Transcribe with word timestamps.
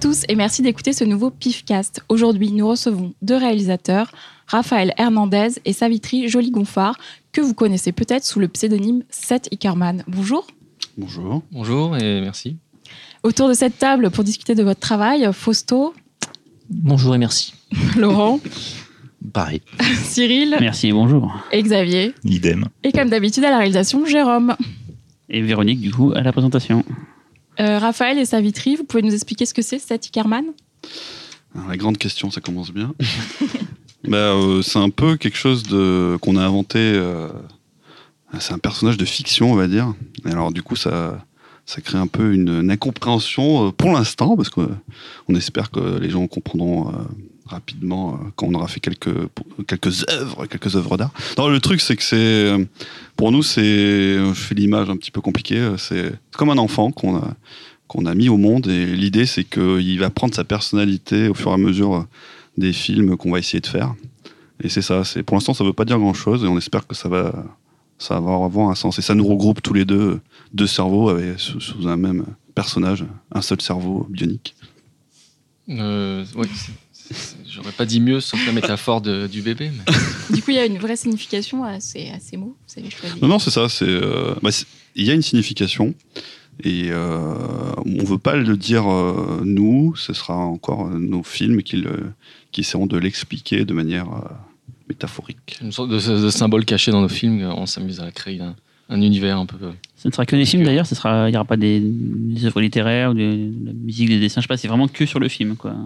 Bonjour 0.00 0.12
à 0.12 0.14
tous 0.14 0.24
et 0.28 0.36
merci 0.36 0.62
d'écouter 0.62 0.92
ce 0.92 1.02
nouveau 1.02 1.28
PIFcast. 1.30 2.04
Aujourd'hui, 2.08 2.52
nous 2.52 2.68
recevons 2.68 3.14
deux 3.20 3.36
réalisateurs, 3.36 4.12
Raphaël 4.46 4.94
Hernandez 4.96 5.48
et 5.64 5.72
Savitri 5.72 6.28
Joly-Gonfard, 6.28 6.96
que 7.32 7.40
vous 7.40 7.52
connaissez 7.52 7.90
peut-être 7.90 8.24
sous 8.24 8.38
le 8.38 8.46
pseudonyme 8.46 9.02
Seth 9.10 9.48
Ickerman. 9.50 10.04
Bonjour. 10.06 10.46
Bonjour. 10.96 11.42
Bonjour 11.50 11.96
et 11.96 12.20
merci. 12.20 12.58
Autour 13.24 13.48
de 13.48 13.54
cette 13.54 13.76
table 13.76 14.10
pour 14.10 14.22
discuter 14.22 14.54
de 14.54 14.62
votre 14.62 14.78
travail, 14.78 15.28
Fausto. 15.32 15.94
Bonjour 16.70 17.16
et 17.16 17.18
merci. 17.18 17.54
Laurent. 17.96 18.38
Pareil. 19.32 19.62
Cyril. 20.04 20.58
Merci 20.60 20.88
et 20.88 20.92
bonjour. 20.92 21.34
Et 21.50 21.60
Xavier. 21.60 22.14
Idem. 22.22 22.66
Et 22.84 22.92
comme 22.92 23.08
d'habitude 23.08 23.44
à 23.44 23.50
la 23.50 23.58
réalisation, 23.58 24.06
Jérôme. 24.06 24.54
Et 25.28 25.42
Véronique, 25.42 25.80
du 25.80 25.90
coup, 25.90 26.12
à 26.14 26.22
la 26.22 26.30
présentation. 26.30 26.84
Euh, 27.60 27.78
Raphaël 27.78 28.18
et 28.18 28.24
Savitri, 28.24 28.76
vous 28.76 28.84
pouvez 28.84 29.02
nous 29.02 29.14
expliquer 29.14 29.46
ce 29.46 29.54
que 29.54 29.62
c'est, 29.62 29.78
Seth 29.78 30.06
Ickerman 30.06 30.44
La 31.68 31.76
grande 31.76 31.98
question, 31.98 32.30
ça 32.30 32.40
commence 32.40 32.70
bien. 32.70 32.94
bah, 34.04 34.16
euh, 34.16 34.62
c'est 34.62 34.78
un 34.78 34.90
peu 34.90 35.16
quelque 35.16 35.36
chose 35.36 35.64
qu'on 36.20 36.36
a 36.36 36.42
inventé. 36.42 36.78
Euh, 36.78 37.28
c'est 38.38 38.52
un 38.52 38.58
personnage 38.58 38.96
de 38.96 39.04
fiction, 39.04 39.52
on 39.52 39.56
va 39.56 39.66
dire. 39.66 39.92
Et 40.24 40.30
alors, 40.30 40.52
du 40.52 40.62
coup, 40.62 40.76
ça, 40.76 41.24
ça 41.66 41.80
crée 41.80 41.98
un 41.98 42.06
peu 42.06 42.32
une 42.32 42.70
incompréhension 42.70 43.72
pour 43.72 43.90
l'instant, 43.90 44.36
parce 44.36 44.50
qu'on 44.50 45.34
espère 45.34 45.70
que 45.70 45.98
les 45.98 46.10
gens 46.10 46.26
comprendront 46.28 46.92
rapidement 47.48 48.14
euh, 48.14 48.28
quand 48.36 48.46
on 48.46 48.54
aura 48.54 48.68
fait 48.68 48.80
quelques 48.80 49.14
quelques 49.66 50.08
œuvres, 50.08 50.46
quelques 50.46 50.76
œuvres 50.76 50.96
d'art. 50.96 51.12
Non, 51.36 51.48
le 51.48 51.60
truc 51.60 51.80
c'est 51.80 51.96
que 51.96 52.02
c'est 52.02 52.68
pour 53.16 53.32
nous 53.32 53.42
c'est 53.42 53.62
je 53.62 54.32
fais 54.34 54.54
l'image 54.54 54.90
un 54.90 54.96
petit 54.96 55.10
peu 55.10 55.20
compliquée, 55.20 55.58
euh, 55.58 55.76
c'est 55.76 56.12
comme 56.32 56.50
un 56.50 56.58
enfant 56.58 56.90
qu'on 56.90 57.16
a 57.16 57.34
qu'on 57.86 58.04
a 58.04 58.14
mis 58.14 58.28
au 58.28 58.36
monde 58.36 58.66
et 58.66 58.86
l'idée 58.86 59.26
c'est 59.26 59.44
qu'il 59.44 59.98
va 59.98 60.10
prendre 60.10 60.34
sa 60.34 60.44
personnalité 60.44 61.28
au 61.28 61.34
fur 61.34 61.50
et 61.50 61.54
à 61.54 61.58
mesure 61.58 61.94
euh, 61.94 62.02
des 62.56 62.72
films 62.72 63.16
qu'on 63.16 63.32
va 63.32 63.38
essayer 63.38 63.60
de 63.60 63.66
faire. 63.66 63.94
Et 64.62 64.68
c'est 64.68 64.82
ça, 64.82 65.04
c'est 65.04 65.22
pour 65.22 65.36
l'instant 65.36 65.54
ça 65.54 65.64
veut 65.64 65.72
pas 65.72 65.84
dire 65.84 65.98
grand-chose 65.98 66.44
et 66.44 66.48
on 66.48 66.58
espère 66.58 66.86
que 66.86 66.94
ça 66.94 67.08
va 67.08 67.32
ça 67.98 68.20
va 68.20 68.34
avoir 68.44 68.68
un 68.70 68.74
sens 68.74 68.98
et 68.98 69.02
ça 69.02 69.14
nous 69.14 69.26
regroupe 69.26 69.62
tous 69.62 69.74
les 69.74 69.84
deux 69.84 70.20
deux 70.52 70.66
cerveaux 70.66 71.16
sous, 71.36 71.88
un 71.88 71.96
même 71.96 72.24
personnage, 72.54 73.04
un 73.32 73.40
seul 73.40 73.60
cerveau 73.60 74.06
bionique. 74.10 74.54
Euh, 75.70 76.24
oui, 76.34 76.46
J'aurais 77.58 77.72
pas 77.72 77.86
dit 77.86 78.00
mieux 78.00 78.20
sans 78.20 78.38
la 78.46 78.52
métaphore 78.52 79.00
de, 79.00 79.26
du 79.26 79.42
bébé. 79.42 79.70
Mais... 79.76 79.92
Du 80.34 80.42
coup, 80.42 80.50
il 80.50 80.56
y 80.56 80.60
a 80.60 80.66
une 80.66 80.78
vraie 80.78 80.96
signification 80.96 81.64
à 81.64 81.80
ces, 81.80 82.10
à 82.10 82.20
ces 82.20 82.36
mots 82.36 82.56
vous 82.68 82.80
avez 82.80 82.90
choisi. 82.90 83.14
Non, 83.20 83.28
non, 83.28 83.38
c'est 83.38 83.50
ça. 83.50 83.68
C'est, 83.68 83.86
euh, 83.88 84.34
bah, 84.42 84.50
il 84.94 85.04
y 85.04 85.10
a 85.10 85.14
une 85.14 85.22
signification. 85.22 85.94
Et 86.64 86.88
euh, 86.90 87.34
on 87.86 88.04
veut 88.04 88.18
pas 88.18 88.36
le 88.36 88.56
dire 88.56 88.90
euh, 88.90 89.42
nous, 89.44 89.94
ce 89.96 90.12
sera 90.12 90.36
encore 90.36 90.88
nos 90.90 91.22
films 91.22 91.62
qui, 91.62 91.76
le, 91.76 92.12
qui 92.50 92.62
essaieront 92.62 92.86
de 92.86 92.98
l'expliquer 92.98 93.64
de 93.64 93.72
manière 93.72 94.08
euh, 94.12 94.28
métaphorique. 94.88 95.58
Une 95.62 95.70
sorte 95.70 95.88
de, 95.88 95.96
de, 95.96 96.30
symbole 96.30 96.64
caché 96.64 96.90
dans 96.90 97.00
nos 97.00 97.08
films, 97.08 97.42
on 97.42 97.66
s'amuse 97.66 98.00
à 98.00 98.10
créer 98.10 98.40
un, 98.40 98.56
un, 98.88 99.00
univers 99.00 99.38
un 99.38 99.46
peu. 99.46 99.56
Ce 99.96 100.08
ne 100.08 100.12
sera 100.12 100.26
que 100.26 100.34
des 100.34 100.46
films 100.46 100.64
d'ailleurs, 100.64 100.86
il 100.90 101.30
n'y 101.30 101.36
aura 101.36 101.44
pas 101.44 101.56
des, 101.56 101.80
des 101.80 102.44
œuvres 102.44 102.60
littéraires 102.60 103.12
ou 103.12 103.14
de 103.14 103.50
la 103.64 103.72
musique, 103.72 104.08
des 104.08 104.18
dessins, 104.18 104.40
je 104.40 104.46
sais 104.46 104.48
pas, 104.48 104.56
c'est 104.56 104.68
vraiment 104.68 104.88
que 104.88 105.06
sur 105.06 105.20
le 105.20 105.28
film. 105.28 105.54
quoi. 105.54 105.76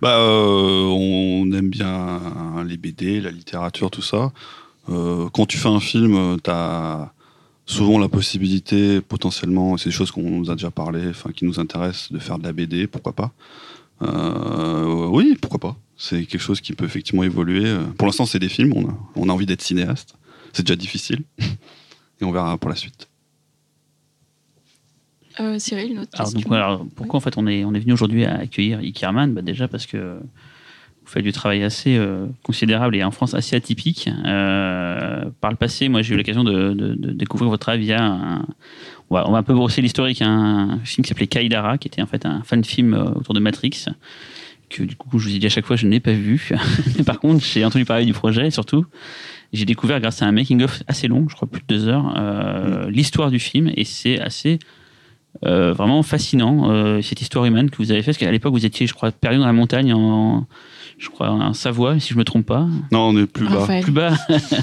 Bah, 0.00 0.16
euh, 0.16 0.84
on 0.84 1.52
aime 1.52 1.68
bien 1.68 2.20
les 2.66 2.78
BD, 2.78 3.20
la 3.20 3.30
littérature, 3.30 3.90
tout 3.90 4.02
ça. 4.02 4.32
Euh, 4.88 5.28
quand 5.30 5.46
tu 5.46 5.58
fais 5.58 5.68
un 5.68 5.80
film, 5.80 6.38
tu 6.42 6.50
as 6.50 7.12
souvent 7.66 7.98
la 7.98 8.08
possibilité, 8.08 9.00
potentiellement, 9.02 9.76
c'est 9.76 9.90
des 9.90 9.94
choses 9.94 10.10
qu'on 10.10 10.22
nous 10.22 10.50
a 10.50 10.54
déjà 10.54 10.70
parlé, 10.70 11.08
enfin, 11.10 11.30
qui 11.32 11.44
nous 11.44 11.60
intéressent, 11.60 12.12
de 12.12 12.18
faire 12.18 12.38
de 12.38 12.44
la 12.44 12.52
BD, 12.52 12.86
pourquoi 12.86 13.12
pas. 13.12 13.32
Euh, 14.02 15.06
oui, 15.08 15.36
pourquoi 15.40 15.60
pas. 15.60 15.76
C'est 15.98 16.24
quelque 16.24 16.40
chose 16.40 16.62
qui 16.62 16.72
peut 16.72 16.86
effectivement 16.86 17.22
évoluer. 17.22 17.76
Pour 17.98 18.06
l'instant, 18.06 18.24
c'est 18.24 18.38
des 18.38 18.48
films, 18.48 18.72
on 18.74 18.88
on 19.16 19.28
a 19.28 19.32
envie 19.32 19.46
d'être 19.46 19.62
cinéaste. 19.62 20.14
C'est 20.54 20.66
déjà 20.66 20.76
difficile. 20.76 21.22
Et 22.20 22.24
on 22.24 22.32
verra 22.32 22.56
pour 22.56 22.70
la 22.70 22.76
suite. 22.76 23.09
Euh, 25.38 25.58
Cyril, 25.58 25.92
une 25.92 25.98
autre 26.00 26.10
alors, 26.14 26.32
question. 26.32 26.48
donc, 26.48 26.56
alors, 26.56 26.86
pourquoi 26.96 27.18
en 27.18 27.20
fait 27.20 27.36
on 27.36 27.46
est, 27.46 27.64
on 27.64 27.72
est 27.74 27.78
venu 27.78 27.92
aujourd'hui 27.92 28.24
à 28.24 28.38
accueillir 28.38 28.82
Ickerman 28.82 29.32
bah, 29.32 29.42
Déjà 29.42 29.68
parce 29.68 29.86
que 29.86 29.96
vous 29.98 31.06
faites 31.06 31.22
du 31.22 31.32
travail 31.32 31.62
assez 31.62 31.96
euh, 31.96 32.26
considérable 32.42 32.96
et 32.96 33.04
en 33.04 33.10
France 33.10 33.34
assez 33.34 33.54
atypique. 33.54 34.08
Euh, 34.26 35.24
par 35.40 35.50
le 35.50 35.56
passé, 35.56 35.88
moi 35.88 36.02
j'ai 36.02 36.14
eu 36.14 36.16
l'occasion 36.16 36.42
de, 36.42 36.72
de, 36.72 36.94
de, 36.94 37.12
découvrir 37.12 37.48
votre 37.48 37.62
travail 37.62 37.80
via 37.80 38.02
un, 38.02 38.46
on, 39.08 39.14
va, 39.14 39.28
on 39.28 39.32
va 39.32 39.38
un 39.38 39.42
peu 39.42 39.54
brosser 39.54 39.82
l'historique, 39.82 40.20
un 40.22 40.80
film 40.84 41.04
qui 41.04 41.08
s'appelait 41.08 41.26
Kaidara, 41.26 41.78
qui 41.78 41.88
était 41.88 42.02
en 42.02 42.06
fait 42.06 42.26
un 42.26 42.42
fan 42.42 42.64
film 42.64 42.94
autour 43.16 43.34
de 43.34 43.40
Matrix. 43.40 43.86
Que 44.68 44.84
du 44.84 44.94
coup, 44.94 45.18
je 45.18 45.28
vous 45.28 45.34
ai 45.34 45.38
dit 45.38 45.46
à 45.46 45.50
chaque 45.50 45.66
fois, 45.66 45.74
je 45.74 45.86
n'ai 45.86 45.98
pas 45.98 46.12
vu. 46.12 46.50
par 47.06 47.18
contre, 47.18 47.44
j'ai 47.44 47.64
entendu 47.64 47.84
parler 47.84 48.04
du 48.04 48.12
projet 48.12 48.46
et 48.46 48.50
surtout, 48.52 48.86
j'ai 49.52 49.64
découvert 49.64 50.00
grâce 50.00 50.22
à 50.22 50.26
un 50.26 50.32
making-of 50.32 50.82
assez 50.86 51.08
long, 51.08 51.26
je 51.28 51.34
crois 51.34 51.48
plus 51.48 51.60
de 51.60 51.66
deux 51.66 51.88
heures, 51.88 52.14
euh, 52.16 52.88
l'histoire 52.90 53.30
du 53.30 53.40
film 53.40 53.70
et 53.74 53.84
c'est 53.84 54.20
assez 54.20 54.58
euh, 55.44 55.72
vraiment 55.72 56.02
fascinant 56.02 56.70
euh, 56.70 57.00
cette 57.02 57.20
histoire 57.20 57.44
humaine 57.44 57.70
que 57.70 57.76
vous 57.78 57.92
avez 57.92 58.02
fait 58.02 58.10
parce 58.10 58.18
qu'à 58.18 58.30
l'époque 58.30 58.52
vous 58.52 58.66
étiez 58.66 58.86
je 58.86 58.94
crois 58.94 59.10
perdu 59.10 59.38
dans 59.38 59.46
la 59.46 59.52
montagne 59.52 59.92
en 59.94 60.46
je 60.98 61.08
crois 61.08 61.30
en 61.30 61.54
Savoie 61.54 61.98
si 61.98 62.12
je 62.12 62.18
me 62.18 62.24
trompe 62.24 62.46
pas. 62.46 62.66
Non 62.92 63.08
on 63.08 63.16
est 63.16 63.26
plus 63.26 63.46
bas. 63.46 63.60
Raphaël. 63.60 63.82
plus 63.82 63.92
bas. 63.92 64.12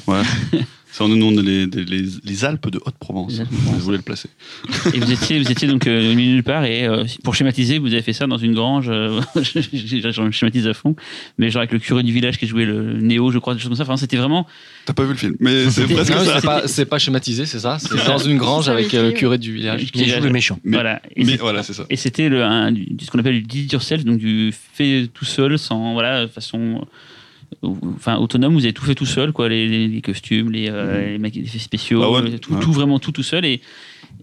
Ouais 0.08 0.22
ça 0.98 1.04
on 1.04 1.12
est 1.12 1.42
les, 1.44 1.66
les, 1.68 2.06
les, 2.24 2.46
Alpes 2.46 2.72
de 2.72 2.80
Haute-Provence. 2.84 3.34
Je 3.36 3.84
voulais 3.84 3.98
le 3.98 4.04
placer. 4.04 4.30
Et 4.96 5.00
vous 5.00 5.12
étiez 5.12 5.40
vous 5.40 5.52
étiez 5.52 5.68
donc 5.68 5.86
euh, 5.86 6.16
nulle 6.16 6.42
part 6.42 6.66
et 6.66 6.88
euh, 6.88 7.04
pour 7.24 7.36
schématiser 7.36 7.78
vous 7.78 7.94
avez 7.94 8.02
fait 8.02 8.14
ça 8.14 8.26
dans 8.26 8.38
une 8.38 8.56
grange 8.56 8.88
euh, 8.90 9.22
je 9.36 10.30
schématise 10.32 10.68
à 10.68 10.74
fond. 10.74 10.96
Mais 11.38 11.52
genre 11.52 11.60
avec 11.62 11.72
le 11.72 11.78
curé 11.78 12.02
du 12.02 12.12
village 12.12 12.40
qui 12.40 12.48
jouait 12.48 12.66
le 12.66 13.00
néo 13.00 13.30
je 13.30 13.38
crois 13.38 13.54
des 13.54 13.60
choses 13.60 13.70
comme 13.70 13.78
ça. 13.78 13.84
Enfin 13.84 13.98
c'était 13.98 14.18
vraiment 14.18 14.48
t'as 14.86 14.94
pas 14.94 15.04
vu 15.04 15.12
le 15.12 15.18
film. 15.18 15.36
Mais 15.40 15.70
c'est 15.70 15.86
presque 15.94 16.14
non, 16.14 16.24
ça. 16.24 16.40
c'est 16.40 16.48
pas, 16.48 16.68
c'est 16.68 16.86
pas 16.86 16.98
schématisé 16.98 17.46
c'est 17.46 17.60
ça? 17.60 17.78
C'est 17.80 18.08
dans 18.08 18.18
une 18.18 18.38
grange 18.38 18.68
avec 18.68 18.92
le 18.92 19.12
curé 19.12 19.38
du 19.38 19.54
village. 19.54 19.86
Qui 19.92 20.10
joue 20.10 20.20
le 20.20 20.32
méchant. 20.32 20.60
Mais, 20.64 20.78
voilà. 20.78 21.00
et 21.16 21.24
mais 21.26 21.38
voilà 21.38 21.62
c'est 21.62 21.74
ça. 21.74 21.86
et 21.92 21.96
c'était 21.96 22.28
ce 22.28 23.12
qu'on 23.12 23.20
appelle 23.20 23.36
du 23.36 23.44
did 23.44 23.72
yourself 23.72 24.04
donc 24.04 24.18
du 24.18 24.52
fait 24.74 25.08
tout 25.14 25.26
seul 25.26 25.60
sans 25.60 25.94
voilà 25.94 26.28
façon 26.28 26.82
enfin 27.64 28.18
autonome 28.18 28.54
vous 28.54 28.66
avez 28.66 28.74
tout 28.74 28.86
fait 28.86 28.96
tout 28.96 29.06
seul 29.06 29.32
quoi 29.32 29.50
les, 29.50 30.02
costumes 30.04 30.52
les, 30.52 30.70
euh, 30.70 31.18
les 31.18 31.40
effets 31.40 31.60
spéciaux 31.60 32.04
ah 32.04 32.12
ouais, 32.12 32.38
tout, 32.40 32.54
ouais. 32.54 32.60
tout, 32.60 32.72
vraiment 32.72 33.00
tout 33.00 33.12
tout 33.12 33.24
seul. 33.24 33.46
Et 33.46 33.62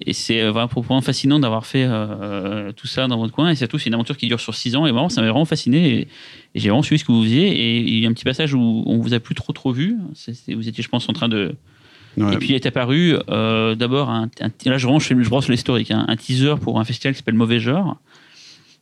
et 0.01 0.12
c'est 0.12 0.43
vraiment 0.43 0.67
proprement 0.67 1.01
fascinant 1.03 1.39
d'avoir 1.39 1.67
fait 1.67 1.85
euh, 1.87 2.73
tout 2.73 2.89
ça 2.89 3.07
dans 3.07 3.17
votre 3.17 3.33
coin. 3.33 3.51
Et 3.51 3.55
surtout 3.55 3.79
c'est 3.79 3.87
une 3.87 3.95
aventure 3.95 4.17
qui 4.17 4.27
dure 4.27 4.41
sur 4.41 4.55
6 4.55 4.75
ans. 4.75 4.87
Et 4.87 4.91
vraiment 4.91 5.09
ça 5.09 5.21
m'a 5.21 5.29
vraiment 5.29 5.45
fasciné. 5.45 5.89
Et, 5.89 6.01
et 6.01 6.09
j'ai 6.57 6.69
vraiment 6.69 6.83
suivi 6.83 6.99
ce 6.99 7.05
que 7.05 7.12
vous 7.12 7.23
faisiez. 7.23 7.47
Et 7.47 7.79
il 7.81 8.01
y 8.01 8.07
a 8.07 8.09
un 8.09 8.12
petit 8.12 8.25
passage 8.25 8.55
où 8.55 8.83
on 8.87 8.99
vous 8.99 9.15
a 9.15 9.21
plus 9.21 9.35
trop 9.37 9.53
trop 9.53 9.73
vu. 9.73 9.97
Vous 10.49 10.69
étiez 10.69 10.83
je 10.83 10.89
pense 10.89 11.09
en 11.09 11.12
train 11.12 11.29
de 11.29 11.55
Ouais. 12.17 12.35
Et 12.35 12.37
puis 12.37 12.51
il 12.51 12.55
est 12.55 12.67
apparu 12.67 13.17
euh, 13.29 13.75
d'abord, 13.75 14.09
un, 14.09 14.31
un, 14.41 14.71
là 14.71 14.79
je, 14.79 14.87
range, 14.87 15.09
je 15.09 15.29
brosse 15.29 15.49
l'historique, 15.49 15.91
hein, 15.91 16.05
un 16.06 16.17
teaser 16.17 16.55
pour 16.61 16.79
un 16.79 16.85
festival 16.85 17.15
qui 17.15 17.19
s'appelle 17.19 17.35
Mauvais 17.35 17.59
Genre. 17.59 17.97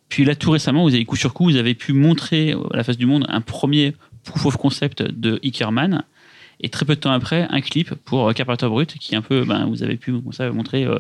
Puis 0.09 0.25
là 0.25 0.35
tout 0.35 0.51
récemment, 0.51 0.83
vous 0.83 0.95
avez 0.95 1.05
coup 1.07 1.17
sur 1.17 1.33
coup, 1.33 1.45
vous 1.45 1.57
avez 1.57 1.75
pu 1.75 1.95
montrer 1.95 2.53
à 2.53 2.77
la 2.77 2.85
face 2.85 2.99
du 2.99 3.07
monde 3.07 3.25
un 3.29 3.41
premier 3.41 3.95
proof 4.25 4.47
of 4.47 4.57
concept 4.57 5.03
de 5.03 5.39
Ickerman. 5.43 6.05
Et 6.61 6.69
très 6.69 6.85
peu 6.85 6.95
de 6.95 7.01
temps 7.01 7.13
après, 7.13 7.47
un 7.51 7.61
clip 7.61 7.95
pour 7.95 8.29
euh, 8.29 8.33
Carpenter 8.33 8.69
Brut 8.69 8.97
qui 8.99 9.17
un 9.17 9.23
peu, 9.23 9.45
ben, 9.45 9.67
vous 9.67 9.83
avez 9.83 9.97
pu 9.97 10.13
comme 10.13 10.33
ça, 10.33 10.51
montrer 10.51 10.85
euh, 10.85 10.99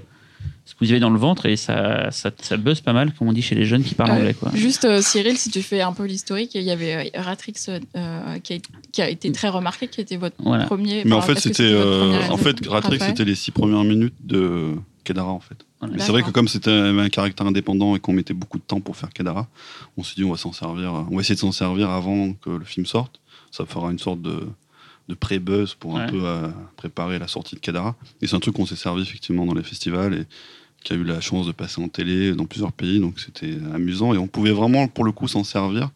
ce 0.65 0.75
que 0.75 0.85
vous 0.85 0.91
avez 0.93 1.01
dans 1.01 1.11
le 1.11 1.19
ventre 1.19 1.47
et 1.47 1.57
ça, 1.57 2.11
ça, 2.11 2.31
ça 2.41 2.57
buzz 2.57 2.81
pas 2.81 2.93
mal, 2.93 3.13
comme 3.13 3.29
on 3.29 3.33
dit 3.33 3.43
chez 3.43 3.55
les 3.55 3.65
jeunes 3.65 3.83
qui 3.83 3.95
parlent 3.95 4.11
Euh, 4.11 4.15
anglais. 4.15 4.35
Quoi. 4.35 4.51
Juste, 4.55 4.85
euh, 4.85 5.01
Cyril, 5.01 5.37
si 5.37 5.51
tu 5.51 5.61
fais 5.63 5.81
un 5.81 5.93
peu 5.93 6.05
l'historique, 6.05 6.55
il 6.55 6.63
y 6.63 6.71
avait 6.71 7.11
Ratrix 7.15 7.55
euh, 7.69 8.39
qui, 8.39 8.55
a, 8.55 8.59
qui, 8.93 9.03
a, 9.03 9.09
été 9.09 9.33
très 9.33 9.49
remarqué, 9.49 9.89
qui 9.89 10.01
était 10.01 10.17
votre 10.17 10.37
voilà. 10.39 10.67
premier. 10.67 11.03
Mais 11.05 11.15
en 11.15 11.21
fait, 11.21 11.39
c'était 11.39 11.65
euh, 11.65 12.29
en 12.29 12.37
fait 12.37 12.65
Ratrix, 12.67 13.01
c'était 13.01 13.25
les 13.25 13.35
six 13.35 13.51
premières 13.51 13.85
minutes 13.85 14.15
de 14.25 14.77
Kedara 15.05 15.33
en 15.33 15.41
fait. 15.41 15.57
Voilà. 15.83 15.97
Mais 15.97 16.01
c'est 16.01 16.13
vrai 16.13 16.23
que 16.23 16.31
comme 16.31 16.47
c'était 16.47 16.71
un 16.71 17.09
caractère 17.09 17.47
indépendant 17.47 17.97
et 17.97 18.01
qu'on 18.01 18.13
mettait 18.13 18.35
beaucoup 18.35 18.59
de 18.59 18.63
temps 18.63 18.81
pour 18.81 18.97
faire 18.97 19.13
Kedara, 19.13 19.49
on 19.97 20.05
s'est 20.05 20.15
dit 20.15 20.23
on 20.25 20.31
va 20.31 20.37
s'en 20.37 20.53
servir, 20.53 20.93
on 20.93 21.17
va 21.17 21.21
essayer 21.21 21.35
de 21.35 21.41
s'en 21.41 21.51
servir 21.51 21.91
avant 21.91 22.35
que 22.35 22.51
le 22.51 22.65
film 22.65 22.87
sorte. 22.87 23.21
Ça 23.51 23.67
fera 23.67 23.91
une 23.91 23.99
sorte 23.99 24.23
de, 24.23 24.47
de 25.09 25.15
pré-buzz 25.15 25.75
pour 25.75 25.99
un 25.99 26.07
peu 26.07 26.21
euh, 26.25 26.49
préparer 26.77 27.19
la 27.19 27.27
sortie 27.27 27.57
de 27.57 27.61
Kedara. 27.61 27.97
Et 28.21 28.29
c'est 28.29 28.37
un 28.37 28.41
truc 28.41 28.55
qu'on 28.55 28.65
s'est 28.65 28.77
servi 28.77 29.03
effectivement 29.03 29.45
dans 29.45 29.55
les 29.55 29.65
festivals 29.65 30.15
et 30.15 30.25
qui 30.85 30.93
a 30.93 30.97
eu 30.97 31.05
la 31.05 31.21
chance 31.21 31.47
de 31.47 31.53
passer 31.53 31.83
en 31.83 31.89
télé 31.89 32.33
dans 32.35 32.45
plusieurs 32.45 32.73
pays, 32.73 33.01
donc 33.01 33.21
c'était 33.21 33.57
amusant 33.75 34.15
et 34.15 34.19
on 34.19 34.27
pouvait 34.27 34.53
vraiment 34.53 34.89
pour 34.89 35.05
le 35.05 35.13
coup 35.13 35.29
s'en 35.29 35.45
servir 35.45 35.91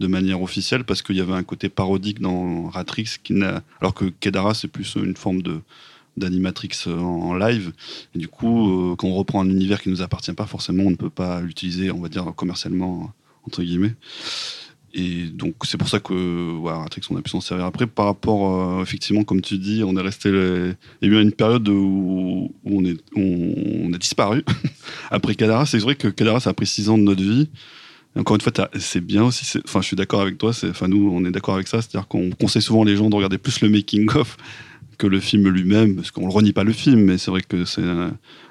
de 0.00 0.06
manière 0.06 0.42
officielle 0.42 0.84
parce 0.84 1.02
qu'il 1.02 1.16
y 1.16 1.20
avait 1.20 1.32
un 1.32 1.42
côté 1.42 1.68
parodique 1.68 2.20
dans 2.20 2.68
Ratrix 2.68 3.16
qui 3.22 3.32
n'a 3.34 3.62
alors 3.80 3.94
que 3.94 4.04
Kedara 4.20 4.54
c'est 4.54 4.68
plus 4.68 4.94
une 4.94 5.16
forme 5.16 5.42
de 5.42 5.60
d'animatrix 6.18 6.70
en, 6.86 6.90
en 6.90 7.34
live 7.34 7.72
et 8.14 8.18
du 8.18 8.28
coup 8.28 8.92
euh, 8.92 8.96
quand 8.96 9.08
on 9.08 9.14
reprend 9.14 9.40
un 9.40 9.48
univers 9.48 9.80
qui 9.80 9.88
nous 9.88 10.02
appartient 10.02 10.32
pas 10.32 10.46
forcément 10.46 10.84
on 10.84 10.90
ne 10.90 10.96
peut 10.96 11.10
pas 11.10 11.40
l'utiliser 11.40 11.90
on 11.90 12.00
va 12.00 12.08
dire 12.08 12.24
commercialement 12.36 13.12
entre 13.46 13.62
guillemets 13.62 13.94
et 14.94 15.24
donc 15.26 15.54
c'est 15.64 15.76
pour 15.76 15.88
ça 15.88 16.00
que 16.00 16.52
voilà, 16.56 16.78
Ratrix 16.78 17.02
on 17.10 17.16
a 17.16 17.22
pu 17.22 17.30
s'en 17.30 17.40
servir 17.40 17.66
après 17.66 17.86
par 17.86 18.06
rapport 18.06 18.78
euh, 18.78 18.82
effectivement 18.82 19.24
comme 19.24 19.40
tu 19.40 19.58
dis 19.58 19.82
on 19.84 19.96
est 19.96 20.02
resté 20.02 20.30
le... 20.30 20.74
il 21.02 21.12
y 21.12 21.14
a 21.14 21.18
eu 21.18 21.22
une 21.22 21.32
période 21.32 21.68
où, 21.68 22.52
on, 22.64 22.84
est, 22.84 22.96
on, 23.14 23.86
on 23.86 23.92
a 23.92 23.98
disparu 23.98 24.44
après 25.10 25.34
Kadara 25.34 25.66
c'est 25.66 25.78
vrai 25.78 25.94
que 25.94 26.08
Kadara 26.08 26.40
ça 26.40 26.50
a 26.50 26.54
pris 26.54 26.66
six 26.66 26.88
ans 26.88 26.98
de 26.98 27.02
notre 27.02 27.22
vie 27.22 27.48
encore 28.16 28.34
une 28.36 28.40
fois, 28.40 28.52
c'est 28.78 29.00
bien 29.00 29.24
aussi. 29.24 29.58
Enfin, 29.64 29.80
je 29.80 29.86
suis 29.86 29.96
d'accord 29.96 30.20
avec 30.20 30.38
toi. 30.38 30.50
Enfin, 30.50 30.88
nous, 30.88 31.10
on 31.12 31.24
est 31.24 31.30
d'accord 31.30 31.54
avec 31.54 31.68
ça. 31.68 31.80
C'est-à-dire 31.80 32.08
qu'on 32.08 32.30
conseille 32.30 32.62
souvent 32.62 32.82
les 32.82 32.96
gens 32.96 33.08
de 33.08 33.14
regarder 33.14 33.38
plus 33.38 33.60
le 33.60 33.68
making 33.68 34.08
of 34.14 34.36
que 34.98 35.06
le 35.06 35.20
film 35.20 35.48
lui-même, 35.48 35.96
parce 35.96 36.10
qu'on 36.10 36.26
ne 36.26 36.32
renie 36.32 36.52
pas 36.52 36.64
le 36.64 36.72
film, 36.72 37.00
mais 37.04 37.18
c'est 37.18 37.30
vrai 37.30 37.40
que 37.40 37.64
c'est 37.64 37.82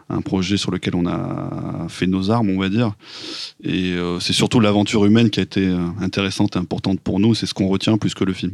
un, 0.10 0.22
projet 0.22 0.56
sur 0.56 0.72
lequel 0.72 0.96
on 0.96 1.06
a 1.06 1.86
fait 1.90 2.08
nos 2.08 2.32
armes, 2.32 2.50
on 2.50 2.60
va 2.60 2.70
dire. 2.70 2.94
Et 3.64 3.92
euh, 3.92 4.20
c'est 4.22 4.34
surtout 4.34 4.62
l'aventure 4.62 5.06
humaine 5.06 5.30
qui 5.30 5.42
a 5.42 5.44
été 5.44 5.68
euh, 5.68 5.86
intéressante 6.00 6.56
et 6.56 6.60
importante 6.60 7.02
pour 7.02 7.20
nous. 7.20 7.36
C'est 7.36 7.46
ce 7.46 7.54
qu'on 7.54 7.68
retient 7.68 7.98
plus 7.98 8.14
que 8.14 8.24
le 8.24 8.34
film. 8.34 8.54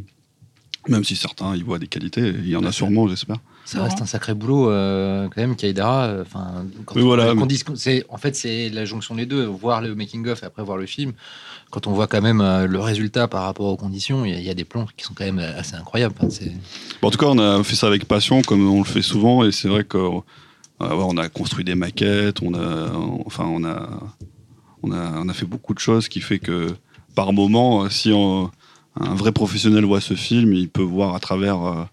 Même 0.88 1.04
si 1.04 1.16
certains 1.16 1.56
y 1.56 1.62
voient 1.62 1.78
des 1.78 1.86
qualités, 1.86 2.20
il 2.28 2.48
y 2.48 2.56
en 2.56 2.64
a 2.64 2.72
sûrement, 2.72 3.08
j'espère. 3.08 3.36
Ça 3.64 3.82
reste 3.82 4.02
un 4.02 4.06
sacré 4.06 4.34
boulot 4.34 4.70
euh, 4.70 5.26
quand 5.34 5.40
même, 5.40 5.56
Kaidara. 5.56 6.04
euh, 6.04 6.22
Enfin, 6.22 6.66
on- 6.94 7.00
voilà, 7.00 7.34
qu'on 7.34 7.46
mais- 7.46 7.56
c'est 7.76 8.04
en 8.10 8.18
fait 8.18 8.36
c'est 8.36 8.68
la 8.68 8.84
jonction 8.84 9.14
des 9.14 9.24
deux, 9.24 9.44
voir 9.46 9.80
le 9.80 9.94
making 9.94 10.26
of 10.28 10.42
et 10.42 10.46
après 10.46 10.62
voir 10.62 10.76
le 10.76 10.84
film. 10.84 11.12
Quand 11.70 11.86
on 11.86 11.92
voit 11.92 12.06
quand 12.06 12.20
même 12.20 12.42
euh, 12.42 12.66
le 12.66 12.78
résultat 12.80 13.26
par 13.26 13.44
rapport 13.44 13.66
aux 13.66 13.76
conditions, 13.76 14.24
il 14.26 14.32
y, 14.32 14.36
a- 14.36 14.38
il 14.40 14.44
y 14.44 14.50
a 14.50 14.54
des 14.54 14.64
plans 14.66 14.86
qui 14.96 15.04
sont 15.06 15.14
quand 15.14 15.24
même 15.24 15.38
assez 15.38 15.74
incroyables. 15.76 16.14
Enfin, 16.18 16.28
c'est- 16.28 16.52
Bon, 17.00 17.08
en 17.08 17.10
tout 17.10 17.18
cas, 17.18 17.26
on 17.26 17.38
a 17.38 17.64
fait 17.64 17.74
ça 17.76 17.86
avec 17.86 18.04
passion, 18.04 18.42
comme 18.42 18.68
on 18.68 18.78
le 18.80 18.84
fait 18.84 19.00
souvent, 19.02 19.44
et 19.44 19.52
c'est 19.52 19.68
vrai 19.68 19.84
que 19.84 19.96
euh, 19.96 20.10
ouais, 20.80 21.04
on 21.08 21.16
a 21.16 21.28
construit 21.30 21.64
des 21.64 21.74
maquettes, 21.74 22.42
on 22.42 22.52
a, 22.52 22.92
enfin, 23.24 23.44
on 23.46 23.64
a, 23.64 23.88
on 24.82 24.92
a, 24.92 25.12
on 25.22 25.28
a 25.30 25.32
fait 25.32 25.46
beaucoup 25.46 25.72
de 25.72 25.78
choses, 25.78 26.08
qui 26.08 26.20
fait 26.20 26.38
que 26.38 26.74
par 27.14 27.32
moment, 27.32 27.84
euh, 27.84 27.88
si 27.88 28.12
on- 28.12 28.50
un 28.96 29.14
vrai 29.14 29.32
professionnel 29.32 29.84
voit 29.84 30.00
ce 30.00 30.14
film, 30.14 30.52
il 30.52 30.68
peut 30.68 30.82
voir 30.82 31.14
à 31.14 31.20
travers 31.20 31.62
euh, 31.62 31.84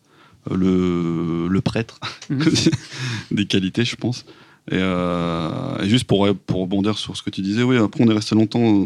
le, 0.56 1.48
le 1.48 1.62
prêtre 1.62 2.00
Mhm. 2.30 2.44
des 3.32 3.46
qualités, 3.46 3.86
je 3.86 3.96
pense. 3.96 4.26
Et, 4.70 4.76
euh, 4.78 5.80
et 5.82 5.90
juste 5.90 6.06
pour, 6.06 6.28
pour 6.46 6.62
rebondir 6.62 6.98
sur 6.98 7.18
ce 7.18 7.24
que 7.24 7.30
tu 7.32 7.42
disais, 7.42 7.64
oui, 7.64 7.78
après 7.78 8.04
on 8.04 8.08
est 8.10 8.14
resté 8.14 8.36
longtemps 8.36 8.86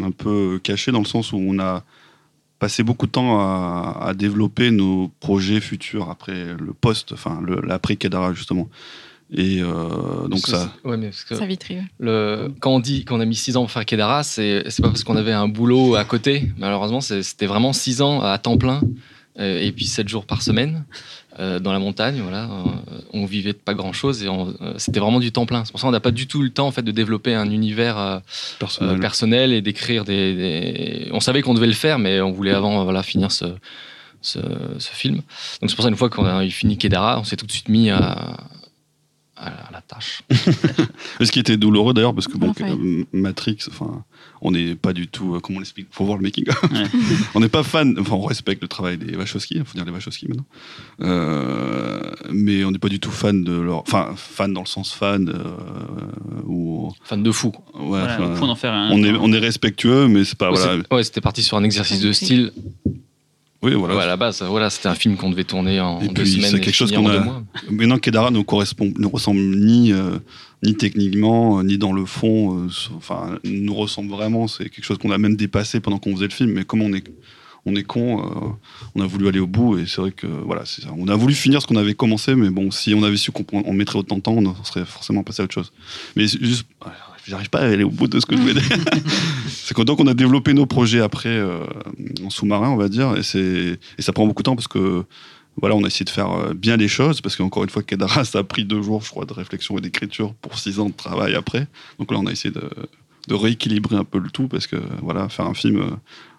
un 0.00 0.10
peu 0.10 0.60
caché 0.62 0.92
dans 0.92 0.98
le 1.00 1.06
sens 1.06 1.32
où 1.32 1.38
on 1.38 1.58
a 1.58 1.82
passé 2.58 2.82
beaucoup 2.82 3.06
de 3.06 3.12
temps 3.12 3.40
à, 3.40 3.98
à 4.02 4.12
développer 4.14 4.70
nos 4.70 5.10
projets 5.20 5.60
futurs 5.60 6.10
après 6.10 6.54
le 6.58 6.74
post, 6.78 7.12
enfin 7.12 7.40
l'après 7.64 7.96
Kedara 7.96 8.34
justement. 8.34 8.68
Et 9.32 9.60
euh, 9.62 10.26
donc 10.28 10.40
ça, 10.46 10.72
Ouais, 10.84 10.96
mais 10.96 11.06
parce 11.10 11.22
que 11.24 11.36
Savitri. 11.36 11.76
ouais. 11.76 11.84
le, 12.00 12.52
quand 12.58 12.72
on 12.74 12.80
dit 12.80 13.04
qu'on 13.04 13.20
a 13.20 13.24
mis 13.24 13.36
6 13.36 13.56
ans 13.56 13.60
pour 13.62 13.70
faire 13.70 13.86
Kedara, 13.86 14.22
c'est 14.24 14.64
c'est 14.70 14.82
pas 14.82 14.88
parce 14.88 15.04
qu'on 15.04 15.16
avait 15.16 15.32
un 15.32 15.46
boulot 15.46 15.94
à 15.94 16.04
côté. 16.04 16.50
Malheureusement, 16.58 17.00
c'était 17.00 17.46
vraiment 17.46 17.72
6 17.72 18.02
ans 18.02 18.22
à 18.22 18.36
temps 18.38 18.56
plein 18.58 18.80
euh, 19.38 19.60
et 19.60 19.70
puis 19.70 19.84
7 19.86 20.08
jours 20.08 20.26
par 20.26 20.42
semaine 20.42 20.84
euh, 21.38 21.60
dans 21.60 21.72
la 21.72 21.78
montagne. 21.78 22.20
Voilà, 22.20 22.44
Euh, 22.46 22.98
on 23.12 23.24
vivait 23.24 23.52
de 23.52 23.58
pas 23.58 23.74
grand 23.74 23.92
chose 23.92 24.24
et 24.24 24.28
euh, 24.28 24.74
c'était 24.78 24.98
vraiment 24.98 25.20
du 25.20 25.30
temps 25.30 25.46
plein. 25.46 25.64
C'est 25.64 25.70
pour 25.70 25.80
ça 25.80 25.86
qu'on 25.86 25.92
n'a 25.92 26.00
pas 26.00 26.10
du 26.10 26.26
tout 26.26 26.42
le 26.42 26.50
temps 26.50 26.66
en 26.66 26.72
fait 26.72 26.82
de 26.82 26.90
développer 26.90 27.32
un 27.32 27.50
univers 27.50 27.98
euh, 27.98 28.18
personnel. 28.58 28.96
euh, 28.96 28.98
personnel 29.00 29.52
et 29.52 29.62
d'écrire 29.62 30.04
des, 30.04 30.34
des- 30.34 31.08
On 31.12 31.20
savait 31.20 31.42
qu'on 31.42 31.54
devait 31.54 31.68
le 31.68 31.72
faire, 31.72 32.00
mais 32.00 32.20
on 32.20 32.32
voulait 32.32 32.50
avant 32.52 32.82
voilà, 32.82 33.04
finir 33.04 33.30
ce, 33.30 33.44
ce, 34.22 34.40
ce 34.78 34.90
film. 34.92 35.16
Donc 35.60 35.70
c'est 35.70 35.76
pour 35.76 35.84
ça 35.84 35.88
une 35.88 35.96
fois 35.96 36.10
qu'on 36.10 36.24
a 36.24 36.44
fini 36.48 36.76
Kedara, 36.76 37.20
on 37.20 37.24
s'est 37.24 37.36
tout 37.36 37.46
de 37.46 37.52
suite 37.52 37.68
mis 37.68 37.90
à, 37.90 38.36
à 39.42 39.70
la 39.72 39.80
tâche. 39.80 40.22
Ce 41.20 41.30
qui 41.32 41.38
était 41.40 41.56
douloureux 41.56 41.94
d'ailleurs, 41.94 42.14
parce 42.14 42.28
que 42.28 42.36
bon, 42.36 42.50
Enfin. 42.50 42.68
euh, 42.70 43.04
Matrix, 43.12 43.56
enfin, 43.70 44.04
on 44.42 44.50
n'est 44.50 44.74
pas 44.74 44.92
du 44.92 45.08
tout, 45.08 45.34
euh, 45.34 45.40
comment 45.40 45.56
on 45.56 45.60
l'explique, 45.60 45.86
faut 45.90 46.04
voir 46.04 46.16
le 46.18 46.22
making. 46.22 46.44
Ouais. 46.48 46.84
on 47.34 47.40
n'est 47.40 47.48
pas 47.48 47.62
fan, 47.62 47.96
enfin, 47.98 48.14
on 48.16 48.22
respecte 48.26 48.60
le 48.62 48.68
travail 48.68 48.98
des 48.98 49.16
Wachowski, 49.16 49.54
il 49.56 49.64
faut 49.64 49.74
dire 49.74 49.84
les 49.84 49.92
Wachowski 49.92 50.28
maintenant, 50.28 50.44
Euh, 51.00 52.12
mais 52.30 52.64
on 52.64 52.70
n'est 52.70 52.78
pas 52.78 52.88
du 52.88 53.00
tout 53.00 53.10
fan 53.10 53.42
de 53.44 53.52
leur, 53.52 53.78
enfin, 53.80 54.12
fan 54.16 54.52
dans 54.52 54.60
le 54.62 54.66
sens 54.66 54.92
fan, 54.92 55.28
euh, 55.28 56.42
ou 56.46 56.92
Fan 57.04 57.22
de 57.22 57.30
fou. 57.32 57.52
ouais, 57.74 58.00
Voilà, 58.00 58.54
faire 58.56 58.72
un. 58.72 58.90
on 58.92 59.02
est, 59.02 59.12
on 59.12 59.32
est 59.32 59.38
respectueux, 59.38 60.06
mais 60.08 60.24
c'est 60.24 60.36
pas 60.38 60.50
Ouais, 60.50 60.58
voilà. 60.58 60.82
c'est- 60.88 60.94
ouais, 60.94 61.02
c'était 61.04 61.20
parti 61.20 61.42
sur 61.42 61.56
un 61.56 61.64
exercice 61.64 62.00
de 62.00 62.12
style. 62.12 62.52
Oui, 63.62 63.74
voilà. 63.74 63.94
Ouais, 63.94 64.02
à 64.04 64.06
la 64.06 64.16
base, 64.16 64.40
voilà, 64.42 64.70
c'était 64.70 64.88
un 64.88 64.94
film 64.94 65.16
qu'on 65.18 65.28
devait 65.30 65.44
tourner 65.44 65.80
en 65.80 66.00
Et 66.00 66.08
deux 66.08 66.22
puis, 66.22 66.32
semaines. 66.32 66.50
c'est 66.50 66.60
quelque 66.60 66.74
chose 66.74 66.92
qu'on 66.92 67.06
a-. 67.10 67.42
Maintenant, 67.70 67.98
Kedara 67.98 68.30
ne 68.30 68.40
correspond, 68.42 68.90
ne 68.98 69.06
ressemble 69.06 69.40
ni, 69.40 69.92
euh, 69.92 70.18
ni 70.62 70.74
techniquement, 70.76 71.58
euh, 71.58 71.62
ni 71.62 71.76
dans 71.76 71.92
le 71.92 72.06
fond. 72.06 72.58
euh, 72.64 72.68
Enfin, 72.96 73.38
nous 73.44 73.74
ressemble 73.74 74.10
vraiment. 74.10 74.48
C'est 74.48 74.70
quelque 74.70 74.84
chose 74.84 74.96
qu'on 74.96 75.10
a 75.10 75.18
même 75.18 75.36
dépassé 75.36 75.80
pendant 75.80 75.98
qu'on 75.98 76.14
faisait 76.14 76.28
le 76.28 76.32
film. 76.32 76.52
Mais 76.52 76.64
comme 76.64 76.80
on 76.80 76.92
est, 76.94 77.04
on 77.66 77.76
est 77.76 77.82
con, 77.82 78.24
euh, 78.24 78.48
on 78.94 79.02
a 79.02 79.06
voulu 79.06 79.28
aller 79.28 79.40
au 79.40 79.46
bout. 79.46 79.76
Et 79.78 79.84
c'est 79.86 80.00
vrai 80.00 80.12
que 80.12 80.26
voilà, 80.26 80.62
c'est 80.64 80.80
ça. 80.80 80.88
On 80.96 81.08
a 81.08 81.14
voulu 81.16 81.34
finir 81.34 81.60
ce 81.60 81.66
qu'on 81.66 81.76
avait 81.76 81.92
commencé. 81.94 82.34
Mais 82.34 82.48
bon, 82.48 82.70
si 82.70 82.94
on 82.94 83.02
avait 83.02 83.18
su 83.18 83.30
qu'on 83.30 83.44
on 83.52 83.74
mettrait 83.74 83.98
autant 83.98 84.16
de 84.16 84.22
temps, 84.22 84.36
on 84.38 84.64
serait 84.64 84.86
forcément 84.86 85.22
passé 85.22 85.42
à 85.42 85.44
autre 85.44 85.52
chose. 85.54 85.70
Mais 86.16 86.26
juste, 86.26 86.64
j'arrive 87.26 87.50
pas 87.50 87.60
à 87.60 87.66
aller 87.66 87.84
au 87.84 87.90
bout 87.90 88.08
de 88.08 88.20
ce 88.20 88.26
que 88.26 88.36
je 88.36 88.40
voulais 88.40 88.54
dire. 88.54 88.62
c'est 89.48 89.74
que 89.74 89.82
donc 89.82 90.00
on 90.00 90.06
a 90.06 90.14
développé 90.14 90.52
nos 90.54 90.66
projets 90.66 91.00
après 91.00 91.28
euh, 91.28 91.64
en 92.24 92.30
sous-marin, 92.30 92.70
on 92.70 92.76
va 92.76 92.88
dire. 92.88 93.16
Et, 93.16 93.22
c'est, 93.22 93.78
et 93.98 94.02
ça 94.02 94.12
prend 94.12 94.26
beaucoup 94.26 94.42
de 94.42 94.44
temps 94.44 94.56
parce 94.56 94.68
que 94.68 95.04
voilà, 95.60 95.74
on 95.74 95.84
a 95.84 95.86
essayé 95.86 96.04
de 96.04 96.10
faire 96.10 96.30
euh, 96.30 96.54
bien 96.54 96.76
les 96.76 96.88
choses, 96.88 97.20
parce 97.20 97.36
qu'encore 97.36 97.64
une 97.64 97.70
fois, 97.70 97.82
Kedara, 97.82 98.24
ça 98.24 98.38
a 98.38 98.44
pris 98.44 98.64
deux 98.64 98.82
jours, 98.82 99.02
je 99.02 99.10
crois, 99.10 99.26
de 99.26 99.32
réflexion 99.32 99.76
et 99.78 99.80
d'écriture 99.80 100.34
pour 100.34 100.58
six 100.58 100.80
ans 100.80 100.88
de 100.88 100.94
travail 100.94 101.34
après. 101.34 101.66
Donc 101.98 102.10
là, 102.12 102.18
on 102.18 102.26
a 102.26 102.32
essayé 102.32 102.52
de, 102.52 102.68
de 103.28 103.34
rééquilibrer 103.34 103.96
un 103.96 104.04
peu 104.04 104.18
le 104.18 104.30
tout, 104.30 104.48
parce 104.48 104.66
que 104.66 104.76
voilà, 105.02 105.28
faire 105.28 105.46
un 105.46 105.54
film, 105.54 105.80
euh, 105.80 105.90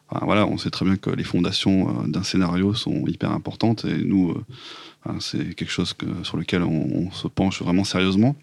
enfin, 0.10 0.26
voilà, 0.26 0.48
on 0.48 0.58
sait 0.58 0.72
très 0.72 0.86
bien 0.86 0.96
que 0.96 1.10
les 1.10 1.24
fondations 1.24 2.04
d'un 2.08 2.24
scénario 2.24 2.74
sont 2.74 3.06
hyper 3.06 3.32
importantes, 3.32 3.86
et 3.86 4.04
nous, 4.04 4.32
euh, 4.32 5.12
c'est 5.20 5.56
quelque 5.56 5.72
chose 5.72 5.94
que, 5.94 6.06
sur 6.24 6.38
lequel 6.38 6.64
on, 6.64 7.08
on 7.08 7.12
se 7.12 7.28
penche 7.28 7.62
vraiment 7.62 7.84
sérieusement. 7.84 8.36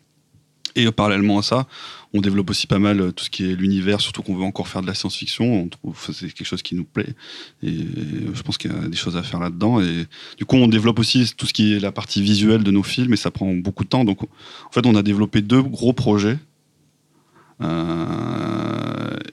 Et 0.74 0.86
euh, 0.86 0.92
parallèlement 0.92 1.38
à 1.38 1.42
ça, 1.42 1.66
on 2.12 2.20
développe 2.20 2.50
aussi 2.50 2.66
pas 2.66 2.78
mal 2.78 3.00
euh, 3.00 3.10
tout 3.12 3.24
ce 3.24 3.30
qui 3.30 3.50
est 3.50 3.54
l'univers, 3.54 4.00
surtout 4.00 4.22
qu'on 4.22 4.36
veut 4.36 4.44
encore 4.44 4.68
faire 4.68 4.82
de 4.82 4.86
la 4.86 4.94
science-fiction. 4.94 5.68
C'est 5.98 6.32
quelque 6.32 6.46
chose 6.46 6.62
qui 6.62 6.74
nous 6.74 6.84
plaît. 6.84 7.14
Et 7.62 7.68
euh, 7.68 8.34
je 8.34 8.42
pense 8.42 8.58
qu'il 8.58 8.72
y 8.72 8.74
a 8.74 8.88
des 8.88 8.96
choses 8.96 9.16
à 9.16 9.22
faire 9.22 9.40
là-dedans. 9.40 9.80
Et 9.80 10.06
du 10.36 10.44
coup, 10.44 10.56
on 10.56 10.68
développe 10.68 10.98
aussi 10.98 11.32
tout 11.36 11.46
ce 11.46 11.52
qui 11.52 11.74
est 11.74 11.80
la 11.80 11.92
partie 11.92 12.22
visuelle 12.22 12.62
de 12.62 12.70
nos 12.70 12.82
films, 12.82 13.12
et 13.12 13.16
ça 13.16 13.30
prend 13.30 13.52
beaucoup 13.54 13.84
de 13.84 13.88
temps. 13.88 14.04
Donc, 14.04 14.22
en 14.22 14.72
fait, 14.72 14.86
on 14.86 14.94
a 14.94 15.02
développé 15.02 15.42
deux 15.42 15.62
gros 15.62 15.92
projets. 15.92 16.38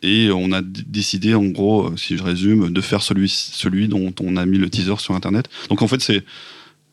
Et 0.01 0.29
on 0.31 0.51
a 0.51 0.61
décidé, 0.61 1.35
en 1.35 1.45
gros, 1.45 1.95
si 1.95 2.17
je 2.17 2.23
résume, 2.23 2.71
de 2.71 2.81
faire 2.81 3.03
celui, 3.03 3.29
celui 3.29 3.87
dont 3.87 4.13
on 4.19 4.35
a 4.35 4.45
mis 4.45 4.57
le 4.57 4.69
teaser 4.69 4.97
sur 4.97 5.13
Internet. 5.13 5.47
Donc, 5.69 5.81
en 5.81 5.87
fait, 5.87 6.01
c'est 6.01 6.23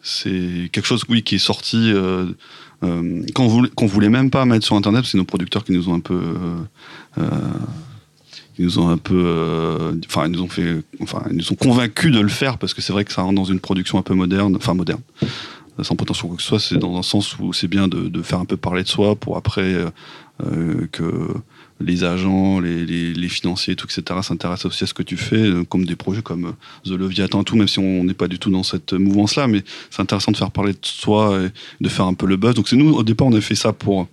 c'est 0.03 0.69
quelque 0.73 0.85
chose, 0.85 1.05
oui, 1.09 1.23
qui 1.23 1.37
est 1.37 1.39
sorti 1.39 1.93
euh, 1.93 2.27
euh, 2.83 3.23
qu'on 3.35 3.47
voulait, 3.47 3.71
voulait 3.83 4.09
même 4.09 4.31
pas 4.31 4.45
mettre 4.45 4.67
sur 4.67 4.75
Internet. 4.75 5.05
C'est 5.07 5.17
nos 5.17 5.25
producteurs 5.25 5.65
qui 5.65 5.73
nous 5.73 5.89
ont 5.89 5.95
un 5.95 6.01
peu 6.01 6.21
euh, 7.19 7.25
ils 8.59 8.67
nous 8.67 8.79
ont 8.81 8.89
un 8.89 8.99
peu, 8.99 9.95
enfin, 10.07 10.27
ils 10.27 10.33
nous 10.33 10.43
ont 10.43 10.49
fait, 10.49 10.83
enfin, 11.01 11.23
nous 11.31 11.57
convaincus 11.57 12.13
de 12.13 12.21
le 12.21 12.29
faire 12.29 12.59
parce 12.59 12.75
que 12.75 12.83
c'est 12.83 12.93
vrai 12.93 13.05
que 13.05 13.13
ça 13.13 13.23
rentre 13.23 13.37
dans 13.37 13.45
une 13.45 13.61
production 13.61 13.97
un 13.97 14.03
peu 14.03 14.13
moderne, 14.13 14.55
enfin 14.57 14.75
moderne, 14.75 15.01
sans 15.81 15.97
prétention 15.97 16.29
quoi 16.29 16.37
que 16.37 16.43
ce 16.43 16.49
soit. 16.49 16.61
C'est 16.61 16.77
dans 16.77 16.99
un 16.99 17.03
sens 17.03 17.39
où 17.39 17.55
c'est 17.55 17.69
bien 17.69 17.89
de, 17.89 18.09
de 18.09 18.23
faire 18.23 18.41
un 18.41 18.45
peu 18.45 18.59
parler 18.59 18.83
de 18.83 18.89
soi 18.89 19.17
pour 19.17 19.39
après 19.39 19.75
que 20.39 21.29
les 21.81 22.05
agents, 22.05 22.61
les, 22.61 22.85
les, 22.85 23.13
les 23.13 23.29
financiers, 23.29 23.77
tout, 23.77 23.87
etc., 23.87 24.21
s'intéressent 24.23 24.67
aussi 24.67 24.85
à 24.85 24.87
ce 24.87 24.95
que 24.95 25.03
tu 25.03 25.17
fais, 25.17 25.37
euh, 25.37 25.65
comme 25.65 25.85
des 25.85 25.97
projets 25.97 26.23
comme 26.23 26.47
euh, 26.47 26.53
The 26.85 26.99
Leviathan, 26.99 27.45
tout, 27.45 27.57
même 27.57 27.69
si 27.69 27.79
on 27.79 28.05
n'est 28.05 28.15
pas 28.15 28.29
du 28.29 28.39
tout 28.39 28.51
dans 28.51 28.63
cette 28.63 28.93
mouvance-là, 28.93 29.47
mais 29.47 29.63
c'est 29.91 30.01
intéressant 30.01 30.33
de 30.33 30.37
faire 30.37 30.51
parler 30.51 30.73
de 30.73 30.79
soi 30.83 31.41
et 31.43 31.51
de 31.83 31.89
faire 31.89 32.07
un 32.07 32.15
peu 32.15 32.27
le 32.27 32.37
buzz. 32.37 32.55
Donc 32.55 32.69
c'est 32.69 32.77
nous, 32.77 32.93
au 32.93 33.03
départ, 33.03 33.27
on 33.27 33.35
a 33.35 33.41
fait 33.41 33.55
ça 33.55 33.73
pour 33.73 34.09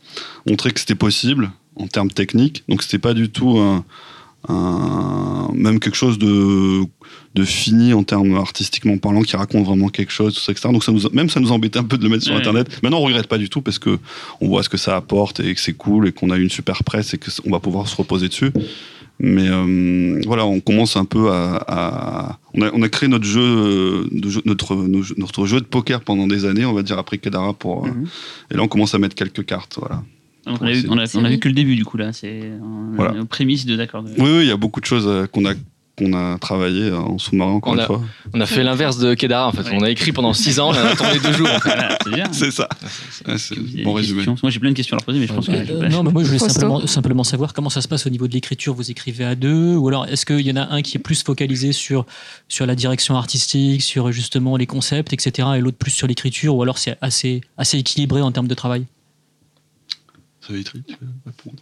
montrer 0.47 0.71
que 0.71 0.79
c'était 0.79 0.95
possible 0.95 1.51
en 1.75 1.87
termes 1.87 2.11
techniques. 2.11 2.63
Donc 2.67 2.83
c'était 2.83 2.99
pas 2.99 3.13
du 3.13 3.29
tout 3.29 3.57
un, 3.57 3.83
un- 4.47 5.49
même 5.53 5.79
quelque 5.79 5.95
chose 5.97 6.17
de, 6.17 6.83
de 7.35 7.43
fini 7.43 7.93
en 7.93 8.03
termes 8.03 8.35
artistiquement 8.35 8.97
parlant 8.97 9.21
qui 9.21 9.35
raconte 9.35 9.65
vraiment 9.65 9.89
quelque 9.89 10.11
chose, 10.11 10.33
tout 10.35 10.39
ça, 10.41 10.51
etc. 10.51 10.69
Donc 10.71 10.83
ça 10.83 10.91
nous, 10.91 11.01
même 11.11 11.29
ça 11.29 11.39
nous 11.39 11.51
embêtait 11.51 11.79
un 11.79 11.83
peu 11.83 11.97
de 11.97 12.03
le 12.03 12.09
mettre 12.09 12.23
sur 12.23 12.33
Ouais. 12.33 12.39
Internet. 12.39 12.79
Maintenant, 12.81 12.99
on 12.99 13.03
regrette 13.05 13.27
pas 13.27 13.37
du 13.37 13.49
tout 13.49 13.61
parce 13.61 13.79
que 13.79 13.99
on 14.41 14.47
voit 14.47 14.63
ce 14.63 14.69
que 14.69 14.77
ça 14.77 14.95
apporte 14.95 15.39
et 15.39 15.53
que 15.53 15.59
c'est 15.61 15.73
cool 15.73 16.07
et 16.07 16.11
qu'on 16.11 16.29
a 16.29 16.37
eu 16.37 16.43
une 16.43 16.49
super 16.49 16.83
presse 16.83 17.13
et 17.13 17.17
qu'on 17.17 17.51
va 17.51 17.59
pouvoir 17.59 17.87
se 17.87 17.95
reposer 17.95 18.29
dessus. 18.29 18.51
Mais 19.21 19.49
euh, 19.49 20.21
voilà, 20.25 20.45
on 20.45 20.61
commence 20.61 20.95
un 20.95 21.03
peu 21.03 21.29
à, 21.29 21.57
à- 21.67 22.39
on, 22.53 22.61
a, 22.61 22.71
on 22.73 22.81
a 22.81 22.87
créé 22.87 23.09
notre 23.09 23.25
jeu, 23.25 23.41
euh, 23.41 24.07
de 24.11 24.29
jeu- 24.29 24.41
notre, 24.45 24.75
notre 25.17 25.45
jeu 25.45 25.59
de 25.59 25.65
poker 25.65 25.99
pendant 26.01 26.25
des 26.25 26.45
années, 26.45 26.65
on 26.65 26.71
va 26.73 26.83
dire 26.83 26.97
après 26.97 27.17
Kedara 27.17 27.53
pour. 27.53 27.85
Mhm. 27.85 28.07
Et 28.51 28.55
là, 28.55 28.63
on 28.63 28.69
commence 28.69 28.95
à 28.95 28.97
mettre 28.99 29.15
quelques 29.15 29.45
cartes. 29.45 29.75
Voilà. 29.77 30.03
Donc, 30.49 30.61
on, 30.61 30.65
a, 30.65 30.71
vu- 30.71 30.85
on, 30.89 30.97
a, 30.97 31.05
on 31.15 31.25
a 31.25 31.29
vu 31.29 31.39
que 31.39 31.47
le 31.47 31.53
début 31.55 31.75
du 31.75 31.85
coup 31.85 31.97
là, 31.97 32.11
c'est 32.13 32.41
Voilà. 32.95 33.21
aux 33.21 33.25
prémices 33.25 33.65
de 33.65 33.75
d'accord. 33.75 34.03
de- 34.03 34.09
Oui, 34.17 34.29
oui, 34.29 34.39
il 34.41 34.47
y 34.47 34.51
a 34.51 34.57
beaucoup 34.57 34.81
de 34.81 34.85
choses 34.85 35.05
euh, 35.07 35.27
qu'on 35.27 35.45
a 35.45 35.53
qu'on 35.97 36.13
a 36.13 36.37
travaillé 36.39 36.83
euh, 36.83 36.97
en 36.97 37.17
sous-marin 37.17 37.51
encore 37.51 37.73
On 37.73 37.75
une 37.75 37.81
a- 37.81 37.85
fois. 37.85 38.01
On 38.33 38.39
a 38.39 38.45
fait 38.45 38.63
l'inverse 38.63 38.99
de 38.99 39.15
Kedara, 39.15 39.49
en 39.49 39.51
fait. 39.51 39.63
Ouais. 39.69 39.77
On 39.77 39.83
a 39.83 39.89
écrit 39.89 40.13
pendant 40.13 40.31
6 40.31 40.61
ans, 40.61 40.69
on 40.69 40.71
a 40.73 40.95
tourné 40.95 41.19
deux 41.19 41.33
jours. 41.33 41.49
en 41.53 41.59
fait. 41.59 41.71
Voilà, 41.75 41.97
c'est 42.01 42.09
bien. 42.13 42.23
C'est 42.31 42.51
ça. 42.51 42.69
Ouais, 43.27 43.37
c'est 43.37 43.55
que 43.55 43.83
bon 43.83 43.91
résumé. 43.91 44.19
questions 44.19 44.37
Moi 44.41 44.49
j'ai 44.49 44.59
plein 44.61 44.69
de 44.69 44.75
questions 44.75 44.95
à 44.95 44.99
leur 44.99 45.05
poser, 45.05 45.19
mais 45.19 45.27
je 45.27 45.33
pense 45.33 45.47
que 45.47 45.51
Ouais. 45.51 45.65
je 45.67 45.73
Euh, 45.73 45.79
vais- 45.81 45.89
non, 45.89 46.03
mais 46.03 46.11
moi 46.13 46.23
je 46.23 46.27
voulais 46.27 46.39
simplement, 46.39 46.87
simplement 46.87 47.25
savoir 47.25 47.51
comment 47.51 47.69
ça 47.69 47.81
se 47.81 47.89
passe 47.89 48.07
au 48.07 48.09
niveau 48.09 48.29
de 48.29 48.33
l'écriture. 48.33 48.73
Vous 48.73 48.89
écrivez 48.89 49.25
à 49.25 49.35
deux, 49.35 49.75
ou 49.75 49.89
alors 49.89 50.05
est-ce 50.05 50.25
qu'il 50.25 50.39
y 50.47 50.51
en 50.53 50.55
a 50.55 50.73
un 50.73 50.81
qui 50.81 50.95
est 50.95 51.01
plus 51.01 51.21
focalisé 51.21 51.73
sur, 51.73 52.05
sur 52.47 52.65
la 52.65 52.75
direction 52.75 53.17
artistique, 53.17 53.81
sur 53.81 54.09
justement 54.13 54.55
les 54.55 54.67
concepts, 54.67 55.11
etc., 55.11 55.49
et 55.57 55.59
l'autre 55.59 55.77
plus 55.77 55.91
sur 55.91 56.07
l'écriture, 56.07 56.55
ou 56.55 56.63
alors 56.63 56.77
c'est 56.77 56.97
assez, 57.01 57.41
assez 57.57 57.77
équilibré 57.77 58.21
en 58.21 58.31
termes 58.31 58.47
de 58.47 58.55
travail? 58.55 58.85
Savitri, 60.49 60.81
tu 60.87 60.95
veux 60.99 61.07
répondre 61.25 61.59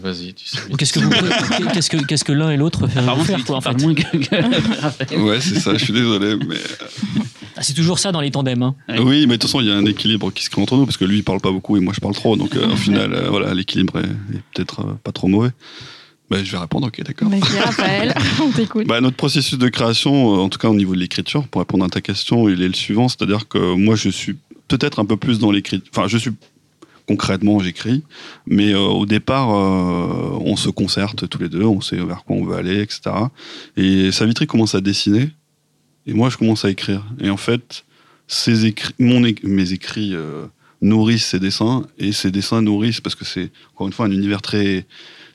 Vas-y, 0.00 0.34
tu 0.34 0.46
sais. 0.46 0.58
Qu'est-ce 0.78 0.92
que, 0.92 1.72
qu'est-ce 1.72 1.90
que, 1.90 1.96
qu'est-ce 2.04 2.24
que 2.24 2.32
l'un 2.32 2.50
et 2.50 2.56
l'autre 2.56 2.86
Par 2.86 3.20
faire, 3.24 3.38
il 3.38 3.44
quoi, 3.44 3.56
en 3.56 3.60
fait 3.60 3.82
moins 3.82 3.94
que, 3.94 4.16
que 4.16 4.80
Raphaël. 4.80 5.20
Ouais, 5.20 5.40
c'est 5.40 5.58
ça, 5.58 5.76
je 5.76 5.84
suis 5.84 5.92
désolé. 5.92 6.36
Mais... 6.46 6.56
Ah, 7.56 7.62
C'est 7.62 7.74
toujours 7.74 7.98
ça 7.98 8.12
dans 8.12 8.20
les 8.20 8.30
tandems. 8.30 8.62
Hein. 8.62 8.74
Oui, 9.00 9.26
mais 9.26 9.34
de 9.34 9.40
toute 9.40 9.42
façon, 9.44 9.60
il 9.60 9.66
y 9.66 9.70
a 9.72 9.74
un 9.74 9.84
équilibre 9.84 10.32
qui 10.32 10.44
se 10.44 10.50
crée 10.50 10.62
entre 10.62 10.76
nous, 10.76 10.84
parce 10.86 10.96
que 10.96 11.04
lui, 11.04 11.18
il 11.18 11.24
parle 11.24 11.40
pas 11.40 11.50
beaucoup 11.50 11.76
et 11.76 11.80
moi, 11.80 11.92
je 11.92 12.00
parle 12.00 12.14
trop. 12.14 12.36
Donc, 12.36 12.54
euh, 12.54 12.72
au 12.72 12.76
final, 12.76 13.12
euh, 13.14 13.30
voilà, 13.30 13.52
l'équilibre 13.52 13.98
est, 13.98 14.04
est 14.04 14.42
peut-être 14.54 14.80
euh, 14.80 14.94
pas 15.02 15.10
trop 15.10 15.26
mauvais. 15.26 15.50
Bah, 16.30 16.42
je 16.42 16.50
vais 16.52 16.58
répondre, 16.58 16.86
ok, 16.86 17.02
d'accord. 17.02 17.28
Vas-y, 17.28 17.58
Raphaël, 17.60 18.14
on 18.42 18.50
t'écoute. 18.50 18.86
Bah, 18.86 19.00
notre 19.00 19.16
processus 19.16 19.58
de 19.58 19.68
création, 19.68 20.34
euh, 20.34 20.38
en 20.38 20.48
tout 20.48 20.58
cas 20.58 20.68
au 20.68 20.74
niveau 20.74 20.94
de 20.94 21.00
l'écriture, 21.00 21.46
pour 21.48 21.60
répondre 21.60 21.84
à 21.84 21.88
ta 21.88 22.00
question, 22.00 22.48
il 22.48 22.62
est 22.62 22.68
le 22.68 22.74
suivant, 22.74 23.08
c'est-à-dire 23.08 23.46
que 23.48 23.74
moi 23.74 23.94
je 23.96 24.08
suis 24.08 24.36
peut-être 24.68 25.00
un 25.00 25.04
peu 25.04 25.16
plus 25.16 25.38
dans 25.38 25.50
l'écriture, 25.50 25.86
enfin 25.94 26.08
je 26.08 26.16
suis 26.16 26.30
concrètement 27.06 27.60
j'écris, 27.60 28.02
mais 28.46 28.72
euh, 28.72 28.80
au 28.80 29.06
départ 29.06 29.50
euh, 29.50 30.38
on 30.40 30.56
se 30.56 30.68
concerte 30.70 31.28
tous 31.28 31.38
les 31.38 31.48
deux, 31.48 31.64
on 31.64 31.80
sait 31.80 31.96
vers 31.96 32.24
quoi 32.24 32.36
on 32.36 32.44
veut 32.44 32.56
aller, 32.56 32.80
etc. 32.80 33.02
Et 33.76 34.12
Savitri 34.12 34.46
commence 34.46 34.74
à 34.74 34.80
dessiner, 34.80 35.30
et 36.06 36.14
moi 36.14 36.30
je 36.30 36.36
commence 36.36 36.64
à 36.64 36.70
écrire. 36.70 37.04
Et 37.20 37.30
en 37.30 37.36
fait, 37.36 37.84
ses 38.26 38.66
écrits, 38.66 38.94
mes 38.98 39.72
écrits 39.72 40.14
euh, 40.14 40.46
nourrissent 40.80 41.26
ses 41.26 41.40
dessins, 41.40 41.86
et 41.98 42.12
ses 42.12 42.30
dessins 42.30 42.62
nourrissent, 42.62 43.00
parce 43.00 43.14
que 43.14 43.24
c'est 43.24 43.50
encore 43.74 43.86
une 43.86 43.92
fois 43.92 44.06
un 44.06 44.12
univers 44.12 44.42
très 44.42 44.86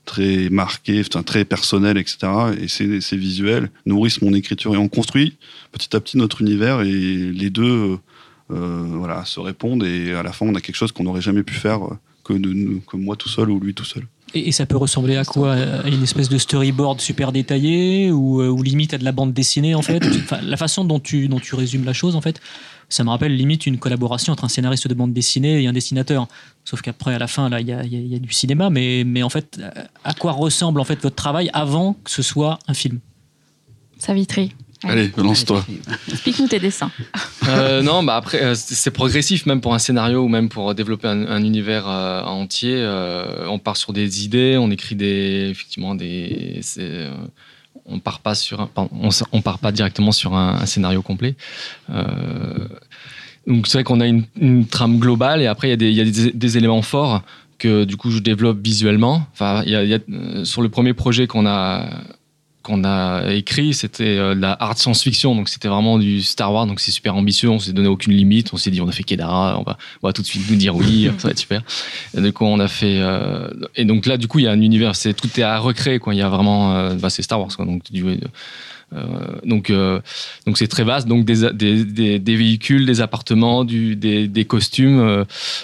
très 0.05 0.49
marqué, 0.49 1.03
très 1.03 1.45
personnel, 1.45 1.99
etc. 1.99 2.17
Et 2.59 2.67
ces, 2.67 2.99
ces 2.99 3.15
visuels 3.15 3.69
nourrissent 3.85 4.23
mon 4.23 4.33
écriture 4.33 4.73
et 4.73 4.77
on 4.77 4.87
construit 4.87 5.37
petit 5.71 5.95
à 5.95 5.99
petit 5.99 6.17
notre 6.17 6.41
univers 6.41 6.81
et 6.81 6.91
les 6.91 7.49
deux 7.51 7.99
voilà, 8.49 9.25
se 9.25 9.39
répondent 9.39 9.83
et 9.83 10.13
à 10.13 10.23
la 10.23 10.31
fin 10.31 10.45
on 10.45 10.55
a 10.55 10.61
quelque 10.61 10.75
chose 10.75 10.91
qu'on 10.91 11.03
n'aurait 11.03 11.21
jamais 11.21 11.43
pu 11.43 11.53
faire 11.53 11.83
euh, 11.83 11.97
que, 12.23 12.33
de, 12.33 12.51
nous- 12.53 12.81
que 12.81 12.97
moi 12.97 13.15
tout 13.15 13.29
seul 13.29 13.49
ou 13.49 13.59
lui 13.59 13.73
tout 13.73 13.85
seul. 13.85 14.03
Et, 14.35 14.49
et 14.49 14.51
ça 14.51 14.65
peut 14.67 14.77
ressembler 14.77 15.17
à 15.17 15.25
quoi? 15.25 15.53
À 15.53 15.87
une 15.87 16.03
espèce 16.03 16.29
de 16.29 16.37
storyboard 16.37 17.01
super 17.01 17.31
détaillé 17.31 18.11
ou, 18.11 18.41
euh, 18.41 18.49
ou 18.49 18.61
limite 18.61 18.93
à 18.93 18.97
de 18.99 19.03
la 19.03 19.11
bande 19.11 19.33
dessinée 19.33 19.73
en 19.75 19.81
fait? 19.81 20.03
Enfin, 20.23 20.39
La 20.43 20.57
façon 20.57 20.83
dont 20.85 20.99
tu, 20.99 21.27
dont 21.27 21.39
tu 21.39 21.55
résumes 21.55 21.83
la 21.85 21.93
chose 21.93 22.15
en 22.15 22.21
fait, 22.21 22.39
ça 22.89 23.03
me 23.03 23.09
rappelle 23.09 23.35
limite 23.35 23.65
une 23.67 23.77
collaboration 23.79 24.33
entre 24.33 24.43
un 24.45 24.49
scénariste 24.49 24.87
de 24.87 24.93
bande 24.95 25.13
dessinée 25.13 25.61
et 25.61 25.67
un 25.67 25.73
dessinateur. 25.73 26.27
Sauf 26.65 26.81
qu'après, 26.81 27.13
à 27.15 27.19
la 27.19 27.27
fin, 27.27 27.49
là, 27.49 27.61
il 27.61 27.67
y 27.67 27.71
a, 27.71 27.83
il 27.83 27.93
y 27.93 27.95
a- 27.95 27.99
y 27.99 28.15
a 28.15 28.19
du 28.19 28.31
cinéma, 28.33 28.69
mais, 28.69 29.03
mais 29.05 29.21
en 29.23 29.29
fait, 29.29 29.59
à 30.03 30.13
quoi 30.13 30.31
ressemble 30.31 30.79
en 30.79 30.83
fait 30.83 31.01
votre 31.01 31.15
travail 31.15 31.49
avant 31.53 31.93
que 32.03 32.09
ce 32.11 32.21
soit 32.23 32.57
un 32.67 32.73
film? 32.75 32.99
Savitri, 33.97 34.53
Allez, 34.85 35.11
lance-toi. 35.17 35.65
explique-nous 36.09 36.47
tes 36.47 36.59
dessins. 36.59 36.89
Euh, 37.47 37.81
non, 37.81 38.01
bah 38.03 38.15
après, 38.15 38.41
euh, 38.41 38.53
c'est 38.55 38.91
progressif, 38.91 39.45
même 39.45 39.59
pour 39.59 39.73
un 39.73 39.79
scénario 39.79 40.21
ou 40.23 40.27
même 40.29 40.47
pour 40.47 40.73
développer 40.73 41.07
un, 41.07 41.27
un 41.27 41.43
univers 41.43 41.87
euh, 41.87 42.21
entier. 42.23 42.75
euh, 42.75 43.45
on 43.49 43.59
part 43.59 43.75
sur 43.75 43.91
des 43.91 44.23
idées, 44.23 44.57
on 44.57 44.71
écrit 44.71 44.95
des, 44.95 45.49
effectivement 45.51 45.95
des. 45.95 46.61
euh, 46.77 47.11
on 47.85 47.99
part 47.99 48.19
pas 48.19 48.35
sur, 48.35 48.61
un, 48.61 48.67
pardon, 48.67 49.09
on, 49.31 49.41
part 49.41 49.59
pas 49.59 49.71
directement 49.71 50.11
sur 50.11 50.35
un, 50.35 50.55
un 50.61 50.65
scénario 50.65 51.01
complet. 51.01 51.35
Euh, 51.89 52.03
donc 53.47 53.67
c'est 53.67 53.79
vrai 53.79 53.83
qu'on 53.83 53.99
a 53.99 54.07
une, 54.07 54.25
une 54.39 54.65
trame 54.67 54.99
globale 54.99 55.41
et 55.41 55.47
après 55.47 55.67
il 55.67 55.71
y 55.71 55.73
a 55.73 55.77
des, 55.77 55.89
il 55.89 55.95
y 55.95 56.01
a 56.01 56.05
des, 56.05 56.31
des 56.31 56.57
éléments 56.57 56.83
forts 56.83 57.23
que 57.57 57.83
du 57.83 57.97
coup 57.97 58.11
je 58.11 58.19
développe 58.19 58.59
visuellement. 58.63 59.27
Enfin, 59.33 59.63
il 59.65 59.71
y 59.71 59.75
a, 59.75 59.83
il 59.83 59.89
y 59.89 59.93
a, 59.95 59.99
euh, 60.09 60.45
sur 60.45 60.61
le 60.61 60.69
premier 60.69 60.93
projet 60.93 61.27
qu'on 61.27 61.45
a 61.45 61.85
qu'on 62.69 62.83
a 62.83 63.31
écrit, 63.33 63.73
c'était 63.73 64.17
euh, 64.17 64.35
de 64.35 64.41
la 64.41 64.55
hard 64.59 64.77
science-fiction, 64.77 65.35
donc 65.35 65.49
c'était 65.49 65.67
vraiment 65.67 65.97
du 65.97 66.21
Star 66.21 66.53
Wars, 66.53 66.67
donc 66.67 66.79
c'est 66.79 66.91
super 66.91 67.15
ambitieux, 67.15 67.49
on 67.49 67.57
s'est 67.57 67.73
donné 67.73 67.87
aucune 67.87 68.13
limite, 68.13 68.53
on 68.53 68.57
s'est 68.57 68.69
dit 68.69 68.79
on 68.79 68.87
a 68.87 68.91
fait 68.91 69.03
Kedara, 69.03 69.59
on 69.59 69.63
va, 70.07 70.13
tout 70.13 70.21
de 70.21 70.27
suite 70.27 70.43
nous 70.49 70.55
dire 70.55 70.75
oui, 70.75 71.09
ça 71.17 71.27
va 71.27 71.31
être 71.31 71.39
super. 71.39 71.63
Et 72.15 72.21
du 72.21 72.31
coup 72.31 72.45
on 72.45 72.59
a 72.59 72.67
fait, 72.67 72.99
euh, 72.99 73.49
et 73.75 73.85
donc 73.85 74.05
là 74.05 74.17
du 74.17 74.27
coup 74.27 74.39
il 74.39 74.45
y 74.45 74.47
a 74.47 74.51
un 74.51 74.61
univers, 74.61 74.95
c'est 74.95 75.13
tout 75.13 75.29
est 75.39 75.43
à 75.43 75.57
recréer 75.57 75.97
quoi, 75.99 76.13
il 76.13 76.17
y 76.17 76.21
a 76.21 76.29
vraiment, 76.29 76.75
euh, 76.75 76.93
bah, 76.93 77.09
c'est 77.09 77.23
Star 77.23 77.39
Wars 77.39 77.55
quoi, 77.55 77.65
donc 77.65 77.91
du, 77.91 78.05
donc 79.45 79.69
euh, 79.69 79.99
donc 80.47 80.57
c'est 80.57 80.67
très 80.67 80.83
vaste, 80.83 81.07
donc 81.07 81.23
des, 81.25 81.51
des, 81.53 81.85
des, 81.85 82.19
des 82.19 82.35
véhicules, 82.35 82.85
des 82.85 83.01
appartements, 83.01 83.63
du, 83.63 83.95
des, 83.95 84.27
des 84.27 84.45
costumes, 84.45 84.99
euh, 84.99 85.23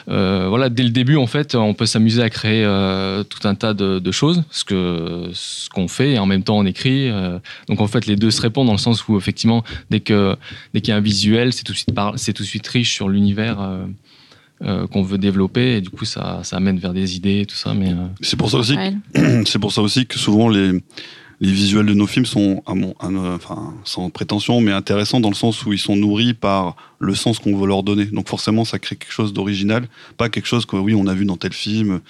euh, 0.09 0.45
voilà 0.47 0.69
dès 0.69 0.83
le 0.83 0.89
début 0.89 1.15
en 1.17 1.25
fait 1.27 1.55
on 1.55 1.73
peut 1.73 1.87
s'amuser 1.87 2.21
à 2.21 2.29
créer 2.29 2.63
euh, 2.63 3.23
tout 3.23 3.47
un 3.47 3.55
tas 3.55 3.73
de, 3.73 3.99
de 3.99 4.11
choses, 4.11 4.43
ce 4.51 4.63
que 4.63 5.29
ce 5.33 5.69
qu'on 5.69 5.87
fait 5.87 6.11
et 6.11 6.19
en 6.19 6.25
même 6.27 6.43
temps 6.43 6.57
on 6.57 6.65
écrit. 6.65 7.09
euh, 7.09 7.39
donc 7.67 7.81
en 7.81 7.87
fait 7.87 8.05
les 8.05 8.15
deux 8.15 8.31
se 8.31 8.41
répondent 8.41 8.67
dans 8.67 8.73
le 8.73 8.77
sens 8.77 9.07
où 9.07 9.17
effectivement 9.17 9.63
dès 9.89 10.01
que 10.01 10.35
dès 10.73 10.81
qu'il 10.81 10.91
y 10.91 10.93
a 10.93 10.97
un 10.97 11.01
visuel 11.01 11.51
c'est 11.51 11.63
tout 11.63 11.73
de 11.73 11.77
suite 11.77 11.89
c'est 12.17 12.33
tout 12.33 12.43
de 12.43 12.47
suite 12.47 12.67
riche 12.67 12.93
sur 12.93 13.09
l'univers. 13.09 13.59
euh, 13.59 13.85
euh, 14.63 14.87
qu'on 14.87 15.03
veut 15.03 15.17
développer 15.17 15.75
et 15.75 15.81
du 15.81 15.89
coup 15.89 16.05
ça, 16.05 16.39
ça 16.43 16.55
amène 16.55 16.79
vers 16.79 16.93
des 16.93 17.17
idées 17.17 17.41
et 17.41 17.45
tout 17.45 17.57
ça 17.57 17.73
mais 17.73 17.89
euh, 17.89 18.05
C'est 18.21 18.37
pour 18.37 18.49
ça 18.49 18.57
aussi. 18.57 18.77
C'est 19.45 19.59
pour 19.59 19.73
ça 19.73 19.81
aussi 19.81 20.05
que 20.05 20.17
souvent 20.17 20.47
les, 20.47 20.81
les 21.45 21.51
visuels 21.51 21.85
de 21.85 21.93
nos 21.93 22.07
films 22.07 22.25
sont, 22.25 22.63
sans 23.83 24.09
prétention, 24.09 24.61
mais 24.61 24.71
intéressants 24.71 25.19
dans 25.19 25.29
le 25.29 25.35
sens 25.35 25.63
où 25.65 25.73
ils 25.73 25.79
sont 25.79 25.95
nourris 25.95 26.33
par 26.33 26.75
le 26.99 27.13
sens 27.13 27.37
qu'on 27.37 27.55
veut 27.55 27.67
leur 27.67 27.83
donner. 27.83 28.05
Donc 28.05 28.27
forcément, 28.27 28.65
ça 28.65 28.79
crée 28.79 28.95
quelque 28.95 29.11
chose 29.11 29.31
d'original, 29.31 29.87
pas 30.17 30.29
quelque 30.29 30.47
chose 30.47 30.65
que 30.65 30.75
oui, 30.75 30.95
on 30.95 31.05
a 31.05 31.13
vu 31.13 31.23
dans 31.23 31.37
tel 31.37 31.53
film, 31.53 32.01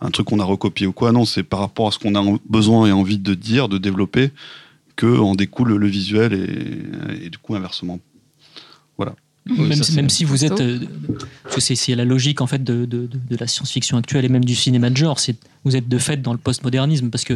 un 0.00 0.10
truc 0.10 0.28
qu'on 0.28 0.38
a 0.38 0.44
recopié 0.44 0.86
ou 0.86 0.92
quoi. 0.92 1.10
Non, 1.10 1.24
c'est 1.24 1.42
par 1.42 1.58
rapport 1.58 1.88
à 1.88 1.90
ce 1.90 1.98
qu'on 1.98 2.14
a 2.14 2.38
besoin 2.48 2.86
et 2.86 2.92
envie 2.92 3.18
de 3.18 3.34
dire, 3.34 3.68
de 3.68 3.78
développer, 3.78 4.30
que 4.94 5.18
en 5.18 5.34
découle 5.34 5.74
le 5.74 5.86
visuel 5.88 6.32
et, 7.20 7.30
du 7.30 7.38
coup 7.38 7.56
inversement. 7.56 7.98
Oui, 9.50 9.58
même, 9.68 9.74
ça, 9.74 9.84
si- 9.84 9.90
c'est 9.92 9.96
même 9.96 10.08
si 10.08 10.24
vous 10.24 10.44
êtes, 10.46 10.58
euh, 10.60 10.78
parce 11.42 11.68
que 11.68 11.74
c'est 11.74 11.94
la 11.94 12.04
logique 12.06 12.40
en 12.40 12.46
fait 12.46 12.64
de, 12.64 12.86
de, 12.86 13.06
de- 13.06 13.08
de 13.08 13.36
la 13.38 13.46
science-fiction 13.46 13.98
actuelle 13.98 14.24
et 14.24 14.30
même 14.30 14.44
du 14.44 14.54
cinéma 14.54 14.88
de 14.88 14.96
genre, 14.96 15.18
c'est 15.20 15.36
vous 15.64 15.76
êtes 15.76 15.86
de 15.88 15.98
fait 15.98 16.22
dans 16.22 16.32
le 16.32 16.38
postmodernisme 16.38 17.10
parce 17.10 17.24
que 17.24 17.34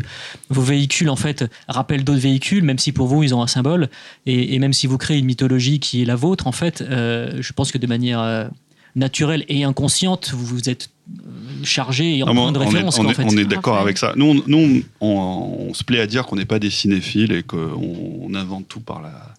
vos 0.49 0.63
véhicules 0.63 1.11
en 1.11 1.17
fait 1.17 1.45
rappellent 1.69 2.05
d'autres 2.05 2.21
véhicules, 2.21 2.63
même 2.65 2.79
si 2.79 2.93
pour 2.93 3.09
vous 3.09 3.23
ils 3.25 3.35
ont 3.35 3.43
un 3.43 3.47
symbole 3.47 3.89
et, 4.25 4.55
et 4.55 4.59
même 4.59 4.73
si 4.73 4.87
vous 4.87 4.97
créez 4.97 5.19
une 5.19 5.27
mythologie 5.27 5.81
qui 5.81 6.01
est 6.01 6.05
la 6.07 6.17
vôtre 6.17 6.47
en 6.47 6.53
fait, 6.53 6.81
euh, 6.81 7.37
je 7.41 7.53
pense 7.53 7.73
que 7.73 7.79
de 7.79 7.87
manière 7.87 8.21
euh, 8.21 8.49
naturelle 8.97 9.45
et 9.49 9.65
inconsciente 9.65 10.31
vous 10.35 10.47
vous 10.47 10.71
êtes 10.71 10.89
euh, 11.11 11.21
chargé 11.63 12.17
et 12.17 12.23
en 12.23 12.35
point 12.35 12.53
de 12.53 12.59
on 12.59 12.63
est, 12.63 12.65
référence 12.67 12.99
on 12.99 13.05
est- 13.05 13.11
en 13.11 13.15
fait. 13.15 13.25
on 13.25 13.37
est 13.37 13.45
d'accord 13.45 13.77
avec 13.79 13.99
ça. 13.99 14.15
Nous, 14.17 14.25
on, 14.25 14.43
nous, 14.47 14.83
on, 15.03 15.67
on 15.71 15.75
se 15.75 15.85
plaît 15.85 16.01
à 16.01 16.07
dire 16.07 16.25
qu'on 16.25 16.37
n'est 16.37 16.47
pas 16.47 16.59
des 16.59 16.71
cinéphiles 16.71 17.33
et 17.33 17.43
qu'on 17.43 18.19
on 18.23 18.35
invente 18.35 18.67
tout 18.67 18.81
par 18.81 19.03
la- 19.03 19.35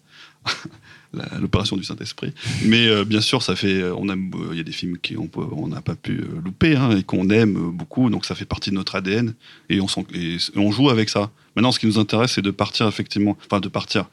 l'opération 1.39 1.75
du 1.77 1.83
Saint-Esprit. 1.83 2.33
Mais 2.65 2.87
euh, 2.87 3.03
bien 3.05 3.21
sûr, 3.21 3.41
ça 3.41 3.55
fait, 3.55 3.83
on 3.91 4.07
aime, 4.09 4.31
euh, 4.35 4.49
il 4.51 4.57
y 4.57 4.61
a 4.61 4.63
des 4.63 4.71
films 4.71 4.97
qui 4.99 5.15
on 5.17 5.67
n'a 5.67 5.81
pas 5.81 5.95
pu 5.95 6.19
euh, 6.21 6.27
louper 6.43 6.75
hein, 6.75 6.95
et 6.97 7.03
qu'on 7.03 7.29
aime 7.29 7.57
euh, 7.57 7.71
beaucoup, 7.71 8.09
donc 8.09 8.25
ça 8.25 8.35
fait 8.35 8.45
partie 8.45 8.69
de 8.69 8.75
notre 8.75 8.95
ADN 8.95 9.33
et 9.69 9.81
on, 9.81 9.87
et 10.13 10.37
on 10.55 10.71
joue 10.71 10.89
avec 10.89 11.09
ça. 11.09 11.31
Maintenant, 11.55 11.71
ce 11.71 11.79
qui 11.79 11.87
nous 11.87 11.97
intéresse, 11.99 12.33
c'est 12.33 12.41
de 12.43 12.51
partir 12.51 12.87
effectivement, 12.87 13.37
enfin 13.45 13.59
de 13.59 13.69
partir. 13.69 14.05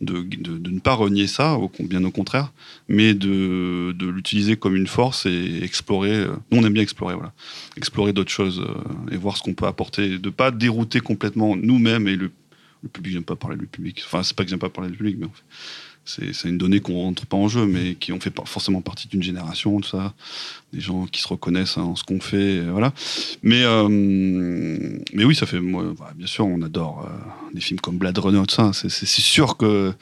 De, 0.00 0.20
de- 0.22 0.70
ne 0.70 0.78
pas 0.78 0.94
renier 0.94 1.26
ça, 1.26 1.54
au- 1.54 1.72
bien 1.80 2.04
au 2.04 2.12
contraire, 2.12 2.52
mais 2.88 3.14
de, 3.14 3.90
de 3.98 4.06
l'utiliser 4.06 4.54
comme 4.56 4.76
une 4.76 4.86
force 4.86 5.26
et 5.26 5.58
explorer. 5.64 6.12
euh, 6.14 6.36
Nous, 6.52 6.58
on 6.58 6.64
aime 6.64 6.72
bien 6.72 6.84
explorer, 6.84 7.14
voilà 7.16 7.32
explorer 7.76 8.12
d'autres 8.12 8.30
choses 8.30 8.60
euh, 8.60 9.12
et 9.12 9.16
voir 9.16 9.36
ce 9.36 9.42
qu'on 9.42 9.54
peut 9.54 9.66
apporter, 9.66 10.18
de 10.20 10.30
pas 10.30 10.52
dérouter 10.52 11.00
complètement 11.00 11.56
nous-mêmes 11.56 12.06
et 12.06 12.14
le, 12.14 12.30
le 12.84 12.88
public. 12.88 13.12
J'aime 13.14 13.24
pas 13.24 13.34
parler 13.34 13.56
du 13.56 13.66
public. 13.66 14.00
Enfin, 14.06 14.22
c'est 14.22 14.36
pas 14.36 14.44
que 14.44 14.50
j'aime 14.50 14.60
pas 14.60 14.68
parler 14.70 14.92
du 14.92 14.96
public, 14.96 15.16
mais 15.18 15.26
en 15.26 15.30
fait, 15.30 15.42
c'est, 16.08 16.48
une 16.48 16.56
donnée 16.56 16.80
qu'on 16.80 16.94
rentre 16.94 17.26
pas 17.26 17.36
en 17.36 17.48
jeu, 17.48 17.66
mais 17.66 17.94
qui 17.94 18.12
ont 18.12 18.20
fait 18.20 18.32
forcément 18.46 18.80
partie 18.80 19.08
d'une 19.08 19.22
génération, 19.22 19.78
tout 19.80 19.90
ça, 19.90 20.14
des 20.72 20.80
gens 20.80 21.06
qui 21.06 21.20
se 21.20 21.28
reconnaissent 21.28 21.76
en 21.76 21.96
ce 21.96 22.04
qu'on 22.04 22.20
fait, 22.20 22.60
voilà. 22.60 22.94
Mais 23.42 23.62
euh, 23.64 23.88
mais 25.12 25.24
oui, 25.24 25.34
ça 25.34 25.44
fait. 25.46 25.60
Bah, 25.60 26.12
bien 26.16 26.26
sûr, 26.26 26.46
on 26.46 26.62
adore 26.62 27.06
euh, 27.06 27.54
des 27.54 27.60
films 27.60 27.80
comme 27.80 27.98
Blade 27.98 28.18
Runner, 28.18 28.42
tout 28.48 28.54
ça. 28.54 28.70
C'est, 28.72 29.06
sûr 29.06 29.56
que 29.58 29.92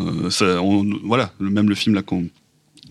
euh, 0.00 0.98
voilà, 1.02 1.32
même 1.40 1.68
le 1.68 1.74
film 1.74 1.94
là 1.96 2.02
qu'on 2.02 2.28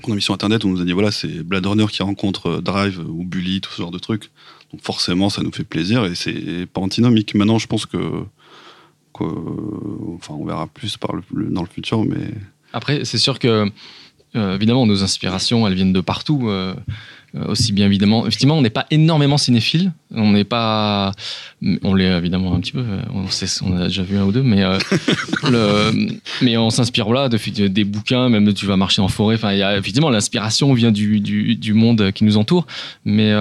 a 0.10 0.16
mis 0.16 0.22
sur 0.22 0.34
internet, 0.34 0.66
on 0.66 0.70
nous 0.70 0.82
a 0.82 0.86
dit 0.86 0.94
voilà, 0.94 1.12
c'est 1.12 1.44
Blade 1.44 1.66
Runner 1.66 1.88
qui 1.88 2.04
rencontre 2.04 2.60
Drive 2.60 3.00
ou 3.00 3.24
Bully, 3.24 3.62
tout 3.62 3.72
ce 3.72 3.82
genre 3.82 3.92
de 3.92 4.00
trucs. 4.00 4.30
Donc 4.74 4.82
forcément, 4.82 5.30
ça 5.30 5.42
nous 5.42 5.52
fait 5.52 5.64
plaisir 5.64 6.06
et 6.06 6.16
c'est 6.16 6.66
pas 6.66 6.82
antinomique. 6.82 7.34
Maintenant, 7.34 7.60
je 7.60 7.68
pense 7.68 7.86
que, 7.86 7.98
que- 9.30 10.16
enfin, 10.16 10.34
on 10.40 10.46
verra 10.46 10.68
plus 10.68 10.98
par 10.98 11.16
le, 11.16 11.22
le- 11.34 11.50
dans 11.50 11.62
le 11.62 11.68
futur, 11.68 12.04
mais 12.04 12.32
Après, 12.74 13.04
c'est 13.06 13.18
sûr 13.18 13.38
que, 13.40 13.70
euh, 14.36 14.56
évidemment, 14.56 14.86
nos 14.86 15.04
inspirations, 15.04 15.68
elles 15.68 15.74
viennent 15.76 15.94
de 15.94 16.02
partout. 16.02 16.48
euh, 16.50 16.74
euh, 17.34 17.46
aussi 17.48 17.72
bien 17.72 17.86
évidemment, 17.86 18.28
effectivement, 18.28 18.58
on 18.58 18.62
n'est 18.62 18.70
pas 18.70 18.86
énormément 18.92 19.38
cinéphile. 19.38 19.94
On 20.14 20.34
n'est 20.34 20.44
pas, 20.44 21.14
on 21.82 21.94
l'est 21.94 22.12
évidemment 22.18 22.54
un 22.54 22.60
petit 22.60 22.74
peu. 22.74 22.84
On, 23.14 23.26
sait, 23.30 23.46
on 23.64 23.78
a 23.78 23.84
déjà 23.88 24.04
vu 24.04 24.18
un 24.18 24.26
ou 24.26 24.34
deux, 24.34 24.44
mais 24.44 24.64
euh, 24.64 24.78
le- 25.50 26.10
mais 26.42 26.58
on 26.58 26.70
s'inspire 26.70 27.06
voilà 27.06 27.30
de, 27.30 27.38
de- 27.38 27.68
des 27.70 27.84
bouquins, 27.86 28.28
même 28.28 28.54
tu 28.54 28.66
vas 28.66 28.76
marcher 28.76 29.02
en 29.02 29.08
forêt. 29.08 29.36
Enfin, 29.36 29.54
il 29.54 29.60
y 29.60 29.64
a 29.64 29.78
effectivement 29.78 30.10
l'inspiration 30.10 30.74
vient 30.74 30.92
du, 30.92 31.22
du, 31.22 31.56
du 31.56 31.74
monde 31.74 32.12
qui 32.12 32.26
nous 32.26 32.36
entoure, 32.36 32.68
mais 33.06 33.32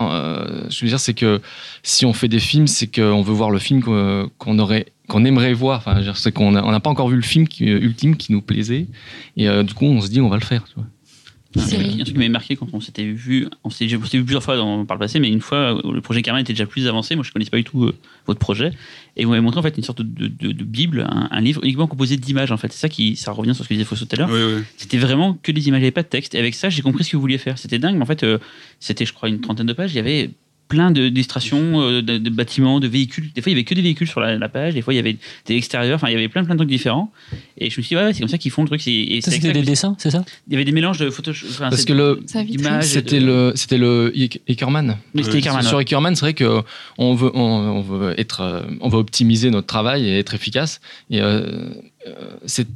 euh, 0.00 0.04
euh, 0.04 0.66
je 0.68 0.82
veux 0.82 0.88
dire, 0.88 1.00
c'est 1.00 1.14
que 1.14 1.40
si 1.82 2.04
on 2.04 2.12
fait 2.12 2.28
des 2.28 2.38
films, 2.38 2.66
c'est 2.66 2.86
qu'on 2.86 3.22
veut 3.22 3.32
voir 3.32 3.50
le 3.50 3.58
film 3.58 3.82
qu'on 3.82 4.58
aurait, 4.58 4.86
qu'on 5.08 5.24
aimerait 5.24 5.52
voir. 5.52 5.78
Enfin, 5.78 6.00
c'est 6.14 6.32
qu'on 6.32 6.52
n'a 6.52 6.80
pas 6.80 6.90
encore 6.90 7.08
vu 7.08 7.16
le 7.16 7.22
film 7.22 7.48
qui, 7.48 7.64
ultime 7.64 8.16
qui 8.16 8.32
nous 8.32 8.42
plaisait, 8.42 8.86
et 9.36 9.48
euh, 9.48 9.62
du 9.62 9.74
coup, 9.74 9.86
on 9.86 10.00
se 10.00 10.08
dit, 10.08 10.20
on 10.20 10.28
va 10.28 10.36
le 10.36 10.44
faire. 10.44 10.64
Cyril. 11.58 11.86
Il 11.86 11.96
y 11.96 11.98
a 11.98 12.02
un 12.02 12.04
truc 12.04 12.14
qui 12.14 12.18
m'avait 12.18 12.28
marqué 12.28 12.56
quand 12.56 12.68
on 12.72 12.80
s'était 12.80 13.04
vu, 13.04 13.46
on 13.64 13.70
s'était 13.70 13.86
vu 13.96 13.98
plusieurs 14.24 14.42
fois 14.42 14.56
dans, 14.56 14.84
par 14.84 14.96
le 14.96 15.00
passé, 15.00 15.20
mais 15.20 15.28
une 15.28 15.40
fois, 15.40 15.76
euh, 15.84 15.92
le 15.92 16.00
projet 16.00 16.22
Carmen 16.22 16.40
était 16.42 16.52
déjà 16.52 16.66
plus 16.66 16.86
avancé. 16.86 17.14
Moi, 17.14 17.24
je 17.24 17.30
ne 17.30 17.32
connaissais 17.32 17.50
pas 17.50 17.56
du 17.56 17.64
tout 17.64 17.84
euh, 17.84 17.94
votre 18.26 18.38
projet. 18.40 18.72
Et 19.16 19.24
vous 19.24 19.30
m'avez 19.30 19.42
montré 19.42 19.60
en 19.60 19.62
fait 19.62 19.76
une 19.76 19.82
sorte 19.82 20.02
de, 20.02 20.26
de- 20.28 20.52
de 20.52 20.64
bible, 20.64 21.06
un, 21.08 21.28
un 21.30 21.40
livre 21.40 21.62
uniquement 21.64 21.86
composé 21.86 22.16
d'images. 22.16 22.52
En 22.52 22.56
fait, 22.56 22.72
c'est 22.72 22.80
ça 22.80 22.88
qui, 22.88 23.16
ça 23.16 23.32
revient 23.32 23.54
sur 23.54 23.64
ce 23.64 23.68
que 23.68 23.74
disait 23.74 23.84
Fosso 23.86 24.04
tout 24.04 24.14
à 24.14 24.18
l'heure. 24.18 24.30
Oui, 24.30 24.40
oui. 24.58 24.62
C'était 24.76 24.98
vraiment 24.98 25.34
que 25.42 25.52
des 25.52 25.68
images, 25.68 25.78
il 25.78 25.82
n'y 25.82 25.86
avait 25.86 25.90
pas 25.92 26.02
de 26.02 26.08
texte. 26.08 26.34
Et 26.34 26.38
avec 26.38 26.54
ça, 26.54 26.68
j'ai 26.68 26.82
compris 26.82 27.04
ce 27.04 27.10
que 27.12 27.16
vous 27.16 27.22
vouliez 27.22 27.38
faire. 27.38 27.56
C'était 27.58 27.78
dingue, 27.78 27.96
mais 27.96 28.02
en 28.02 28.06
fait, 28.06 28.22
euh, 28.22 28.38
c'était, 28.80 29.06
je 29.06 29.12
crois, 29.12 29.28
une 29.28 29.40
trentaine 29.40 29.66
de 29.66 29.72
pages. 29.72 29.92
Il 29.92 29.96
y 29.96 30.00
avait 30.00 30.30
plein 30.68 30.90
de 30.90 31.08
d'illustrations 31.08 31.80
euh, 31.80 32.02
de, 32.02 32.18
de 32.18 32.30
bâtiments, 32.30 32.80
de 32.80 32.88
véhicules. 32.88 33.30
Des 33.34 33.40
fois, 33.42 33.50
il 33.50 33.54
y 33.54 33.56
avait 33.56 33.64
que 33.64 33.74
des 33.74 33.82
véhicules 33.82 34.08
sur 34.08 34.20
la, 34.20 34.36
la 34.36 34.48
page. 34.48 34.74
Des 34.74 34.82
fois, 34.82 34.92
il 34.92 34.96
y 34.96 35.00
avait 35.00 35.16
des 35.46 35.54
extérieurs. 35.56 35.96
Enfin, 35.96 36.08
il 36.08 36.12
y 36.12 36.16
avait 36.16 36.28
plein, 36.28 36.44
plein 36.44 36.54
de 36.54 36.58
trucs 36.58 36.68
différents. 36.68 37.12
Et 37.58 37.70
je 37.70 37.78
me 37.78 37.82
suis 37.82 37.94
dit, 37.94 37.96
ouais, 37.96 38.04
ouais, 38.06 38.12
c'est 38.12 38.20
comme 38.20 38.28
ça 38.28 38.38
qu'ils 38.38 38.50
font 38.50 38.62
le 38.62 38.68
truc. 38.68 38.80
C'est- 38.80 38.92
Et 38.92 39.20
Ça, 39.20 39.30
c'était 39.30 39.52
des 39.52 39.62
dessins, 39.62 39.94
c'est 39.98 40.10
ça? 40.10 40.24
Il 40.48 40.52
y 40.52 40.56
avait 40.56 40.64
des 40.64 40.72
mélanges 40.72 40.98
de 40.98 41.10
photos. 41.10 41.36
enfin, 41.48 41.70
Parce 41.70 41.84
que 41.84 41.92
le- 41.92 42.20
et 42.22 42.82
C'était 42.82 43.20
de- 43.20 43.26
le, 43.26 43.52
c'était 43.54 43.78
le. 43.78 44.12
Oui, 44.14 44.28
c'était 45.22 45.32
Ouais, 45.34 45.38
Ickerman, 45.38 45.62
Sur 45.62 45.76
ouais. 45.76 45.82
Ickerman, 45.84 46.14
c'est 46.14 46.20
vrai 46.20 46.34
que 46.34 46.62
on 46.98 47.14
veut, 47.14 47.30
on, 47.34 47.40
on 47.40 47.80
veut 47.82 48.18
être, 48.18 48.40
euh, 48.40 48.62
on 48.80 48.88
veut 48.88 48.98
optimiser 48.98 49.50
notre 49.50 49.66
travail 49.66 50.08
et 50.08 50.18
être 50.18 50.34
efficace. 50.34 50.80
Et 51.10 51.20
euh, 51.20 51.26
euh, 51.26 51.74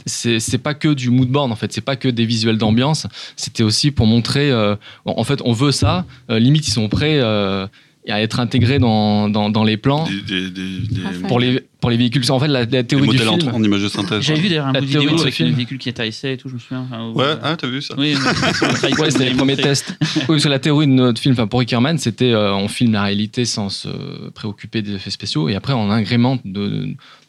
c'est- 0.06 0.38
c'est 0.40 0.58
pas 0.58 0.74
que 0.74 0.88
du 0.94 1.10
mood 1.10 1.28
board 1.28 1.50
en 1.52 1.56
fait, 1.56 1.72
c'est 1.72 1.80
pas 1.80 1.96
que 1.96 2.08
des 2.08 2.26
visuels 2.26 2.58
d'ambiance. 2.58 3.06
C'était 3.36 3.62
aussi 3.62 3.90
pour 3.90 4.06
montrer, 4.06 4.50
euh, 4.50 4.74
en 5.04 5.24
fait, 5.24 5.40
on 5.44 5.52
veut 5.52 5.72
ça. 5.72 6.04
euh, 6.30 6.38
limite, 6.38 6.66
ils 6.68 6.72
sont 6.72 6.88
prêts 6.88 7.18
euh, 7.20 7.66
à 8.08 8.20
être 8.22 8.40
intégrés 8.40 8.78
dans, 8.78 9.28
dans, 9.28 9.50
dans 9.50 9.62
les 9.64 9.76
plans 9.76 10.04
Des, 10.06 10.20
des, 10.22 10.50
des, 10.50 10.78
des- 10.88 11.02
Raphaël. 11.02 11.22
pour 11.28 11.38
les 11.38 11.62
pour 11.80 11.90
les 11.90 11.96
véhicules. 11.96 12.22
En 12.30 12.38
fait, 12.38 12.48
la, 12.48 12.66
théorie 12.66 13.08
du 13.08 13.14
modèles 13.14 13.28
en, 13.28 13.38
film. 13.38 13.54
en 13.54 13.62
image 13.62 13.82
de 13.82 13.88
synthèse. 13.88 14.22
J'avais 14.22 14.40
vu 14.40 14.48
d'ailleurs 14.48 14.66
un 14.66 14.72
La 14.72 14.80
bout 14.80 14.86
de 14.86 14.98
vidéo 14.98 15.20
avec 15.20 15.34
film. 15.34 15.48
des 15.50 15.54
véhicules 15.56 15.78
qui 15.78 15.88
atterrissaient 15.88 16.34
et 16.34 16.36
tout, 16.36 16.48
je 16.48 16.54
me 16.54 16.58
souviens. 16.58 16.86
Enfin, 16.90 17.04
où- 17.08 17.18
Ouais, 17.18 17.34
ah, 17.42 17.56
t'as 17.56 17.66
vu 17.68 17.80
ça 17.82 17.94
Oui, 17.98 18.14
le 18.14 19.00
Ouais, 19.00 19.10
c'était 19.10 19.24
les 19.30 19.34
premiers 19.34 19.56
tests. 19.56 19.94
Oui, 20.00 20.22
parce 20.28 20.44
que 20.44 20.48
la 20.48 20.58
théorie 20.58 20.86
de 20.86 20.92
notre 20.92 21.20
film, 21.20 21.32
enfin 21.32 21.46
pour 21.46 21.62
Ickerman, 21.62 21.98
c'était 21.98 22.32
euh, 22.32 22.54
on 22.54 22.68
filme 22.68 22.92
la 22.92 23.02
réalité 23.04 23.44
sans 23.44 23.68
se 23.68 23.88
préoccuper 24.30 24.82
des 24.82 24.94
effets 24.94 25.10
spéciaux 25.10 25.48
et 25.48 25.54
après 25.54 25.72
on 25.72 25.90
agrémente 25.90 26.40
de, 26.44 26.68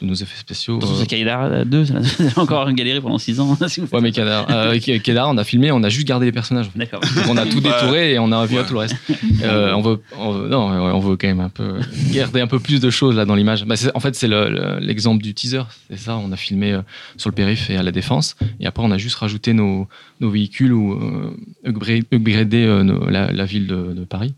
de 0.01 0.05
nos 0.05 0.13
effets 0.13 0.37
spéciaux. 0.39 0.77
Attention, 0.77 0.95
euh, 0.95 0.99
c'est 0.99 1.07
Kaïdar 1.07 1.65
2, 1.65 1.85
ça 1.85 1.93
a 2.35 2.39
encore 2.41 2.71
galéré 2.73 2.99
pendant 3.01 3.17
6 3.17 3.39
ans. 3.39 3.57
si 3.67 3.79
vous 3.79 3.87
faites 3.87 3.93
Ouais, 3.93 4.01
mais 4.01 4.11
ça. 4.11 4.21
Kedar, 4.21 4.47
euh, 4.49 4.77
Kedar, 5.03 5.29
on 5.29 5.37
a 5.37 5.43
filmé, 5.43 5.71
on 5.71 5.83
a 5.83 5.89
juste 5.89 6.07
gardé 6.07 6.25
les 6.25 6.31
personnages. 6.31 6.69
D'accord. 6.75 6.99
Donc, 7.01 7.25
on 7.29 7.37
a 7.37 7.45
tout 7.45 7.59
détouré 7.61 8.13
et 8.13 8.19
on 8.19 8.31
a 8.31 8.45
vu 8.45 8.57
ouais. 8.57 8.65
tout 8.65 8.73
le 8.73 8.79
reste. 8.79 8.95
Euh, 9.43 9.73
on 9.73 9.81
veut, 9.81 9.99
on 10.19 10.31
veut- 10.33 10.49
non, 10.49 10.69
ouais, 10.69 10.91
on 10.93 10.99
veut 10.99 11.15
quand 11.17 11.27
même 11.27 11.39
un 11.39 11.49
peu 11.49 11.79
garder 12.11 12.41
un 12.41 12.47
peu 12.47 12.59
plus 12.59 12.79
de 12.79 12.89
choses 12.91 13.15
là 13.15 13.25
dans 13.25 13.33
l'image. 13.35 13.65
Bah, 13.65 13.75
en 13.95 13.99
fait, 13.99 14.15
c'est 14.15 14.27
le- 14.27 14.40
le- 14.40 14.40
l'exemple 14.49 15.23
du 15.23 15.33
teaser. 15.33 15.63
C'est 15.89 15.97
ça, 15.97 16.17
on 16.17 16.31
a 16.31 16.37
filmé 16.37 16.73
euh, 16.73 16.81
sur 17.17 17.29
le 17.29 17.35
périph 17.35 17.69
et 17.69 17.77
à 17.77 17.83
la 17.83 17.91
défense, 17.91 18.35
et 18.59 18.65
après 18.65 18.83
on 18.83 18.91
a 18.91 18.97
juste 18.97 19.15
rajouté 19.15 19.53
nos, 19.53 19.87
nos 20.19 20.29
véhicules 20.29 20.73
ou 20.73 20.93
euh, 20.93 21.35
upgra- 21.65 22.03
upgradé 22.11 22.65
euh, 22.65 23.09
la, 23.09 23.45
ville 23.45 23.67
de, 23.67 24.05
Paris. 24.05 24.33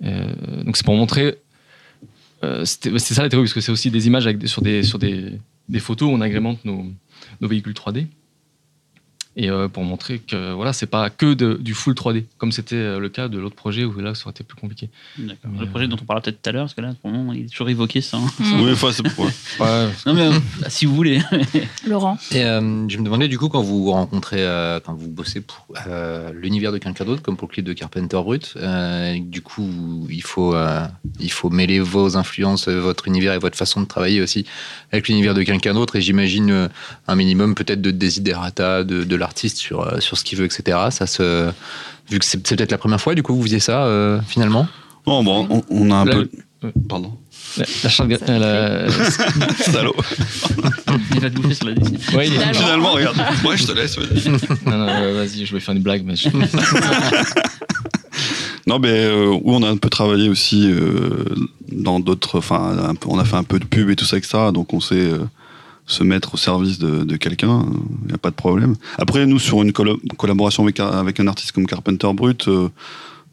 Donc 0.00 0.76
c'est 0.76 0.84
pour 0.84 0.96
montrer. 0.96 1.38
c'est 2.64 2.98
ça 2.98 3.22
la 3.22 3.28
théorie, 3.28 3.44
parce 3.44 3.54
que 3.54 3.60
c'est 3.60 3.72
aussi 3.72 3.90
des 3.90 4.06
images 4.06 4.28
sur, 4.46 4.62
des, 4.62 4.82
sur 4.82 4.98
des, 4.98 5.32
des 5.68 5.80
photos 5.80 6.08
où 6.08 6.12
on 6.12 6.20
agrémente 6.20 6.64
nos, 6.64 6.86
nos 7.40 7.48
véhicules 7.48 7.74
3D. 7.74 8.06
Et 9.34 9.48
euh, 9.50 9.66
pour 9.68 9.82
montrer 9.84 10.18
que 10.18 10.52
voilà, 10.52 10.72
c'est 10.74 10.86
pas 10.86 11.08
que 11.08 11.32
de- 11.32 11.54
du 11.54 11.72
full 11.72 11.94
3D, 11.94 12.24
comme 12.36 12.52
c'était 12.52 12.74
euh, 12.76 12.98
le 12.98 13.08
cas 13.08 13.28
de 13.28 13.38
l'autre 13.38 13.54
projet 13.56 13.84
où 13.84 13.98
là 13.98 14.14
ça 14.14 14.24
aurait 14.24 14.32
été 14.32 14.44
plus 14.44 14.60
compliqué. 14.60 14.90
Mais, 15.18 15.34
Le 15.58 15.66
projet 15.66 15.88
dont 15.88 15.96
on 16.00 16.04
parlera 16.04 16.22
peut-être 16.22 16.42
tout 16.42 16.50
à 16.50 16.52
l'heure, 16.52 16.64
parce 16.64 16.74
que 16.74 16.82
là, 16.82 16.92
pour 17.00 17.10
le 17.10 17.16
moment, 17.16 17.32
il 17.32 17.44
est 17.46 17.48
toujours 17.48 17.70
évoqué 17.70 18.02
sans. 18.02 18.20
Mm. 18.38 18.60
Oui, 18.60 18.72
enfin, 18.72 18.88
c'est 18.92 19.02
ouais. 19.18 19.30
Ouais, 19.60 19.88
Non, 20.04 20.12
mais 20.14 20.26
euh, 20.26 20.32
si 20.68 20.84
vous 20.84 20.94
voulez. 20.94 21.20
Laurent. 21.86 22.18
Et 22.30 22.44
euh, 22.44 22.60
je 22.88 22.98
me 22.98 23.04
demandais 23.04 23.28
du 23.28 23.38
coup 23.38 23.48
quand 23.48 23.62
vous 23.62 23.90
rencontrez, 23.90 24.42
euh, 24.44 24.80
quand 24.84 24.92
vous 24.94 25.08
bossez 25.08 25.40
pour 25.40 25.66
euh, 25.86 26.30
l'univers 26.34 26.70
de 26.72 26.78
quelqu'un 26.78 27.04
d'autre, 27.04 27.22
comme 27.22 27.36
pour 27.38 27.48
le 27.48 27.52
clip 27.54 27.64
de 27.64 27.72
Carpenter 27.72 28.16
Brut, 28.22 28.52
euh, 28.56 29.18
du 29.18 29.40
coup 29.40 30.06
il 30.10 30.22
faut 30.22 30.54
euh, 30.54 30.84
il 31.20 31.32
faut 31.32 31.48
mêler 31.50 31.80
vos 31.80 32.16
influences, 32.18 32.68
euh, 32.68 32.80
votre 32.80 33.08
univers 33.08 33.32
et 33.32 33.38
votre 33.38 33.56
façon 33.56 33.80
de 33.80 33.86
travailler 33.86 34.20
aussi 34.20 34.44
avec 34.92 35.08
l'univers 35.08 35.32
de 35.34 35.42
quelqu'un 35.42 35.72
d'autre. 35.74 35.96
Et 35.96 36.00
j'imagine 36.02 36.50
euh, 36.50 36.68
un 37.08 37.14
minimum 37.16 37.54
peut-être 37.54 37.80
de 37.80 37.90
desiderata 37.90 38.84
de, 38.84 39.04
de 39.04 39.16
l'artiste 39.22 39.56
sur 39.56 39.80
euh, 39.80 40.00
sur 40.00 40.18
ce 40.18 40.24
qu'il 40.24 40.38
veut, 40.38 40.44
etc. 40.44 40.78
Ça 40.90 41.06
se 41.06 41.50
vu 42.10 42.18
que 42.18 42.24
c'est 42.24 42.46
c'est 42.46 42.56
peut-être 42.56 42.72
la 42.72 42.78
première 42.78 43.00
fois 43.00 43.14
du 43.14 43.22
coup 43.22 43.34
vous 43.34 43.42
faisiez 43.44 43.60
ça 43.60 43.84
euh, 43.86 44.20
finalement? 44.28 44.66
Bon, 45.06 45.24
bon, 45.24 45.46
on, 45.50 45.62
on 45.70 45.90
a 45.90 45.94
un 45.96 46.04
La- 46.04 46.12
peu. 46.14 46.28
ouais. 46.62 46.72
Pardon. 46.88 47.12
la, 47.56 47.64
la 47.98 48.04
euh, 48.28 48.88
la- 48.88 49.54
Salaud. 49.72 49.94
Il 51.14 51.20
va 51.20 51.30
te 51.30 51.34
bouffer 51.36 51.54
sur 51.54 51.66
la 51.66 51.74
dessinée. 51.74 51.98
ouais, 52.16 52.26
Finalement. 52.26 52.54
Finalement, 52.54 52.92
regarde. 52.92 53.16
Moi, 53.42 53.56
je 53.56 53.64
te 53.66 53.72
laisse. 53.72 53.98
vas-y. 53.98 54.28
non, 54.30 54.38
non, 54.78 54.88
euh, 54.88 55.14
vas-y, 55.16 55.44
je 55.44 55.50
voulais 55.50 55.60
faire 55.60 55.74
une 55.74 55.82
blague, 55.82 56.04
mais 56.04 56.14
je- 56.16 56.28
Non, 58.66 58.78
mais 58.78 58.90
euh, 58.90 59.26
où 59.42 59.54
on 59.54 59.62
a 59.64 59.68
un 59.68 59.76
peu 59.76 59.88
travaillé 59.90 60.28
aussi 60.28 60.70
euh, 60.70 61.24
dans 61.72 61.98
d'autres. 61.98 62.38
Enfin, 62.38 62.94
on 63.06 63.18
a 63.18 63.24
fait 63.24 63.36
un 63.36 63.42
peu 63.42 63.58
de 63.58 63.64
pub 63.64 63.90
et 63.90 63.96
tout 63.96 64.04
ça, 64.04 64.16
etc. 64.16 64.38
Donc, 64.54 64.72
on 64.72 64.80
sait 64.80 64.94
euh, 64.94 65.18
se 65.92 66.02
mettre 66.04 66.34
au 66.34 66.36
service 66.36 66.78
de, 66.78 67.16
quelqu'un. 67.16 67.64
Il 68.02 68.08
n'y 68.08 68.14
a 68.14 68.18
pas 68.18 68.30
de 68.30 68.34
problème. 68.34 68.74
Après, 68.98 69.26
nous, 69.26 69.38
sur 69.38 69.62
une 69.62 69.72
collaboration 69.72 70.62
avec, 70.64 70.80
un- 70.80 71.26
artiste 71.26 71.52
comme 71.52 71.66
Carpenter 71.66 72.10
Brut, 72.14 72.48
euh, 72.48 72.68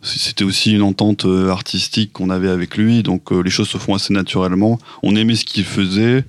c'était 0.01 0.43
aussi 0.43 0.73
une 0.73 0.81
entente 0.83 1.25
euh, 1.25 1.49
artistique 1.49 2.13
qu'on 2.13 2.29
avait 2.29 2.49
avec 2.49 2.77
lui. 2.77 3.03
Donc, 3.03 3.31
euh, 3.31 3.41
les 3.41 3.49
choses 3.49 3.69
se 3.69 3.77
font 3.77 3.95
assez 3.95 4.13
naturellement. 4.13 4.79
On 5.03 5.15
aimait 5.15 5.35
ce 5.35 5.45
qu'il 5.45 5.63
faisait 5.63 6.19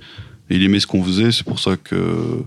et 0.49 0.57
il 0.57 0.63
aimait 0.65 0.81
ce 0.81 0.87
qu'on 0.87 1.03
faisait. 1.05 1.33
C'est 1.33 1.45
pour 1.45 1.59
ça 1.61 1.77
que. 1.77 1.95
euh, 1.95 2.43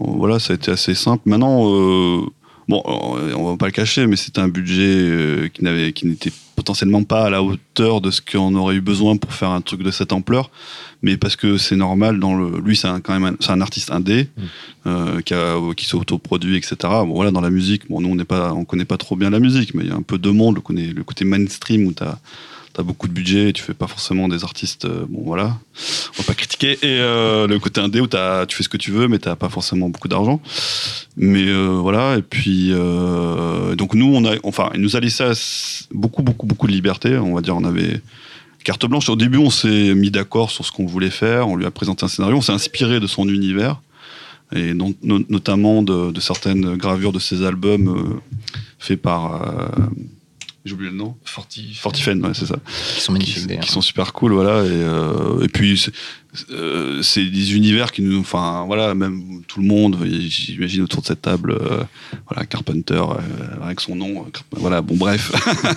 voilà, 0.00 0.38
ça 0.38 0.52
a 0.52 0.56
été 0.56 0.70
assez 0.70 0.94
simple. 0.94 1.22
Maintenant. 1.26 1.64
euh, 1.66 2.20
Bon, 2.66 2.82
euh, 2.86 3.34
on 3.36 3.50
va 3.50 3.58
pas 3.58 3.66
le 3.66 3.72
cacher, 3.72 4.06
mais 4.06 4.16
c'était 4.16 4.40
un 4.40 4.48
budget 4.48 4.80
euh, 4.88 5.48
qui 5.52 5.62
n'avait, 5.62 5.92
qui 5.92 6.06
n'était 6.06 6.32
potentiellement 6.54 7.04
pas 7.04 7.24
à 7.24 7.30
la 7.30 7.42
hauteur 7.42 8.00
de 8.00 8.10
ce 8.10 8.20
qu'on 8.20 8.54
aurait 8.54 8.76
eu 8.76 8.80
besoin 8.80 9.16
pour 9.16 9.32
faire 9.32 9.50
un 9.50 9.60
truc 9.60 9.82
de 9.82 9.90
cette 9.90 10.12
ampleur. 10.12 10.50
Mais 11.02 11.16
parce 11.16 11.36
que 11.36 11.58
c'est 11.58 11.76
normal, 11.76 12.18
dans 12.18 12.34
le, 12.34 12.60
lui, 12.60 12.76
c'est 12.76 12.88
un, 12.88 13.00
quand 13.00 13.12
même, 13.12 13.34
un, 13.34 13.36
c'est 13.40 13.50
un 13.50 13.60
artiste 13.60 13.90
indé 13.90 14.28
euh, 14.86 15.20
qui, 15.20 15.34
a, 15.34 15.58
qui 15.76 15.84
s'autoproduit, 15.84 16.56
etc. 16.56 16.76
Bon, 16.80 17.14
voilà, 17.14 17.30
dans 17.30 17.42
la 17.42 17.50
musique, 17.50 17.88
bon, 17.88 18.00
nous, 18.00 18.08
on 18.08 18.14
n'est 18.14 18.24
pas, 18.24 18.52
on 18.54 18.64
connaît 18.64 18.84
pas 18.84 18.96
trop 18.96 19.16
bien 19.16 19.30
la 19.30 19.40
musique, 19.40 19.74
mais 19.74 19.84
il 19.84 19.90
y 19.90 19.92
a 19.92 19.96
un 19.96 20.02
peu 20.02 20.18
de 20.18 20.30
monde, 20.30 20.56
le, 20.56 20.92
le 20.92 21.04
côté 21.04 21.24
mainstream 21.24 21.86
où 21.86 21.92
t'as 21.92 22.18
as 22.80 22.82
beaucoup 22.82 23.08
de 23.08 23.12
budget, 23.12 23.50
et 23.50 23.52
tu 23.52 23.62
fais 23.62 23.74
pas 23.74 23.86
forcément 23.86 24.28
des 24.28 24.44
artistes, 24.44 24.84
euh, 24.84 25.06
bon 25.08 25.22
voilà, 25.24 25.58
on 26.16 26.22
va 26.22 26.24
pas 26.26 26.34
critiquer. 26.34 26.72
Et 26.82 26.98
euh, 27.00 27.46
le 27.46 27.58
côté 27.58 27.80
indé 27.80 28.00
où 28.00 28.06
t'as- 28.06 28.46
tu 28.46 28.56
fais 28.56 28.62
ce 28.64 28.68
que 28.68 28.76
tu 28.76 28.90
veux, 28.90 29.06
mais 29.08 29.18
t'as 29.18 29.36
pas 29.36 29.48
forcément 29.48 29.88
beaucoup 29.88 30.08
d'argent. 30.08 30.40
Mais 31.16 31.46
euh, 31.46 31.78
voilà, 31.80 32.16
et 32.16 32.22
puis 32.22 32.70
donc 33.76 33.94
nous, 33.94 34.06
on 34.14 34.24
a, 34.24 34.34
enfin, 34.42 34.70
il 34.74 34.80
nous 34.80 34.96
a 34.96 35.00
laissé 35.00 35.24
beaucoup, 35.92 36.22
beaucoup, 36.22 36.46
beaucoup 36.46 36.66
de 36.66 36.72
liberté. 36.72 37.16
On 37.18 37.34
va 37.34 37.40
dire, 37.40 37.56
on 37.56 37.64
avait 37.64 38.00
carte 38.64 38.86
blanche. 38.86 39.08
Au 39.10 39.16
début, 39.16 39.38
on 39.38 39.50
s'est 39.50 39.94
mis 39.94 40.10
d'accord 40.10 40.50
sur 40.50 40.64
ce 40.64 40.72
qu'on 40.72 40.86
voulait 40.86 41.10
faire. 41.10 41.48
On 41.48 41.56
lui 41.56 41.66
a 41.66 41.70
présenté 41.70 42.04
un 42.04 42.08
scénario. 42.08 42.36
On 42.36 42.40
s'est 42.40 42.52
inspiré 42.52 42.98
de 42.98 43.06
son 43.06 43.28
univers 43.28 43.80
et 44.54 44.72
notamment 44.74 45.82
de, 45.82 46.12
de 46.12 46.20
certaines 46.20 46.76
gravures 46.76 47.12
de 47.12 47.18
ses 47.18 47.44
albums 47.44 47.88
euh, 47.88 48.20
faits 48.78 49.00
par. 49.00 49.42
J'ai 50.64 50.72
oublié 50.72 50.90
le 50.90 50.96
nom. 50.96 51.14
Forti- 51.26 51.74
Fortifen, 51.74 52.24
ouais, 52.24 52.32
c'est 52.32 52.46
ça 52.46 52.56
Qui 52.94 53.00
sont 53.02 53.12
magnifiques 53.12 53.42
qui, 53.42 53.46
d'ailleurs. 53.46 53.64
qui 53.64 53.70
sont 53.70 53.82
super 53.82 54.14
cool 54.14 54.32
voilà 54.32 54.64
et, 54.64 54.68
euh, 54.70 55.42
et 55.44 55.48
puis 55.48 55.76
c'est- 55.76 55.92
euh, 56.50 57.02
c'est 57.02 57.26
des 57.26 57.54
univers 57.54 57.92
qui 57.92 58.00
nous 58.02 58.18
enfin 58.18 58.64
voilà 58.66 58.94
même 58.94 59.42
tout 59.46 59.60
le 59.60 59.66
monde 59.66 59.96
j'imagine 60.04 60.82
autour 60.82 61.02
de 61.02 61.06
cette 61.06 61.20
table 61.22 61.52
euh, 61.52 61.84
voilà 62.28 62.46
Carpenter 62.46 62.94
euh, 62.94 63.62
avec 63.62 63.78
son 63.80 63.94
nom 63.94 64.22
euh, 64.22 64.30
voilà 64.56 64.80
bon 64.80 64.96
bref 64.96 65.30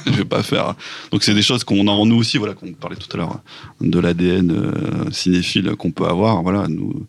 je 0.08 0.12
vais 0.14 0.26
pas 0.26 0.42
faire 0.42 0.74
donc 1.12 1.22
c'est 1.22 1.36
des 1.36 1.44
choses 1.44 1.64
qu'on 1.66 1.88
a 1.88 1.92
en 1.92 2.06
nous 2.08 2.16
aussi 2.16 2.38
voilà 2.38 2.54
qu'on 2.56 2.72
parlait 2.74 2.96
tout 2.96 3.10
à 3.14 3.18
l'heure 3.18 3.42
de 3.82 4.00
l'ADN 4.00 4.52
euh, 4.52 5.12
cinéphile 5.12 5.76
qu'on 5.78 5.92
peut 5.92 6.06
avoir 6.08 6.42
voilà 6.42 6.68
nous 6.70 7.06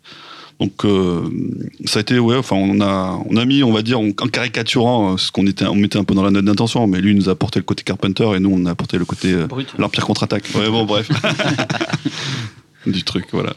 donc 0.59 0.83
euh, 0.85 1.21
ça 1.85 1.99
a 1.99 2.01
été 2.01 2.19
ouais 2.19 2.35
enfin 2.35 2.55
on 2.57 2.81
a 2.81 3.17
on 3.29 3.37
a 3.37 3.45
mis 3.45 3.63
on 3.63 3.71
va 3.71 3.81
dire 3.81 3.99
en 3.99 4.07
en 4.09 4.27
caricaturant 4.27 5.13
euh, 5.13 5.17
ce 5.17 5.31
qu'on 5.31 5.47
était 5.47 5.65
on 5.65 5.75
mettait 5.75 5.97
un 5.97 6.03
peu 6.03 6.13
dans 6.13 6.23
la 6.23 6.31
note 6.31 6.43
d'intention 6.45 6.85
mais 6.85 6.99
lui 6.99 7.11
il 7.11 7.15
nous 7.17 7.29
a 7.29 7.31
apporté 7.31 7.59
le 7.59 7.63
côté 7.63 7.83
Carpenter 7.83 8.29
et 8.35 8.39
nous 8.39 8.51
on 8.53 8.65
a 8.65 8.71
apporté 8.71 8.97
le 8.97 9.05
côté 9.05 9.31
euh. 9.33 9.47
L'Empire 9.77 10.05
contre-attaque. 10.05 10.49
Ouais, 10.55 10.69
bon, 10.69 10.85
bref. 10.85 11.09
du 12.85 13.03
truc, 13.03 13.25
voilà. 13.31 13.53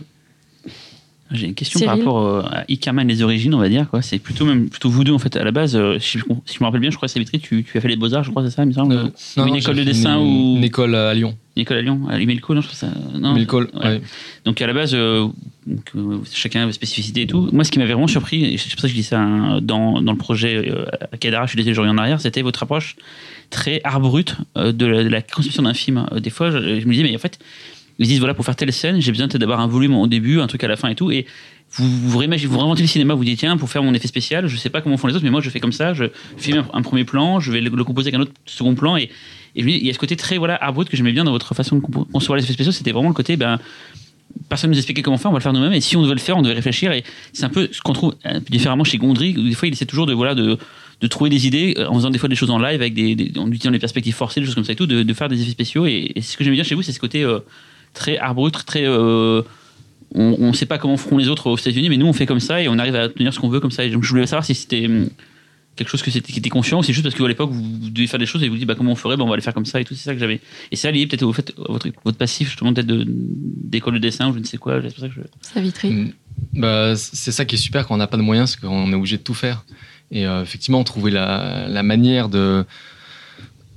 J'ai 1.30 1.46
une 1.46 1.54
question 1.54 1.78
Cyril 1.78 1.88
par 1.90 1.98
rapport 1.98 2.18
euh, 2.20 2.42
à 2.42 2.64
Ickerman, 2.68 3.08
les 3.08 3.22
origines, 3.22 3.54
on 3.54 3.58
va 3.58 3.68
dire. 3.70 3.88
quoi. 3.88 4.02
C'est 4.02 4.18
plutôt 4.18 4.44
même 4.44 4.68
plutôt 4.68 4.90
vous 4.90 5.02
deux, 5.02 5.12
en 5.12 5.18
fait. 5.18 5.34
À 5.36 5.44
la 5.44 5.50
base, 5.50 5.78
si, 5.98 6.18
je, 6.18 6.24
si 6.44 6.54
je 6.56 6.60
me 6.60 6.64
rappelle 6.66 6.80
bien, 6.80 6.90
je 6.90 6.96
crois 6.96 7.06
que 7.08 7.12
Savitri, 7.12 7.40
tu, 7.40 7.64
tu 7.64 7.78
as 7.78 7.80
fait 7.80 7.88
les 7.88 7.96
Beaux-Arts, 7.96 8.24
je 8.24 8.30
crois, 8.30 8.44
c'est 8.44 8.54
ça, 8.54 8.64
il 8.64 8.68
me 8.68 8.72
semble 8.74 8.94
Euh, 8.94 9.02
non, 9.38 9.46
Une 9.46 9.52
non, 9.52 9.58
école 9.58 9.76
de 9.76 9.84
dessin 9.84 10.18
une, 10.18 10.26
ou- 10.26 10.56
une 10.58 10.64
école 10.64 10.94
à 10.94 11.14
Lyon. 11.14 11.34
À 11.54 11.80
Lyon 11.82 12.00
à 12.08 12.18
Imelco, 12.18 12.54
non, 12.54 12.62
je 12.62 12.66
crois 12.66 12.78
ça. 12.78 12.88
Non, 13.18 13.34
ouais. 13.34 13.46
ouais. 13.84 14.00
Donc 14.46 14.62
à 14.62 14.66
la 14.66 14.72
base, 14.72 14.94
euh, 14.94 15.28
euh, 15.94 16.18
chacun 16.32 16.62
a 16.62 16.66
ses 16.68 16.72
spécificités 16.72 17.22
et 17.22 17.26
tout. 17.26 17.50
Moi, 17.52 17.62
ce 17.64 17.70
qui 17.70 17.78
m'avait 17.78 17.92
vraiment 17.92 18.06
surpris, 18.06 18.44
et 18.44 18.56
c'est 18.56 18.70
pour 18.70 18.80
ça 18.80 18.88
que 18.88 18.92
je 18.92 18.94
dis 18.94 19.02
ça 19.02 19.20
hein, 19.20 19.60
dans, 19.60 20.00
dans 20.00 20.12
le 20.12 20.18
projet 20.18 20.70
euh, 20.70 20.86
à 21.12 21.16
Cadara, 21.18 21.44
je 21.44 21.50
suis 21.50 21.56
désolé, 21.58 21.74
je 21.74 21.80
reviens 21.80 21.94
en 21.94 21.98
arrière, 21.98 22.20
c'était 22.22 22.40
votre 22.40 22.62
approche 22.62 22.96
très 23.50 23.82
art 23.84 24.00
brut 24.00 24.36
euh, 24.56 24.72
de, 24.72 24.86
la, 24.86 25.04
de 25.04 25.08
la 25.10 25.20
conception 25.20 25.62
d'un 25.62 25.74
film. 25.74 26.06
Euh, 26.12 26.20
des 26.20 26.30
fois, 26.30 26.50
je, 26.50 26.80
je 26.80 26.86
me 26.86 26.92
disais, 26.92 27.02
mais 27.04 27.14
en 27.14 27.18
fait, 27.18 27.38
ils 27.98 28.06
disent 28.06 28.18
voilà, 28.18 28.32
pour 28.32 28.46
faire 28.46 28.56
telle 28.56 28.72
scène, 28.72 29.00
j'ai 29.00 29.12
besoin 29.12 29.28
peut-être 29.28 29.40
d'avoir 29.40 29.60
un 29.60 29.66
volume 29.66 29.94
au 29.94 30.06
début, 30.06 30.40
un 30.40 30.46
truc 30.46 30.64
à 30.64 30.68
la 30.68 30.76
fin 30.76 30.88
et 30.88 30.94
tout. 30.94 31.10
Et 31.10 31.26
vous, 31.74 32.08
vous, 32.08 32.18
réimagine- 32.18 32.48
vous 32.48 32.58
réinventez 32.58 32.82
le 32.82 32.88
cinéma, 32.88 33.14
vous 33.14 33.24
dites 33.24 33.38
tiens, 33.38 33.56
pour 33.56 33.70
faire 33.70 33.82
mon 33.82 33.94
effet 33.94 34.08
spécial, 34.08 34.46
je 34.46 34.56
sais 34.56 34.70
pas 34.70 34.80
comment 34.80 34.96
font 34.96 35.06
les 35.06 35.14
autres, 35.14 35.24
mais 35.24 35.30
moi 35.30 35.40
je 35.40 35.48
fais 35.48 35.60
comme 35.60 35.72
ça, 35.72 35.94
je 35.94 36.04
filme 36.36 36.64
un, 36.72 36.82
premier 36.82 37.04
plan, 37.04 37.40
je 37.40 37.50
vais 37.50 37.60
le, 37.60 37.84
composer 37.84 38.08
avec 38.08 38.20
un 38.20 38.22
autre 38.22 38.32
second 38.44 38.74
plan, 38.74 38.96
et, 38.96 39.04
et 39.56 39.62
il 39.62 39.86
y 39.86 39.90
a 39.90 39.92
ce 39.92 39.98
côté 39.98 40.16
très 40.16 40.38
voilà, 40.38 40.56
art 40.56 40.72
brut 40.72 40.88
que 40.88 40.96
j'aimais 40.96 41.12
bien 41.12 41.24
dans 41.24 41.32
votre 41.32 41.54
façon 41.54 41.76
de 41.76 41.80
concevoir 41.80 42.36
les 42.36 42.44
effets 42.44 42.52
spéciaux, 42.52 42.72
c'était 42.72 42.92
vraiment 42.92 43.08
le 43.08 43.14
côté, 43.14 43.36
ben, 43.36 43.58
personne 44.48 44.70
ne 44.70 44.74
nous 44.74 44.78
expliquait 44.78 45.02
comment 45.02 45.16
faire, 45.16 45.30
on 45.30 45.34
va 45.34 45.38
le 45.38 45.42
faire 45.42 45.52
nous-mêmes, 45.52 45.72
et 45.72 45.80
si 45.80 45.96
on 45.96 46.02
devait 46.02 46.14
le 46.14 46.20
faire, 46.20 46.36
on 46.36 46.42
devait 46.42 46.54
réfléchir, 46.54 46.92
et 46.92 47.04
c'est 47.32 47.44
un 47.44 47.50
peu 47.50 47.68
ce 47.72 47.80
qu'on 47.80 47.94
trouve 47.94 48.14
peu 48.22 48.40
différemment 48.50 48.84
chez 48.84 48.98
Gondry, 48.98 49.34
où 49.38 49.42
des 49.42 49.54
fois 49.54 49.68
il 49.68 49.72
essaie 49.72 49.86
toujours 49.86 50.06
de, 50.06 50.12
voilà, 50.12 50.34
de, 50.34 50.58
trouver 51.08 51.30
des 51.30 51.46
idées, 51.46 51.74
euh, 51.78 51.88
en 51.88 51.94
faisant 51.94 52.10
des 52.10 52.18
fois 52.18 52.28
des 52.28 52.36
choses 52.36 52.50
en 52.50 52.58
live, 52.58 52.80
avec 52.80 52.94
des, 52.94 53.32
en 53.36 53.48
utilisant 53.48 53.72
des 53.72 53.78
perspectives 53.78 54.14
forcées, 54.14 54.40
des 54.40 54.46
choses 54.46 54.54
comme 54.54 54.64
ça 54.64 54.72
et 54.72 54.76
tout, 54.76 54.86
de, 54.86 55.14
faire 55.14 55.28
des 55.28 55.40
effets 55.40 55.50
spéciaux, 55.50 55.86
et, 55.86 56.12
ce 56.20 56.36
que 56.36 56.44
j'aime 56.44 56.52
bien 56.52 56.64
chez 56.64 56.74
vous, 56.74 56.82
c'est 56.82 56.92
ce 56.92 57.00
côté 57.00 57.24
euh, 57.24 57.40
très 57.94 58.18
art 58.18 58.34
brut, 58.34 58.54
très... 58.66 58.84
euh, 58.86 59.42
on 60.14 60.48
ne 60.48 60.52
sait 60.52 60.66
pas 60.66 60.78
comment 60.78 60.96
feront 60.96 61.18
les 61.18 61.28
autres 61.28 61.48
aux 61.48 61.56
États-Unis, 61.56 61.88
mais 61.88 61.96
nous 61.96 62.06
on 62.06 62.12
fait 62.12 62.26
comme 62.26 62.40
ça 62.40 62.62
et 62.62 62.68
on 62.68 62.78
arrive 62.78 62.96
à 62.96 63.06
obtenir 63.06 63.32
ce 63.32 63.40
qu'on 63.40 63.48
veut 63.48 63.60
comme 63.60 63.70
ça. 63.70 63.84
Et 63.84 63.90
donc 63.90 64.04
je 64.04 64.10
voulais 64.10 64.26
savoir 64.26 64.44
si 64.44 64.54
c'était 64.54 64.86
hum, 64.86 65.08
quelque 65.76 65.88
chose 65.88 66.02
que 66.02 66.10
c'était, 66.10 66.32
qui 66.32 66.38
était 66.38 66.50
conscient 66.50 66.80
ou 66.80 66.82
c'est 66.82 66.92
juste 66.92 67.04
parce 67.04 67.14
qu'à 67.14 67.26
l'époque 67.26 67.50
vous, 67.50 67.62
vous 67.62 67.90
deviez 67.90 68.06
faire 68.06 68.18
des 68.18 68.26
choses 68.26 68.42
et 68.42 68.48
vous 68.48 68.56
dites 68.56 68.66
bah, 68.66 68.74
comment 68.74 68.92
on 68.92 68.96
ferait, 68.96 69.16
bah, 69.16 69.24
on 69.24 69.28
va 69.28 69.36
les 69.36 69.42
faire 69.42 69.54
comme 69.54 69.66
ça 69.66 69.80
et 69.80 69.84
tout. 69.84 69.94
C'est 69.94 70.04
ça 70.04 70.14
que 70.14 70.20
j'avais. 70.20 70.40
Et 70.70 70.76
c'est 70.76 70.88
ça 70.88 70.90
lié 70.90 71.06
peut-être 71.06 71.22
au 71.22 71.32
fait, 71.32 71.52
à 71.58 71.72
votre, 71.72 71.88
votre 72.04 72.18
passif 72.18 72.48
justement 72.48 72.72
peut-être 72.72 72.86
de, 72.86 73.04
d'école 73.06 73.94
de 73.94 73.98
dessin 73.98 74.28
ou 74.28 74.34
je 74.34 74.38
ne 74.38 74.44
sais 74.44 74.58
quoi. 74.58 74.80
C'est 74.82 74.88
pour 74.90 75.00
ça 75.00 75.08
que 75.08 75.14
je... 75.14 75.20
Savitri. 75.40 75.90
Mm. 75.90 76.12
Bah, 76.54 76.94
c'est 76.96 77.32
ça 77.32 77.44
qui 77.44 77.54
est 77.54 77.58
super 77.58 77.86
quand 77.86 77.94
on 77.94 77.98
n'a 77.98 78.06
pas 78.06 78.16
de 78.16 78.22
moyens, 78.22 78.50
c'est 78.50 78.60
qu'on 78.60 78.92
est 78.92 78.96
obligé 78.96 79.16
de 79.16 79.22
tout 79.22 79.34
faire. 79.34 79.64
Et 80.10 80.26
euh, 80.26 80.42
effectivement, 80.42 80.84
trouver 80.84 81.10
la, 81.10 81.66
la 81.68 81.82
manière 81.82 82.28
de, 82.28 82.66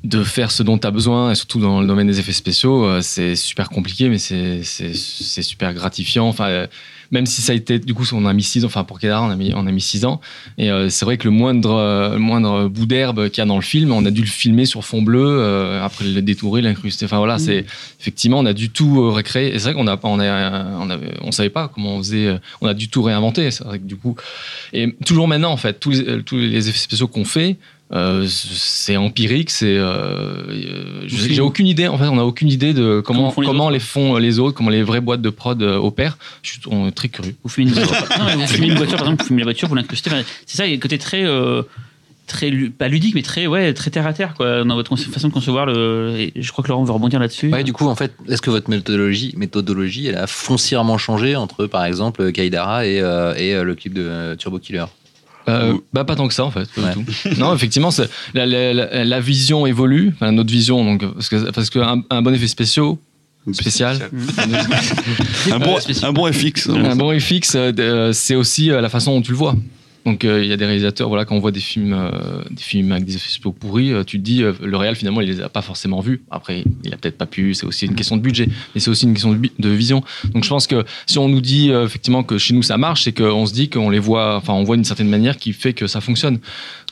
de 0.05 0.23
faire 0.23 0.51
ce 0.51 0.61
dont 0.61 0.77
tu 0.77 0.85
as 0.85 0.91
besoin, 0.91 1.31
et 1.31 1.35
surtout 1.35 1.59
dans 1.59 1.81
le 1.81 1.87
domaine 1.87 2.07
des 2.07 2.19
effets 2.19 2.31
spéciaux, 2.31 2.85
euh, 2.85 3.01
c'est 3.01 3.35
super 3.35 3.69
compliqué, 3.69 4.07
mais 4.07 4.19
c'est 4.19 4.63
super 4.63 5.73
gratifiant. 5.73 6.27
Enfin, 6.27 6.45
euh, 6.45 6.67
même 7.11 7.25
si 7.25 7.41
ça 7.41 7.53
a 7.53 7.55
été, 7.55 7.79
du 7.79 7.93
coup, 7.93 8.05
on 8.13 8.25
a 8.25 8.33
mis 8.33 8.43
6 8.43 8.65
ans, 8.65 8.67
enfin 8.67 8.83
pour 8.83 8.99
Kedara, 8.99 9.25
on 9.25 9.29
a 9.29 9.35
mis, 9.35 9.51
on 9.55 9.65
a 9.65 9.71
mis 9.71 9.81
6 9.81 10.05
ans. 10.05 10.21
Et 10.57 10.69
euh, 10.69 10.89
c'est 10.89 11.05
vrai 11.05 11.17
que 11.17 11.25
le 11.25 11.31
moindre, 11.31 12.11
le 12.13 12.19
moindre 12.19 12.67
bout 12.67 12.85
d'herbe 12.85 13.29
qu'il 13.29 13.39
y 13.39 13.41
a 13.41 13.45
dans 13.45 13.55
le 13.55 13.63
film, 13.63 13.91
on 13.91 14.05
a 14.05 14.11
dû 14.11 14.21
le 14.21 14.27
filmer 14.27 14.65
sur 14.65 14.83
fond 14.83 15.01
bleu, 15.01 15.79
après 15.81 16.05
le 16.05 16.21
détourer, 16.21 16.61
l'incruster. 16.61 17.05
Enfin 17.05 17.17
voilà, 17.17 17.39
c'est 17.39 17.65
effectivement, 17.99 18.39
on 18.39 18.45
a 18.45 18.53
du 18.53 18.69
tout 18.69 19.11
recréé. 19.11 19.55
Et 19.55 19.59
c'est 19.59 19.65
vrai 19.65 19.73
qu'on 19.73 19.87
a, 19.87 19.99
on 20.03 20.19
a, 20.19 20.77
on 20.79 20.89
avait, 20.89 21.13
on 21.21 21.31
savait 21.31 21.49
pas 21.49 21.67
comment 21.67 21.95
on 21.95 21.99
faisait. 21.99 22.39
On 22.61 22.67
a 22.67 22.73
du 22.73 22.89
tout 22.89 23.01
réinventé. 23.01 23.49
C'est 23.51 23.63
vrai 23.63 23.79
que 23.79 23.85
du 23.85 23.95
coup, 23.95 24.15
et 24.73 24.95
toujours 25.05 25.27
maintenant 25.27 25.51
en 25.51 25.57
fait, 25.57 25.79
tous 25.79 25.91
les, 25.91 26.23
tous 26.23 26.37
les 26.37 26.69
effets 26.69 26.79
spéciaux 26.79 27.07
qu'on 27.07 27.25
fait. 27.25 27.57
Euh, 27.91 28.25
c'est 28.27 28.97
empirique, 28.97 29.49
c'est. 29.51 29.77
euh, 29.77 30.43
euh. 30.49 31.03
J'ai 31.05 31.41
aucune 31.41 31.67
idée. 31.67 31.87
En 31.87 31.97
fait, 31.97 32.07
on 32.07 32.15
n'a 32.15 32.25
aucune 32.25 32.49
idée 32.49 32.73
de 32.73 32.99
comment 32.99 33.19
Comment 33.19 33.31
font 33.31 33.41
les 33.41 33.47
comment 33.47 33.63
autres. 33.65 33.73
les 33.73 33.79
font 33.79 34.17
les 34.17 34.39
autres, 34.39 34.55
comment 34.55 34.71
les 34.71 34.81
vraies 34.83 35.01
boîtes 35.01 35.21
de 35.21 35.29
prod 35.29 35.61
euh, 35.61 35.77
opèrent. 35.77 36.17
Je 36.41 36.51
suis 36.53 36.59
on 36.67 36.87
est 36.87 36.91
très 36.91 37.09
curieux. 37.09 37.35
Vous 37.43 37.49
filmez 37.49 37.69
une 37.71 37.77
voiture, 37.77 38.05
non, 38.19 38.25
mais 38.25 38.35
vous 38.35 38.47
filmez 38.47 38.67
une 38.67 38.75
voiture 38.75 38.97
par 38.97 39.05
exemple, 39.07 39.21
vous 39.21 39.27
filmez 39.27 39.41
la 39.41 39.45
voiture, 39.45 39.67
vous 39.67 39.75
l'incrustez. 39.75 40.09
C'est 40.45 40.57
ça, 40.57 40.65
il 40.65 40.69
y 40.69 40.73
a 40.73 40.75
le 40.75 40.81
côté 40.81 40.97
très. 40.97 41.23
euh, 41.25 41.61
Très, 42.27 42.49
pas 42.75 42.87
ludique, 42.87 43.13
mais 43.13 43.21
très, 43.21 43.45
ouais, 43.45 43.71
très 43.75 43.91
terre 43.91 44.07
à 44.07 44.11
terre, 44.11 44.33
quoi, 44.33 44.63
dans 44.63 44.73
votre 44.73 44.95
façon 44.95 45.27
de 45.27 45.33
concevoir 45.33 45.67
le. 45.67 46.15
et 46.17 46.33
je 46.35 46.51
crois 46.51 46.63
que 46.63 46.69
Laurent 46.69 46.83
veut 46.83 46.91
rebondir 46.91 47.19
là-dessus. 47.19 47.51
Ouais, 47.53 47.63
du 47.63 47.71
coup, 47.71 47.85
en 47.87 47.93
fait, 47.93 48.13
est-ce 48.27 48.41
que 48.41 48.49
votre 48.49 48.67
méthodologie, 48.67 49.35
méthodologie, 49.37 50.07
elle 50.07 50.15
a 50.17 50.25
foncièrement 50.25 50.97
changé 50.97 51.35
entre, 51.35 51.67
par 51.67 51.85
exemple, 51.85 52.31
Kaidara 52.31 52.87
et, 52.87 52.99
euh, 52.99 53.35
et 53.37 53.53
euh, 53.53 53.63
le 53.63 53.75
clip 53.75 53.93
de 53.93 54.01
euh, 54.01 54.35
Turbo 54.35 54.57
Killer? 54.57 54.85
Euh, 55.47 55.73
bah 55.93 56.03
pas 56.05 56.15
tant 56.15 56.27
que 56.27 56.33
ça 56.33 56.43
en 56.45 56.51
fait. 56.51 56.67
pas 56.71 56.81
du 56.81 56.87
Ouais. 56.87 56.93
tout. 56.93 57.29
non, 57.37 57.53
effectivement, 57.53 57.91
c'est- 57.91 58.09
la, 58.33 58.45
la- 58.45 58.73
la- 58.73 59.03
la 59.03 59.19
vision 59.19 59.65
évolue, 59.67 60.11
enfin, 60.15 60.31
notre 60.31 60.51
vision 60.51 60.83
donc 60.83 61.05
parce 61.13 61.29
que 61.29 61.51
parce 61.51 61.69
qu'un 61.69 62.01
un 62.09 62.21
bon 62.21 62.33
effet 62.33 62.47
spécial, 62.47 62.95
spécial, 63.51 64.09
Un 65.51 65.59
bon, 65.59 65.77
un 66.03 66.13
bon 66.13 66.31
FX. 66.31 66.69
un 66.69 66.95
bon 66.95 67.19
FX, 67.19 67.55
euh, 67.55 67.71
euh, 67.77 68.11
c'est 68.13 68.35
aussi 68.35 68.71
euh, 68.71 68.81
la 68.81 68.89
façon 68.89 69.11
dont 69.15 69.21
tu 69.21 69.31
le 69.31 69.37
vois. 69.37 69.55
Donc 70.05 70.23
euh, 70.23 70.43
il 70.43 70.49
y 70.49 70.53
a 70.53 70.57
des 70.57 70.65
réalisateurs, 70.65 71.09
voilà, 71.09 71.25
quand 71.25 71.35
on 71.35 71.39
voit 71.39 71.51
des 71.51 71.59
films, 71.59 71.93
euh, 71.93 72.43
des 72.51 72.61
films 72.61 72.91
avec 72.91 73.05
des 73.05 73.15
effets 73.15 73.27
spéciaux 73.29 73.51
pourris, 73.51 73.91
euh, 73.91 74.03
tu 74.03 74.19
te 74.19 74.23
dis 74.23 74.43
euh, 74.43 74.53
le 74.61 74.77
réel 74.77 74.95
finalement 74.95 75.19
il 75.19 75.27
les 75.27 75.41
a 75.41 75.49
pas 75.49 75.63
forcément 75.63 75.99
vus. 75.99 76.23
Après 76.29 76.63
il 76.83 76.93
a 76.93 76.97
peut-être 76.97 77.17
pas 77.17 77.25
pu, 77.25 77.55
c'est 77.55 77.65
aussi 77.65 77.87
une 77.87 77.95
question 77.95 78.15
de 78.15 78.21
budget, 78.21 78.47
mais 78.73 78.81
c'est 78.81 78.91
aussi 78.91 79.05
une 79.05 79.13
question 79.13 79.33
de, 79.33 79.69
vision. 79.69 80.03
Donc 80.33 80.43
je 80.43 80.49
pense 80.49 80.67
que 80.67 80.85
si 81.07 81.17
on 81.17 81.27
nous 81.27 81.41
dit 81.41 81.71
euh, 81.71 81.85
effectivement 81.85 82.23
que 82.23 82.37
chez 82.37 82.53
nous 82.53 82.61
ça 82.61 82.77
marche, 82.77 83.03
c'est 83.03 83.13
qu'on 83.13 83.47
se 83.47 83.53
dit 83.53 83.69
qu'on 83.69 83.89
les 83.89 83.97
voit, 83.97 84.35
enfin 84.35 84.53
on 84.53 84.63
voit 84.63 84.75
d'une 84.75 84.85
certaine 84.85 85.09
manière 85.09 85.37
qui 85.37 85.53
fait 85.53 85.73
que 85.73 85.87
ça 85.87 86.01
fonctionne. 86.01 86.37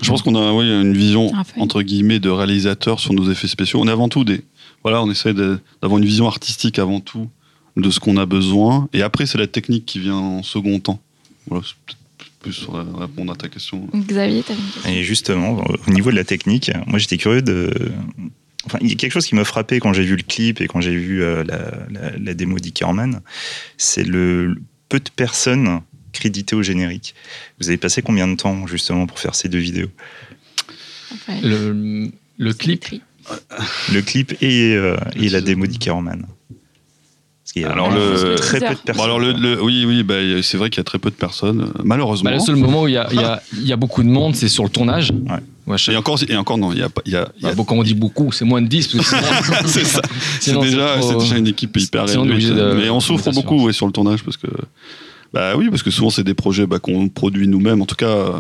Je 0.02 0.10
pense 0.10 0.24
qu'on 0.24 0.36
a 0.36 0.52
oui, 0.52 0.66
une 0.66 0.94
vision 0.94 1.30
Raphaël. 1.30 1.62
entre 1.62 1.84
guillemets 1.84 2.20
de 2.20 2.32
réalisateur 2.32 3.00
sur 3.00 3.14
nos 3.14 3.30
effets 3.30 3.48
spéciaux. 3.48 3.80
On 3.80 3.88
est 3.88 3.92
avant 3.92 4.10
tout 4.10 4.24
des 4.24 4.42
voilà, 4.82 5.04
on 5.04 5.12
essaie 5.12 5.34
d'avoir 5.34 6.00
une 6.00 6.06
vision 6.06 6.28
artistique 6.28 6.80
avant 6.80 7.00
tout 7.00 7.30
de 7.78 7.90
ce 7.90 8.00
qu'on 8.00 8.18
a 8.18 8.26
besoin, 8.26 8.90
et 8.92 9.04
après 9.04 9.28
c'est 9.28 9.38
la 9.38 9.48
technique 9.48 9.86
qui 9.86 10.00
vient 10.00 10.16
en 10.16 10.44
second 10.44 10.80
temps. 10.80 11.00
Voilà, 11.48 11.64
c'est 11.66 11.76
peut-être 11.86 12.03
plus 12.44 12.54
sur 12.54 12.78
la- 12.78 12.86
répondre 13.06 13.34
à 13.34 13.36
ta 13.36 13.48
question. 13.50 13.88
Xavier, 13.96 14.44
t'avais 14.44 14.60
une 14.60 14.66
question? 14.72 14.92
Et 14.92 15.04
justement, 15.04 15.64
au 15.88 15.92
niveau 15.92 16.12
de 16.12 16.16
la 16.16 16.24
technique, 16.24 16.70
moi 16.86 17.00
j'étais 17.00 17.18
curieux 17.18 17.42
de. 17.42 17.72
Enfin, 18.66 18.78
il 18.82 18.88
y 18.90 18.92
a 18.92 18.96
quelque 18.96 19.12
chose 19.12 19.26
qui 19.26 19.36
m'a 19.36 19.44
frappé 19.46 19.80
quand 19.80 19.92
j'ai 19.94 20.04
vu 20.04 20.16
le 20.16 20.24
clip 20.24 20.62
et 20.62 20.68
quand 20.68 20.80
j'ai 20.82 20.96
vu 20.96 21.24
euh, 21.24 21.44
la, 21.44 21.72
la- 21.90 22.18
la 22.18 22.34
démo 22.34 22.60
d'Ickerman, 22.60 23.22
c'est 23.78 24.04
le, 24.04 24.48
le 24.48 24.62
peu 24.90 25.00
de 25.00 25.10
personnes 25.10 25.82
créditées 26.12 26.56
au 26.56 26.62
générique. 26.64 27.16
Vous 27.60 27.68
avez 27.70 27.78
passé 27.78 28.02
combien 28.02 28.28
de 28.28 28.36
temps 28.36 28.68
justement 28.68 29.08
pour 29.08 29.20
faire 29.20 29.34
ces 29.36 29.50
deux 29.50 29.58
vidéos? 29.60 29.90
Le, 31.42 32.10
le 32.38 32.54
clip. 32.54 32.86
Le 33.94 34.02
clip 34.02 34.34
et, 34.42 34.76
euh, 34.76 34.98
et 35.16 35.30
la 35.30 35.42
démo 35.42 35.66
d'Ickerman. 35.66 36.26
A 37.56 37.70
Alors, 37.72 37.92
le- 37.92 38.36
très 38.36 38.60
peu 38.60 38.74
de 38.74 38.80
personnes. 38.80 38.96
Bon, 38.98 39.04
alors 39.04 39.20
le, 39.20 39.32
le- 39.34 39.62
oui, 39.62 39.86
oui, 39.86 40.02
bah, 40.04 40.16
c'est 40.42 40.58
vrai 40.58 40.70
qu'il 40.72 40.80
y 40.80 40.82
a 40.82 40.84
très 40.86 40.98
peu 40.98 41.12
de 41.12 41.16
personnes, 41.16 41.62
euh, 41.62 41.82
malheureusement. 41.84 42.32
bah, 42.32 42.36
le 42.36 42.42
seul 42.42 42.56
moment 42.56 42.84
où 42.84 42.88
il 42.88 42.96
y 42.96 42.98
a, 42.98 43.08
il 43.12 43.20
y 43.22 43.24
a- 43.24 43.42
il 43.54 43.68
y 43.68 43.72
a 43.74 43.76
beaucoup 43.76 44.02
de 44.02 44.08
monde, 44.10 44.36
c'est 44.36 44.48
sur 44.48 44.64
le 44.64 44.70
tournage. 44.72 45.12
Ouais. 45.12 45.38
Ouais, 45.66 45.78
et 45.90 45.96
encore, 45.96 46.20
et 46.28 46.36
encore 46.36 46.58
non, 46.58 46.74
il 46.74 46.80
y 46.80 46.82
a 46.82 46.90
y 47.06 47.16
a, 47.16 47.22
a- 47.22 47.30
Bah, 47.42 47.54
bon, 47.56 47.64
quand 47.64 47.76
on 47.76 47.84
dit 47.84 47.94
beaucoup, 47.94 48.32
c'est 48.32 48.44
moins 48.44 48.62
de 48.62 48.68
10. 48.68 48.88
parce 48.96 49.10
que 49.12 49.16
sinon- 49.18 49.56
c'est 49.68 49.86
ça. 49.86 50.02
C'est 50.40 50.50
sinon, 50.50 50.62
déjà, 50.62 50.98
trop- 50.98 51.10
c'est 51.12 51.18
déjà 51.20 51.38
une 51.38 51.48
équipe 51.48 51.78
hyper 51.78 52.06
on 52.18 52.24
réduite. 52.24 52.50
de- 52.50 52.74
Mais 52.74 52.90
on 52.90 53.00
souffre 53.00 53.32
beaucoup 53.32 53.64
ouais, 53.66 53.72
sur 53.74 53.86
le 53.86 53.92
tournage 53.94 54.24
parce 54.24 54.38
que, 54.38 54.48
bah 55.32 55.56
oui, 55.56 55.70
parce 55.70 55.84
que 55.84 55.92
souvent 55.92 56.10
c'est 56.10 56.24
des 56.24 56.34
projets 56.34 56.66
bah, 56.66 56.80
qu'on 56.80 57.08
produit 57.08 57.48
nous-mêmes. 57.48 57.82
En 57.82 57.86
tout 57.86 57.96
cas, 57.96 58.08
euh, 58.08 58.32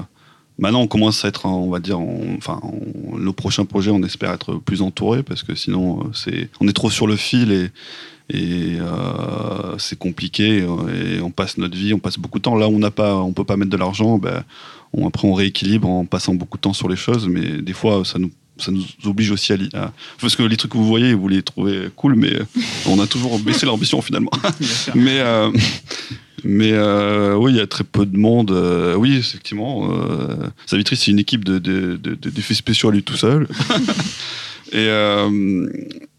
maintenant 0.59 0.81
on 0.81 0.87
commence 0.87 1.23
à 1.23 1.27
être, 1.29 1.45
on 1.45 1.69
va 1.69 1.79
dire, 1.79 1.99
en- 1.99 2.19
enfin, 2.37 2.59
en- 2.63 3.17
nos 3.17 3.31
prochains 3.33 3.65
projets, 3.65 3.91
on 3.91 4.01
espère 4.03 4.31
être 4.33 4.55
plus 4.55 4.81
entourés 4.81 5.23
parce 5.23 5.43
que 5.43 5.55
sinon 5.55 6.01
euh, 6.01 6.03
c'est, 6.13 6.49
on 6.59 6.67
est 6.67 6.73
trop 6.73 6.89
sur 6.89 7.07
le 7.07 7.15
fil 7.15 7.51
et 7.51 7.69
et 8.29 8.77
euh, 8.79 9.77
c'est 9.77 9.97
compliqué 9.99 10.59
et 10.65 11.21
on 11.21 11.31
passe 11.31 11.57
notre 11.57 11.75
vie, 11.77 11.93
on 11.93 11.99
passe 11.99 12.17
beaucoup 12.17 12.39
de 12.39 12.43
temps. 12.43 12.55
Là, 12.55 12.67
on 12.69 12.79
n'a 12.79 12.91
pas, 12.91 13.15
on 13.17 13.33
peut 13.33 13.43
pas 13.43 13.57
mettre 13.57 13.71
de 13.71 13.77
l'argent. 13.77 14.19
on, 14.93 15.07
après, 15.07 15.27
on 15.27 15.33
rééquilibre 15.33 15.89
en 15.89 16.05
passant 16.05 16.33
beaucoup 16.33 16.57
de 16.57 16.61
temps 16.61 16.73
sur 16.73 16.87
les 16.89 16.95
choses, 16.95 17.27
mais 17.27 17.61
des 17.61 17.73
fois, 17.73 18.03
ça 18.05 18.19
nous 18.19 18.31
ça 18.57 18.71
nous 18.71 18.83
oblige 19.05 19.31
aussi 19.31 19.51
à, 19.51 19.91
parce 20.21 20.35
que 20.35 20.43
les 20.43 20.57
trucs 20.57 20.71
que 20.73 20.77
vous 20.77 20.85
voyez, 20.85 21.15
vous 21.15 21.27
les 21.27 21.41
trouvez 21.41 21.89
cool, 21.95 22.13
mais 22.15 22.35
euh, 22.35 22.45
on 22.85 22.99
a 22.99 23.07
toujours 23.07 23.39
baissé 23.43 23.65
l'ambition 23.65 23.99
finalement. 24.03 24.29
mais 24.93 25.19
euh, 25.21 25.49
mais 26.43 26.71
euh, 26.71 27.33
oui, 27.35 27.53
il 27.53 27.57
y 27.57 27.61
a 27.61 27.65
très 27.67 27.83
peu 27.83 28.05
de 28.05 28.15
monde. 28.15 28.51
euh, 28.51 28.93
oui, 28.95 29.15
effectivement, 29.15 29.89
Savitri, 30.67 30.95
c'est 30.95 31.09
une 31.11 31.17
équipe 31.19 31.43
de 31.43 31.57
de- 31.57 31.97
de- 32.01 32.13
de- 32.15 32.29
d'effets 32.29 32.53
spéciaux 32.53 32.89
à 32.89 32.91
lui 32.91 33.01
tout 33.01 33.17
seul. 33.17 33.47
et 34.71 34.87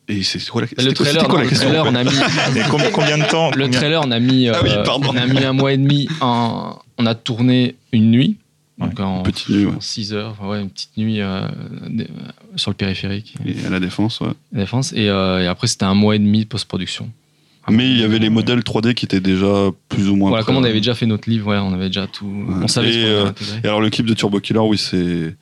et 0.08 0.22
c'est 0.22 0.44
quoi 0.48 0.62
la, 0.62 0.84
Le 0.84 0.92
trailer, 0.92 1.12
c'était 1.14 1.26
quoi 1.26 1.38
non, 1.38 1.44
la 1.44 1.50
le 1.50 1.56
trailer, 1.56 1.84
en 1.86 1.92
on 1.92 1.94
a 1.94 2.04
mis, 2.04 2.10
Mais 2.54 2.60
combien, 2.70 2.90
combien 2.92 3.18
de 3.18 3.24
temps? 3.24 3.50
Le 3.52 3.64
combien- 3.64 3.78
trailer, 3.78 4.02
on 4.04 4.10
a 4.10 4.20
mis, 4.20 4.48
Ah 4.48 4.60
oui, 4.62 4.70
euh, 4.72 4.82
pardon. 4.82 5.10
on 5.12 5.16
a 5.16 5.26
mis 5.26 5.42
un 5.44 5.52
mois 5.52 5.72
et 5.72 5.76
demi 5.78 6.08
en, 6.20 6.78
on 6.98 7.06
a 7.06 7.14
tourné 7.14 7.74
une 7.92 8.10
nuit. 8.10 8.36
Donc 8.78 8.98
en, 8.98 9.22
Petite 9.22 9.48
nuit, 9.50 9.66
ouais. 9.66 9.72
6 9.78 10.12
heures, 10.14 10.36
ouais, 10.42 10.60
une 10.60 10.68
petite 10.68 10.96
nuit 10.96 11.20
euh, 11.20 11.42
euh, 11.46 12.04
sur 12.56 12.70
le 12.72 12.76
périphérique, 12.76 13.34
Et 13.46 13.64
à 13.66 13.70
la 13.70 13.78
défense, 13.80 14.20
ouais. 14.20 14.28
la 14.52 14.60
défense. 14.62 14.92
Et, 14.94 15.08
euh, 15.08 15.42
et 15.42 15.46
après, 15.46 15.68
c'était 15.68 15.84
un 15.84 15.94
mois 15.94 16.16
et 16.16 16.18
demi 16.18 16.40
de 16.40 16.48
post-production. 16.48 17.08
Mais 17.70 17.88
il 17.88 17.98
y 17.98 18.02
avait 18.02 18.18
les 18.18 18.28
modèles 18.28 18.58
3D 18.60 18.92
qui 18.92 19.06
étaient 19.06 19.20
déjà 19.20 19.70
plus 19.88 20.08
ou 20.10 20.16
moins. 20.16 20.28
Voilà, 20.28 20.42
prêts. 20.44 20.52
comme 20.52 20.60
on 20.62 20.64
avait 20.66 20.80
déjà 20.80 20.94
fait 20.94 21.06
notre 21.06 21.30
livre, 21.30 21.46
ouais, 21.50 21.56
on 21.56 21.72
avait 21.72 21.86
déjà 21.86 22.06
tout. 22.06 22.26
On 22.60 22.68
savait 22.68 22.88
Et, 22.90 22.92
ce 22.92 23.06
euh. 23.06 23.30
Et 23.62 23.66
alors 23.68 23.80
le 23.80 23.88
clip 23.88 24.04
de 24.06 24.12
Turbo 24.12 24.38
Killer, 24.40 24.58
oui, 24.58 24.76
c'est 24.76 25.34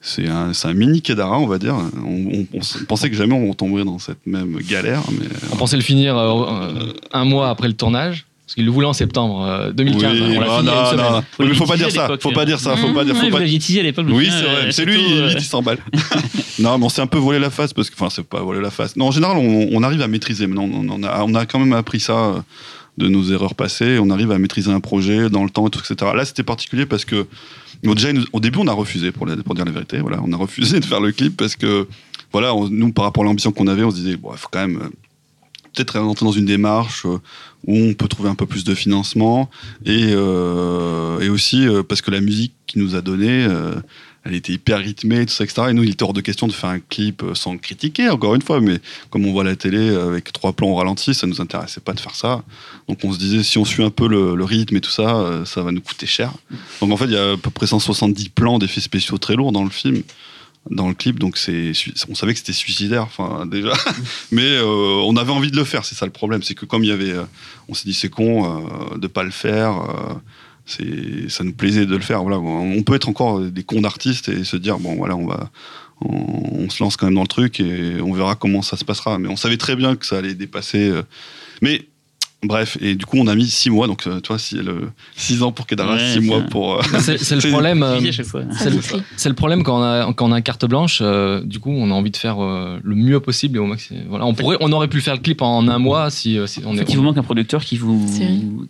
c'est 0.00 0.28
un, 0.28 0.52
mini 0.74 1.02
Kedara, 1.02 1.38
on 1.38 1.46
va 1.46 1.58
dire. 1.58 1.74
On, 2.06 2.38
on- 2.40 2.46
on 2.54 2.58
s- 2.60 2.78
pensait 2.88 3.10
que 3.10 3.16
jamais 3.16 3.34
on 3.34 3.52
tomberait 3.54 3.84
dans 3.84 3.98
cette 3.98 4.24
même 4.26 4.56
galère, 4.68 5.02
mais 5.10 5.26
On 5.52 5.56
pensait 5.56 5.76
le 5.76 5.82
finir 5.82 6.16
euh, 6.16 6.44
euh, 6.48 6.92
un 7.12 7.24
mois 7.24 7.50
après 7.50 7.66
le 7.68 7.74
tournage, 7.74 8.24
parce 8.46 8.54
qu'il 8.54 8.64
le 8.64 8.70
voulait 8.70 8.86
en 8.86 8.92
septembre 8.92 9.44
euh, 9.44 9.72
2015. 9.72 10.12
Oui, 10.12 10.20
hein, 10.20 10.22
on 10.36 10.40
l'a 10.40 10.46
bah, 10.46 10.58
fini 10.60 11.02
non, 11.02 11.10
non, 11.10 11.22
Faut 11.32 11.44
mais 11.44 11.54
faut 11.54 11.66
pas 11.66 11.76
dire 11.76 11.90
ça, 11.90 12.08
faut 12.20 12.28
hein. 12.30 12.32
pas 12.32 12.44
dire 12.46 12.60
ça, 12.60 12.76
faut 12.76 12.92
pas 12.94 13.04
dire, 13.04 13.14
Ouais, 13.14 13.20
faut 13.20 13.26
vous 13.26 13.32
pas. 13.32 13.44
teasé 13.44 13.80
à 13.80 13.82
l'époque. 13.82 14.06
Oui, 14.08 14.28
c'est 14.30 14.44
euh, 14.46 14.52
vrai. 14.62 14.72
C'est 14.72 14.84
lui, 14.84 15.00
euh, 15.18 15.28
il 15.32 15.36
dit 15.36 15.44
100 15.44 15.62
balles. 15.62 15.78
non, 16.60 16.78
mais 16.78 16.84
on 16.86 16.88
s'est 16.88 17.02
un 17.02 17.06
peu 17.08 17.18
volé 17.18 17.38
la 17.40 17.50
face 17.50 17.72
parce 17.74 17.90
que, 17.90 17.94
enfin, 17.96 18.08
c'est 18.08 18.24
pas 18.26 18.40
volé 18.40 18.60
la 18.60 18.70
face. 18.70 18.96
Non, 18.96 19.08
en 19.08 19.10
général, 19.10 19.36
on, 19.36 19.68
on 19.72 19.82
arrive 19.82 20.00
à 20.00 20.08
maîtriser. 20.08 20.46
Maintenant, 20.46 20.68
on, 20.72 20.88
on 20.88 21.02
a, 21.02 21.22
on 21.24 21.34
a 21.34 21.44
quand 21.44 21.58
même 21.58 21.72
appris 21.72 22.00
ça 22.00 22.12
euh, 22.14 22.38
de 22.98 23.08
nos 23.08 23.24
erreurs 23.30 23.54
passées. 23.54 23.98
On 23.98 24.10
arrive 24.10 24.30
à 24.32 24.38
maîtriser 24.38 24.70
un 24.70 24.80
projet 24.80 25.30
dans 25.30 25.44
le 25.44 25.50
temps 25.50 25.66
et 25.68 25.70
tout, 25.70 25.80
etc. 25.80 26.10
Là, 26.14 26.24
c'était 26.24 26.42
particulier 26.42 26.84
parce 26.84 27.04
que, 27.04 27.26
déjà, 27.82 28.08
au 28.32 28.40
début, 28.40 28.58
on 28.58 28.66
a 28.66 28.72
refusé, 28.72 29.12
pour, 29.12 29.26
dire 29.26 29.64
la 29.64 29.72
vérité. 29.72 30.00
Voilà, 30.00 30.18
on 30.22 30.32
a 30.32 30.36
refusé 30.36 30.80
de 30.80 30.84
faire 30.84 31.00
le 31.00 31.12
clip 31.12 31.36
parce 31.36 31.56
que, 31.56 31.86
voilà, 32.32 32.54
on- 32.54 32.68
nous, 32.68 32.92
par 32.92 33.04
rapport 33.04 33.22
à 33.22 33.26
l'ambition 33.26 33.52
qu'on 33.52 33.68
avait, 33.68 33.84
on 33.84 33.90
se 33.90 33.96
disait, 33.96 34.16
bon, 34.16 34.30
il 34.32 34.38
faut 34.38 34.48
quand 34.50 34.66
même. 34.66 34.78
euh, 34.82 34.88
peut-être 35.74 35.98
rentrer 36.00 36.24
dans 36.24 36.32
une 36.32 36.46
démarche 36.46 37.04
euh, 37.06 37.18
où 37.66 37.76
on 37.76 37.94
peut 37.94 38.08
trouver 38.08 38.28
un 38.30 38.34
peu 38.34 38.46
plus 38.46 38.64
de 38.64 38.74
financement 38.74 39.48
et, 39.84 40.06
euh, 40.10 41.20
et 41.20 41.28
aussi 41.28 41.66
parce 41.88 42.00
que 42.02 42.10
la 42.10 42.20
musique 42.20 42.52
qu'il 42.66 42.82
nous 42.82 42.96
a 42.96 43.00
donnée, 43.00 43.44
euh, 43.48 43.74
elle 44.28 44.34
était 44.34 44.52
hyper 44.52 44.78
rythmée, 44.78 45.24
tout 45.24 45.32
ça, 45.32 45.44
etc. 45.44 45.68
Et 45.70 45.72
nous, 45.72 45.82
il 45.82 45.90
était 45.90 46.02
hors 46.02 46.12
de 46.12 46.20
question 46.20 46.46
de 46.46 46.52
faire 46.52 46.70
un 46.70 46.80
clip 46.80 47.22
euh, 47.22 47.34
sans 47.34 47.56
critiquer, 47.56 48.10
encore 48.10 48.34
une 48.34 48.42
fois, 48.42 48.60
mais 48.60 48.78
comme 49.10 49.24
on 49.26 49.32
voit 49.32 49.44
la 49.44 49.56
télé 49.56 49.78
euh, 49.78 50.08
avec 50.08 50.32
trois 50.32 50.52
plans 50.52 50.68
au 50.68 50.74
ralenti, 50.74 51.14
ça 51.14 51.26
nous 51.26 51.40
intéressait 51.40 51.80
pas 51.80 51.94
de 51.94 52.00
faire 52.00 52.14
ça. 52.14 52.44
Donc 52.88 52.98
on 53.04 53.12
se 53.12 53.18
disait, 53.18 53.42
si 53.42 53.58
on 53.58 53.64
suit 53.64 53.82
un 53.82 53.90
peu 53.90 54.06
le, 54.06 54.44
rythme 54.44 54.76
et 54.76 54.80
tout 54.80 54.90
ça, 54.90 55.16
euh, 55.16 55.44
ça 55.44 55.62
va 55.62 55.72
nous 55.72 55.80
coûter 55.80 56.06
cher. 56.06 56.32
Donc 56.80 56.92
en 56.92 56.96
fait, 56.96 57.06
il 57.06 57.12
y 57.12 57.16
a 57.16 57.32
à 57.32 57.36
peu 57.36 57.50
près 57.50 57.66
170 57.66 58.28
plans 58.28 58.58
d'effets 58.58 58.80
spéciaux 58.80 59.18
très 59.18 59.34
lourds 59.34 59.52
dans 59.52 59.64
le 59.64 59.70
film 59.70 60.02
dans 60.70 60.88
le 60.88 60.94
clip, 60.94 61.18
donc 61.18 61.38
on 62.08 62.14
savait 62.14 62.32
que 62.34 62.40
c'était 62.40 62.52
suicidaire, 62.52 63.04
enfin 63.04 63.46
déjà, 63.50 63.72
mais 64.30 64.60
on 64.60 65.16
avait 65.16 65.32
envie 65.32 65.50
de 65.50 65.56
le 65.56 65.64
faire. 65.64 65.86
C'est 65.86 65.94
ça 65.94 66.04
le 66.04 66.12
problème, 66.12 66.42
c'est 66.42 66.54
que 66.54 66.66
comme 66.66 66.84
il 66.84 66.88
y 66.88 66.92
avait, 66.92 67.14
on 67.68 67.74
s'est 67.74 67.84
dit 67.86 67.94
c'est 67.94 68.10
con 68.10 68.44
euh, 68.44 68.98
de 68.98 69.06
pas 69.06 69.22
le 69.22 69.30
faire. 69.30 69.80
Ça 70.68 71.44
nous 71.44 71.52
plaisait 71.52 71.86
de 71.86 71.96
le 71.96 72.02
faire. 72.02 72.22
Voilà, 72.22 72.38
on 72.38 72.82
peut 72.82 72.94
être 72.94 73.08
encore 73.08 73.40
des 73.40 73.62
cons 73.64 73.80
d'artistes 73.80 74.28
et 74.28 74.44
se 74.44 74.56
dire 74.56 74.78
bon 74.78 74.94
voilà, 74.96 75.16
on 75.16 75.26
va, 75.26 75.50
on, 76.00 76.64
on 76.64 76.70
se 76.70 76.82
lance 76.82 76.96
quand 76.96 77.06
même 77.06 77.14
dans 77.14 77.22
le 77.22 77.28
truc 77.28 77.60
et 77.60 78.00
on 78.00 78.12
verra 78.12 78.34
comment 78.36 78.62
ça 78.62 78.76
se 78.76 78.84
passera. 78.84 79.18
Mais 79.18 79.28
on 79.28 79.36
savait 79.36 79.56
très 79.56 79.76
bien 79.76 79.96
que 79.96 80.06
ça 80.06 80.18
allait 80.18 80.34
dépasser. 80.34 80.88
euh, 80.88 81.02
mais 81.62 81.86
bref, 82.44 82.78
et 82.80 82.94
du 82.94 83.04
coup 83.04 83.16
on 83.18 83.26
a 83.26 83.34
mis 83.34 83.46
six 83.46 83.68
mois, 83.70 83.86
donc 83.86 84.02
tu 84.02 84.28
vois, 84.28 84.38
si, 84.38 84.54
le, 84.56 84.90
six 85.16 85.42
ans 85.42 85.50
pour 85.52 85.66
Kedara, 85.66 85.94
Ouais, 85.94 86.12
six 86.12 86.20
mois 86.20 86.40
ça- 86.40 86.46
pour. 86.50 86.74
euh, 86.76 86.82
C'est 87.18 87.34
le 87.36 87.50
problème. 87.50 87.82
euh. 87.82 87.98
C'est 88.12 88.22
le, 88.22 88.52
Savitri. 88.52 89.02
c'est 89.16 89.28
le 89.28 89.34
problème 89.34 89.62
quand 89.62 89.78
on 89.80 89.82
a, 89.82 90.12
quand 90.12 90.28
on 90.28 90.32
a 90.32 90.40
carte 90.40 90.64
blanche. 90.66 91.00
euh, 91.02 91.40
du 91.44 91.58
coup, 91.58 91.70
on 91.70 91.90
a 91.90 91.94
envie 91.94 92.10
de 92.10 92.16
faire 92.16 92.42
euh, 92.42 92.78
le 92.82 92.94
mieux 92.94 93.20
possible 93.20 93.56
et 93.56 93.60
au 93.60 93.66
maximum. 93.66 94.04
Voilà, 94.08 94.24
on 94.26 94.34
pourrait, 94.34 94.56
on 94.60 94.70
aurait 94.72 94.88
pu 94.88 95.00
faire 95.00 95.14
le 95.14 95.20
clip 95.20 95.42
en 95.42 95.66
un 95.68 95.78
mois 95.78 96.10
si, 96.10 96.38
si 96.46 96.60
on 96.64 96.76
est. 96.76 96.84
il 96.88 96.96
vous 96.96 97.02
manque 97.02 97.18
un 97.18 97.22
producteur 97.22 97.64
qui 97.64 97.76
vous, 97.76 98.06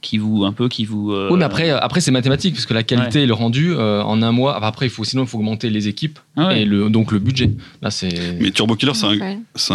qui 0.01 0.19
vous 0.19 0.45
un 0.45 0.53
peu, 0.53 0.69
qui 0.69 0.85
vous. 0.85 1.13
euh, 1.13 1.29
Oui, 1.31 1.39
mais 1.39 1.45
après, 1.45 1.71
après 1.71 2.01
c'est 2.01 2.11
mathématique 2.11 2.55
parce 2.55 2.67
que 2.67 2.75
la 2.75 2.83
qualité 2.83 3.23
et 3.23 3.27
le 3.27 3.35
rendu 3.35 3.73
euh, 3.75 4.03
en 4.03 4.23
un 4.23 4.33
mois. 4.33 4.63
Après, 4.65 4.87
il 4.87 4.91
faut 4.91 5.05
sinon 5.05 5.23
il 5.25 5.29
faut 5.29 5.39
augmenter 5.39 5.71
les 5.71 5.89
équipes 5.89 6.19
ah 6.37 6.49
ouais. 6.49 6.63
et 6.63 6.65
le, 6.65 6.89
donc 6.91 7.13
le 7.13 7.19
budget. 7.19 7.51
Là, 7.83 7.91
c'est. 7.91 8.39
Mais 8.41 8.51
Turbo 8.51 8.77
Killer, 8.77 8.93
c'est 8.95 9.07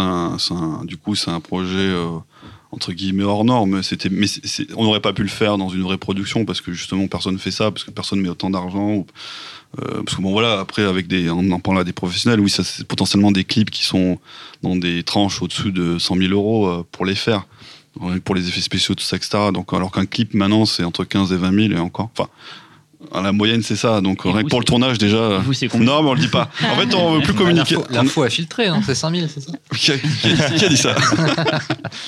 un, 0.00 0.36
un- 0.50 0.84
du 0.84 0.96
coup, 0.96 1.14
c'est 1.14 1.30
un 1.30 1.40
projet 1.40 1.76
euh, 1.78 2.10
entre 2.74 2.92
guillemets 2.92 3.24
hors 3.24 3.44
norme. 3.44 3.80
Mais 3.80 4.66
on 4.76 4.84
n'aurait 4.84 5.00
pas 5.00 5.12
pu 5.12 5.22
le 5.22 5.28
faire 5.28 5.56
dans 5.56 5.68
une 5.68 5.82
vraie 5.82 5.98
production 5.98 6.44
parce 6.44 6.60
que 6.60 6.72
justement 6.72 7.06
personne 7.06 7.38
fait 7.38 7.50
ça, 7.50 7.70
parce 7.70 7.84
que 7.84 7.90
personne 7.90 8.20
met 8.20 8.28
autant 8.28 8.50
d'argent. 8.50 9.06
euh, 9.80 10.02
parce 10.04 10.16
que 10.16 10.22
bon 10.22 10.32
voilà, 10.32 10.60
après 10.60 10.82
avec 10.82 11.06
des, 11.06 11.30
en 11.30 11.60
parlant 11.60 11.80
à 11.80 11.84
des 11.84 11.92
professionnels, 11.92 12.40
oui, 12.40 12.50
ça 12.50 12.64
c'est 12.64 12.86
potentiellement 12.86 13.32
des 13.32 13.44
clips 13.44 13.70
qui 13.70 13.84
sont 13.84 14.18
dans 14.62 14.76
des 14.76 15.02
tranches 15.02 15.40
au-dessus 15.42 15.72
de 15.72 15.98
100 15.98 16.16
000 16.16 16.32
euros 16.32 16.66
euh, 16.66 16.86
pour 16.92 17.04
les 17.06 17.14
faire, 17.14 17.46
pour 18.24 18.34
les 18.34 18.48
effets 18.48 18.60
spéciaux, 18.60 18.94
tout 18.94 19.04
ça, 19.04 19.16
etc. 19.16 19.38
Alors 19.72 19.92
qu'un 19.92 20.06
clip 20.06 20.34
maintenant 20.34 20.64
c'est 20.66 20.84
entre 20.84 21.04
15 21.04 21.32
et 21.32 21.36
20 21.36 21.68
000 21.68 21.74
et 21.74 21.80
encore. 21.80 22.10
À 23.12 23.20
la 23.22 23.32
moyenne 23.32 23.62
c'est 23.62 23.76
ça. 23.76 24.00
Donc 24.00 24.22
rien 24.22 24.32
vous, 24.32 24.42
que 24.44 24.48
pour 24.48 24.60
le 24.60 24.64
tournage 24.64 24.98
déjà. 24.98 25.38
Vous, 25.38 25.52
c'est 25.52 25.68
combien 25.68 25.86
Non, 25.86 26.02
mais 26.02 26.08
on 26.10 26.14
le 26.14 26.20
dit 26.20 26.28
pas. 26.28 26.50
En 26.62 26.76
fait, 26.76 26.94
on 26.94 27.14
veut 27.16 27.22
plus 27.22 27.34
communiquer. 27.34 27.76
L'info- 27.90 28.28
filtré, 28.30 28.68
non 28.68 28.80
C'est 28.84 28.94
5000, 28.94 29.28
c'est 29.32 29.40
ça 29.40 29.52
Qui 29.76 29.92
a, 29.92 29.98
qui 29.98 30.42
a- 30.42 30.50
qui 30.50 30.64
a 30.64 30.68
dit 30.68 30.76
ça 30.76 30.94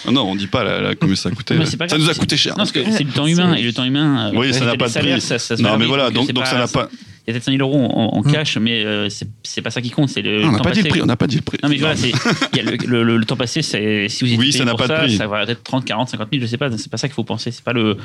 Ah 0.07 0.11
Non, 0.13 0.23
on 0.31 0.35
dit 0.37 0.47
pas 0.47 0.65
la, 0.65 0.81
la- 0.81 0.95
combien 0.95 1.17
ça 1.17 1.29
a 1.29 1.33
coûté. 1.33 1.57
Pas 1.79 1.89
ça 1.89 1.99
nous 1.99 2.09
a 2.11 2.15
coûté 2.15 2.37
cher. 2.37 2.53
Non, 2.53 2.59
parce 2.59 2.73
que 2.73 2.81
c'est 2.93 3.05
du 3.05 3.13
temps 3.13 3.27
humain 3.27 3.55
et 3.55 3.63
le 3.63 3.73
temps 3.73 3.85
humain. 3.85 4.29
euh, 4.29 4.33
Oui, 4.39 4.53
ça 4.53 4.61
c'est 4.61 4.65
n'a 4.67 4.77
pas 4.77 4.89
de 4.89 4.93
prix. 4.99 5.21
Ça, 5.21 5.39
ça 5.39 5.57
se 5.57 5.63
non, 5.63 5.77
mais 5.79 5.87
voilà, 5.87 6.11
donc, 6.11 6.27
c'est 6.27 6.33
donc 6.33 6.45
pas- 6.45 6.51
ça 6.51 6.59
n'a 6.59 6.69
pas. 6.69 6.89
Il 7.27 7.31
y 7.31 7.33
a 7.33 7.35
peut-être 7.35 7.45
5000 7.45 7.61
euros 7.61 7.77
en, 7.77 8.17
en 8.17 8.21
Hmm. 8.23 8.31
cash, 8.33 8.57
mais 8.59 8.85
euh, 8.85 9.09
c'est 9.43 9.61
pas 9.63 9.71
ça 9.71 9.83
qui 9.83 9.91
compte. 9.91 10.09
C'est 10.11 10.23
le 10.23 10.43
Ah, 10.45 10.49
on 10.49 10.53
n'a 10.53 10.59
pas 10.61 10.71
dit 10.71 10.83
le 10.83 10.89
prix. 10.89 11.03
On 11.03 11.07
n'a 11.07 11.17
pas 11.17 11.27
dit 11.27 11.37
le 11.37 11.43
prix. 11.43 11.59
Non 11.63 11.69
mais 11.69 11.77
voilà, 11.77 11.95
y 12.55 12.61
a 12.61 12.63
le, 12.63 12.77
le- 12.87 13.03
le- 13.03 13.17
le 13.17 13.25
temps 13.25 13.37
passé, 13.37 13.63
si 13.63 13.73
vous 13.77 13.81
êtes 13.83 14.21
Oui, 14.21 14.37
payé 14.39 14.53
ça 14.53 14.65
pour 14.67 14.79
pas 14.79 14.87
ça, 15.09 15.27
va 15.27 15.43
être 15.43 15.63
30, 15.65 15.85
40, 15.85 16.09
50 16.11 16.29
000, 16.33 16.43
je 16.43 16.47
sais 16.47 16.57
pas, 16.57 16.71
c'est 16.77 16.91
pas 16.91 16.97
ça 16.99 17.09
qu'il 17.09 17.15
faut 17.15 17.25
penser. 17.25 17.51
C'est 17.51 17.65
pas 17.65 17.73
le. 17.73 17.97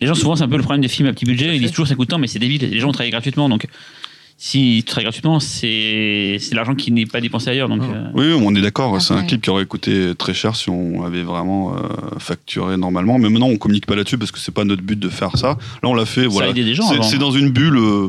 Les 0.00 0.06
gens 0.06 0.14
souvent 0.14 0.34
c'est 0.34 0.44
un 0.44 0.48
peu 0.48 0.56
le 0.56 0.62
problème 0.62 0.80
des 0.80 0.88
films 0.88 1.08
à 1.08 1.12
petit 1.12 1.26
budget, 1.26 1.54
ils 1.54 1.60
disent 1.60 1.70
toujours 1.72 1.86
ça 1.88 1.94
coûte 1.94 2.08
tant, 2.08 2.18
mais 2.18 2.26
c'est 2.26 2.38
débile. 2.38 2.62
Les 2.70 2.80
gens 2.80 2.90
travaillent 2.92 3.10
gratuitement, 3.10 3.48
donc 3.50 3.66
si 4.42 4.76
tu 4.78 4.84
travailles 4.84 5.04
gratuitement, 5.04 5.38
c'est 5.40 6.38
c'est 6.40 6.54
l'argent 6.54 6.74
qui 6.74 6.90
n'est 6.92 7.04
pas 7.04 7.20
dépensé 7.20 7.50
ailleurs, 7.50 7.68
donc. 7.68 7.82
Oh. 7.84 7.92
euh, 7.94 8.10
Oui, 8.14 8.42
on 8.42 8.54
est 8.54 8.62
d'accord. 8.62 8.98
C'est 9.02 9.12
un 9.12 9.24
clip 9.24 9.42
qui 9.42 9.50
aurait 9.50 9.66
coûté 9.66 10.14
très 10.16 10.32
cher 10.32 10.56
si 10.56 10.70
on 10.70 11.04
avait 11.04 11.22
vraiment 11.22 11.74
euh, 11.76 11.80
facturé 12.18 12.78
normalement. 12.78 13.18
Mais 13.18 13.28
maintenant, 13.28 13.48
on 13.48 13.58
communique 13.58 13.84
pas 13.84 13.94
là-dessus 13.96 14.16
parce 14.16 14.30
que 14.32 14.38
c'est 14.38 14.54
pas 14.54 14.64
notre 14.64 14.80
but 14.82 14.98
de 14.98 15.10
faire 15.10 15.36
ça. 15.36 15.58
Là, 15.82 15.88
on 15.90 15.94
l'a 15.94 16.06
fait. 16.06 16.22
Ça 16.22 16.28
Voilà. 16.28 16.48
a 16.48 16.50
aidé 16.52 16.64
des 16.64 16.74
gens 16.74 16.88
C'est 16.88 17.02
c'est 17.02 17.18
dans 17.18 17.32
une 17.32 17.50
bulle. 17.50 17.76
euh, 17.76 18.08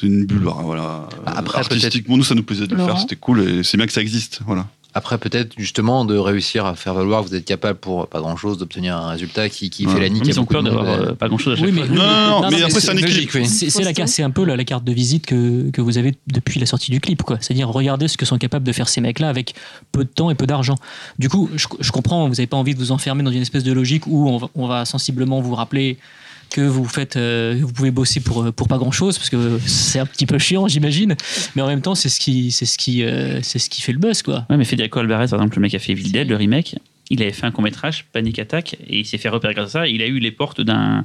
c'est 0.00 0.06
une 0.06 0.24
bulle, 0.26 0.42
voilà. 0.62 1.08
Après, 1.26 1.58
artistiquement, 1.58 2.16
nous, 2.16 2.24
ça 2.24 2.34
nous 2.34 2.42
plaisait 2.42 2.66
de 2.66 2.74
le 2.74 2.84
faire. 2.84 2.98
C'était 2.98 3.16
cool 3.16 3.40
et 3.40 3.62
c'est 3.62 3.76
bien 3.76 3.86
que 3.86 3.92
ça 3.92 4.00
existe. 4.00 4.40
Voilà. 4.46 4.66
Après, 4.92 5.18
peut-être 5.18 5.52
justement 5.56 6.04
de 6.04 6.16
réussir 6.16 6.66
à 6.66 6.74
faire 6.74 6.94
valoir 6.94 7.22
que 7.22 7.28
vous 7.28 7.34
êtes 7.36 7.44
capable 7.44 7.78
pour 7.78 8.08
pas 8.08 8.18
grand 8.18 8.34
chose 8.36 8.58
d'obtenir 8.58 8.96
un 8.96 9.10
résultat 9.10 9.48
qui, 9.48 9.70
qui 9.70 9.86
Ouais. 9.86 9.94
fait 9.94 10.00
la 10.00 10.08
nique. 10.08 10.24
Ils 10.26 10.36
à 10.36 10.40
ont 10.42 10.46
peur 10.46 10.64
d'avoir 10.64 10.84
euh, 10.88 11.12
pas 11.12 11.28
grand 11.28 11.38
chose 11.38 11.52
à 11.52 11.56
chaque 11.56 11.66
Oui, 11.66 11.72
fois. 11.72 11.86
mais- 11.88 11.94
Non, 11.94 12.02
non, 12.02 12.10
non, 12.30 12.40
Non, 12.40 12.48
mais 12.50 12.62
après, 12.64 12.80
c'est 12.80 12.90
un 12.90 12.96
c'est 12.96 13.02
équilibre. 13.02 13.30
oui. 13.36 13.46
C'est 13.46 13.84
la, 13.84 14.06
c'est 14.08 14.24
un 14.24 14.30
peu 14.30 14.44
la, 14.44 14.56
la 14.56 14.64
carte 14.64 14.82
de 14.82 14.92
visite 14.92 15.26
que, 15.26 15.70
que 15.70 15.80
vous 15.80 15.96
avez 15.96 16.16
depuis 16.26 16.58
la 16.58 16.66
sortie 16.66 16.90
du 16.90 16.98
clip, 17.00 17.22
quoi. 17.22 17.38
C'est-à-dire 17.40 17.68
regarder 17.68 18.08
ce 18.08 18.16
que 18.16 18.26
sont 18.26 18.36
capables 18.36 18.66
de 18.66 18.72
faire 18.72 18.88
ces 18.88 19.00
mecs-là 19.00 19.28
avec 19.28 19.54
peu 19.92 20.02
de 20.02 20.08
temps 20.10 20.28
et 20.28 20.34
peu 20.34 20.48
d'argent. 20.48 20.74
Du 21.20 21.28
coup, 21.28 21.48
je, 21.54 21.68
je 21.78 21.92
comprends, 21.92 22.24
vous 22.26 22.34
n'avez 22.34 22.48
pas 22.48 22.56
envie 22.56 22.74
de 22.74 22.80
vous 22.80 22.90
enfermer 22.90 23.22
dans 23.22 23.30
une 23.30 23.42
espèce 23.42 23.62
de 23.62 23.72
logique 23.72 24.08
où 24.08 24.28
on 24.28 24.38
va, 24.38 24.48
on 24.56 24.66
va 24.66 24.84
sensiblement 24.86 25.40
vous 25.40 25.54
rappeler 25.54 25.98
que 26.50 26.60
vous 26.60 26.84
faites, 26.84 27.16
euh, 27.16 27.58
vous 27.60 27.72
pouvez 27.72 27.90
bosser 27.90 28.20
pour 28.20 28.42
euh, 28.44 28.52
pour 28.52 28.68
pas 28.68 28.78
grand-chose 28.78 29.16
parce 29.18 29.30
que 29.30 29.58
c'est 29.66 29.98
un 29.98 30.06
petit 30.06 30.26
peu 30.26 30.38
chiant, 30.38 30.68
j'imagine. 30.68 31.16
Mais 31.56 31.62
en 31.62 31.66
même 31.68 31.80
temps, 31.82 31.94
c'est 31.94 32.08
ce 32.08 32.20
qui, 32.20 32.50
c'est 32.50 32.66
ce 32.66 32.76
qui, 32.76 33.02
euh, 33.02 33.40
c'est 33.42 33.58
ce 33.58 33.70
qui 33.70 33.80
fait 33.82 33.92
le 33.92 33.98
buzz, 33.98 34.22
quoi. 34.22 34.46
Ouais, 34.50 34.56
mais 34.56 34.64
Federico 34.64 34.98
Alvarez, 34.98 35.28
par 35.28 35.38
exemple, 35.40 35.56
le 35.56 35.62
mec 35.62 35.70
qui 35.70 35.76
a 35.76 35.80
fait 35.80 35.92
Evil 35.92 36.10
Dead, 36.10 36.28
le 36.28 36.36
remake, 36.36 36.76
il 37.10 37.22
avait 37.22 37.32
fait 37.32 37.46
un 37.46 37.50
court-métrage, 37.50 38.06
Panic 38.12 38.38
Attack, 38.38 38.74
et 38.88 39.00
il 39.00 39.06
s'est 39.06 39.18
fait 39.18 39.28
repérer 39.28 39.54
grâce 39.54 39.70
à 39.70 39.80
ça. 39.80 39.86
Il 39.88 40.02
a 40.02 40.06
eu 40.06 40.18
les 40.18 40.30
portes 40.32 40.60
d'un 40.60 41.04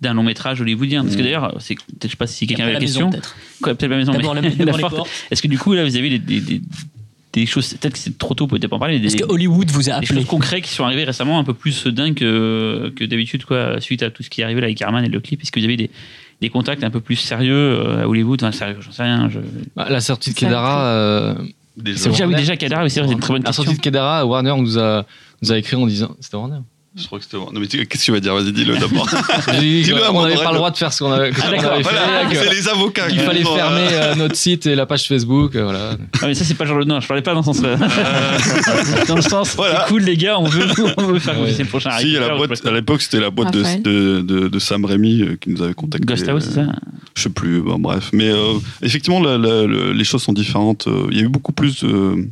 d'un 0.00 0.12
long 0.12 0.22
métrage 0.24 0.60
hollywoodien. 0.60 1.02
Parce 1.04 1.16
que 1.16 1.22
d'ailleurs, 1.22 1.54
c'est 1.60 1.76
peut-être 1.76 2.04
je 2.04 2.08
sais 2.10 2.16
pas 2.16 2.26
si 2.26 2.46
quelqu'un 2.46 2.64
avait 2.64 2.72
la 2.74 2.78
la 2.80 2.84
question. 2.84 3.10
peut-être. 3.10 3.36
Peut-être 3.62 3.86
la 3.86 3.96
maison, 3.96 4.12
mais 4.12 4.22
la- 4.64 4.72
la. 4.76 4.88
Est-ce 5.30 5.40
que 5.40 5.48
du 5.48 5.56
coup, 5.58 5.72
là, 5.72 5.84
vous 5.84 5.96
avez 5.96 6.10
des, 6.10 6.18
des, 6.18 6.40
des- 6.40 6.60
des 7.40 7.46
choses, 7.46 7.74
peut-être 7.74 7.92
que 7.94 7.98
c'est 7.98 8.16
trop 8.18 8.34
tôt, 8.34 8.46
peut-être 8.46 8.68
pas 8.68 8.76
en 8.76 8.78
parler, 8.78 8.98
mais 8.98 9.06
Est-ce 9.06 9.16
des, 9.16 9.22
que 9.22 9.30
Hollywood 9.30 9.70
vous 9.70 9.90
a 9.90 9.98
des 10.00 10.06
appelé 10.06 10.20
choses 10.20 10.26
concrètes 10.28 10.64
qui 10.64 10.70
sont 10.70 10.84
arrivées 10.84 11.04
récemment, 11.04 11.38
un 11.38 11.44
peu 11.44 11.54
plus 11.54 11.86
dingues 11.86 12.14
que, 12.14 12.92
que 12.96 13.04
d'habitude, 13.04 13.44
quoi, 13.44 13.80
suite 13.80 14.02
à 14.02 14.10
tout 14.10 14.22
ce 14.22 14.30
qui 14.30 14.40
est 14.40 14.44
arrivé 14.44 14.60
là 14.60 14.66
avec 14.66 14.78
Carman 14.78 15.04
et 15.04 15.08
le 15.08 15.20
clip. 15.20 15.42
Est-ce 15.42 15.50
que 15.52 15.58
vous 15.60 15.64
avez 15.66 15.76
des, 15.76 15.90
des 16.40 16.48
contacts 16.50 16.84
un 16.84 16.90
peu 16.90 17.00
plus 17.00 17.16
sérieux 17.16 17.54
euh, 17.54 18.02
à 18.02 18.08
Hollywood? 18.08 18.42
Enfin, 18.42 18.52
sérieux, 18.52 18.76
j'en 18.80 18.92
sais 18.92 19.02
rien. 19.02 19.28
Je... 19.30 19.40
Bah, 19.76 19.86
la 19.90 20.00
sortie 20.00 20.30
de 20.32 20.38
Kedara. 20.38 20.84
euh, 20.86 21.34
Déjà. 21.76 22.08
Oui, 22.08 22.16
Warner. 22.20 22.36
déjà, 22.36 22.56
Kadara, 22.56 22.84
oui, 22.84 22.90
c'est 22.90 23.00
vrai, 23.00 23.08
c'est 23.08 23.14
une 23.14 23.20
très 23.20 23.32
bonne 23.34 23.42
La 23.42 23.46
question. 23.48 23.64
sortie 23.64 23.78
de 23.78 23.82
Kedara, 23.82 24.24
Warner 24.24 24.54
nous 24.58 24.78
a, 24.78 25.04
nous 25.42 25.50
a 25.52 25.58
écrit 25.58 25.74
en 25.76 25.86
disant. 25.86 26.14
C'était 26.20 26.36
Warner. 26.36 26.58
Je 26.96 27.06
crois 27.06 27.18
que 27.18 27.24
c'était. 27.24 27.36
Non, 27.38 27.48
mais 27.58 27.66
tu- 27.66 27.84
qu'est-ce 27.86 28.02
que 28.02 28.04
tu 28.06 28.12
vas 28.12 28.20
dire? 28.20 28.34
Vas-y, 28.36 28.52
dis-le 28.52 28.78
d'abord. 28.78 29.08
J'ai 29.52 29.58
dit 29.58 29.82
Dis-le 29.84 30.04
à 30.04 30.12
mon 30.12 30.22
n'avait 30.22 30.36
pas 30.36 30.52
le 30.52 30.58
droit 30.58 30.70
de 30.70 30.76
faire 30.76 30.92
ce 30.92 31.02
qu'on 31.02 31.10
avait, 31.10 31.32
qu'on 31.32 31.42
avait 31.42 31.58
fait. 31.58 31.82
Voilà, 31.82 32.26
que- 32.30 32.36
c'est 32.36 32.54
les 32.54 32.68
avocats. 32.68 33.08
Il 33.10 33.18
fallait 33.18 33.40
euh, 33.44 33.54
fermer 33.56 33.88
euh, 33.90 34.14
notre 34.14 34.36
site 34.36 34.66
et 34.66 34.76
la 34.76 34.86
page 34.86 35.08
Facebook. 35.08 35.56
euh, 35.56 35.64
voilà. 35.64 35.96
Ah, 36.22 36.26
mais 36.28 36.34
ça, 36.34 36.44
c'est 36.44 36.54
pas 36.54 36.64
genre 36.66 36.78
le. 36.78 36.84
Non, 36.84 37.00
je 37.00 37.08
parlais 37.08 37.22
pas 37.22 37.34
dans 37.34 37.42
ce 37.42 37.52
sens-là. 37.52 37.76
dans 39.08 39.16
le 39.16 39.22
sens, 39.22 39.54
Voilà. 39.56 39.84
c'est 39.86 39.92
cool, 39.92 40.02
les 40.02 40.16
gars, 40.16 40.38
on 40.38 40.44
veut, 40.44 40.66
on 40.98 41.02
veut 41.06 41.18
faire 41.18 41.40
Ouais. 41.40 41.52
le 41.58 41.64
prochain 41.64 41.90
Si, 41.98 42.16
Harry 42.16 42.38
boîte, 42.38 42.64
à 42.66 42.70
l'époque, 42.70 43.02
c'était 43.02 43.20
la 43.20 43.30
boîte 43.30 43.52
de, 43.52 43.62
de, 43.82 44.20
de, 44.20 44.48
de 44.48 44.58
Sam 44.60 44.84
Raimi 44.84 45.22
euh, 45.22 45.36
qui 45.40 45.50
nous 45.50 45.62
avait 45.62 45.74
contacté. 45.74 46.06
Ghost 46.06 46.28
House, 46.28 46.44
c'est 46.52 46.60
Euh, 46.60 46.66
ça 46.66 46.72
Je 47.16 47.22
sais 47.22 47.30
plus, 47.30 47.60
bon, 47.60 47.78
bref. 47.78 48.10
Mais 48.12 48.28
euh, 48.30 48.54
effectivement, 48.82 49.20
la- 49.20 49.36
la- 49.38 49.64
le- 49.66 49.92
les 49.92 50.04
choses 50.04 50.22
sont 50.22 50.32
différentes. 50.32 50.86
Euh, 50.86 51.08
Il 51.10 51.16
y 51.16 51.20
a 51.20 51.24
eu 51.24 51.28
beaucoup 51.28 51.52
plus 51.52 51.82
de, 51.82 52.28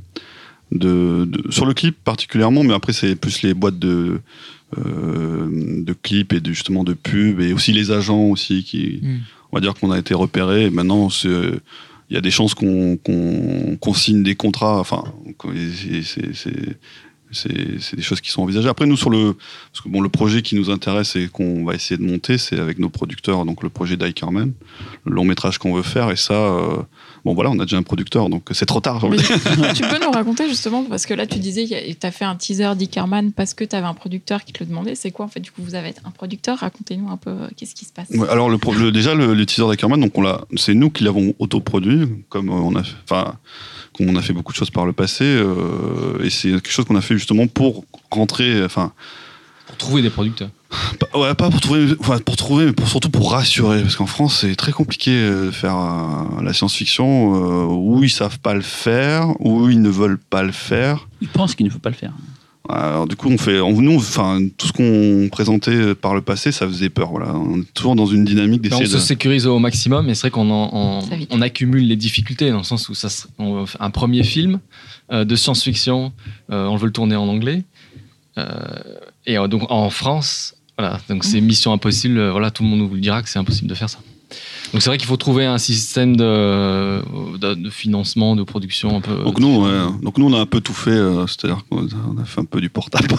de, 0.72 1.24
de- 1.26 1.50
sur 1.50 1.66
le 1.66 1.74
clip 1.74 1.96
particulièrement, 2.04 2.64
mais 2.64 2.74
après 2.74 2.92
c'est 2.92 3.14
plus 3.16 3.42
les 3.42 3.54
boîtes 3.54 3.78
de 3.78 4.20
euh, 4.78 5.48
de 5.84 5.92
clips 5.92 6.32
et 6.32 6.40
de, 6.40 6.48
justement 6.52 6.82
de 6.84 6.94
pubs 6.94 7.40
et 7.40 7.52
aussi 7.52 7.72
les 7.72 7.90
agents 7.90 8.24
aussi 8.30 8.64
qui, 8.64 9.00
Hmm. 9.02 9.18
on 9.52 9.56
va 9.56 9.60
dire 9.60 9.74
qu'on 9.74 9.90
a 9.90 9.98
été 9.98 10.14
repérés. 10.14 10.64
Et 10.66 10.70
maintenant, 10.70 11.08
il 11.24 11.60
y 12.10 12.16
a 12.16 12.20
des 12.20 12.30
chances 12.30 12.54
qu'on 12.54 12.96
qu'on 12.96 13.76
qu'on 13.80 13.94
signe 13.94 14.22
des 14.22 14.34
contrats. 14.34 14.78
Enfin, 14.80 15.04
qu'on- 15.38 15.52
et 15.52 16.02
c'est- 16.02 16.32
c'est 16.34 16.76
c'est 17.34 17.78
c'est 17.80 17.96
des 17.96 18.02
choses 18.02 18.20
qui 18.20 18.30
sont 18.30 18.42
envisagées. 18.42 18.68
Après, 18.68 18.86
nous, 18.86 18.96
sur 18.96 19.08
le, 19.10 19.34
parce 19.72 19.82
que 19.82 19.88
bon, 19.88 20.00
le 20.02 20.08
projet 20.10 20.42
qui 20.42 20.54
nous 20.54 20.68
intéresse 20.70 21.16
et 21.16 21.28
qu'on 21.28 21.64
va 21.64 21.74
essayer 21.74 21.96
de 21.98 22.04
monter, 22.04 22.36
c'est 22.38 22.58
avec 22.58 22.78
nos 22.78 22.90
producteurs, 22.90 23.44
donc 23.46 23.62
le 23.62 23.70
projet 23.70 23.96
d'Ikerman, 23.96 24.52
le 25.06 25.12
long 25.14 25.24
métrage 25.24 25.56
qu'on 25.58 25.72
veut 25.74 25.82
faire. 25.82 26.10
Et 26.10 26.16
ça, 26.16 26.34
euh, 26.34 26.76
bon, 27.24 27.34
voilà, 27.34 27.50
on 27.50 27.58
a 27.58 27.64
déjà 27.64 27.76
un 27.76 27.82
producteur, 27.82 28.28
donc 28.28 28.44
c'est 28.52 28.66
trop 28.66 28.80
tard. 28.80 29.00
tu 29.74 29.82
peux 29.82 29.98
nous 30.04 30.10
raconter 30.10 30.48
justement, 30.48 30.84
parce 30.84 31.06
que 31.06 31.14
là 31.14 31.26
tu 31.26 31.38
disais 31.38 31.66
que 31.66 31.92
tu 31.92 32.06
as 32.06 32.10
fait 32.10 32.24
un 32.24 32.36
teaser 32.36 32.74
d'Ickerman 32.76 33.32
parce 33.32 33.54
que 33.54 33.64
tu 33.64 33.74
avais 33.76 33.86
un 33.86 33.94
producteur 33.94 34.44
qui 34.44 34.52
te 34.52 34.62
le 34.62 34.68
demandait. 34.68 34.94
C'est 34.94 35.10
quoi 35.10 35.24
en 35.24 35.28
fait 35.28 35.40
Du 35.40 35.50
coup, 35.50 35.62
vous 35.62 35.74
avez 35.74 35.94
un 36.04 36.10
producteur? 36.10 36.58
Racontez-nous 36.58 37.08
un 37.10 37.16
peu 37.16 37.30
euh, 37.30 37.48
qu'est-ce 37.56 37.74
qui 37.74 37.84
se 37.84 37.92
passe. 37.92 38.08
Ouais, 38.10 38.28
alors, 38.28 38.48
le, 38.50 38.58
pro- 38.58 38.74
le- 38.74 38.92
déjà, 38.92 39.14
le, 39.14 39.34
le 39.34 39.46
teaser 39.46 39.68
d'Ikerman, 39.70 40.00
donc 40.00 40.16
on 40.18 40.22
l'a, 40.22 40.40
c'est 40.56 40.74
nous 40.74 40.90
qui 40.90 41.04
l'avons 41.04 41.34
autoproduit, 41.38 42.08
comme 42.28 42.48
euh, 42.48 42.52
on 42.52 42.74
a, 42.76 42.82
fait- 42.82 42.94
enfin, 43.10 43.34
comme 43.96 44.08
on 44.08 44.16
a 44.16 44.22
fait 44.22 44.32
beaucoup 44.32 44.52
de 44.52 44.56
choses 44.56 44.70
par 44.70 44.86
le 44.86 44.92
passé, 44.92 45.24
euh, 45.24 46.22
et 46.24 46.30
c'est 46.30 46.50
quelque 46.50 46.70
chose 46.70 46.84
qu'on 46.84 46.96
a 46.96 47.00
fait 47.02 47.16
justement 47.16 47.46
pour 47.46 47.84
rentrer, 48.10 48.64
enfin, 48.64 48.92
Pour 49.66 49.76
trouver 49.76 50.02
des 50.02 50.10
producteurs. 50.10 50.48
Pas- 50.98 51.18
Ouais, 51.18 51.34
pas 51.34 51.50
pour 51.50 51.60
trouver, 51.60 51.94
enfin, 52.00 52.18
pour 52.18 52.36
trouver, 52.36 52.66
mais 52.66 52.72
pour, 52.72 52.88
surtout 52.88 53.10
pour 53.10 53.32
rassurer, 53.32 53.82
parce 53.82 53.96
qu'en 53.96 54.06
France, 54.06 54.38
c'est 54.40 54.56
très 54.56 54.72
compliqué 54.72 55.10
euh, 55.12 55.46
de 55.46 55.50
faire 55.50 55.76
euh, 55.76 56.42
la 56.42 56.52
science-fiction 56.52 57.34
euh, 57.34 57.64
où 57.74 58.02
ils 58.02 58.10
savent 58.10 58.38
pas 58.38 58.54
le 58.54 58.60
faire, 58.62 59.28
où 59.40 59.68
ils 59.68 59.80
ne 59.82 59.90
veulent 59.90 60.18
pas 60.18 60.42
le 60.42 60.52
faire. 60.52 61.08
Il 61.20 61.28
pense 61.28 61.54
qu'il 61.54 61.66
ne 61.66 61.70
faut 61.70 61.78
pas 61.78 61.90
le 61.90 61.96
faire. 61.96 62.12
Alors, 62.68 63.08
du 63.08 63.16
coup, 63.16 63.28
on 63.28 63.36
fait, 63.38 63.60
on, 63.60 63.72
nous, 63.82 63.96
enfin, 63.96 64.38
tout 64.56 64.68
ce 64.68 64.72
qu'on 64.72 65.28
présentait 65.30 65.94
par 65.96 66.14
le 66.14 66.22
passé, 66.22 66.52
ça 66.52 66.66
faisait 66.68 66.90
peur. 66.90 67.10
Voilà, 67.10 67.34
on 67.34 67.60
est 67.60 67.74
toujours 67.74 67.96
dans 67.96 68.06
une 68.06 68.24
dynamique 68.24 68.62
Ben, 68.62 68.68
d'essayer 68.70 68.86
on 68.86 68.90
se 68.90 68.96
de. 68.96 69.00
sécurise 69.00 69.46
au 69.48 69.58
maximum, 69.58 70.08
et 70.08 70.14
c'est 70.14 70.22
vrai 70.22 70.30
qu'on 70.30 70.48
en- 70.50 71.02
on 71.30 71.40
accumule 71.42 71.86
les 71.88 71.96
difficultés 71.96 72.50
dans 72.50 72.58
le 72.58 72.62
sens 72.62 72.88
où 72.88 72.94
ça, 72.94 73.08
se- 73.10 73.26
on 73.38 73.66
fait 73.66 73.78
un 73.80 73.90
premier 73.90 74.22
film 74.22 74.60
euh, 75.12 75.24
de 75.24 75.34
science-fiction, 75.34 76.12
euh, 76.52 76.66
on 76.68 76.76
veut 76.76 76.86
le 76.86 76.92
tourner 76.92 77.16
en 77.16 77.28
anglais, 77.28 77.64
Euh, 78.38 78.48
et 79.26 79.36
euh, 79.36 79.46
donc 79.46 79.70
en 79.70 79.90
France, 79.90 80.54
voilà, 80.82 81.00
donc 81.08 81.24
c'est 81.24 81.40
mission 81.40 81.72
impossible. 81.72 82.18
euh, 82.18 82.30
Voilà, 82.32 82.50
tout 82.50 82.62
le 82.62 82.68
monde 82.68 82.88
vous 82.88 82.94
le 82.94 83.00
dira 83.00 83.22
que 83.22 83.28
c'est 83.28 83.38
impossible 83.38 83.68
de 83.68 83.74
faire 83.74 83.88
ça. 83.90 83.98
Donc 84.72 84.80
c'est 84.80 84.88
vrai 84.88 84.96
qu'il 84.96 85.06
faut 85.08 85.18
trouver 85.18 85.44
un 85.44 85.58
système 85.58 86.16
de, 86.16 87.02
de, 87.36 87.52
de 87.54 87.68
financement, 87.70 88.34
de 88.34 88.42
production 88.42 88.96
un 88.96 89.00
peu. 89.02 89.14
Donc 89.22 89.38
nous, 89.38 89.64
ouais, 89.64 89.78
donc 90.02 90.16
nous, 90.16 90.26
on 90.26 90.32
a 90.34 90.40
un 90.40 90.46
peu 90.46 90.60
tout 90.62 90.72
fait. 90.72 90.90
euh, 90.90 91.26
C'est-à-dire 91.26 91.62
qu'on 91.68 91.84
a- 91.86 92.24
fait 92.24 92.40
un 92.40 92.44
peu 92.46 92.60
du 92.60 92.70
portable. 92.70 93.08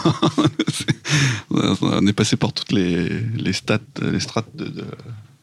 On 1.82 2.08
est 2.08 2.14
passé 2.14 2.36
par 2.36 2.54
toutes 2.54 2.72
les, 2.72 3.10
les 3.38 3.54
stats, 3.54 3.80
les 4.02 4.20
strates 4.20 4.50
de, 4.56 4.66
de, 4.66 4.86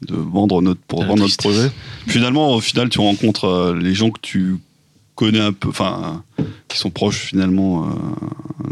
de 0.09 0.15
vendre 0.17 0.61
notre 0.63 0.81
pour 0.81 1.05
vendre 1.05 1.23
notre 1.23 1.37
projet. 1.37 1.71
Finalement, 2.09 2.55
au 2.55 2.61
final, 2.61 2.89
tu 2.89 2.99
rencontres 3.01 3.45
euh, 3.45 3.77
les 3.79 3.95
gens 3.95 4.11
que 4.11 4.21
tu 4.21 4.57
connais 5.15 5.41
un 5.41 5.53
peu, 5.53 5.69
enfin, 5.69 6.25
qui 6.69 6.79
sont 6.79 6.91
proches 6.91 7.19
finalement 7.19 7.85
euh, 7.87 7.91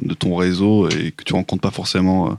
de 0.03 0.15
ton 0.15 0.35
réseau 0.35 0.89
et 0.89 1.13
que 1.13 1.23
tu 1.25 1.35
rencontres 1.35 1.63
pas 1.63 1.71
forcément. 1.71 2.37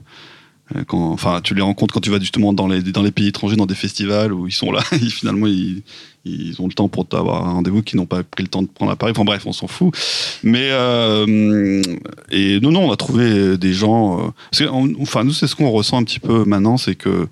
Euh, 0.76 0.84
quand, 0.86 1.10
enfin, 1.10 1.40
tu 1.42 1.54
les 1.54 1.62
rencontres 1.62 1.94
quand 1.94 2.00
tu 2.00 2.10
vas 2.10 2.18
justement 2.18 2.52
dans 2.52 2.68
les, 2.68 2.82
dans 2.82 3.02
les 3.02 3.10
pays 3.10 3.28
étrangers, 3.28 3.56
dans 3.56 3.66
des 3.66 3.74
festivals 3.74 4.32
où 4.32 4.46
ils 4.46 4.52
sont 4.52 4.72
là, 4.72 4.82
et 4.92 4.98
finalement 4.98 5.46
ils, 5.46 5.82
ils 6.24 6.60
ont 6.60 6.66
le 6.66 6.72
temps 6.72 6.88
pour 6.88 7.06
t'avoir 7.06 7.46
un 7.46 7.52
rendez-vous, 7.54 7.82
qui 7.82 7.96
n'ont 7.96 8.06
pas 8.06 8.22
pris 8.22 8.42
le 8.42 8.48
temps 8.48 8.62
de 8.62 8.68
prendre 8.68 8.90
l'appareil. 8.90 9.12
Enfin 9.16 9.24
bref, 9.24 9.46
on 9.46 9.52
s'en 9.52 9.66
fout. 9.66 9.94
Mais 10.42 10.68
euh, 10.70 11.82
et 12.30 12.60
non, 12.60 12.70
non, 12.72 12.88
on 12.88 12.92
a 12.92 12.96
trouvé 12.96 13.56
des 13.56 13.72
gens. 13.72 14.20
euh, 14.20 14.30
parce 14.50 14.70
enfin, 15.00 15.24
nous, 15.24 15.32
c'est 15.32 15.46
ce 15.46 15.56
qu'on 15.56 15.70
ressent 15.70 15.98
un 15.98 16.04
petit 16.04 16.20
peu 16.20 16.44
maintenant, 16.44 16.76
c'est 16.76 16.94
que 16.94 17.28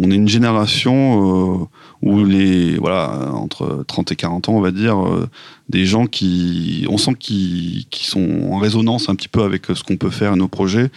on 0.00 0.10
est 0.10 0.14
une 0.14 0.28
génération 0.28 1.60
euh, 1.62 1.64
où 2.02 2.24
les 2.24 2.76
voilà 2.76 3.30
entre 3.32 3.84
30 3.86 4.12
et 4.12 4.16
40 4.16 4.48
ans, 4.48 4.52
on 4.52 4.60
va 4.60 4.70
dire, 4.70 5.04
euh, 5.04 5.28
des 5.68 5.84
gens 5.84 6.06
qui, 6.06 6.86
on 6.88 6.96
sent 6.96 7.14
qu'ils 7.18 7.84
qui 7.90 8.06
sont 8.06 8.48
en 8.50 8.58
résonance 8.58 9.08
un 9.10 9.14
petit 9.14 9.28
peu 9.28 9.42
avec 9.42 9.66
ce 9.66 9.82
qu'on 9.82 9.96
peut 9.98 10.08
faire 10.10 10.32
et 10.32 10.36
nos 10.36 10.48
projets, 10.48 10.90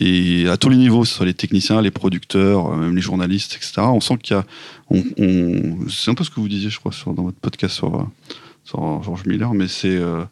et 0.00 0.48
à 0.48 0.56
tous 0.56 0.68
les 0.68 0.76
niveaux, 0.76 1.02
que 1.02 1.06
ce 1.08 1.14
soit 1.14 1.26
les 1.26 1.34
techniciens, 1.34 1.80
les 1.80 1.92
producteurs, 1.92 2.72
euh, 2.72 2.76
même 2.76 2.96
les 2.96 3.02
journalistes, 3.02 3.54
etc. 3.54 3.82
On 3.82 4.00
sent 4.00 4.18
qu'il 4.22 4.36
y 4.36 4.38
a, 4.38 4.44
on, 4.90 5.02
on- 5.18 5.88
c'est 5.88 6.10
un 6.10 6.14
peu 6.14 6.24
ce 6.24 6.30
que 6.30 6.40
vous 6.40 6.48
disiez, 6.48 6.70
je 6.70 6.78
crois, 6.80 6.92
sur, 6.92 7.12
dans 7.14 7.22
votre 7.22 7.38
podcast 7.38 7.74
sur, 7.76 7.94
euh, 7.94 8.02
sur 8.64 9.02
George 9.04 9.24
Miller, 9.26 9.54
mais 9.54 9.68
c'est, 9.68 9.88
euh, 9.96 10.24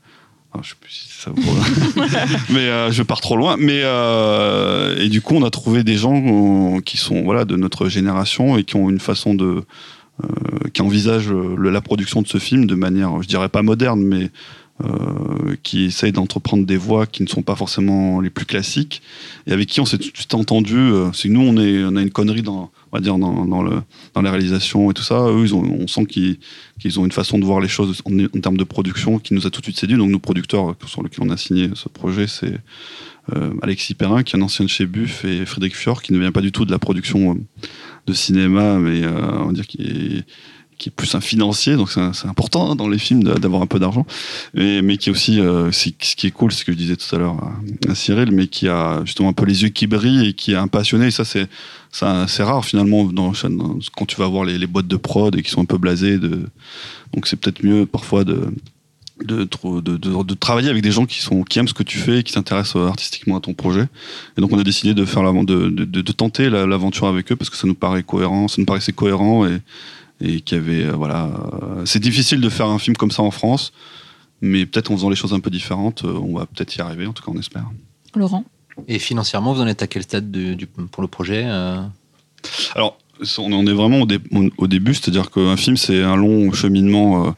ah, 0.52 0.58
je 0.62 0.70
sais 0.70 0.74
plus 0.80 0.90
si 0.90 1.08
ça 1.10 1.30
vous, 1.30 1.42
mais 2.50 2.60
euh, 2.68 2.90
je 2.90 3.02
pars 3.04 3.20
trop 3.20 3.36
loin. 3.36 3.56
Mais 3.58 3.80
euh, 3.84 4.98
et 5.00 5.08
du 5.08 5.20
coup, 5.20 5.34
on 5.36 5.44
a 5.44 5.50
trouvé 5.50 5.84
des 5.84 5.96
gens 5.96 6.76
euh, 6.76 6.80
qui 6.80 6.96
sont 6.96 7.22
voilà 7.22 7.44
de 7.44 7.56
notre 7.56 7.88
génération 7.88 8.56
et 8.56 8.64
qui 8.64 8.74
ont 8.76 8.90
une 8.90 9.00
façon 9.00 9.34
de 9.34 9.44
euh, 9.44 9.64
qui 10.72 10.82
envisagent 10.82 11.30
euh, 11.32 11.54
le- 11.56 11.70
la 11.70 11.80
production 11.80 12.22
de 12.22 12.28
ce 12.28 12.38
film 12.38 12.66
de 12.66 12.74
manière, 12.74 13.20
je 13.22 13.28
dirais 13.28 13.48
pas 13.48 13.62
moderne, 13.62 14.02
mais 14.02 14.30
euh, 14.84 15.54
qui 15.62 15.84
essayent 15.84 16.10
d'entreprendre 16.12 16.66
des 16.66 16.76
voies 16.76 17.06
qui 17.06 17.22
ne 17.22 17.28
sont 17.28 17.42
pas 17.42 17.54
forcément 17.54 18.20
les 18.20 18.30
plus 18.30 18.44
classiques 18.44 19.02
et 19.46 19.52
avec 19.52 19.68
qui 19.68 19.80
on 19.80 19.84
s'est 19.86 19.98
tout 19.98 20.10
de 20.10 20.16
suite 20.16 20.34
entendu. 20.34 20.76
euh, 20.76 21.10
c'est 21.12 21.28
que 21.28 21.32
nous, 21.34 21.42
on, 21.42 21.56
est, 21.58 21.84
on 21.84 21.94
a 21.94 22.02
une 22.02 22.10
connerie 22.10 22.42
dans, 22.42 22.72
on 22.90 22.96
va 22.96 23.00
dire, 23.00 23.16
dans, 23.18 23.44
dans, 23.44 23.62
le, 23.62 23.82
dans 24.14 24.22
la 24.22 24.30
réalisation 24.32 24.90
et 24.90 24.94
tout 24.94 25.04
ça. 25.04 25.28
Eux, 25.28 25.42
ils 25.44 25.54
ont, 25.54 25.62
on 25.62 25.86
sent 25.86 26.06
qu'ils 26.06 26.38
qu'ils 26.80 26.98
ont 26.98 27.04
une 27.04 27.12
façon 27.12 27.38
de 27.38 27.44
voir 27.44 27.60
les 27.60 27.68
choses 27.68 28.02
en, 28.04 28.18
en 28.18 28.40
termes 28.40 28.56
de 28.56 28.64
production 28.64 29.20
qui 29.20 29.32
nous 29.34 29.46
a 29.46 29.50
tout 29.50 29.60
de 29.60 29.66
suite 29.66 29.78
séduit. 29.78 29.96
Donc, 29.96 30.10
nos 30.10 30.18
producteurs 30.18 30.70
euh, 30.70 30.86
sur 30.86 31.02
lesquels 31.04 31.24
on 31.24 31.30
a 31.30 31.36
signé 31.36 31.70
ce 31.74 31.88
projet, 31.88 32.26
c'est 32.26 32.58
euh, 33.34 33.52
Alexis 33.62 33.94
Perrin, 33.94 34.24
qui 34.24 34.34
est 34.34 34.38
un 34.40 34.42
ancien 34.42 34.64
de 34.64 34.70
chez 34.70 34.86
Buff, 34.86 35.24
et 35.24 35.46
Frédéric 35.46 35.76
Fior, 35.76 36.02
qui 36.02 36.12
ne 36.12 36.18
vient 36.18 36.32
pas 36.32 36.40
du 36.42 36.50
tout 36.50 36.64
de 36.64 36.72
la 36.72 36.80
production 36.80 37.30
euh, 37.30 37.66
de 38.06 38.12
cinéma, 38.12 38.78
mais 38.78 39.02
euh, 39.02 39.38
on 39.40 39.46
va 39.46 39.52
dire 39.52 39.66
qui 39.66 39.82
est 39.82 40.24
est 40.88 40.90
plus 40.90 41.14
un 41.14 41.20
financier, 41.20 41.76
donc 41.76 41.90
c'est 41.90 42.28
important 42.28 42.70
hein, 42.70 42.76
dans 42.76 42.88
les 42.88 42.98
films 42.98 43.22
d'avoir 43.22 43.62
un 43.62 43.66
peu 43.66 43.78
d'argent, 43.78 44.06
mais, 44.54 44.82
mais 44.82 44.96
qui 44.96 45.08
est 45.08 45.12
aussi, 45.12 45.40
euh, 45.40 45.70
ce 45.72 45.88
qui 45.90 46.26
est 46.26 46.30
cool, 46.30 46.52
c'est 46.52 46.60
ce 46.60 46.64
que 46.64 46.72
je 46.72 46.76
disais 46.76 46.96
tout 46.96 47.14
à 47.14 47.18
l'heure 47.18 47.36
à, 47.88 47.94
Cyril, 47.94 48.30
mais 48.32 48.46
qui 48.46 48.68
a 48.68 49.02
justement 49.04 49.30
un 49.30 49.32
peu 49.32 49.44
les 49.44 49.62
yeux 49.62 49.68
qui 49.68 49.86
brillent 49.86 50.28
et 50.28 50.32
qui 50.32 50.52
est 50.52 50.56
un 50.56 50.68
passionné, 50.68 51.06
et 51.06 51.10
ça 51.10 51.24
c'est 51.24 51.48
c'est 51.90 52.42
rare 52.42 52.64
finalement 52.64 53.04
dans, 53.04 53.32
dans- 53.48 53.78
quand 53.96 54.04
tu 54.04 54.16
vas 54.16 54.26
voir 54.26 54.44
les, 54.44 54.58
les 54.58 54.66
boîtes 54.66 54.88
de 54.88 54.96
prod 54.96 55.36
et 55.36 55.42
qui 55.42 55.50
sont 55.50 55.60
un 55.62 55.66
peu 55.66 55.78
blasées, 55.78 56.18
de, 56.18 56.48
donc 57.12 57.26
c'est 57.28 57.36
peut-être 57.36 57.62
mieux 57.62 57.86
parfois 57.86 58.24
de 58.24 58.52
de, 59.22 59.44
de, 59.44 59.96
de, 59.96 60.22
de 60.22 60.34
travailler 60.34 60.70
avec 60.70 60.82
des 60.82 60.90
gens 60.90 61.06
qui, 61.06 61.20
sont, 61.20 61.42
qui 61.44 61.58
aiment 61.58 61.68
ce 61.68 61.74
que 61.74 61.82
tu 61.84 61.98
fais 61.98 62.18
et 62.18 62.22
qui 62.24 62.32
s'intéressent 62.32 62.76
euh, 62.76 62.88
artistiquement 62.88 63.36
à 63.36 63.40
ton 63.40 63.54
projet. 63.54 63.86
Et 64.36 64.40
donc 64.40 64.52
on 64.52 64.58
a 64.58 64.64
décidé 64.64 64.92
de, 64.94 65.04
faire 65.04 65.22
de, 65.22 65.44
de, 65.44 65.84
de, 65.84 66.00
de 66.00 66.12
tenter 66.12 66.50
la- 66.50 66.66
l'aventure 66.66 67.06
avec 67.06 67.30
eux 67.30 67.36
parce 67.36 67.48
que 67.50 67.56
ça 67.56 67.66
nous 67.66 67.74
paraît 67.74 68.02
cohérent, 68.02 68.48
ça 68.48 68.56
nous 68.58 68.66
paraissait 68.66 68.92
cohérent 68.92 69.46
et, 69.46 69.60
et 70.20 70.40
qu'il 70.40 70.58
y 70.58 70.60
avait, 70.60 70.84
euh, 70.84 70.92
voilà, 70.92 71.26
euh, 71.62 71.84
c'est 71.86 72.00
difficile 72.00 72.40
de 72.40 72.48
faire 72.48 72.66
un 72.66 72.78
film 72.78 72.96
comme 72.96 73.10
ça 73.12 73.22
en 73.22 73.30
France, 73.30 73.72
mais 74.40 74.66
peut-être 74.66 74.90
en 74.90 74.96
faisant 74.96 75.10
les 75.10 75.16
choses 75.16 75.32
un 75.32 75.40
peu 75.40 75.50
différentes, 75.50 76.02
on 76.04 76.36
va 76.36 76.46
peut-être 76.46 76.74
y 76.76 76.80
arriver, 76.80 77.06
en 77.06 77.12
tout 77.12 77.22
cas 77.22 77.30
on 77.34 77.38
espère. 77.38 77.66
Laurent? 78.16 78.44
Et 78.88 78.98
financièrement, 78.98 79.54
vous 79.54 79.60
en 79.60 79.66
êtes 79.68 79.82
à 79.82 79.86
quel 79.86 80.02
stade 80.02 80.30
de- 80.32 80.54
du- 80.54 80.66
pour 80.66 81.02
le 81.02 81.08
projet 81.08 81.44
euh? 81.46 81.80
Alors, 82.74 82.98
on 83.38 83.52
en 83.52 83.66
est 83.66 83.72
vraiment 83.72 84.02
au, 84.02 84.06
dé- 84.06 84.18
au 84.58 84.66
début, 84.66 84.94
c'est-à-dire 84.94 85.30
qu'un 85.30 85.56
film, 85.56 85.76
c'est 85.76 86.02
un 86.02 86.16
long 86.16 86.52
cheminement 86.52 87.26
euh, 87.26 87.30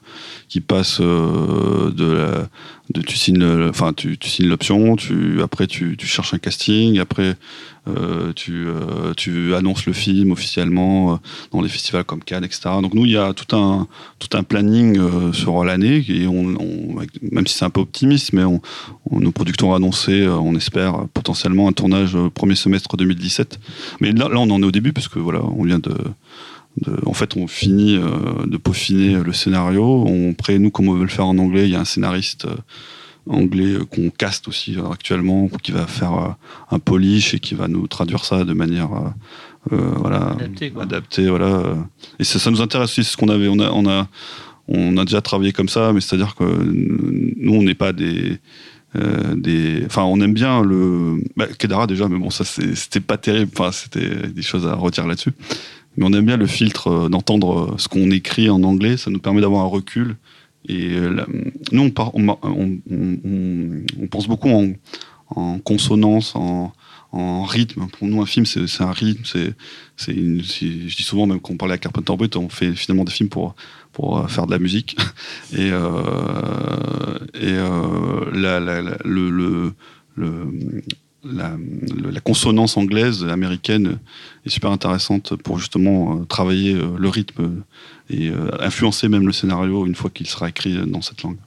qui 0.48 0.60
passe 0.60 0.98
euh, 1.00 1.90
de, 1.90 2.04
la, 2.04 2.48
de 2.94 3.00
tu 3.02 3.16
signes, 3.16 3.44
enfin 3.68 3.92
tu, 3.92 4.16
tu 4.18 4.28
signes 4.28 4.48
l'option, 4.48 4.96
tu 4.96 5.42
après 5.42 5.66
tu, 5.66 5.96
tu 5.96 6.06
cherches 6.06 6.34
un 6.34 6.38
casting, 6.38 6.98
après 6.98 7.36
euh, 7.88 8.32
tu, 8.34 8.66
euh, 8.66 9.14
tu 9.16 9.54
annonces 9.54 9.86
le 9.86 9.92
film 9.92 10.32
officiellement 10.32 11.12
euh, 11.14 11.16
dans 11.52 11.60
les 11.60 11.68
festivals 11.68 12.04
comme 12.04 12.22
Cannes, 12.22 12.44
etc. 12.44 12.70
Donc 12.82 12.94
nous, 12.94 13.04
il 13.04 13.12
y 13.12 13.16
a 13.16 13.32
tout 13.32 13.54
un 13.56 13.86
planning 14.42 14.98
sur 15.32 15.64
l'année 15.64 16.04
et 16.08 16.26
même 16.26 17.46
si 17.46 17.54
c'est 17.58 17.64
un 17.64 17.70
peu 17.70 17.80
optimiste, 17.80 18.32
mais 18.32 18.42
nos 19.10 19.30
producteurs 19.32 19.68
ont 19.70 19.74
annoncé, 19.74 20.26
on 20.26 20.54
espère 20.56 21.06
potentiellement 21.14 21.68
un 21.68 21.72
tournage 21.72 22.16
premier 22.34 22.54
semestre 22.56 22.96
2017. 22.96 23.58
Mais 24.00 24.12
là, 24.12 24.28
on 24.32 24.50
en 24.50 24.62
est 24.62 24.66
au 24.66 24.72
début 24.72 24.92
parce 24.92 25.08
que 25.08 25.18
voilà, 25.18 25.42
on 25.44 25.64
vient 25.64 25.78
de, 25.78 25.94
de- 26.82 26.98
en 27.06 27.12
fait, 27.14 27.36
on 27.36 27.46
finit 27.46 27.98
de 28.46 28.56
peaufiner 28.56 29.14
le 29.14 29.32
scénario. 29.32 30.04
On 30.06 30.34
pré, 30.34 30.58
nous, 30.58 30.70
comme 30.70 30.88
on 30.88 30.94
veut 30.94 31.02
le 31.02 31.08
faire 31.08 31.26
en 31.26 31.38
anglais, 31.38 31.64
il 31.66 31.72
y 31.72 31.76
a 31.76 31.80
un 31.80 31.84
scénariste 31.84 32.46
anglais 33.28 33.72
euh, 33.72 33.84
qu'on 33.84 34.10
caste 34.10 34.48
aussi 34.48 34.76
euh, 34.76 34.90
actuellement, 34.90 35.48
qui 35.62 35.72
va 35.72 35.86
faire 35.86 36.14
euh, 36.14 36.28
un 36.70 36.78
polish 36.78 37.34
et 37.34 37.40
qui 37.40 37.54
va 37.54 37.68
nous 37.68 37.86
traduire 37.86 38.24
ça 38.24 38.44
de 38.44 38.52
manière 38.52 38.90
voilà 39.70 40.36
Adaptée, 40.80 41.28
voilà. 41.28 41.60
Et 42.20 42.24
ça, 42.24 42.38
ça 42.38 42.52
nous 42.52 42.60
intéresse 42.60 42.90
aussi, 42.90 43.02
c'est 43.02 43.12
ce 43.12 43.16
qu'on 43.16 43.28
avait, 43.28 43.48
on 43.48 43.58
a, 43.58 43.70
on 43.72 43.88
a, 43.88 44.06
on 44.68 44.96
a 44.96 45.04
déjà 45.04 45.20
travaillé 45.20 45.52
comme 45.52 45.68
ça, 45.68 45.92
mais 45.92 46.00
c'est-à-dire 46.00 46.36
que 46.36 46.44
nous, 46.44 47.52
on 47.52 47.62
n'est 47.62 47.74
pas 47.74 47.92
des 47.92 48.38
euh, 48.96 49.34
des 49.34 49.84
enfin 49.84 50.04
on 50.04 50.20
aime 50.20 50.32
bien 50.32 50.62
le 50.62 51.22
bah, 51.36 51.46
Kedara 51.58 51.86
déjà 51.86 52.08
mais 52.08 52.18
bon 52.18 52.30
ça 52.30 52.44
c'était 52.44 53.00
pas 53.00 53.18
terrible 53.18 53.50
enfin 53.52 53.72
c'était 53.72 54.28
des 54.28 54.42
choses 54.42 54.66
à 54.66 54.74
retirer 54.74 55.08
là-dessus 55.08 55.32
mais 55.96 56.06
on 56.06 56.12
aime 56.12 56.24
bien 56.24 56.36
le 56.36 56.46
filtre 56.46 56.88
euh, 56.88 57.08
d'entendre 57.08 57.74
ce 57.78 57.88
qu'on 57.88 58.10
écrit 58.10 58.48
en 58.48 58.62
anglais 58.62 58.96
ça 58.96 59.10
nous 59.10 59.18
permet 59.18 59.40
d'avoir 59.40 59.64
un 59.64 59.68
recul 59.68 60.16
et 60.68 60.96
euh, 60.96 61.24
nous 61.72 61.82
on, 61.82 61.90
pense 64.10 64.26
beaucoup 64.26 64.50
en, 65.28 65.58
consonance 65.60 66.34
en, 66.34 66.72
rythme. 67.44 67.86
Pour 67.98 68.08
nous 68.08 68.20
un 68.20 68.26
film 68.26 68.44
c'est 68.44 68.82
un 68.82 68.92
rythme 68.92 69.22
je 69.24 70.10
dis 70.10 71.02
souvent 71.02 71.26
même 71.26 71.40
quand 71.40 71.54
on 71.54 71.56
parlait 71.56 71.74
à 71.74 71.78
Carpenter 71.78 72.14
Brut 72.14 72.36
on 72.36 72.50
fait 72.50 72.72
finalement 72.72 73.04
des 73.04 73.12
films 73.12 73.30
pour 73.30 73.54
euh, 74.18 74.26
faire 74.26 74.46
de 74.46 74.50
la 74.50 74.58
musique. 74.58 74.96
Et 75.56 75.70
la, 81.24 82.20
consonance 82.22 82.76
anglaise 82.76 83.24
américaine 83.24 83.98
est 84.44 84.50
super 84.50 84.70
intéressante 84.70 85.36
pour 85.36 85.58
justement 85.58 86.18
euh, 86.18 86.24
travailler 86.24 86.74
le 86.74 87.08
rythme 87.08 87.62
et 88.10 88.30
euh, 88.30 88.50
influencer 88.60 89.08
même 89.08 89.26
le 89.26 89.32
scénario 89.32 89.86
une 89.86 89.94
fois 89.94 90.10
qu'il 90.10 90.26
sera 90.26 90.48
écrit 90.48 90.76
dans 90.86 91.02
cette 91.02 91.22
langue. 91.22 91.38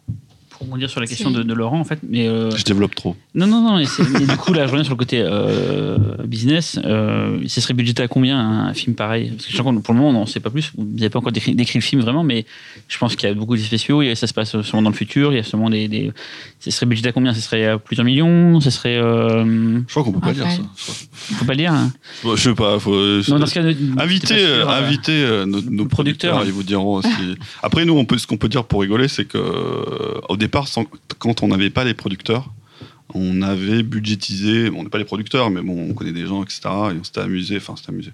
Pour 0.60 0.68
rebondir 0.68 0.90
sur 0.90 1.00
la 1.00 1.08
question 1.08 1.32
de, 1.32 1.42
de 1.42 1.54
Laurent, 1.54 1.80
en 1.80 1.84
fait, 1.86 2.00
mais 2.08 2.28
euh, 2.28 2.52
Je 2.52 2.64
développe 2.66 2.94
trop. 2.94 3.16
Non, 3.34 3.48
non, 3.48 3.62
non. 3.62 3.78
Mais, 3.78 4.20
du 4.26 4.36
coup, 4.38 4.52
là, 4.52 4.68
je 4.68 4.72
reviens 4.72 4.84
sur 4.84 4.94
le 4.94 4.98
côté 5.00 5.22
euh, 5.24 5.98
business. 6.26 6.78
Euh, 6.84 7.40
ce 7.48 7.62
serait 7.62 7.74
budgété 7.74 8.04
à 8.04 8.10
combien 8.10 8.38
un 8.38 8.74
film 8.74 8.94
pareil? 8.94 9.30
Parce 9.30 9.46
que 9.46 9.52
je 9.54 9.58
sens 9.58 9.64
qu'on- 9.66 9.80
pour 9.82 9.94
le 9.94 10.00
moment, 10.02 10.10
on 10.10 10.22
n'en 10.22 10.26
sait 10.26 10.42
pas 10.42 10.50
plus. 10.50 10.72
Vous 10.78 10.86
n'avez 10.86 11.10
pas 11.10 11.20
encore 11.20 11.32
décrit, 11.32 11.56
décrit 11.56 11.80
le 11.80 11.84
film 11.84 12.02
vraiment, 12.02 12.24
mais 12.26 12.46
je 12.90 12.98
pense 12.98 13.16
qu'il 13.16 13.30
y 13.30 13.32
a 13.32 13.36
beaucoup 13.36 13.56
d'effets 13.56 13.68
spéciaux. 13.68 14.04
Ça 14.16 14.28
se 14.28 14.34
passe 14.34 14.60
sûrement 14.62 14.82
dans 14.82 14.90
le 14.90 14.96
futur. 14.96 15.32
Il 15.32 15.38
y 15.38 15.40
a 15.40 15.44
sûrement 15.44 15.70
des. 15.70 15.88
des... 15.88 16.12
Ce 16.60 16.72
serait 16.72 16.86
budgété 16.86 17.08
à 17.08 17.12
combien? 17.14 17.34
Ce 17.34 17.40
serait 17.40 17.66
à 17.66 17.78
plusieurs 17.80 18.06
millions? 18.06 18.60
Ce 18.60 18.70
serait. 18.70 18.98
Euh... 18.98 19.80
Je 19.88 19.92
crois 19.94 20.04
qu'on 20.04 20.12
peut 20.12 20.20
pas 20.20 20.34
dire 20.34 20.44
Raphaël. 20.44 20.66
ça. 20.76 20.94
Faut 21.38 21.46
pas 21.46 21.54
le 21.54 21.58
dire. 21.58 21.72
hein. 21.72 21.90
Je 22.26 22.36
sais 22.36 22.54
pas. 22.54 22.78
Faut, 22.80 22.92
Non, 23.30 23.40
dans 23.40 23.46
ce 23.46 23.54
cas, 23.54 23.62
ne- 23.64 23.74
Invitez, 23.98 24.28
t'es 24.28 24.36
pas 24.36 24.40
sûr, 24.58 24.70
invitez 24.70 25.26
nos, 25.48 25.62
nos 25.62 25.86
producteurs. 25.86 26.34
producteurs, 26.36 26.46
ils 26.46 26.52
vous 26.52 26.64
diront 26.64 26.96
aussi. 26.96 27.10
Après, 27.64 27.86
nous, 27.86 27.98
on 27.98 28.04
peut, 28.04 28.18
ce 28.18 28.28
qu'on 28.28 28.36
peut 28.38 28.50
dire 28.50 28.66
pour 28.66 28.82
rigoler, 28.82 29.08
c'est 29.08 29.24
que 29.26 29.38
au 30.28 30.36
départ, 30.36 30.49
sans- 30.68 30.86
quand 31.18 31.44
on 31.44 31.48
n'avait 31.48 31.70
pas 31.70 31.84
les 31.84 31.94
producteurs, 31.94 32.52
on 33.14 33.42
avait 33.42 33.84
budgétisé, 33.84 34.70
bon, 34.70 34.82
on 34.82 34.84
n'est 34.84 34.90
pas 34.90 34.98
les 34.98 35.06
producteurs, 35.06 35.50
mais 35.50 35.62
bon, 35.62 35.90
on 35.90 35.94
connaît 35.94 36.12
des 36.12 36.28
gens, 36.28 36.44
etc. 36.44 36.62
Et 36.66 37.00
on 37.00 37.04
s'était 37.04 37.22
amusé, 37.22 37.58
enfin, 37.58 37.76
s'était 37.76 37.90
amusé. 37.90 38.12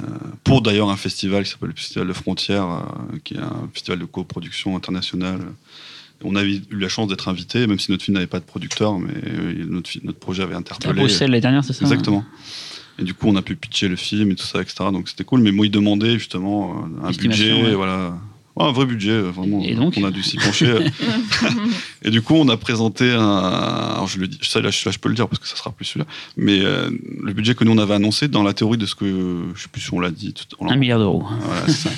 Euh, 0.00 0.06
pour 0.44 0.62
d'ailleurs 0.62 0.90
un 0.90 0.96
festival 0.96 1.44
qui 1.44 1.50
s'appelle 1.50 1.70
le 1.70 1.74
Festival 1.74 2.06
de 2.06 2.12
Frontières, 2.12 2.68
euh, 2.68 3.18
qui 3.24 3.34
est 3.34 3.38
un 3.38 3.68
festival 3.72 3.98
de 3.98 4.04
coproduction 4.04 4.76
internationale. 4.76 5.40
On 6.24 6.34
avait 6.34 6.56
eu 6.56 6.62
la 6.72 6.88
chance 6.88 7.08
d'être 7.08 7.28
invité, 7.28 7.66
même 7.66 7.78
si 7.78 7.90
notre 7.92 8.04
film 8.04 8.14
n'avait 8.14 8.26
pas 8.26 8.40
de 8.40 8.44
producteur, 8.44 8.98
mais 8.98 9.12
euh, 9.26 9.64
notre, 9.68 9.90
projet 10.18 10.42
avait 10.42 10.54
À 10.54 10.58
interpellé. 10.58 10.94
Bruxelles 10.94 11.30
l'année 11.30 11.40
dernière, 11.40 11.64
c'est 11.64 11.72
ça 11.72 11.82
Exactement. 11.82 12.24
Et 12.98 13.04
du 13.04 13.14
coup, 13.14 13.28
on 13.28 13.36
a 13.36 13.42
pu 13.42 13.54
pitcher 13.54 13.86
le 13.86 13.94
film 13.94 14.32
et 14.32 14.34
tout 14.34 14.44
ça, 14.44 14.60
etc. 14.60 14.76
Donc 14.92 15.08
c'était 15.08 15.22
cool. 15.22 15.40
Mais 15.40 15.52
moi, 15.52 15.66
il 15.66 15.70
demandait 15.70 16.14
justement 16.14 16.84
un 17.04 17.12
budget, 17.12 17.52
ouais. 17.52 17.74
voilà. 17.74 18.18
Ouais, 18.58 18.64
un 18.68 18.72
vrai 18.72 18.86
budget, 18.86 19.10
euh, 19.10 19.30
vraiment. 19.30 19.62
Et 19.62 19.74
donc 19.74 19.94
On 19.96 20.04
a 20.04 20.10
dû 20.10 20.22
s'y 20.22 20.36
pencher. 20.36 20.74
et 22.04 22.10
du 22.10 22.22
coup, 22.22 22.34
on 22.34 22.48
a 22.48 22.56
présenté 22.56 23.10
un. 23.12 23.38
Alors, 23.38 24.06
je 24.06 24.18
le 24.18 24.28
dis, 24.28 24.38
ça, 24.42 24.60
là, 24.60 24.70
je, 24.70 24.84
là, 24.84 24.92
je 24.92 24.98
peux 24.98 25.08
le 25.08 25.14
dire 25.14 25.28
parce 25.28 25.38
que 25.40 25.48
ça 25.48 25.56
sera 25.56 25.70
plus 25.70 25.84
celui-là. 25.84 26.06
Mais 26.36 26.60
euh, 26.60 26.90
le 27.22 27.32
budget 27.32 27.54
que 27.54 27.64
nous, 27.64 27.72
on 27.72 27.78
avait 27.78 27.94
annoncé 27.94 28.28
dans 28.28 28.42
la 28.42 28.52
théorie 28.54 28.78
de 28.78 28.86
ce 28.86 28.94
que. 28.94 29.42
Je 29.54 29.62
sais 29.62 29.68
plus 29.70 29.80
si 29.80 29.92
on 29.94 30.00
l'a 30.00 30.10
dit. 30.10 30.32
Tout, 30.34 30.44
on 30.58 30.66
l'a- 30.66 30.72
Un 30.72 30.76
milliard 30.76 30.98
d'euros. 30.98 31.24
voilà, 31.40 31.62
c'est 31.66 31.88
ça. 31.88 31.90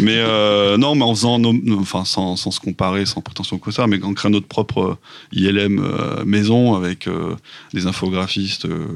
mais 0.00 0.16
euh, 0.16 0.76
non, 0.76 0.94
mais 0.94 1.04
en 1.04 1.14
faisant, 1.14 1.38
nos- 1.38 1.54
enfin, 1.80 2.04
sans, 2.04 2.36
sans 2.36 2.50
se 2.50 2.60
comparer, 2.60 3.06
sans 3.06 3.20
prétention 3.20 3.58
que 3.58 3.70
ça, 3.70 3.86
mais 3.86 4.02
en 4.02 4.14
créant 4.14 4.30
notre 4.30 4.46
propre 4.48 4.98
ILM 5.32 5.78
euh, 5.78 6.24
maison 6.24 6.74
avec 6.74 7.06
euh, 7.06 7.34
des 7.74 7.86
infographistes 7.86 8.66
euh, 8.66 8.86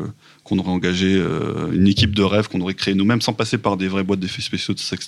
qu'on 0.51 0.59
aurait 0.59 0.70
engagé, 0.70 1.14
euh, 1.14 1.70
une 1.72 1.86
équipe 1.86 2.14
de 2.14 2.22
rêve 2.22 2.48
qu'on 2.48 2.61
aurait 2.61 2.74
créée 2.74 2.94
nous-mêmes 2.94 3.20
sans 3.20 3.32
passer 3.32 3.57
par 3.57 3.76
des 3.76 3.86
vraies 3.86 4.03
boîtes 4.03 4.18
d'effets 4.18 4.42
spéciaux, 4.42 4.74
etc. 4.74 4.98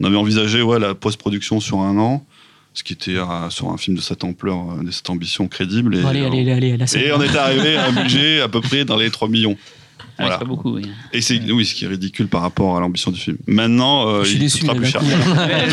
On 0.00 0.04
avait 0.04 0.16
envisagé 0.16 0.60
ouais, 0.60 0.80
la 0.80 0.94
post-production 0.94 1.60
sur 1.60 1.78
un 1.78 1.96
an, 1.98 2.26
ce 2.74 2.82
qui 2.82 2.92
était 2.92 3.16
euh, 3.16 3.48
sur 3.50 3.70
un 3.70 3.76
film 3.78 3.96
de 3.96 4.02
cette 4.02 4.24
ampleur, 4.24 4.56
euh, 4.72 4.82
de 4.82 4.90
cette 4.90 5.08
ambition 5.08 5.46
crédible. 5.46 5.94
Et, 5.94 6.02
allez, 6.04 6.24
allez, 6.24 6.50
allez, 6.50 6.96
et 6.96 7.12
on 7.12 7.22
était 7.22 7.38
arrivé 7.38 7.76
à 7.76 7.86
un 7.86 7.92
budget 7.92 8.40
à 8.40 8.48
peu 8.48 8.60
près 8.60 8.84
dans 8.84 8.96
les 8.96 9.10
3 9.10 9.28
millions. 9.28 9.56
Voilà. 10.18 10.34
c'est 10.34 10.38
pas 10.40 10.44
beaucoup, 10.44 10.74
oui. 10.74 10.82
Et 11.12 11.20
c'est 11.20 11.40
oui, 11.52 11.66
ce 11.66 11.74
qui 11.74 11.84
est 11.84 11.88
ridicule 11.88 12.26
par 12.28 12.40
rapport 12.42 12.76
à 12.76 12.80
l'ambition 12.80 13.10
du 13.10 13.20
film. 13.20 13.36
Maintenant, 13.46 14.08
euh, 14.08 14.22
Je 14.24 14.28
suis 14.28 14.36
il 14.36 14.40
déçu. 14.40 14.60
coûtera 14.60 14.74
là, 14.74 14.80
plus 14.80 14.90
cher. 14.90 15.00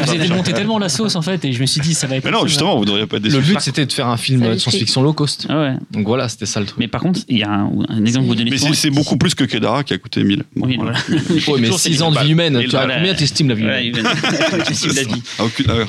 Vous 0.06 0.12
avez 0.12 0.28
monté 0.30 0.54
tellement 0.54 0.80
la 0.80 0.90
sauce 0.90 1.16
en 1.16 1.22
fait, 1.22 1.44
et 1.46 1.54
je 1.54 1.62
me 1.62 1.66
suis 1.66 1.82
dit 1.82 1.94
ça 1.94 2.08
va 2.08 2.18
être. 2.18 2.26
Mais 2.26 2.32
non, 2.32 2.46
justement, 2.46 2.78
vous 2.78 2.86
devriez 2.86 3.06
pas 3.08 3.18
être 3.18 3.24
déçus. 3.24 3.36
Le 3.38 3.42
but, 3.42 3.60
c'était 3.62 3.86
de 3.86 3.92
faire 3.94 4.08
un 4.08 4.18
film 4.18 4.42
de 4.42 4.58
science-fiction 4.58 5.02
low 5.04 5.14
cost. 5.14 5.48
Ah 5.50 5.60
ouais. 5.62 5.74
Donc 5.92 6.06
voilà, 6.08 6.28
c'était 6.30 6.46
ça 6.46 6.60
le 6.60 6.66
truc. 6.66 6.80
Mais 6.80 6.88
par 6.88 7.02
contre, 7.02 7.22
il 7.30 7.38
y 7.38 7.44
a 7.44 7.52
un, 7.52 7.72
un 7.90 8.06
exemple 8.06 8.26
que 8.26 8.30
vous 8.30 8.36
donnez 8.36 8.52
Mais 8.52 8.58
c'est 8.58 8.90
beaucoup 8.90 9.18
plus 9.18 9.34
que 9.36 9.44
Kedara 9.46 9.84
qui 9.84 9.94
a 9.94 9.98
coûté 9.98 10.24
1000. 10.24 10.44
Bon, 10.56 10.68
Oui, 10.68 10.78
voilà. 10.78 10.98
Ouais, 11.10 11.60
mais 11.60 11.68
Toujours, 11.68 11.80
c'est 11.80 11.90
6 11.92 12.02
ans 12.04 12.12
de 12.12 12.20
vie 12.20 12.32
humaine, 12.32 12.62
tu 12.70 12.76
as 12.76 12.88
combien 12.88 13.14
t'estimes 13.14 13.50
la 13.50 13.56
vie 13.56 13.64
humaine. 13.64 14.04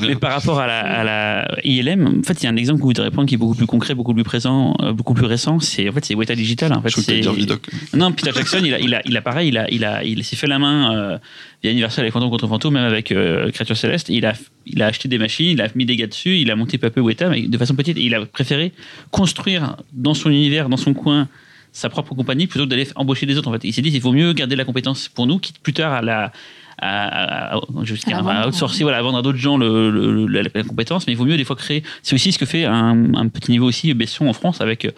Mais 0.06 0.16
par 0.16 0.32
rapport 0.32 0.58
à 0.60 0.66
la, 0.66 1.48
ILM, 1.64 2.20
en 2.20 2.22
fait, 2.22 2.42
il 2.42 2.44
y 2.44 2.46
a 2.46 2.50
un 2.50 2.56
exemple 2.56 2.80
que 2.80 2.84
vous 2.84 2.92
devez 2.92 3.10
prendre 3.10 3.28
qui 3.28 3.34
est 3.34 3.38
beaucoup 3.38 3.54
plus 3.54 3.66
concret, 3.66 3.94
beaucoup 3.94 4.14
plus 4.14 4.24
présent, 4.24 4.74
euh, 4.82 4.92
beaucoup 4.92 5.14
plus 5.14 5.26
récent. 5.26 5.58
C'est 5.60 5.88
en 5.88 5.92
fait, 5.92 6.04
c'est 6.04 6.14
Weta 6.14 6.34
Digital. 6.34 6.72
En 6.72 6.82
fait, 6.82 6.90
Je 6.90 7.00
dire 7.00 7.32
Vidoc. 7.32 7.68
non, 7.94 8.12
Peter 8.12 8.30
Jackson, 8.44 8.64
il 8.64 8.74
a, 8.74 8.78
il 8.78 8.94
a, 8.94 9.02
il 9.04 9.16
a 9.16 9.22
pareil, 9.22 9.48
il 9.48 9.58
a, 9.58 9.70
il 9.70 9.84
a, 9.84 10.04
il 10.04 10.22
s'est 10.24 10.36
fait 10.36 10.46
la 10.46 10.58
main 10.58 10.94
euh, 10.94 11.18
via 11.62 11.72
Universal 11.72 12.04
avec 12.04 12.12
Fantôme 12.12 12.30
contre 12.30 12.46
Fantôme, 12.46 12.74
même 12.74 12.84
avec 12.84 13.10
euh, 13.10 13.50
Créature 13.50 13.76
Céleste. 13.76 14.08
Il 14.08 14.26
a, 14.26 14.34
il 14.66 14.82
a 14.82 14.86
acheté 14.86 15.08
des 15.08 15.18
machines, 15.18 15.50
il 15.50 15.60
a 15.60 15.68
mis 15.74 15.86
des 15.86 15.96
gars 15.96 16.06
dessus, 16.06 16.38
il 16.38 16.50
a 16.50 16.56
monté 16.56 16.78
peu 16.78 17.00
Weta, 17.00 17.28
mais 17.28 17.42
de 17.42 17.58
façon 17.58 17.74
petite. 17.74 17.96
Et 17.96 18.02
il 18.02 18.14
a 18.14 18.24
préféré 18.26 18.72
construire 19.10 19.76
dans 19.92 20.14
son 20.14 20.30
univers, 20.30 20.68
dans 20.68 20.76
son 20.76 20.94
coin, 20.94 21.28
sa 21.72 21.88
propre 21.88 22.14
compagnie 22.14 22.46
plutôt 22.46 22.66
que 22.66 22.70
d'aller 22.70 22.88
embaucher 22.94 23.26
des 23.26 23.36
autres. 23.36 23.48
En 23.48 23.52
fait, 23.52 23.64
il 23.64 23.72
s'est 23.72 23.82
dit 23.82 23.90
il 23.90 24.00
vaut 24.00 24.12
mieux 24.12 24.32
garder 24.32 24.56
la 24.56 24.64
compétence 24.64 25.08
pour 25.08 25.26
nous, 25.26 25.38
quitte 25.38 25.58
plus 25.58 25.72
tard 25.72 25.92
à 25.92 26.02
la 26.02 26.32
à, 26.78 27.56
à- 27.56 28.46
outsourcer, 28.48 28.82
voilà, 28.82 28.98
à 28.98 29.02
vendre 29.02 29.18
à 29.18 29.22
d'autres 29.22 29.38
gens 29.38 29.56
le, 29.56 29.90
le- 29.90 30.12
le- 30.12 30.26
la, 30.26 30.42
la 30.54 30.62
compétence, 30.62 31.06
mais 31.06 31.12
il 31.12 31.16
vaut 31.16 31.24
mieux 31.24 31.36
des 31.36 31.44
fois 31.44 31.56
créer. 31.56 31.82
C'est 32.02 32.14
aussi 32.14 32.32
ce 32.32 32.38
que 32.38 32.46
fait 32.46 32.64
un, 32.64 33.14
un 33.14 33.28
petit 33.28 33.50
niveau 33.50 33.66
aussi 33.66 33.92
Besson 33.94 34.26
en 34.26 34.32
France 34.32 34.60
avec 34.60 34.84
euh, 34.84 34.90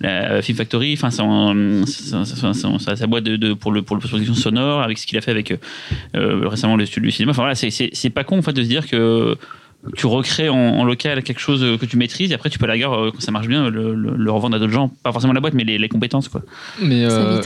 la 0.00 0.42
Film 0.42 0.56
Factory, 0.58 0.94
enfin 0.94 1.10
sa, 1.10 2.96
sa 2.96 3.06
boîte 3.06 3.24
de, 3.24 3.36
de- 3.36 3.52
pour 3.52 3.72
le 3.72 3.82
pour 3.82 3.96
le 3.96 4.02
production 4.02 4.34
sonore, 4.34 4.82
avec 4.82 4.98
ce 4.98 5.06
qu'il 5.06 5.18
a 5.18 5.20
fait 5.20 5.30
avec 5.30 5.50
euh, 5.52 5.56
euh, 6.16 6.48
récemment 6.48 6.76
le 6.76 6.86
studio 6.86 7.08
du 7.08 7.12
cinéma. 7.12 7.30
Enfin 7.32 7.42
voilà, 7.42 7.54
c'est- 7.54 8.10
pas 8.10 8.24
con 8.24 8.38
en 8.38 8.42
fait 8.42 8.52
de 8.52 8.62
se 8.62 8.68
dire 8.68 8.86
que 8.88 9.36
tu 9.96 10.06
recrées 10.06 10.48
en, 10.48 10.56
en 10.56 10.84
local 10.84 11.22
quelque 11.22 11.40
chose 11.40 11.64
que 11.80 11.86
tu 11.86 11.96
maîtrises 11.96 12.32
et 12.32 12.34
après 12.34 12.50
tu 12.50 12.58
peux 12.58 12.64
à 12.66 12.68
la 12.68 12.76
gare 12.76 12.92
euh, 12.92 13.10
quand 13.12 13.20
ça 13.20 13.30
marche 13.32 13.46
bien 13.48 13.70
le, 13.70 13.94
le- 13.94 14.14
le 14.16 14.30
revendre 14.30 14.56
à 14.56 14.58
d'autres 14.58 14.72
gens, 14.72 14.90
pas 15.02 15.12
forcément 15.12 15.32
la 15.32 15.40
boîte 15.40 15.54
mais 15.54 15.64
les, 15.64 15.78
les 15.78 15.88
compétences 15.88 16.28
quoi. 16.28 16.42
Mais 16.82 17.04
euh, 17.04 17.38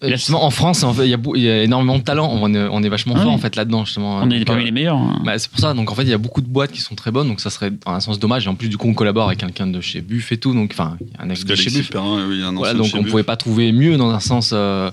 Savitri. 0.00 0.16
justement, 0.18 0.44
en 0.44 0.50
France, 0.50 0.84
en 0.84 0.92
fait, 0.94 1.04
il 1.06 1.10
y, 1.10 1.14
a 1.14 1.16
beau- 1.16 1.34
il 1.34 1.42
y 1.42 1.48
a 1.50 1.62
énormément 1.64 1.98
de 1.98 2.04
talent. 2.04 2.30
On 2.32 2.54
est, 2.54 2.68
on 2.70 2.82
est 2.84 2.88
vachement 2.88 3.14
Ah 3.16 3.20
fort 3.22 3.28
oui. 3.30 3.34
en 3.34 3.38
fait 3.38 3.56
là-dedans 3.56 3.84
justement. 3.84 4.18
On 4.22 4.30
est 4.30 4.44
parmi 4.44 4.62
euh, 4.62 4.66
les 4.66 4.70
meilleurs. 4.70 4.96
hein. 4.96 5.20
Bah, 5.24 5.36
c'est 5.38 5.50
pour 5.50 5.58
ça. 5.58 5.74
Donc 5.74 5.90
en 5.90 5.94
fait, 5.96 6.02
il 6.02 6.08
y 6.08 6.12
a 6.12 6.18
beaucoup 6.18 6.40
de 6.40 6.46
boîtes 6.46 6.70
qui 6.70 6.80
sont 6.80 6.94
très 6.94 7.10
bonnes. 7.10 7.26
Donc 7.26 7.40
ça 7.40 7.50
serait 7.50 7.70
dans 7.72 7.90
un 7.92 7.98
sens 7.98 8.20
dommage. 8.20 8.46
Et 8.46 8.48
en 8.48 8.54
plus, 8.54 8.68
du 8.68 8.76
coup, 8.76 8.86
on 8.88 8.94
collabore 8.94 9.26
avec 9.26 9.40
quelqu'un 9.40 9.66
de 9.66 9.80
chez 9.80 10.00
Buff 10.00 10.30
et 10.30 10.36
tout. 10.36 10.54
Donc 10.54 10.70
enfin, 10.72 10.96
y 11.00 11.20
un 11.20 11.28
ex 11.30 11.44
de 11.44 11.54
chez 11.56 11.70
Buff. 11.70 11.90
Perrin, 11.90 12.26
oui, 12.28 12.38
y 12.38 12.54
Voilà, 12.54 12.74
donc 12.74 12.86
chez 12.86 12.96
on 12.98 13.02
Buff. 13.02 13.10
pouvait 13.10 13.22
pas 13.24 13.36
trouver 13.36 13.72
mieux 13.72 13.96
dans 13.96 14.10
un 14.10 14.20
sens. 14.20 14.50
euh, 14.52 14.90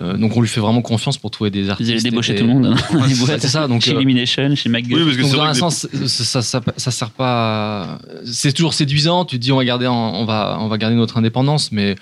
euh, 0.00 0.16
donc 0.16 0.34
on 0.36 0.40
lui 0.40 0.48
fait 0.48 0.60
vraiment 0.60 0.80
confiance 0.82 1.18
pour 1.18 1.30
trouver 1.30 1.50
des 1.50 1.68
artistes. 1.68 1.90
allaient 1.90 2.00
débaucher 2.00 2.32
et- 2.32 2.36
tout 2.36 2.46
le 2.46 2.52
monde 2.54 2.74
les 3.08 3.22
Ouais, 3.22 3.36
c'est 3.38 3.48
ça, 3.48 3.68
donc, 3.68 3.82
chez 3.82 3.90
euh, 3.92 3.96
Illumination, 3.96 4.54
chez 4.54 4.68
McGill. 4.70 4.96
Oui, 4.96 5.04
parce 5.04 5.16
que 5.16 5.22
Donc 5.22 5.30
c'est 5.32 5.36
dans 5.36 5.42
un 5.44 5.52
que 5.52 5.58
sens, 5.58 5.86
ça, 6.06 6.40
ça, 6.40 6.42
ça, 6.42 6.62
ça 6.78 6.90
sert 6.90 7.10
pas. 7.10 7.98
C'est 8.24 8.52
toujours 8.54 8.72
séduisant. 8.72 9.24
Tu 9.26 9.36
te 9.36 9.42
dis 9.42 9.52
on 9.52 9.56
va 9.56 9.64
garder, 9.66 9.86
en- 9.86 10.14
on 10.14 10.24
va, 10.24 10.56
on 10.60 10.68
va 10.68 10.78
garder 10.78 10.96
notre 10.96 11.18
indépendance, 11.18 11.72
mais 11.72 11.94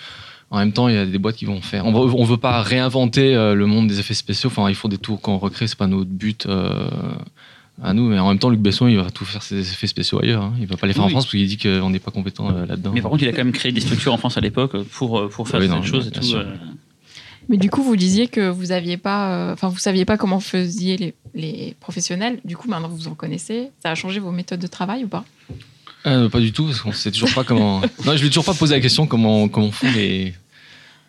en 0.51 0.59
même 0.59 0.73
temps, 0.73 0.89
il 0.89 0.95
y 0.95 0.99
a 0.99 1.07
des 1.07 1.19
boîtes 1.19 1.37
qui 1.37 1.45
vont 1.47 1.61
faire. 1.61 1.85
On, 1.87 1.93
va, 1.93 2.01
on 2.01 2.25
veut 2.25 2.37
pas 2.37 2.63
réinventer 2.63 3.35
euh, 3.35 3.55
le 3.55 3.67
monde 3.67 3.89
des 3.89 3.99
effets 4.01 4.15
spéciaux. 4.15 4.49
Enfin, 4.51 4.69
il 4.69 4.75
faut 4.75 4.89
des 4.89 4.99
tours 4.99 5.21
qu'on 5.21 5.39
recrée. 5.39 5.67
C'est 5.67 5.79
pas 5.79 5.87
notre 5.89 6.11
but. 6.11 6.47
euh, 6.47 6.89
à 7.83 7.93
nous, 7.93 8.09
mais 8.09 8.21
en 8.21 8.29
même 8.29 8.39
temps, 8.39 8.51
Luc 8.51 8.61
Besson, 8.61 8.87
il 8.87 8.97
va 8.97 9.11
tout 9.11 9.25
faire 9.25 9.43
ses 9.43 9.59
effets 9.59 9.89
spéciaux 9.89 10.21
ailleurs. 10.23 10.45
hein. 10.45 10.53
Il 10.61 10.67
va 10.67 10.77
pas 10.77 10.87
les 10.87 10.93
faire 10.93 11.03
en. 11.03 11.09
France 11.09 11.25
parce 11.25 11.33
qu'il 11.33 11.49
dit 11.49 11.59
qu'on 11.59 11.91
n'est 11.91 11.99
pas 11.99 12.13
compétent 12.13 12.49
euh, 12.55 12.67
là-dedans. 12.67 12.93
Mais 12.95 13.03
par 13.03 13.11
contre, 13.11 13.25
il 13.25 13.29
a 13.29 13.33
quand 13.33 13.43
même 13.45 13.53
créé 13.53 13.73
des 13.73 13.81
structures 13.81 14.13
en 14.13 14.17
France 14.17 14.37
à 14.37 14.41
l'époque 14.41 14.81
pour, 14.93 15.29
pour 15.29 15.49
faire 15.49 15.59
Oui, 15.59 15.69
cette 15.69 15.83
chose 15.83 16.07
et 16.07 16.11
bien 16.11 16.21
tout. 16.21 16.27
sûr. 16.27 16.39
euh. 16.39 16.55
Mais 17.49 17.57
du 17.57 17.71
coup, 17.71 17.83
vous 17.83 17.97
disiez 17.97 18.29
que 18.29 18.49
vous 18.49 18.71
aviez 18.71 18.97
pas, 18.97 19.51
euh, 19.53 19.57
vous 19.61 19.77
saviez 19.79 20.05
pas 20.05 20.17
comment 20.17 20.39
faisiez 20.39 20.97
les, 20.97 21.15
les 21.35 21.75
professionnels. 21.81 22.39
Du 22.45 22.57
coup, 22.57 22.69
maintenant 22.69 22.89
vous 22.89 23.09
en 23.09 23.15
connaissez. 23.15 23.71
Ça 23.83 23.91
a 23.91 23.95
changé 23.97 24.21
vos 24.21 24.31
méthodes 24.31 24.61
de 24.61 24.67
travail 24.69 25.03
ou 25.05 25.09
pas? 25.09 25.25
Euh, 26.07 26.29
pas 26.29 26.41
du 26.41 26.53
tout, 26.53 26.67
parce 26.67 26.81
qu'on 26.81 26.93
sait 26.93 27.11
toujours 27.11 27.33
pas 27.35 27.45
comment. 27.45 27.81
non, 28.05 28.13
je 28.15 28.19
lui 28.21 28.27
ai 28.27 28.31
toujours 28.31 28.45
pas 28.45 28.55
posé 28.55 28.75
la 28.75 28.81
question 28.81 29.07
comment, 29.07 29.49
comment 29.49 29.71
font 29.73 29.87
les, 29.95 30.35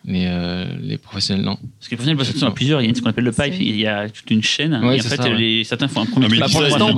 les, 0.06 0.24
euh, 0.26 0.64
les 0.80 0.96
professionnels. 0.96 1.44
Non. 1.44 1.56
Parce 1.56 1.88
que 1.88 1.90
les 1.90 1.96
professionnels, 1.96 2.16
parce 2.16 2.30
que 2.30 2.38
sont 2.38 2.46
à 2.46 2.50
plusieurs, 2.50 2.80
il 2.80 2.88
y 2.88 2.90
a 2.90 2.94
ce 2.94 3.02
qu'on 3.02 3.10
appelle 3.10 3.24
le 3.24 3.32
pipe, 3.32 3.54
il 3.60 3.76
y 3.78 3.86
a 3.86 4.08
toute 4.08 4.30
une 4.30 4.42
chaîne. 4.42 4.74
Ouais, 4.82 4.96
et 4.96 5.00
en 5.00 5.02
fait, 5.04 5.16
ça, 5.16 5.22
ouais. 5.24 5.34
les, 5.36 5.64
certains 5.64 5.88
font 5.88 6.00
un 6.00 6.06
premier 6.06 6.26
Ah, 6.26 6.46
dit 6.46 6.52
pour 6.52 6.62
l'instant, 6.62 6.94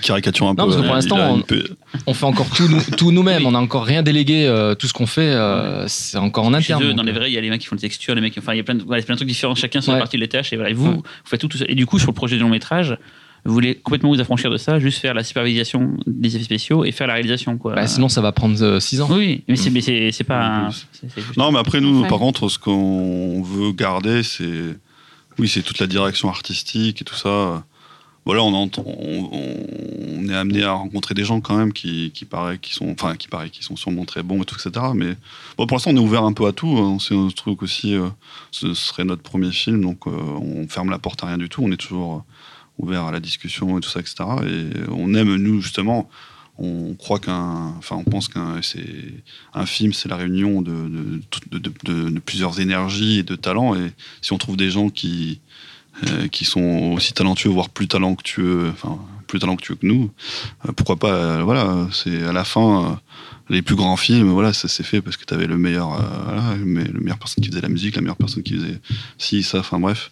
caricature 0.00 0.46
un 0.48 0.54
peu. 0.54 0.62
parce 0.62 0.76
que 0.76 0.80
pour 0.80 0.90
euh, 0.90 0.94
l'instant, 0.94 1.16
a 1.16 1.28
on- 1.28 1.36
une 1.38 1.42
peu- 1.42 1.64
On 2.06 2.14
fait 2.14 2.24
encore 2.24 2.48
tout, 2.50 2.68
nous- 2.68 2.96
tout 2.96 3.12
nous-mêmes, 3.12 3.42
Oui. 3.42 3.48
on 3.50 3.54
a 3.54 3.58
encore 3.58 3.84
rien 3.84 4.02
délégué, 4.02 4.46
euh, 4.46 4.74
tout 4.74 4.86
ce 4.86 4.92
qu'on 4.94 5.06
fait, 5.06 5.20
euh, 5.32 5.86
c'est 5.88 6.16
encore 6.18 6.44
en 6.46 6.54
interne. 6.54 6.82
eux, 6.84 6.94
dans 6.94 7.02
les 7.02 7.12
vrais, 7.12 7.30
il 7.30 7.34
y 7.34 7.38
a 7.38 7.40
les 7.40 7.50
mecs 7.50 7.60
qui 7.60 7.66
font 7.66 7.74
les 7.74 7.80
textures, 7.82 8.14
les 8.14 8.20
mecs, 8.20 8.38
enfin, 8.38 8.54
il 8.54 8.58
y 8.58 8.60
a 8.60 8.64
plein 8.64 8.76
de, 8.76 8.82
voilà, 8.82 9.02
plein 9.02 9.14
de 9.14 9.18
trucs 9.18 9.28
différents, 9.28 9.54
chacun 9.54 9.80
sur 9.82 9.90
Ouais. 9.92 9.98
la 9.98 10.02
partie 10.04 10.16
des 10.18 10.28
tâches, 10.28 10.52
et 10.52 10.56
voilà, 10.56 10.70
et 10.70 10.74
vous, 10.74 10.86
Ouais. 10.88 10.94
vous 10.94 11.02
faites 11.24 11.40
tout, 11.40 11.48
tout 11.48 11.58
ça. 11.58 11.64
Et 11.68 11.74
du 11.74 11.84
coup, 11.84 11.98
sur 11.98 12.08
le 12.08 12.14
projet 12.14 12.36
de 12.36 12.40
long 12.42 12.48
métrage, 12.48 12.96
vous 13.44 13.52
voulez 13.52 13.74
complètement 13.76 14.10
vous 14.10 14.20
affranchir 14.20 14.50
de 14.50 14.56
ça, 14.56 14.78
juste 14.78 14.98
faire 14.98 15.14
la 15.14 15.24
supervision 15.24 15.96
des 16.06 16.36
effets 16.36 16.44
spéciaux 16.44 16.84
et 16.84 16.92
faire 16.92 17.06
la 17.06 17.14
réalisation, 17.14 17.56
quoi. 17.58 17.74
bah, 17.74 17.86
sinon, 17.86 18.08
ça 18.08 18.20
va 18.20 18.32
prendre 18.32 18.78
6 18.80 19.00
ans. 19.00 19.08
Oui, 19.10 19.42
mais 19.48 19.56
c'est, 19.56 19.70
mais 19.70 19.80
c'est, 19.80 20.12
c'est 20.12 20.24
pas. 20.24 20.66
Oui, 20.68 20.74
c'est- 20.92 21.08
c'est 21.14 21.20
juste- 21.22 21.36
Non, 21.36 21.50
mais 21.52 21.58
après, 21.58 21.80
nous, 21.80 22.02
Ouais. 22.02 22.08
par 22.08 22.18
contre, 22.18 22.48
ce 22.48 22.58
qu'on 22.58 23.42
veut 23.42 23.72
garder, 23.72 24.22
c'est. 24.22 24.76
Oui, 25.38 25.48
c'est 25.48 25.62
toute 25.62 25.78
la 25.78 25.86
direction 25.86 26.28
artistique 26.28 27.00
et 27.00 27.04
tout 27.04 27.14
ça. 27.14 27.64
Voilà, 28.26 28.42
on, 28.42 28.52
entend- 28.52 28.84
on, 28.86 29.30
on 30.18 30.28
est 30.28 30.34
amené 30.34 30.62
à 30.62 30.72
rencontrer 30.72 31.14
des 31.14 31.24
gens 31.24 31.40
quand 31.40 31.56
même 31.56 31.72
qui, 31.72 32.10
qui 32.12 32.26
paraît 32.26 32.58
qui 32.58 32.74
sont, 32.74 32.90
enfin, 32.90 33.16
qui 33.16 33.28
paraît 33.28 33.48
qui 33.48 33.62
sont 33.64 33.76
sûrement 33.76 34.04
très 34.04 34.22
bons 34.22 34.42
et 34.42 34.44
tout, 34.44 34.56
etc. 34.56 34.84
Mais 34.94 35.14
bon, 35.56 35.66
pour 35.66 35.76
l'instant, 35.76 35.90
on 35.92 35.96
est 35.96 36.00
ouvert 36.00 36.24
un 36.24 36.34
peu 36.34 36.46
à 36.46 36.52
tout. 36.52 36.68
hein. 36.78 36.98
C'est 37.00 37.16
un 37.16 37.28
truc 37.34 37.62
aussi, 37.62 37.94
euh, 37.94 38.08
ce 38.50 38.74
serait 38.74 39.04
notre 39.04 39.22
premier 39.22 39.50
film, 39.50 39.80
donc 39.80 40.06
euh, 40.06 40.10
on 40.10 40.68
ferme 40.68 40.90
la 40.90 40.98
porte 40.98 41.24
à 41.24 41.28
rien 41.28 41.38
du 41.38 41.48
tout. 41.48 41.62
On 41.64 41.72
est 41.72 41.78
toujours 41.78 42.16
euh, 42.16 42.32
ouvert 42.82 43.04
à 43.04 43.12
la 43.12 43.20
discussion 43.20 43.78
et 43.78 43.80
tout 43.80 43.88
ça, 43.88 44.00
etc. 44.00 44.16
Et 44.46 44.90
on 44.90 45.14
aime, 45.14 45.36
nous, 45.36 45.60
justement, 45.60 46.08
on 46.58 46.94
croit 46.94 47.18
qu'un, 47.18 47.74
enfin, 47.78 47.96
on 47.96 48.04
pense 48.04 48.28
qu'un, 48.28 48.60
un 49.54 49.66
film, 49.66 49.92
c'est 49.92 50.08
la 50.08 50.16
réunion 50.16 50.60
de- 50.62 51.20
de 51.52 52.18
plusieurs 52.20 52.60
énergies 52.60 53.18
et 53.18 53.22
de 53.22 53.34
talents. 53.36 53.74
Et 53.74 53.92
si 54.20 54.32
on 54.32 54.38
trouve 54.38 54.56
des 54.56 54.70
gens 54.70 54.90
qui, 54.90 55.40
euh, 56.08 56.28
qui 56.28 56.44
sont 56.44 56.92
aussi 56.96 57.12
talentueux, 57.12 57.50
voire 57.50 57.68
plus 57.68 57.88
talentueux, 57.88 58.70
enfin, 58.72 58.98
plus 59.26 59.38
talentueux 59.38 59.74
que 59.76 59.86
nous, 59.86 60.10
euh, 60.68 60.72
pourquoi 60.72 60.96
pas, 60.96 61.12
euh, 61.12 61.42
voilà, 61.44 61.86
c'est 61.92 62.24
à 62.24 62.32
la 62.32 62.44
fin, 62.44 62.84
euh, 62.84 62.88
les 63.48 63.62
plus 63.62 63.74
grands 63.74 63.96
films, 63.96 64.30
voilà, 64.30 64.52
ça 64.52 64.68
s'est 64.68 64.82
fait 64.84 65.00
parce 65.00 65.16
que 65.16 65.24
tu 65.24 65.34
avais 65.34 65.46
le 65.46 65.58
meilleur, 65.58 65.92
euh, 65.94 65.98
voilà, 66.24 66.42
me- 66.56 66.84
le 66.84 67.00
meilleur 67.00 67.18
personne 67.18 67.42
qui 67.42 67.50
faisait 67.50 67.60
la 67.60 67.68
musique, 67.68 67.96
la 67.96 68.00
meilleure 68.02 68.16
personne 68.16 68.42
qui 68.44 68.54
faisait 68.54 68.78
ci, 69.18 69.42
ça, 69.42 69.58
enfin 69.58 69.78
bref. 69.80 70.10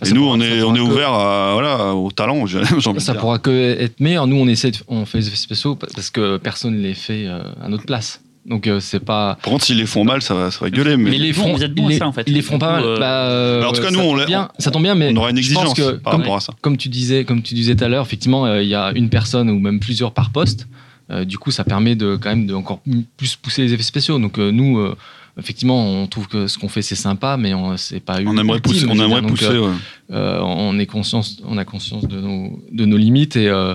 Ah, 0.00 0.08
Et 0.08 0.12
nous, 0.12 0.24
on 0.26 0.40
est, 0.40 0.62
on 0.62 0.74
est 0.74 0.78
que- 0.78 0.82
ouvert 0.82 1.12
à, 1.12 1.52
voilà, 1.52 1.94
au 1.94 2.10
talent, 2.10 2.46
j'ai 2.46 2.62
Ça 2.80 3.12
dire. 3.12 3.20
pourra 3.20 3.38
que 3.38 3.50
être 3.78 4.00
meilleur. 4.00 4.26
Nous, 4.26 4.36
on 4.36 4.48
essaie, 4.48 4.70
de- 4.70 4.78
on 4.88 5.04
fait 5.04 5.18
des 5.18 5.28
effets 5.28 5.36
spéciaux 5.36 5.76
parce 5.76 6.08
que 6.10 6.38
personne 6.38 6.74
ne 6.76 6.80
les 6.82 6.94
fait 6.94 7.26
euh, 7.26 7.42
à 7.62 7.68
notre 7.68 7.84
place. 7.84 8.22
Donc, 8.50 8.66
euh, 8.66 8.80
c'est 8.80 9.00
pas. 9.00 9.38
Par 9.42 9.52
contre, 9.52 9.64
s'ils 9.64 9.78
les 9.78 9.86
font 9.86 10.04
mal, 10.04 10.20
ça 10.20 10.34
va, 10.34 10.50
ça 10.50 10.58
va 10.60 10.70
gueuler, 10.70 10.96
mais, 10.96 11.10
Mais 11.10 11.16
ils 11.16 11.22
les 11.22 11.32
bon, 11.32 11.42
font, 11.44 11.52
vous 11.54 11.62
êtes 11.64 11.72
bons 11.72 11.88
à 11.88 11.92
ça, 11.92 12.08
en 12.08 12.12
fait. 12.12 12.24
Ils 12.26 12.34
les 12.34 12.42
font 12.42 12.58
pas 12.58 12.72
mal. 12.72 12.82
Euh, 12.84 12.98
Bah, 12.98 13.28
euh, 13.28 13.62
en 13.64 13.72
tout 13.72 13.80
cas, 13.80 13.86
ça 13.88 13.92
nous, 13.92 14.00
on 14.00 14.16
tombe 14.16 14.26
bien. 14.26 14.48
Ça 14.58 14.70
tombe 14.72 14.82
bien, 14.82 14.94
mais 14.96 15.10
on 15.12 15.16
aura 15.16 15.30
une 15.30 15.36
je 15.40 15.54
pense 15.54 15.62
exigence 15.70 15.74
que 15.74 15.96
par 15.98 16.12
comme- 16.12 16.20
rapport 16.22 16.36
à 16.36 16.40
ça. 16.40 16.52
comme 16.60 16.76
tu 16.76 16.88
disais, 16.88 17.24
comme 17.24 17.42
tu 17.42 17.54
disais 17.54 17.76
tout 17.76 17.84
à 17.84 17.88
l'heure, 17.88 18.04
effectivement, 18.04 18.44
euh, 18.46 18.60
il 18.62 18.68
y 18.68 18.74
a 18.74 18.92
une 18.94 19.08
personne 19.08 19.48
ou 19.50 19.58
même 19.60 19.78
plusieurs 19.80 20.12
par 20.12 20.30
poste. 20.30 20.66
Euh, 21.10 21.24
du 21.24 21.38
coup, 21.38 21.50
ça 21.52 21.64
permet 21.64 21.94
de 21.94 22.16
quand 22.20 22.28
même 22.30 22.46
de 22.46 22.54
encore 22.54 22.80
plus 23.16 23.36
pousser 23.36 23.62
les 23.62 23.72
effets 23.72 23.82
spéciaux. 23.84 24.18
Donc 24.18 24.38
euh, 24.38 24.50
nous, 24.52 24.78
euh, 24.78 24.96
effectivement, 25.38 25.84
on 26.02 26.06
trouve 26.08 26.26
que 26.28 26.46
ce 26.48 26.56
qu'on 26.58 26.68
fait 26.68 26.82
c'est 26.82 26.94
sympa, 26.96 27.36
mais 27.36 27.54
on 27.54 27.76
c'est 27.76 28.00
pas 28.00 28.18
On 28.24 28.36
aimerait 28.36 28.60
pousser, 28.60 28.86
on 28.88 28.94
aimerait 28.98 29.22
pousser. 29.22 29.46
euh, 29.46 29.60
ouais. 29.70 29.74
euh, 30.12 30.40
on 30.42 30.78
est 30.78 30.86
conscience, 30.86 31.40
on 31.46 31.56
a 31.58 31.64
conscience 31.64 32.06
de 32.06 32.20
nos, 32.20 32.60
de 32.72 32.84
nos 32.84 32.96
limites 32.96 33.34
et 33.36 33.48
euh, 33.48 33.74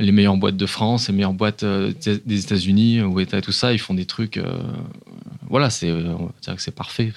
les 0.00 0.12
meilleures 0.12 0.36
boîtes 0.36 0.56
de 0.56 0.66
France, 0.66 1.08
les 1.08 1.14
meilleures 1.14 1.32
boîtes 1.34 1.62
euh, 1.62 1.92
des 2.26 2.40
États-Unis, 2.44 3.02
ou 3.02 3.20
État 3.20 3.38
et 3.38 3.42
tout 3.42 3.52
ça, 3.52 3.72
ils 3.72 3.78
font 3.78 3.94
des 3.94 4.06
trucs. 4.06 4.36
euh, 4.38 4.44
voilà, 5.48 5.68
c'est, 5.68 5.90
euh, 5.90 6.14
c'est 6.58 6.74
parfait. 6.74 7.12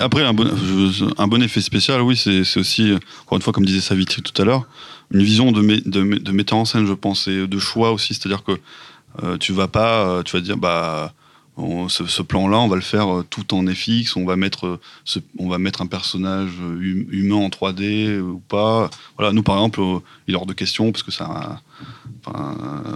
Après, 0.00 0.22
un, 0.24 0.32
bon, 0.32 1.42
effet 1.42 1.60
spécial, 1.60 2.00
oui, 2.00 2.16
c'est 2.16 2.56
aussi, 2.58 2.90
euh, 2.90 2.98
encore 3.24 3.36
une 3.36 3.42
fois, 3.42 3.52
comme 3.52 3.66
disait 3.66 3.80
Savitri 3.80 4.22
tout 4.22 4.40
à 4.40 4.44
l'heure, 4.44 4.66
une 5.12 5.22
vision 5.22 5.52
de, 5.52 5.60
mé- 5.60 5.82
de, 5.88 6.18
de 6.18 6.32
metteur 6.32 6.58
en 6.58 6.64
scène, 6.64 6.86
je 6.86 6.92
pense, 6.94 7.28
et 7.28 7.46
de 7.46 7.58
choix 7.58 7.92
aussi. 7.92 8.14
C'est-à-dire 8.14 8.44
que 8.44 8.52
euh, 9.22 9.36
tu 9.36 9.52
vas 9.52 9.68
pas, 9.68 10.08
euh, 10.08 10.22
tu 10.22 10.36
vas 10.36 10.40
dire, 10.40 10.56
bah, 10.56 11.12
ce, 11.88 12.22
plan-là, 12.22 12.58
on 12.58 12.68
va 12.68 12.76
le 12.76 12.82
faire 12.82 13.08
euh, 13.18 13.26
tout 13.28 13.54
en 13.54 13.66
FX, 13.66 14.16
on 14.16 14.24
va 14.24 14.36
mettre, 14.36 14.66
euh, 14.66 14.80
on 15.38 15.48
va 15.48 15.58
mettre 15.58 15.82
un 15.82 15.86
personnage 15.86 16.50
euh, 16.60 16.74
hum- 16.74 17.06
humain 17.10 17.36
en 17.36 17.48
3D 17.48 18.08
euh, 18.08 18.20
ou 18.20 18.38
pas. 18.38 18.90
Voilà, 19.16 19.32
nous, 19.32 19.42
par 19.42 19.56
exemple, 19.56 19.80
il 20.26 20.34
est 20.34 20.36
hors 20.36 20.46
de 20.46 20.52
question, 20.52 20.92
parce 20.92 21.02
que 21.02 21.10
ça. 21.10 21.60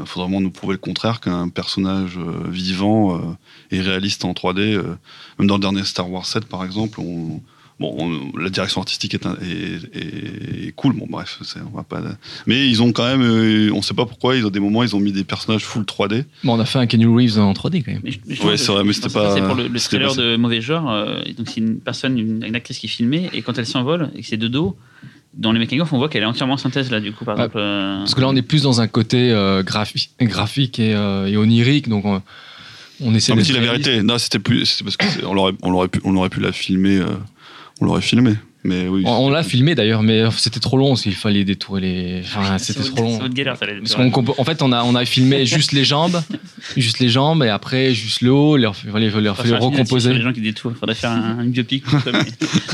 Faudrait 0.06 0.26
vraiment 0.26 0.40
nous 0.40 0.50
prouver 0.50 0.74
le 0.74 0.78
contraire 0.78 1.18
qu'un 1.18 1.48
personnage 1.48 2.18
vivant 2.46 3.36
et 3.70 3.80
réaliste 3.80 4.24
en 4.24 4.32
3D. 4.32 4.74
euh, 4.74 4.96
même 5.38 5.48
dans 5.48 5.54
le 5.56 5.60
dernier 5.60 5.84
Star 5.84 6.10
Wars 6.10 6.26
7, 6.26 6.44
par 6.44 6.64
exemple, 6.64 7.00
on, 7.00 7.40
bon, 7.80 7.94
on- 7.98 8.38
la 8.38 8.50
direction 8.50 8.80
artistique 8.80 9.14
est, 9.14 9.26
un- 9.26 9.36
est- 9.42 9.96
est- 9.96 10.68
est 10.68 10.72
cool. 10.76 10.94
Bon, 10.94 11.06
bref, 11.08 11.38
c'est- 11.42 11.58
on 11.72 11.76
va 11.76 11.82
pas. 11.82 12.00
Mais 12.46 12.68
ils 12.68 12.82
ont 12.82 12.92
quand 12.92 13.06
même, 13.06 13.22
euh, 13.22 13.70
on 13.74 13.82
sait 13.82 13.94
pas 13.94 14.06
pourquoi, 14.06 14.36
ils 14.36 14.46
ont 14.46 14.50
des 14.50 14.60
moments, 14.60 14.82
ils 14.82 14.94
ont 14.94 15.00
mis 15.00 15.12
des 15.12 15.24
personnages 15.24 15.64
full 15.64 15.84
3D. 15.84 16.24
Bon, 16.44 16.54
on 16.56 16.60
a 16.60 16.64
fait 16.64 16.78
un 16.78 16.86
Kenny 16.86 17.06
Reeves 17.06 17.38
en 17.38 17.52
3D 17.52 17.82
quand 17.82 17.92
même. 17.92 18.00
Mais 18.04 18.10
je- 18.12 18.18
mais 18.26 18.34
je 18.34 18.42
Ouais, 18.42 18.56
c'est 18.56 18.72
vrai, 18.72 18.84
mais 18.84 18.92
c'était 18.92 19.08
pas- 19.08 19.34
C'est 19.34 19.42
pour 19.42 19.54
le, 19.54 19.64
le 19.68 20.06
pas- 20.06 20.14
de 20.14 20.36
mauvais 20.36 20.60
genre. 20.60 20.90
euh, 20.90 21.22
donc 21.36 21.48
c'est 21.48 21.60
une 21.60 21.78
personne, 21.80 22.18
une, 22.18 22.44
une 22.44 22.54
actrice 22.54 22.78
qui 22.78 22.88
filmait, 22.88 23.30
et 23.32 23.42
quand 23.42 23.58
elle 23.58 23.66
s'envole 23.66 24.10
et 24.14 24.20
que 24.22 24.26
c'est 24.26 24.36
de 24.36 24.48
dos, 24.48 24.76
dans 25.36 25.50
les 25.50 25.58
making 25.58 25.80
of, 25.80 25.92
on 25.92 25.98
voit 25.98 26.08
qu'elle 26.08 26.22
est 26.22 26.26
entièrement 26.26 26.56
synthèse 26.56 26.90
là, 26.92 27.00
du 27.00 27.10
coup, 27.12 27.24
par 27.24 27.34
exemple. 27.36 27.56
euh, 27.58 27.98
Parce 27.98 28.14
que 28.14 28.20
là, 28.20 28.28
on 28.28 28.36
est 28.36 28.42
plus 28.42 28.62
dans 28.62 28.80
un 28.80 28.86
côté 28.86 29.32
euh, 29.32 29.64
graphi- 29.64 30.10
graphique 30.20 30.78
et, 30.78 30.94
euh, 30.94 31.26
et 31.26 31.36
onirique, 31.36 31.88
donc 31.88 32.04
on, 32.04 32.22
on 33.00 33.12
essaie 33.16 33.32
Non, 33.32 33.36
mais 33.38 33.42
si 33.44 33.52
la 33.52 33.58
vérité, 33.58 34.02
non, 34.04 34.16
c'était 34.18 34.38
plus, 34.38 34.64
c'était 34.64 34.84
parce 34.84 34.96
qu'on 34.96 35.34
l'aurait, 35.34 35.54
on 35.62 35.70
l'aurait 35.72 35.88
pu, 35.88 36.00
on 36.04 36.14
aurait 36.14 36.28
pu 36.28 36.38
la 36.38 36.52
filmer, 36.52 36.98
euh, 36.98 37.06
on 37.80 37.86
l'aurait 37.86 38.00
filmé. 38.02 38.34
Mais 38.66 38.88
oui. 38.88 39.02
On, 39.04 39.26
on 39.26 39.28
l'a 39.28 39.42
filmé 39.42 39.74
d'ailleurs, 39.74 40.02
mais 40.02 40.24
c'était 40.38 40.58
trop 40.58 40.78
long 40.78 40.90
parce 40.90 41.02
qu'il 41.02 41.14
fallait 41.14 41.44
détourer 41.44 41.82
les. 41.82 42.22
Enfin, 42.24 42.56
c'est 42.56 42.72
c'était 42.72 42.88
trop 42.88 43.02
long. 43.02 43.28
Galère, 43.28 43.58
ça. 43.58 43.66
Parce 43.66 43.94
en 44.38 44.44
fait, 44.44 44.62
on 44.62 44.72
a, 44.72 44.82
on 44.84 44.94
a 44.94 45.04
filmé 45.04 45.44
juste 45.46 45.72
les 45.72 45.84
jambes, 45.84 46.22
juste 46.74 46.98
les 46.98 47.10
jambes, 47.10 47.42
et 47.44 47.50
après 47.50 47.92
juste 47.92 48.22
le 48.22 48.32
haut, 48.32 48.56
il 48.56 48.62
leur 48.62 48.74
fallait, 48.74 49.08
il 49.08 49.18
leur 49.18 49.36
fallait 49.36 49.56
recomposer. 49.56 50.14
Les 50.14 50.22
gens 50.22 50.32
qui 50.32 50.40
détournent, 50.40 50.74
faudrait 50.74 50.94
faire 50.94 51.10
un, 51.10 51.40
un 51.40 51.44
biopic. 51.44 51.84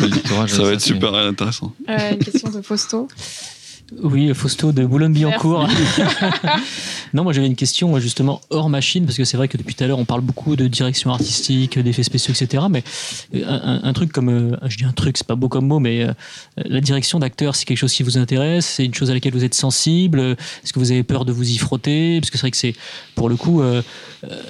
détourage, 0.00 0.50
ça 0.50 0.62
va 0.62 0.72
être 0.72 0.80
super 0.80 1.12
intéressant. 1.12 1.74
Euh, 1.88 2.12
une 2.12 2.18
question 2.18 2.50
de 2.50 2.62
Fausto. 2.62 3.08
Oui, 4.02 4.32
Fausto 4.34 4.72
de 4.72 4.84
Boulogne-Billancourt. 4.84 5.66
non, 7.14 7.24
moi 7.24 7.32
j'avais 7.32 7.46
une 7.46 7.56
question 7.56 7.98
justement 7.98 8.40
hors 8.50 8.68
machine, 8.68 9.04
parce 9.04 9.16
que 9.16 9.24
c'est 9.24 9.36
vrai 9.36 9.48
que 9.48 9.56
depuis 9.56 9.74
tout 9.74 9.84
à 9.84 9.86
l'heure 9.86 9.98
on 9.98 10.04
parle 10.04 10.20
beaucoup 10.20 10.56
de 10.56 10.66
direction 10.68 11.10
artistique, 11.10 11.78
d'effets 11.78 12.02
spéciaux, 12.02 12.34
etc. 12.34 12.64
Mais 12.70 12.84
euh, 13.34 13.44
un, 13.46 13.80
un 13.82 13.92
truc 13.92 14.12
comme, 14.12 14.28
euh, 14.28 14.56
je 14.68 14.76
dis 14.76 14.84
un 14.84 14.92
truc, 14.92 15.16
c'est 15.18 15.26
pas 15.26 15.34
beau 15.34 15.48
comme 15.48 15.66
mot, 15.66 15.78
mais 15.80 16.02
euh, 16.04 16.12
la 16.56 16.80
direction 16.80 17.18
d'acteur, 17.18 17.56
c'est 17.56 17.64
quelque 17.64 17.78
chose 17.78 17.92
qui 17.92 18.02
vous 18.02 18.18
intéresse, 18.18 18.66
c'est 18.66 18.84
une 18.84 18.94
chose 18.94 19.10
à 19.10 19.14
laquelle 19.14 19.32
vous 19.32 19.44
êtes 19.44 19.54
sensible? 19.54 20.20
Est-ce 20.20 20.72
que 20.72 20.78
vous 20.78 20.92
avez 20.92 21.02
peur 21.02 21.24
de 21.24 21.32
vous 21.32 21.50
y 21.50 21.58
frotter? 21.58 22.20
Parce 22.20 22.30
que 22.30 22.38
c'est 22.38 22.42
vrai 22.42 22.50
que 22.52 22.56
c'est, 22.56 22.74
pour 23.14 23.28
le 23.28 23.36
coup, 23.36 23.60
euh, 23.62 23.82
euh, 24.24 24.42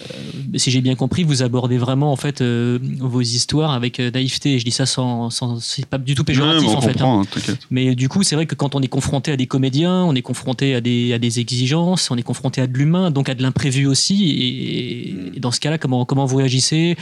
si 0.57 0.70
j'ai 0.70 0.80
bien 0.80 0.95
compris, 0.95 1.24
vous 1.24 1.43
abordez 1.43 1.78
vraiment 1.78 2.12
en 2.12 2.16
fait 2.16 2.41
euh, 2.41 2.78
vos 2.99 3.20
histoires 3.22 3.72
avec 3.72 3.99
naïveté. 3.99 4.59
Je 4.59 4.64
dis 4.64 4.70
ça 4.70 4.86
sans, 4.86 5.30
sans 5.30 5.61
c'est 5.61 5.86
pas 5.86 5.99
du 5.99 6.14
tout 6.14 6.24
péjoratif 6.24 6.68
en 6.68 6.80
fait. 6.80 7.01
hein. 7.01 7.20
hein, 7.20 7.22
t'inquiète. 7.30 7.59
Mais 7.70 7.95
du 7.95 8.09
coup, 8.09 8.22
c'est 8.22 8.34
vrai 8.34 8.47
que 8.47 8.55
quand 8.55 8.74
on 8.74 8.80
est 8.82 8.88
confronté 8.88 9.30
à 9.31 9.37
des 9.37 9.47
comédiens, 9.47 10.05
on 10.05 10.14
est 10.14 10.22
confronté 10.22 10.74
à 10.74 10.81
des, 10.81 11.12
à 11.12 11.18
des 11.18 11.41
exigences, 11.41 12.11
on 12.11 12.16
est 12.16 12.22
confronté 12.22 12.61
à 12.61 12.66
de 12.66 12.76
l'humain, 12.76 13.11
donc 13.11 13.28
à 13.28 13.35
de 13.35 13.43
l'imprévu 13.43 13.87
aussi. 13.87 14.31
Et, 14.31 15.37
et 15.37 15.41
dans 15.41 15.51
ce 15.51 15.61
cas-là, 15.61 15.78
comment, 15.78 16.05
comment 16.05 16.26
vous 16.26 16.37
réagissez? 16.37 16.97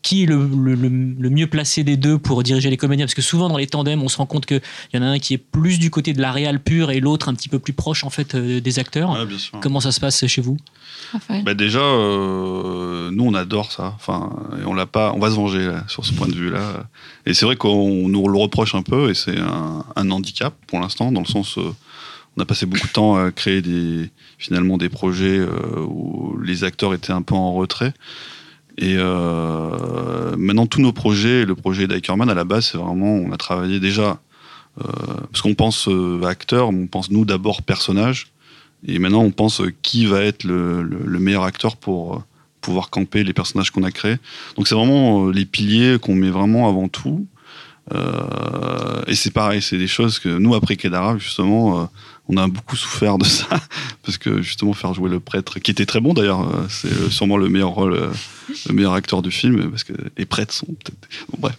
Qui 0.00 0.22
est 0.22 0.26
le, 0.26 0.46
le- 0.46 0.74
le- 0.76 0.88
le 1.18 1.30
mieux 1.30 1.48
placé 1.48 1.82
des 1.82 1.96
deux 1.96 2.18
pour 2.18 2.42
diriger 2.44 2.70
les 2.70 2.76
comédiens? 2.76 3.04
Parce 3.06 3.14
que 3.14 3.20
souvent 3.22 3.48
dans 3.48 3.56
les 3.58 3.66
tandems, 3.66 4.00
on 4.02 4.08
se 4.08 4.16
rend 4.16 4.26
compte 4.26 4.46
qu'il 4.46 4.60
y 4.94 4.98
en 4.98 5.02
a 5.02 5.06
un 5.06 5.18
qui 5.18 5.34
est 5.34 5.38
plus 5.38 5.80
du 5.80 5.90
côté 5.90 6.12
de 6.12 6.20
la 6.22 6.30
réal 6.30 6.60
pure 6.60 6.92
et 6.92 7.00
l'autre 7.00 7.28
un 7.28 7.34
petit 7.34 7.48
peu 7.48 7.58
plus 7.58 7.72
proche 7.72 8.04
en 8.04 8.10
fait 8.10 8.34
euh, 8.36 8.60
des 8.60 8.78
acteurs. 8.78 9.10
Comment 9.60 9.80
ça 9.80 9.90
se 9.90 9.98
passe 9.98 10.24
chez 10.26 10.40
vous? 10.40 10.56
Bah 11.44 11.54
déjà, 11.54 11.80
euh, 11.80 13.10
nous 13.10 13.24
on 13.24 13.34
adore 13.34 13.72
ça. 13.72 13.92
Enfin, 13.96 14.30
on 14.66 14.86
pas. 14.86 15.12
On 15.14 15.18
va 15.18 15.30
se 15.30 15.36
venger 15.36 15.70
sur 15.88 16.04
ce 16.04 16.12
point 16.12 16.28
de 16.28 16.34
vue-là. 16.34 16.84
Et 17.28 17.34
c'est 17.34 17.44
vrai 17.44 17.56
qu'on 17.56 18.08
nous 18.08 18.26
le 18.26 18.38
reproche 18.38 18.74
un 18.74 18.82
peu, 18.82 19.10
et 19.10 19.14
c'est 19.14 19.36
un, 19.38 20.10
handicap 20.10 20.54
pour 20.66 20.80
l'instant, 20.80 21.12
dans 21.12 21.20
le 21.20 21.26
sens, 21.26 21.58
euh, 21.58 21.74
on 22.36 22.40
a 22.40 22.46
passé 22.46 22.64
beaucoup 22.64 22.86
de 22.86 22.92
temps 22.92 23.16
à 23.16 23.30
créer 23.30 23.62
finalement 24.38 24.78
des 24.78 24.88
projets 24.88 25.38
euh, 25.38 25.84
où 25.86 26.38
les 26.42 26.64
acteurs 26.64 26.94
étaient 26.94 27.12
un 27.12 27.20
peu 27.20 27.34
en 27.34 27.52
retrait. 27.52 27.92
Et 28.78 28.94
euh, 28.96 30.36
maintenant, 30.38 30.66
tous 30.66 30.80
nos 30.80 30.92
projets, 30.92 31.44
le 31.44 31.54
projet 31.54 31.86
d'Ikerman 31.86 32.30
à 32.30 32.34
la 32.34 32.44
base, 32.44 32.70
c'est 32.72 32.78
vraiment, 32.78 33.12
on 33.12 33.30
a 33.32 33.36
travaillé 33.36 33.78
déjà, 33.78 34.18
parce 34.76 35.42
qu'on 35.42 35.54
pense 35.54 35.88
acteur, 36.24 36.68
on 36.68 36.86
pense 36.86 37.10
nous 37.10 37.24
d'abord 37.24 37.62
personnage. 37.62 38.28
Et 38.86 38.98
maintenant, 38.98 39.22
on 39.22 39.30
pense 39.30 39.60
euh, 39.60 39.72
qui 39.82 40.06
va 40.06 40.22
être 40.22 40.44
le, 40.44 40.82
le- 40.82 41.00
le 41.04 41.18
meilleur 41.18 41.42
acteur 41.44 41.76
pour 41.76 42.14
euh, 42.14 42.18
pouvoir 42.60 42.90
camper 42.90 43.24
les 43.24 43.32
personnages 43.32 43.70
qu'on 43.70 43.82
a 43.82 43.90
créés. 43.90 44.16
Donc, 44.56 44.68
c'est 44.68 44.74
vraiment 44.74 45.26
euh, 45.26 45.32
les 45.32 45.44
piliers 45.44 45.98
qu'on 46.00 46.14
met 46.14 46.30
vraiment 46.30 46.68
avant 46.68 46.88
tout. 46.88 47.26
Et 49.06 49.14
c'est 49.14 49.30
pareil, 49.30 49.62
c'est 49.62 49.78
des 49.78 49.86
choses 49.86 50.18
que 50.18 50.28
nous, 50.28 50.54
après 50.54 50.76
Kedara, 50.76 51.16
justement, 51.16 51.88
on 52.28 52.36
a 52.36 52.46
beaucoup 52.46 52.76
souffert 52.76 53.16
de 53.16 53.24
ça. 53.24 53.46
Parce 54.04 54.18
que 54.18 54.42
justement, 54.42 54.74
faire 54.74 54.92
jouer 54.92 55.08
le 55.08 55.20
prêtre, 55.20 55.58
qui 55.58 55.70
était 55.70 55.86
très 55.86 56.00
bon 56.00 56.12
d'ailleurs, 56.12 56.46
c'est 56.68 57.10
sûrement 57.10 57.38
le 57.38 57.48
meilleur 57.48 57.70
rôle, 57.70 58.10
le 58.68 58.74
meilleur 58.74 58.92
acteur 58.92 59.22
du 59.22 59.30
film. 59.30 59.70
Parce 59.70 59.84
que 59.84 59.94
les 60.18 60.26
prêtres 60.26 60.52
sont 60.52 60.66
peut-être. 60.66 61.08
Bon, 61.30 61.38
bref. 61.40 61.56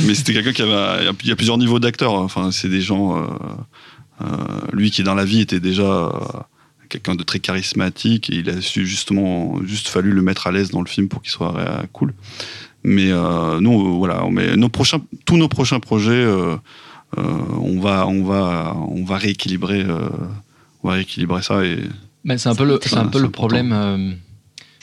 Mais 0.06 0.14
c'était 0.14 0.32
quelqu'un 0.32 0.52
qui 0.54 0.62
avait. 0.62 1.10
Il 1.22 1.28
y 1.28 1.32
a 1.32 1.36
plusieurs 1.36 1.58
niveaux 1.58 1.78
d'acteurs. 1.78 2.14
Enfin, 2.14 2.50
c'est 2.50 2.68
des 2.70 2.80
gens. 2.80 3.22
Euh, 4.22 4.26
lui 4.72 4.90
qui 4.90 5.02
dans 5.02 5.14
la 5.14 5.24
vie 5.24 5.40
était 5.40 5.60
déjà 5.60 5.82
euh, 5.82 6.10
quelqu'un 6.88 7.14
de 7.14 7.22
très 7.22 7.40
charismatique 7.40 8.30
et 8.30 8.36
il 8.36 8.50
a 8.50 8.60
su 8.60 8.86
justement 8.86 9.60
juste 9.64 9.88
fallu 9.88 10.12
le 10.12 10.22
mettre 10.22 10.46
à 10.46 10.52
l'aise 10.52 10.70
dans 10.70 10.80
le 10.82 10.88
film 10.88 11.08
pour 11.08 11.22
qu'il 11.22 11.30
soit 11.30 11.56
euh, 11.58 11.82
cool 11.92 12.14
mais 12.84 13.10
euh, 13.10 13.60
nous 13.60 13.98
voilà 13.98 14.24
met 14.30 14.56
nos 14.56 14.68
prochains 14.68 15.00
tous 15.24 15.36
nos 15.36 15.48
prochains 15.48 15.80
projets 15.80 16.12
euh, 16.12 16.56
euh, 17.18 17.22
on 17.60 17.80
va 17.80 18.06
on 18.06 18.22
va 18.24 18.76
on 18.88 19.04
va 19.04 19.16
rééquilibrer 19.18 19.82
euh, 19.82 20.08
on 20.82 20.88
va 20.88 20.94
rééquilibrer 20.94 21.42
ça 21.42 21.64
et 21.64 21.78
Mais 22.24 22.38
c'est 22.38 22.48
un 22.48 22.54
peu 22.54 22.64
le, 22.64 22.78
c'est 22.82 22.96
un 22.96 23.06
peu 23.06 23.18
le 23.18 23.26
important. 23.26 23.48
problème. 23.48 24.16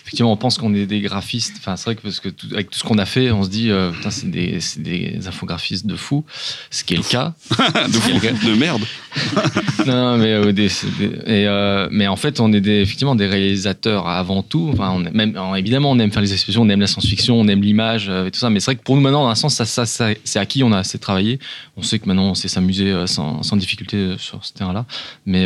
Effectivement, 0.09 0.31
on 0.33 0.37
pense 0.37 0.57
qu'on 0.57 0.73
est 0.73 0.87
des 0.87 1.01
graphistes. 1.01 1.53
Enfin, 1.59 1.75
c'est 1.75 1.85
vrai 1.85 1.95
que 1.95 2.01
parce 2.01 2.19
que 2.19 2.29
tout- 2.29 2.47
avec 2.51 2.71
tout 2.71 2.79
ce 2.79 2.83
qu'on 2.83 2.97
a 2.97 3.05
fait, 3.05 3.29
on 3.29 3.43
se 3.43 3.49
dit, 3.49 3.69
euh, 3.69 3.91
putain, 3.91 4.09
c'est 4.09 4.29
des, 4.31 4.57
des 4.77 5.27
infographistes 5.27 5.85
de 5.85 5.95
fou. 5.95 6.25
Ce 6.71 6.83
qui 6.83 6.95
est 6.95 6.97
le 6.97 7.03
cas. 7.03 7.33
de, 7.51 7.93
fou- 7.93 8.47
de 8.47 8.53
merde 8.55 8.81
non, 9.85 10.17
mais, 10.17 10.33
euh, 10.33 10.51
des- 10.51 10.67
c'est 10.69 10.89
des- 10.97 11.05
et, 11.25 11.47
euh, 11.47 11.87
mais 11.91 12.07
en 12.07 12.15
fait, 12.15 12.39
on 12.39 12.51
est 12.53 12.59
des, 12.61 12.81
effectivement 12.81 13.13
des 13.13 13.27
réalisateurs 13.27 14.07
avant 14.07 14.41
tout. 14.41 14.71
Enfin, 14.73 14.91
on 14.95 15.05
est 15.05 15.11
même, 15.11 15.31
alors, 15.35 15.55
évidemment, 15.57 15.91
on 15.91 15.99
aime 15.99 16.11
faire 16.11 16.23
les 16.23 16.33
expressions, 16.33 16.63
on 16.63 16.69
aime 16.69 16.79
la 16.81 16.87
science-fiction, 16.87 17.39
on 17.39 17.47
aime 17.47 17.61
l'image 17.61 18.09
et 18.09 18.31
tout 18.31 18.39
ça. 18.39 18.49
Mais 18.49 18.59
c'est 18.59 18.65
vrai 18.71 18.75
que 18.77 18.83
pour 18.83 18.95
nous, 18.95 19.01
maintenant, 19.01 19.23
dans 19.25 19.29
un 19.29 19.35
sens, 19.35 19.53
ça, 19.53 19.65
ça, 19.65 19.85
ça- 19.85 20.09
c'est 20.23 20.39
acquis, 20.39 20.63
on 20.63 20.71
a 20.71 20.79
assez 20.79 20.97
travaillé. 20.97 21.37
On 21.77 21.83
sait 21.83 21.99
que 21.99 22.07
maintenant, 22.07 22.31
on 22.31 22.35
sait 22.35 22.47
s'amuser 22.47 23.05
sans, 23.05 23.43
sans 23.43 23.57
difficulté 23.57 24.15
sur 24.17 24.43
ce 24.43 24.53
terrain-là. 24.53 24.85
Mais 25.27 25.45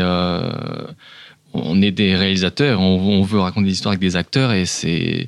on 1.54 1.82
est 1.82 1.92
des 1.92 2.16
réalisateurs, 2.16 2.80
on, 2.80 3.22
veut 3.24 3.40
raconter 3.40 3.68
des 3.68 3.74
histoires 3.74 3.92
avec 3.92 4.02
des 4.02 4.16
acteurs 4.16 4.52
et 4.54 4.66
c'est. 4.66 5.28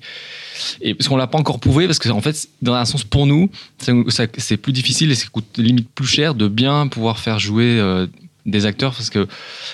Et 0.82 0.94
parce 0.94 1.10
qu'on 1.10 1.18
l'a 1.18 1.28
pas 1.28 1.38
encore 1.38 1.60
prouvé, 1.60 1.86
parce 1.86 2.00
que 2.00 2.08
en 2.10 2.22
fait, 2.22 2.48
dans 2.62 2.74
un 2.74 2.86
sens 2.86 3.04
pour 3.04 3.28
nous, 3.28 3.50
c'est 4.08 4.58
plus 4.58 4.72
difficile 4.72 5.12
et 5.12 5.16
ça 5.16 5.28
coûte 5.28 5.58
limite 5.58 5.90
plus 5.90 6.08
cher 6.08 6.34
de 6.34 6.48
bien 6.48 6.88
pouvoir 6.88 7.20
faire 7.20 7.40
jouer 7.40 7.78
euh, 7.78 8.08
des 8.46 8.66
acteurs 8.66 8.94
parce 8.94 9.10
que 9.10 9.28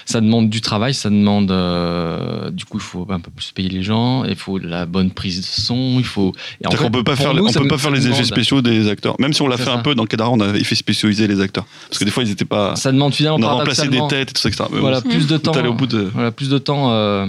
ça 0.06 0.22
demande 0.22 0.50
du 0.50 0.62
travail, 0.62 0.94
ça 0.94 1.10
demande 1.10 1.52
euh, 1.52 2.50
du 2.52 2.66
coup 2.66 2.78
il 2.78 2.84
faut 2.84 3.06
un 3.10 3.20
peu 3.20 3.32
plus 3.32 3.52
payer 3.52 3.70
les 3.70 3.84
gens, 3.84 4.24
il 4.24 4.36
faut 4.36 4.60
de 4.60 4.68
la 4.68 4.86
bonne 4.86 5.12
prise 5.12 5.42
de 5.42 5.46
son, 5.46 5.98
il 6.00 6.06
faut. 6.06 6.34
Et 6.62 6.68
en 6.68 6.72
fait, 6.72 6.78
qu'on 6.78 6.92
peut 6.92 7.04
pas 7.04 7.16
faire 7.16 7.34
nous, 7.34 7.46
on 7.46 7.52
peut 7.52 7.68
pas 7.68 7.78
faire 7.78 7.92
les 7.92 8.08
effets 8.08 8.24
spéciaux 8.24 8.62
des 8.62 8.88
acteurs 8.90 9.16
même 9.20 9.34
si 9.34 9.42
on 9.42 9.48
l'a 9.48 9.58
fait 9.58 9.70
un 9.70 9.80
peu 9.80 9.96
dans 9.96 10.06
Kedara 10.06 10.30
on 10.30 10.40
a 10.40 10.56
effet 10.56 10.76
spécialisé 10.76 11.28
les 11.28 11.42
acteurs 11.42 11.66
parce 11.90 12.00
que 12.00 12.06
des 12.06 12.12
fois 12.12 12.24
ils 12.24 12.32
étaient 12.32 12.46
pas 12.46 12.76
Ça 12.76 12.92
demande 12.92 13.14
finalement 13.14 13.38
on 13.46 13.50
a 13.50 13.54
remplacé 13.54 13.88
des 13.88 14.02
têtes 14.08 14.32
et 14.32 14.34
tout 14.34 14.42
ça 14.42 14.50
etc. 14.50 14.64
Mais 14.70 14.78
bon, 14.78 14.82
Voilà, 14.82 15.02
plus 15.02 15.28
de 15.28 15.38
temps. 15.38 15.52
tout 15.52 15.60
allait 15.60 15.68
au 15.68 15.74
bout 15.74 15.88
de 15.88 16.10
Voilà, 16.14 16.32
plus 16.32 16.50
de 16.50 16.58
temps 16.58 16.92
euh, 16.92 17.28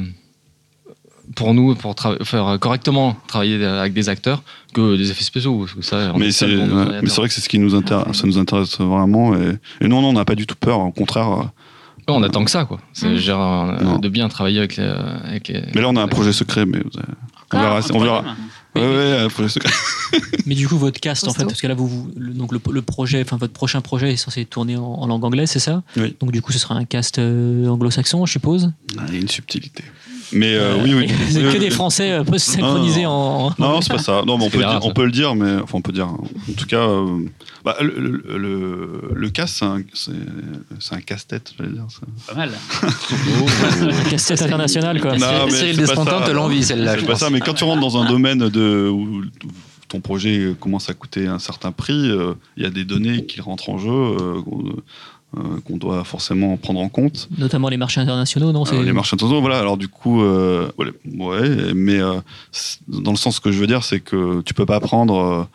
pour 1.35 1.55
nous 1.55 1.75
pour 1.75 1.93
tra- 1.95 2.23
faire 2.25 2.59
correctement 2.61 3.17
travailler 3.27 3.65
avec 3.65 3.93
des 3.93 4.09
acteurs 4.09 4.43
que 4.75 4.97
des 4.97 5.11
effets 5.11 5.25
spéciaux. 5.25 5.59
Parce 5.59 5.75
que 5.75 5.83
ça, 5.83 6.13
mais 6.17 6.29
est 6.29 6.33
c'est 6.33 6.47
vrai 6.47 7.29
que 7.29 7.35
c'est 7.35 7.41
ce 7.41 7.49
qui 7.49 7.59
nous 7.59 7.75
intéresse 7.75 8.17
ça 8.17 8.27
nous 8.27 8.39
intéresse 8.39 8.79
vraiment 8.79 9.35
et, 9.35 9.59
et 9.81 9.89
non 9.89 10.03
non 10.03 10.09
on 10.09 10.13
n'a 10.15 10.25
pas 10.25 10.35
du 10.35 10.47
tout 10.47 10.57
peur 10.57 10.81
au 10.81 10.91
contraire 10.93 11.29
euh, 11.33 11.43
Ouais, 12.09 12.15
on 12.19 12.23
attend 12.25 12.45
que 12.45 12.51
ça, 12.51 12.65
quoi. 12.65 12.81
C'est 12.93 13.11
Mm. 13.11 13.17
genre 13.19 13.71
euh, 13.71 13.99
de 13.99 14.09
bien 14.09 14.29
travailler 14.29 14.59
avec 14.59 14.77
les. 14.77 14.83
avec 14.83 15.47
les- 15.47 15.63
Mais 15.73 15.81
là, 15.81 15.89
on 15.89 15.95
a 15.95 16.03
un 16.03 16.09
projet 16.09 16.33
secret, 16.33 16.67
mais 16.67 16.79
vous 16.81 16.99
avez- 16.99 17.07
on 17.53 17.61
verra. 17.61 17.81
On 17.95 17.99
verra. 18.01 18.25
Ouais, 18.75 18.83
ouais, 18.83 19.19
un 19.21 19.29
projet 19.29 19.49
secret. 19.51 19.71
Mais 20.47 20.57
du 20.57 20.67
coup, 20.67 20.77
votre 20.79 20.99
cast, 20.99 21.29
en 21.29 21.33
fait, 21.33 21.45
parce 21.45 21.61
que 21.61 21.67
là, 21.69 21.75
vous, 21.75 21.87
vous- 21.87 22.11
le, 22.17 22.33
donc 22.35 22.51
le, 22.53 22.61
le 22.73 22.83
projet, 22.83 23.23
enfin 23.23 23.37
votre 23.37 23.53
prochain 23.53 23.83
projet 23.83 24.13
est 24.13 24.17
censé 24.17 24.45
tourner 24.47 24.77
en, 24.77 24.83
en 24.83 25.07
langue 25.07 25.25
anglaise, 25.25 25.49
c'est 25.51 25.61
ça? 25.61 25.85
Oui. 25.97 26.17
Donc 26.19 26.33
du 26.33 26.43
coup, 26.43 26.51
ce 26.51 26.59
sera 26.59 26.75
un 26.75 26.85
cast 26.85 27.19
euh, 27.21 27.69
anglo-saxon, 27.69 28.27
je 28.27 28.33
suppose? 28.33 28.73
Ah, 28.99 29.03
Il 29.09 29.15
y 29.15 29.19
a 29.19 29.21
une 29.21 29.29
subtilité. 29.29 29.85
Mais 30.33 30.55
euh, 30.55 30.77
oui, 30.83 30.95
oui. 30.95 31.09
C'est 31.31 31.41
que 31.43 31.47
oui. 31.53 31.59
des 31.59 31.71
Français 31.71 32.13
euh, 32.13 32.39
synchronisés 32.39 33.03
Non, 33.05 33.11
en. 33.11 33.55
Non, 33.59 33.81
c'est 33.81 33.93
pas 33.93 33.99
ça. 33.99 34.23
Non, 34.27 34.39
mais 34.39 34.45
on, 34.45 34.51
C'est 34.51 34.59
peut, 34.59 34.65
rare, 34.65 34.81
dire- 34.81 34.89
on 34.91 34.93
peut 34.95 35.05
le 35.05 35.11
dire, 35.13 35.35
mais 35.35 35.57
enfin, 35.63 35.79
on 35.79 35.83
peut 35.83 35.93
dire. 35.93 36.09
En 36.09 36.53
tout 36.57 36.67
cas, 36.67 36.79
euh, 36.89 37.19
bah, 37.65 37.77
le, 37.81 37.95
le, 37.99 38.39
le, 38.39 39.01
le 39.15 39.31
casse, 39.31 39.57
c'est 39.59 39.65
un, 39.65 39.83
c'est- 39.95 40.13
c'est 40.81 40.95
un 40.95 41.01
casse-tête, 41.01 41.53
je 41.59 41.63
vais 41.65 41.71
dire. 41.71 41.85
ça. 41.89 42.33
Pas 42.33 42.39
mal. 42.39 42.51
un 44.07 44.11
casse-tête 44.11 44.43
international, 44.43 45.01
quoi. 45.01 45.17
Non, 45.17 45.27
mais 45.47 45.51
Cyril 45.53 45.77
c'est 45.77 45.87
ça. 45.87 46.05
te 46.05 46.31
l'envie, 46.31 46.63
celle-là. 46.63 46.95
C'est 46.99 47.03
pas 47.07 47.13
pense. 47.13 47.21
ça, 47.21 47.31
mais 47.31 47.41
quand 47.41 47.55
tu 47.55 47.65
rentres 47.65 47.81
dans 47.81 47.97
un 48.01 48.09
domaine 48.09 48.49
de, 48.49 48.89
où, 48.89 49.23
ton 49.89 50.01
projet 50.01 50.55
commence 50.59 50.89
à 50.89 50.95
coûter 50.95 51.27
un 51.27 51.39
certain 51.39 51.71
prix, 51.71 51.93
euh, 52.11 52.33
il 52.57 52.63
y 52.63 52.67
a 52.67 52.71
des 52.71 52.85
données 52.85 53.27
qui 53.27 53.43
rentrent 53.43 53.69
en 53.69 53.77
jeu 53.77 53.91
euh, 53.91 54.41
euh, 55.37 55.61
qu'on 55.65 55.77
doit 55.77 56.05
forcément 56.05 56.57
prendre 56.57 56.81
en 56.81 56.89
compte. 56.89 57.29
Notamment 57.39 57.69
les 57.69 57.77
marchés 57.79 58.01
internationaux, 58.01 58.53
non 58.53 58.65
Euh, 58.67 58.83
les 58.83 58.93
marchés 58.93 59.15
internationaux, 59.15 59.41
voilà. 59.41 59.59
Alors 59.59 59.77
du 59.77 59.89
coup, 59.89 60.23
euh, 60.23 60.71
ouais, 60.79 61.73
mais 61.75 61.99
euh, 62.01 62.21
dans 62.89 63.13
le 63.13 63.17
sens 63.17 63.41
que 63.41 63.51
je 63.51 63.59
veux 63.59 63.67
dire, 63.67 63.83
c'est 63.83 64.01
que 64.01 64.43
tu 64.43 64.53
peux 64.55 64.67
pas 64.67 64.81
prendre 64.81 65.49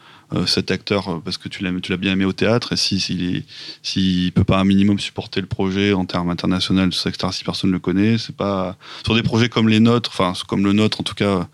cet 0.45 0.71
acteur 0.71 1.07
euh, 1.07 1.21
parce 1.23 1.37
que 1.37 1.47
tu 1.49 1.63
l'as 1.63 1.71
tu 1.81 1.91
l'as 1.91 1.97
bien 1.97 2.13
aimé 2.13 2.25
au 2.25 2.33
théâtre 2.33 2.73
et 2.73 2.77
si 2.77 2.99
s'il 2.99 3.43
s'il 3.81 4.31
peut 4.33 4.43
pas 4.43 4.59
un 4.59 4.65
minimum 4.65 4.99
supporter 4.99 5.41
le 5.41 5.47
projet 5.47 5.93
en 5.93 6.05
termes 6.05 6.29
international, 6.29 6.89
tout 6.89 6.97
ça, 6.97 7.09
etc. 7.09 7.29
Si 7.31 7.43
personne 7.43 7.71
le 7.71 7.79
connaît, 7.79 8.17
c'est 8.17 8.35
pas 8.35 8.75
sur 9.05 9.15
des 9.15 9.23
projets 9.23 9.49
comme 9.49 9.69
les 9.69 9.79
nôtres, 9.79 10.09
enfin 10.13 10.33
comme 10.47 10.63
le 10.65 10.73
nôtre 10.73 11.01
en 11.01 11.03
tout 11.03 11.15
cas. 11.15 11.47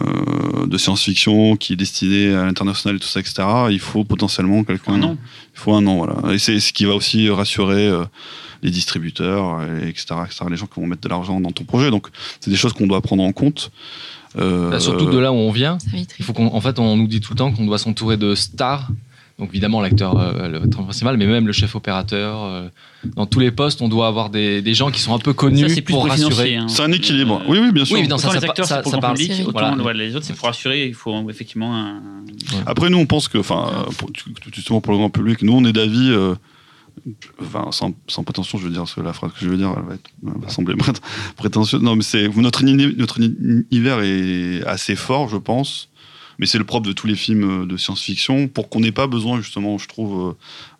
euh, 0.00 0.66
de 0.66 0.78
science-fiction 0.78 1.56
qui 1.56 1.74
est 1.74 1.76
destiné 1.76 2.34
à 2.34 2.44
l'international 2.44 2.96
et 2.96 3.00
tout 3.00 3.08
ça, 3.08 3.20
etc. 3.20 3.42
Il 3.70 3.80
faut 3.80 4.04
potentiellement 4.04 4.64
quelqu'un. 4.64 4.94
Un 4.94 5.02
an. 5.02 5.16
Il 5.54 5.60
faut 5.60 5.74
un 5.74 5.86
an, 5.86 5.96
voilà. 5.98 6.32
Et 6.32 6.38
c'est 6.38 6.60
ce 6.60 6.72
qui 6.72 6.84
va 6.84 6.94
aussi 6.94 7.28
rassurer 7.28 7.88
euh, 7.88 8.04
les 8.62 8.70
distributeurs, 8.70 9.62
et 9.62 9.88
etc., 9.88 10.14
etc., 10.24 10.44
les 10.48 10.56
gens 10.56 10.66
qui 10.66 10.80
vont 10.80 10.86
mettre 10.86 11.02
de 11.02 11.08
l'argent 11.08 11.40
dans 11.40 11.50
ton 11.50 11.64
projet. 11.64 11.90
Donc, 11.90 12.08
c'est 12.40 12.50
des 12.50 12.56
choses 12.56 12.72
qu'on 12.72 12.86
doit 12.86 13.02
prendre 13.02 13.22
en 13.22 13.32
compte. 13.32 13.70
Euh, 14.38 14.70
Bah, 14.70 14.80
surtout 14.80 15.06
de 15.06 15.18
là 15.18 15.32
où 15.32 15.36
on 15.36 15.50
vient, 15.50 15.78
il 16.18 16.24
faut 16.24 16.32
qu'on, 16.32 16.46
en 16.46 16.60
fait, 16.60 16.78
on 16.78 16.96
nous 16.96 17.06
dit 17.06 17.20
tout 17.20 17.32
le 17.34 17.38
temps 17.38 17.52
qu'on 17.52 17.66
doit 17.66 17.78
s'entourer 17.78 18.16
de 18.16 18.34
stars. 18.34 18.88
Donc 19.38 19.48
évidemment 19.50 19.80
l'acteur, 19.80 20.18
euh, 20.18 20.46
le 20.46 20.68
principal, 20.68 21.16
mais 21.16 21.26
même 21.26 21.46
le 21.46 21.52
chef 21.52 21.74
opérateur. 21.74 22.44
euh, 22.44 22.68
dans 23.16 23.26
tous 23.26 23.40
les 23.40 23.50
postes, 23.50 23.82
on 23.82 23.88
doit 23.88 24.06
avoir 24.06 24.30
des, 24.30 24.62
des 24.62 24.74
gens 24.74 24.90
qui 24.90 25.00
sont 25.00 25.14
un 25.14 25.18
peu 25.18 25.32
connus 25.32 25.68
Ça, 25.68 25.82
pour 25.82 26.06
rassurer. 26.06 26.56
hein. 26.56 26.66
C'est 26.68 26.82
un 26.82 26.92
équilibre. 26.92 27.40
Euh, 27.42 27.50
Oui, 27.50 27.58
oui, 27.60 27.72
bien 27.72 27.84
sûr. 27.84 27.94
Oui, 27.94 28.00
évidemment, 28.00 28.18
ça, 28.18 28.32
les 28.32 28.44
acteurs, 28.44 28.66
ça, 28.66 28.76
c'est 28.76 28.82
pour 28.82 28.90
ça 28.92 28.98
le 28.98 29.00
parle. 29.00 29.14
public, 29.14 29.32
Série. 29.32 29.48
autant 29.48 29.76
Voilà. 29.78 29.98
les 30.04 30.14
autres, 30.14 30.26
c'est 30.26 30.36
pour 30.36 30.48
assurer, 30.48 30.86
il 30.86 30.94
faut 30.94 31.28
effectivement 31.30 31.74
un... 31.74 31.94
Après, 32.66 32.90
nous, 32.90 32.98
on 32.98 33.06
pense 33.06 33.26
que, 33.26 33.38
enfin, 33.38 33.70
justement 34.54 34.80
pour 34.80 34.92
le 34.92 34.98
grand 34.98 35.10
public, 35.10 35.42
nous, 35.42 35.54
on 35.54 35.64
est 35.64 35.72
d'avis, 35.72 36.10
euh, 36.10 36.34
sans, 37.70 37.92
sans 38.08 38.24
prétention, 38.24 38.58
je 38.58 38.64
veux 38.64 38.70
dire, 38.70 38.80
parce 38.82 38.94
que 38.94 39.00
la 39.00 39.12
phrase 39.12 39.32
que 39.32 39.40
je 39.40 39.48
veux 39.48 39.56
dire, 39.56 39.74
elle 39.76 39.84
va, 39.84 39.94
être, 39.94 40.10
elle 40.26 40.40
va 40.42 40.48
sembler 40.48 40.74
prét- 40.76 41.00
prétentieuse. 41.36 41.82
Non, 41.82 41.96
mais 41.96 42.02
c'est 42.02 42.28
notre, 42.28 42.64
notre 42.64 43.20
univers 43.20 44.00
est 44.02 44.64
assez 44.66 44.96
fort, 44.96 45.28
je 45.28 45.36
pense. 45.36 45.88
Mais 46.42 46.46
c'est 46.48 46.58
le 46.58 46.64
propre 46.64 46.88
de 46.88 46.92
tous 46.92 47.06
les 47.06 47.14
films 47.14 47.62
euh, 47.62 47.66
de 47.66 47.76
science-fiction 47.76 48.48
pour 48.48 48.68
qu'on 48.68 48.80
n'ait 48.80 48.90
pas 48.90 49.06
besoin, 49.06 49.40
justement, 49.40 49.78
je 49.78 49.86
trouve, 49.86 50.30
euh, 50.30 50.32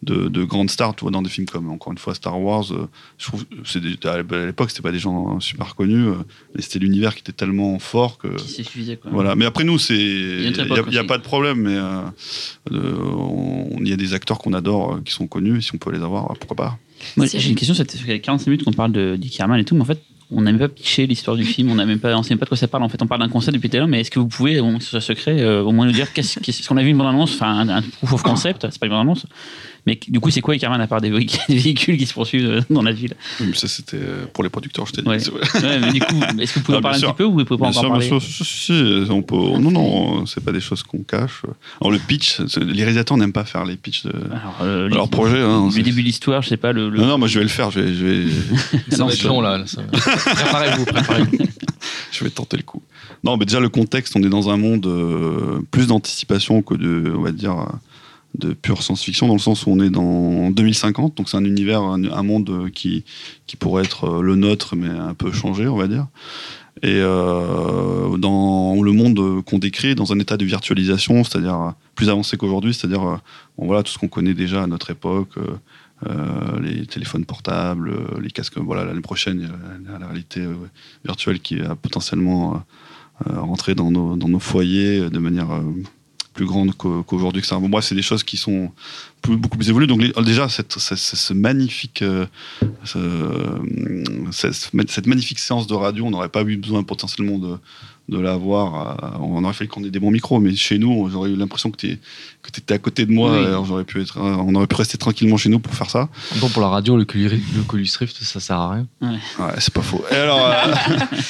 de, 0.02 0.28
de 0.28 0.42
grandes 0.42 0.70
stars. 0.70 0.96
Tu 0.96 1.02
vois, 1.02 1.12
dans 1.12 1.22
des 1.22 1.30
films 1.30 1.46
comme, 1.46 1.70
encore 1.70 1.92
une 1.92 1.98
fois, 1.98 2.16
Star 2.16 2.40
Wars, 2.40 2.72
euh, 2.72 2.88
je 3.16 3.26
trouve, 3.26 3.44
c'est 3.64 3.80
des- 3.80 3.96
à 4.08 4.16
l'époque, 4.46 4.70
c'était 4.70 4.82
pas 4.82 4.90
des 4.90 4.98
gens 4.98 5.38
super 5.38 5.76
connus, 5.76 6.04
mais 6.56 6.62
c'était 6.62 6.80
l'univers 6.80 7.14
qui 7.14 7.20
était 7.20 7.30
tellement 7.30 7.78
fort 7.78 8.18
que. 8.18 8.26
qui 8.34 8.48
suffisait. 8.64 8.96
Quoi. 8.96 9.12
Voilà, 9.12 9.36
mais 9.36 9.44
après 9.44 9.62
nous, 9.62 9.78
c'est 9.78 9.94
il 9.94 10.52
n'y 10.90 10.98
a, 10.98 11.04
pas 11.04 11.18
de 11.18 11.22
problème, 11.22 11.58
mais 11.58 11.76
euh, 11.76 12.00
euh, 12.72 12.94
on- 13.04 13.78
il 13.80 13.88
y 13.88 13.92
a 13.92 13.96
des 13.96 14.14
acteurs 14.14 14.38
qu'on 14.38 14.54
adore, 14.54 14.98
qui 15.04 15.12
sont 15.12 15.28
connus, 15.28 15.58
et 15.58 15.60
si 15.60 15.70
on 15.74 15.78
peut 15.78 15.92
les 15.92 16.02
avoir, 16.02 16.26
pourquoi 16.38 16.56
pas 16.56 16.78
Moi, 17.16 17.26
C'est- 17.28 17.38
j'ai 17.38 17.50
une 17.50 17.54
question, 17.56 17.74
les 18.06 18.20
45 18.20 18.48
minutes 18.50 18.64
qu'on 18.64 18.72
parle 18.72 18.90
de 18.92 19.16
Dick 19.16 19.38
Herman 19.38 19.60
et 19.60 19.64
tout, 19.64 19.76
mais 19.76 19.82
en 19.82 19.86
fait, 19.86 20.02
on 20.34 20.42
n'a 20.42 20.52
même 20.52 20.60
pas 20.60 20.68
pitché 20.68 21.06
l'histoire 21.06 21.36
du 21.36 21.44
film, 21.44 21.70
on 21.70 21.74
n'a 21.74 21.86
même 21.86 21.98
pas, 21.98 22.16
on 22.16 22.22
sait 22.22 22.30
même 22.30 22.38
pas 22.38 22.46
de 22.46 22.48
quoi 22.48 22.56
ça 22.56 22.68
parle. 22.68 22.82
En 22.82 22.88
fait, 22.88 23.02
on 23.02 23.06
parle 23.06 23.20
d'un 23.20 23.28
concept 23.28 23.54
depuis 23.54 23.70
tout 23.70 23.86
mais 23.86 24.00
est-ce 24.00 24.10
que 24.10 24.18
vous 24.18 24.28
pouvez, 24.28 24.60
moins 24.60 24.80
sur 24.80 24.90
ce 24.90 25.00
secret, 25.00 25.40
euh, 25.40 25.62
au 25.62 25.72
moins 25.72 25.86
nous 25.86 25.92
dire 25.92 26.12
qu'est-ce 26.12 26.68
qu'on 26.68 26.76
a 26.76 26.82
vu 26.82 26.90
une 26.90 26.98
bande-annonce, 26.98 27.34
enfin 27.34 27.48
un, 27.48 27.68
un 27.68 27.82
proof 27.82 28.12
of 28.14 28.22
concept, 28.22 28.66
c'est 28.70 28.78
pas 28.78 28.86
une 28.86 28.92
bande-annonce, 28.92 29.26
mais 29.86 29.98
du 30.08 30.20
coup, 30.20 30.30
c'est 30.30 30.40
quoi 30.40 30.54
Dick 30.54 30.62
Herman 30.62 30.80
à 30.80 30.86
part 30.86 31.00
des, 31.00 31.10
véhicules- 31.10 31.40
des 31.48 31.56
véhicules 31.58 31.96
qui 31.96 32.06
se 32.06 32.14
poursuivent 32.14 32.46
euh, 32.48 32.60
dans 32.70 32.82
la 32.82 32.92
ville? 32.92 33.14
Oui, 33.40 33.46
mais 33.50 33.54
Ça, 33.56 33.68
c'était 33.68 33.96
euh, 33.96 34.24
pour 34.32 34.44
les 34.44 34.50
producteurs, 34.50 34.86
je 34.86 34.92
t'ai 34.92 35.02
dit. 35.02 35.08
Ouais. 35.08 35.18
mais 35.80 35.92
du 35.92 36.00
coup, 36.00 36.14
est-ce 36.40 36.54
que 36.54 36.58
vous 36.60 36.64
pouvez 36.64 36.76
Ah, 36.76 36.78
en 36.78 36.82
parler 36.82 36.96
un 36.96 37.00
sûr. 37.00 37.08
petit 37.14 37.18
peu 37.18 37.24
ou 37.24 37.32
vous 37.38 37.44
pouvez 37.44 37.58
pas 37.58 37.70
Bien 37.70 37.80
encore 37.80 37.80
sûr, 37.82 37.90
bien 37.98 38.08
parler? 38.18 38.20
sûr, 38.30 38.46
si, 38.46 39.04
on 39.10 39.22
peut. 39.22 39.36
Non, 39.36 39.70
non, 39.70 40.26
c'est 40.26 40.42
pas 40.44 40.52
des 40.52 40.60
choses 40.60 40.82
qu'on 40.82 41.02
cache. 41.02 41.42
Alors 41.80 41.90
le 41.90 41.98
pitch, 41.98 42.40
les 42.56 42.82
réalisateurs 42.84 43.16
n'aiment 43.16 43.32
pas 43.32 43.44
faire 43.44 43.64
les 43.64 43.76
pitchs 43.76 44.04
de, 44.04 44.12
Alors, 44.30 44.56
euh, 44.62 44.88
leur 44.88 45.08
projet. 45.08 45.40
Hein, 45.40 45.68
le 45.74 45.82
début 45.82 46.02
de 46.02 46.06
l'histoire, 46.06 46.42
je 46.42 46.48
sais 46.50 46.56
pas, 46.56 46.72
le. 46.72 46.88
le- 46.88 46.98
Non, 46.98 47.06
non, 47.06 47.18
moi 47.18 47.28
je 47.28 47.38
vais 47.38 47.44
le 47.44 47.50
faire. 47.50 47.70
Je 47.70 47.80
vais, 47.80 47.94
je 47.94 48.04
vais, 48.06 48.26
Ça 48.96 49.04
va 49.04 49.12
être 49.12 49.24
long 49.24 49.40
là. 49.40 49.58
là, 49.58 49.66
ça- 49.66 49.82
Préparez-vous, 49.82 50.84
préparez-vous. 50.84 51.38
je 52.12 52.24
vais 52.24 52.30
tenter 52.30 52.56
le 52.56 52.62
coup. 52.62 52.82
Non, 53.24 53.36
mais 53.36 53.44
déjà 53.44 53.60
le 53.60 53.68
contexte, 53.68 54.14
on 54.16 54.22
est 54.22 54.28
dans 54.28 54.50
un 54.50 54.56
monde 54.56 54.86
euh, 54.86 55.60
plus 55.70 55.86
d'anticipation 55.88 56.62
que 56.62 56.74
de, 56.74 57.12
on 57.16 57.22
va 57.22 57.32
dire, 57.32 57.52
euh, 57.58 57.66
de 58.34 58.54
pure 58.54 58.82
science-fiction, 58.82 59.28
dans 59.28 59.34
le 59.34 59.40
sens 59.40 59.66
où 59.66 59.70
on 59.70 59.80
est 59.80 59.90
dans 59.90 60.50
2050, 60.50 61.16
donc 61.16 61.28
c'est 61.28 61.36
un 61.36 61.44
univers, 61.44 61.82
un, 61.82 62.22
monde 62.22 62.48
euh, 62.50 62.68
qui, 62.70 63.04
qui 63.46 63.56
pourrait 63.56 63.84
être 63.84 64.04
euh, 64.04 64.22
le 64.22 64.36
nôtre, 64.36 64.74
mais 64.74 64.88
un 64.88 65.14
peu 65.14 65.32
changé, 65.32 65.68
on 65.68 65.76
va 65.76 65.86
dire. 65.86 66.06
Et 66.82 66.98
euh, 67.00 68.16
dans 68.16 68.82
le 68.82 68.92
monde 68.92 69.44
qu'on 69.44 69.58
décrit, 69.58 69.94
dans 69.94 70.12
un 70.12 70.18
état 70.18 70.36
de 70.36 70.44
virtualisation, 70.44 71.22
c'est-à-dire 71.22 71.74
plus 71.94 72.08
avancé 72.08 72.36
qu'aujourd'hui, 72.38 72.72
c'est-à-dire 72.72 73.20
bon, 73.58 73.66
voilà, 73.66 73.82
tout 73.82 73.92
ce 73.92 73.98
qu'on 73.98 74.08
connaît 74.08 74.34
déjà 74.34 74.62
à 74.62 74.66
notre 74.66 74.90
époque, 74.90 75.34
les 76.60 76.84
téléphones 76.86 77.24
portables, 77.24 77.94
les 78.20 78.30
casques, 78.30 78.58
voilà, 78.58 78.84
l'année 78.84 79.02
prochaine, 79.02 79.48
la, 79.86 79.98
la 79.98 80.06
réalité 80.06 80.44
virtuelle 81.04 81.38
qui 81.38 81.58
va 81.58 81.76
potentiellement 81.76 82.64
rentrer 83.28 83.76
dans 83.76 83.92
nos, 83.92 84.16
dans 84.16 84.28
nos 84.28 84.40
foyers 84.40 85.10
de 85.10 85.18
manière 85.18 85.50
plus 86.32 86.46
grande 86.46 86.74
qu'au- 86.74 87.02
qu'aujourd'hui. 87.02 87.42
que 87.42 87.46
ça. 87.48 87.56
Bon, 87.58 87.68
bref, 87.68 87.84
c'est 87.84 87.94
des 87.94 88.02
choses 88.02 88.22
qui 88.24 88.36
sont 88.36 88.70
plus- 89.20 89.36
beaucoup 89.36 89.56
plus 89.58 89.68
évoluées. 89.68 89.86
Donc 89.86 90.02
les- 90.02 90.12
déjà, 90.24 90.48
cette, 90.48 90.78
ce, 90.78 90.94
ce- 90.96 91.16
ce 91.16 91.32
magnifique, 91.32 92.02
euh, 92.02 92.26
ce- 92.84 93.60
cette, 94.32 94.90
cette 94.90 95.06
magnifique 95.06 95.38
séance 95.38 95.66
de 95.66 95.74
radio, 95.74 96.04
on 96.06 96.10
n'aurait 96.10 96.28
pas 96.28 96.42
eu 96.42 96.56
besoin 96.56 96.82
potentiellement 96.82 97.38
de, 97.38 97.56
de 98.08 98.18
l'avoir. 98.18 98.74
à- 98.74 99.20
On 99.20 99.44
aurait 99.44 99.52
fallu 99.54 99.68
qu'on 99.68 99.84
ait 99.84 99.90
des 99.90 100.00
bons 100.00 100.10
micros, 100.10 100.40
mais 100.40 100.54
chez 100.56 100.78
nous, 100.78 101.08
j'aurais 101.10 101.30
eu 101.30 101.36
l'impression 101.36 101.70
que 101.70 101.76
tu 101.76 101.98
étais 102.58 102.74
à 102.74 102.78
côté 102.78 103.06
de 103.06 103.12
moi. 103.12 103.32
Oui. 103.38 103.44
alors 103.46 103.64
j'aurais 103.64 103.84
pu 103.84 104.00
être, 104.00 104.18
on 104.20 104.54
aurait 104.54 104.66
pu 104.66 104.76
rester 104.76 104.98
tranquillement 104.98 105.36
chez 105.36 105.48
nous 105.48 105.58
pour 105.60 105.74
faire 105.74 105.90
ça. 105.90 106.08
Bon, 106.36 106.48
pour 106.48 106.62
la 106.62 106.68
radio, 106.68 106.96
le 106.96 107.02
Oculus 107.02 107.88
Rift, 107.98 108.22
ça 108.22 108.40
sert 108.40 108.56
à 108.58 108.70
rien. 108.72 108.86
Ouais, 109.02 109.18
c'est 109.58 109.72
pas 109.72 109.82
faux. 109.82 110.04
Et 110.10 110.14
alors, 110.14 110.40
euh, 110.46 110.74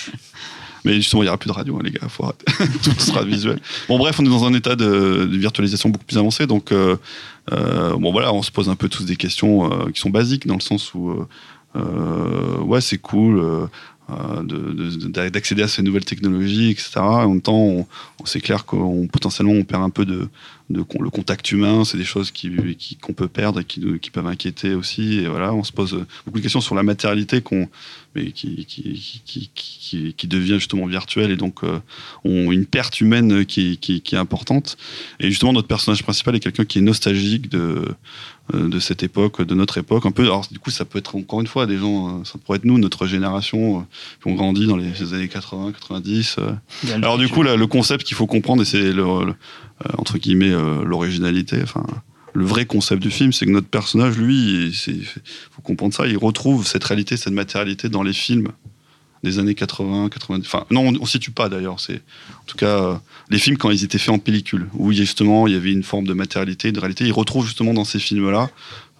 mais 0.84 0.94
justement, 0.96 1.22
il 1.22 1.26
n'y 1.26 1.28
aura 1.28 1.38
plus 1.38 1.48
de 1.48 1.52
radio, 1.54 1.76
hein, 1.76 1.82
les 1.84 1.90
gars. 1.92 2.08
Faut 2.08 2.24
arrêter. 2.24 2.44
Tout 2.82 2.98
sera 2.98 3.22
visuel. 3.24 3.60
Bon, 3.88 3.98
bref, 3.98 4.18
on 4.20 4.24
est 4.24 4.28
dans 4.28 4.44
un 4.44 4.54
état 4.54 4.74
de, 4.76 5.28
virtualisation 5.30 5.88
beaucoup 5.90 6.04
plus 6.04 6.18
avancé. 6.18 6.46
Donc, 6.46 6.72
euh, 6.72 6.96
euh, 7.52 7.96
bon, 7.96 8.12
voilà, 8.12 8.32
on 8.32 8.42
se 8.42 8.50
pose 8.50 8.68
un 8.68 8.74
peu 8.76 8.88
tous 8.88 9.04
des 9.04 9.16
questions 9.16 9.72
euh, 9.72 9.90
qui 9.90 10.00
sont 10.00 10.10
basiques 10.10 10.46
dans 10.46 10.54
le 10.54 10.60
sens 10.60 10.92
où, 10.94 11.26
ouais, 12.64 12.80
c'est 12.80 12.98
cool. 12.98 13.68
de- 14.42 14.72
de- 14.72 15.06
d'a- 15.08 15.30
d'accéder 15.30 15.62
à 15.62 15.68
ces 15.68 15.80
nouvelles 15.82 16.04
technologies, 16.04 16.70
etc. 16.70 16.90
En 16.98 17.28
même 17.30 17.40
temps, 17.40 17.54
on- 17.56 17.86
c'est 18.24 18.40
clair 18.40 18.66
qu'on 18.66 19.06
potentiellement 19.06 19.52
on 19.54 19.64
perd 19.64 19.82
un 19.82 19.88
peu 19.88 20.04
de, 20.04 20.28
de 20.70 20.78
le 21.00 21.10
contact 21.10 21.50
humain. 21.52 21.84
C'est 21.84 21.98
des 21.98 22.04
choses 22.04 22.30
qui 22.30 22.50
qui- 22.78 22.96
qu'on 22.96 23.12
peut 23.12 23.28
perdre 23.28 23.60
et 23.60 23.64
qui, 23.64 23.80
peuvent 24.12 24.26
inquiéter 24.26 24.74
aussi. 24.74 25.18
Et 25.18 25.26
voilà, 25.28 25.54
on 25.54 25.64
se 25.64 25.72
pose 25.72 26.04
beaucoup 26.26 26.38
de 26.38 26.42
questions 26.42 26.60
sur 26.60 26.74
la 26.74 26.82
matérialité 26.82 27.40
qu'on 27.40 27.68
mais 28.14 28.30
qui, 28.32 28.66
qui, 28.66 29.50
qui, 30.14 30.26
devient 30.28 30.54
justement 30.58 30.86
virtuelle 30.86 31.30
et 31.30 31.36
donc 31.36 31.64
euh, 31.64 31.78
ont 32.24 32.52
une 32.52 32.66
perte 32.66 33.00
humaine 33.00 33.46
qui, 33.46 33.78
est 34.12 34.14
importante. 34.16 34.76
Et 35.18 35.30
justement, 35.30 35.52
notre 35.54 35.68
personnage 35.68 36.02
principal 36.02 36.36
est 36.36 36.40
quelqu'un 36.40 36.64
qui 36.66 36.78
est 36.78 36.82
nostalgique 36.82 37.48
de, 37.48 37.84
euh, 38.54 38.68
de 38.68 38.78
cette 38.80 39.02
époque, 39.02 39.40
de 39.40 39.54
notre 39.54 39.78
époque. 39.78 40.04
Un 40.04 40.10
peu, 40.10 40.24
alors 40.24 40.46
du 40.50 40.58
coup, 40.58 40.70
ça 40.70 40.84
peut 40.84 40.98
être 40.98 41.16
encore 41.16 41.40
une 41.40 41.46
fois 41.46 41.66
des 41.66 41.78
gens, 41.78 42.20
euh, 42.20 42.24
ça 42.24 42.38
pourrait 42.38 42.58
être 42.58 42.64
nous, 42.66 42.78
notre 42.78 43.06
génération, 43.06 43.80
euh, 43.80 43.82
qui 44.22 44.28
ont 44.28 44.34
grandi 44.34 44.66
dans 44.66 44.76
les 44.76 45.14
années 45.14 45.28
80, 45.28 45.72
90. 45.72 46.36
euh. 46.38 46.52
Alors 46.96 47.16
du 47.16 47.28
coup, 47.28 47.42
là, 47.42 47.56
le 47.56 47.66
concept 47.66 48.04
qu'il 48.04 48.16
faut 48.16 48.26
comprendre, 48.26 48.60
et 48.62 48.66
c'est 48.66 48.92
le, 48.92 49.04
le- 49.24 49.34
entre 49.98 50.18
guillemets 50.18 50.52
euh, 50.52 50.84
l'originalité, 50.84 51.58
le 52.34 52.44
vrai 52.44 52.64
concept 52.64 53.02
du 53.02 53.10
film, 53.10 53.32
c'est 53.32 53.46
que 53.46 53.50
notre 53.50 53.68
personnage, 53.68 54.16
lui, 54.16 54.72
il 54.86 55.04
faut 55.50 55.62
comprendre 55.62 55.94
ça, 55.94 56.06
il 56.06 56.16
retrouve 56.16 56.66
cette 56.66 56.84
réalité, 56.84 57.16
cette 57.16 57.32
matérialité 57.34 57.88
dans 57.88 58.02
les 58.02 58.12
films 58.12 58.48
des 59.22 59.38
années 59.38 59.54
80, 59.54 60.08
90. 60.08 60.46
Enfin, 60.46 60.66
non, 60.70 60.88
on, 60.88 61.02
on 61.02 61.06
situe 61.06 61.30
pas 61.30 61.48
d'ailleurs. 61.48 61.78
C'est 61.78 61.96
en 61.96 62.44
tout 62.46 62.56
cas 62.56 62.82
euh, 62.82 62.94
les 63.30 63.38
films 63.38 63.56
quand 63.56 63.70
ils 63.70 63.84
étaient 63.84 63.98
faits 63.98 64.14
en 64.14 64.18
pellicule, 64.18 64.68
où 64.74 64.92
justement 64.92 65.46
il 65.46 65.52
y 65.52 65.56
avait 65.56 65.72
une 65.72 65.84
forme 65.84 66.06
de 66.06 66.14
matérialité, 66.14 66.72
de 66.72 66.80
réalité. 66.80 67.04
Ils 67.06 67.12
retrouvent 67.12 67.46
justement 67.46 67.74
dans 67.74 67.84
ces 67.84 67.98
films-là 67.98 68.50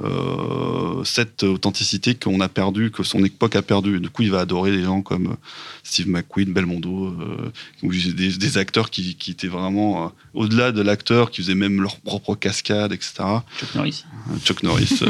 euh, 0.02 1.04
cette 1.04 1.42
authenticité 1.42 2.14
qu'on 2.14 2.40
a 2.40 2.48
perdue, 2.48 2.90
que 2.90 3.02
son 3.02 3.24
époque 3.24 3.56
a 3.56 3.62
perdue. 3.62 4.00
Du 4.00 4.10
coup, 4.10 4.22
il 4.22 4.30
va 4.30 4.40
adorer 4.40 4.70
des 4.70 4.82
gens 4.82 5.02
comme 5.02 5.28
euh, 5.28 5.36
Steve 5.82 6.08
McQueen, 6.08 6.52
Belmondo, 6.52 7.06
euh, 7.06 7.52
des, 7.82 8.32
des 8.36 8.58
acteurs 8.58 8.90
qui, 8.90 9.14
qui 9.16 9.30
étaient 9.30 9.48
vraiment 9.48 10.04
euh, 10.04 10.08
au-delà 10.34 10.72
de 10.72 10.82
l'acteur, 10.82 11.30
qui 11.30 11.42
faisaient 11.42 11.54
même 11.54 11.80
leur 11.80 11.96
propre 11.96 12.34
cascade, 12.34 12.92
etc. 12.92 13.24
Chuck 13.58 13.74
Norris. 13.74 14.04
Chuck 14.44 14.62
Norris, 14.62 15.00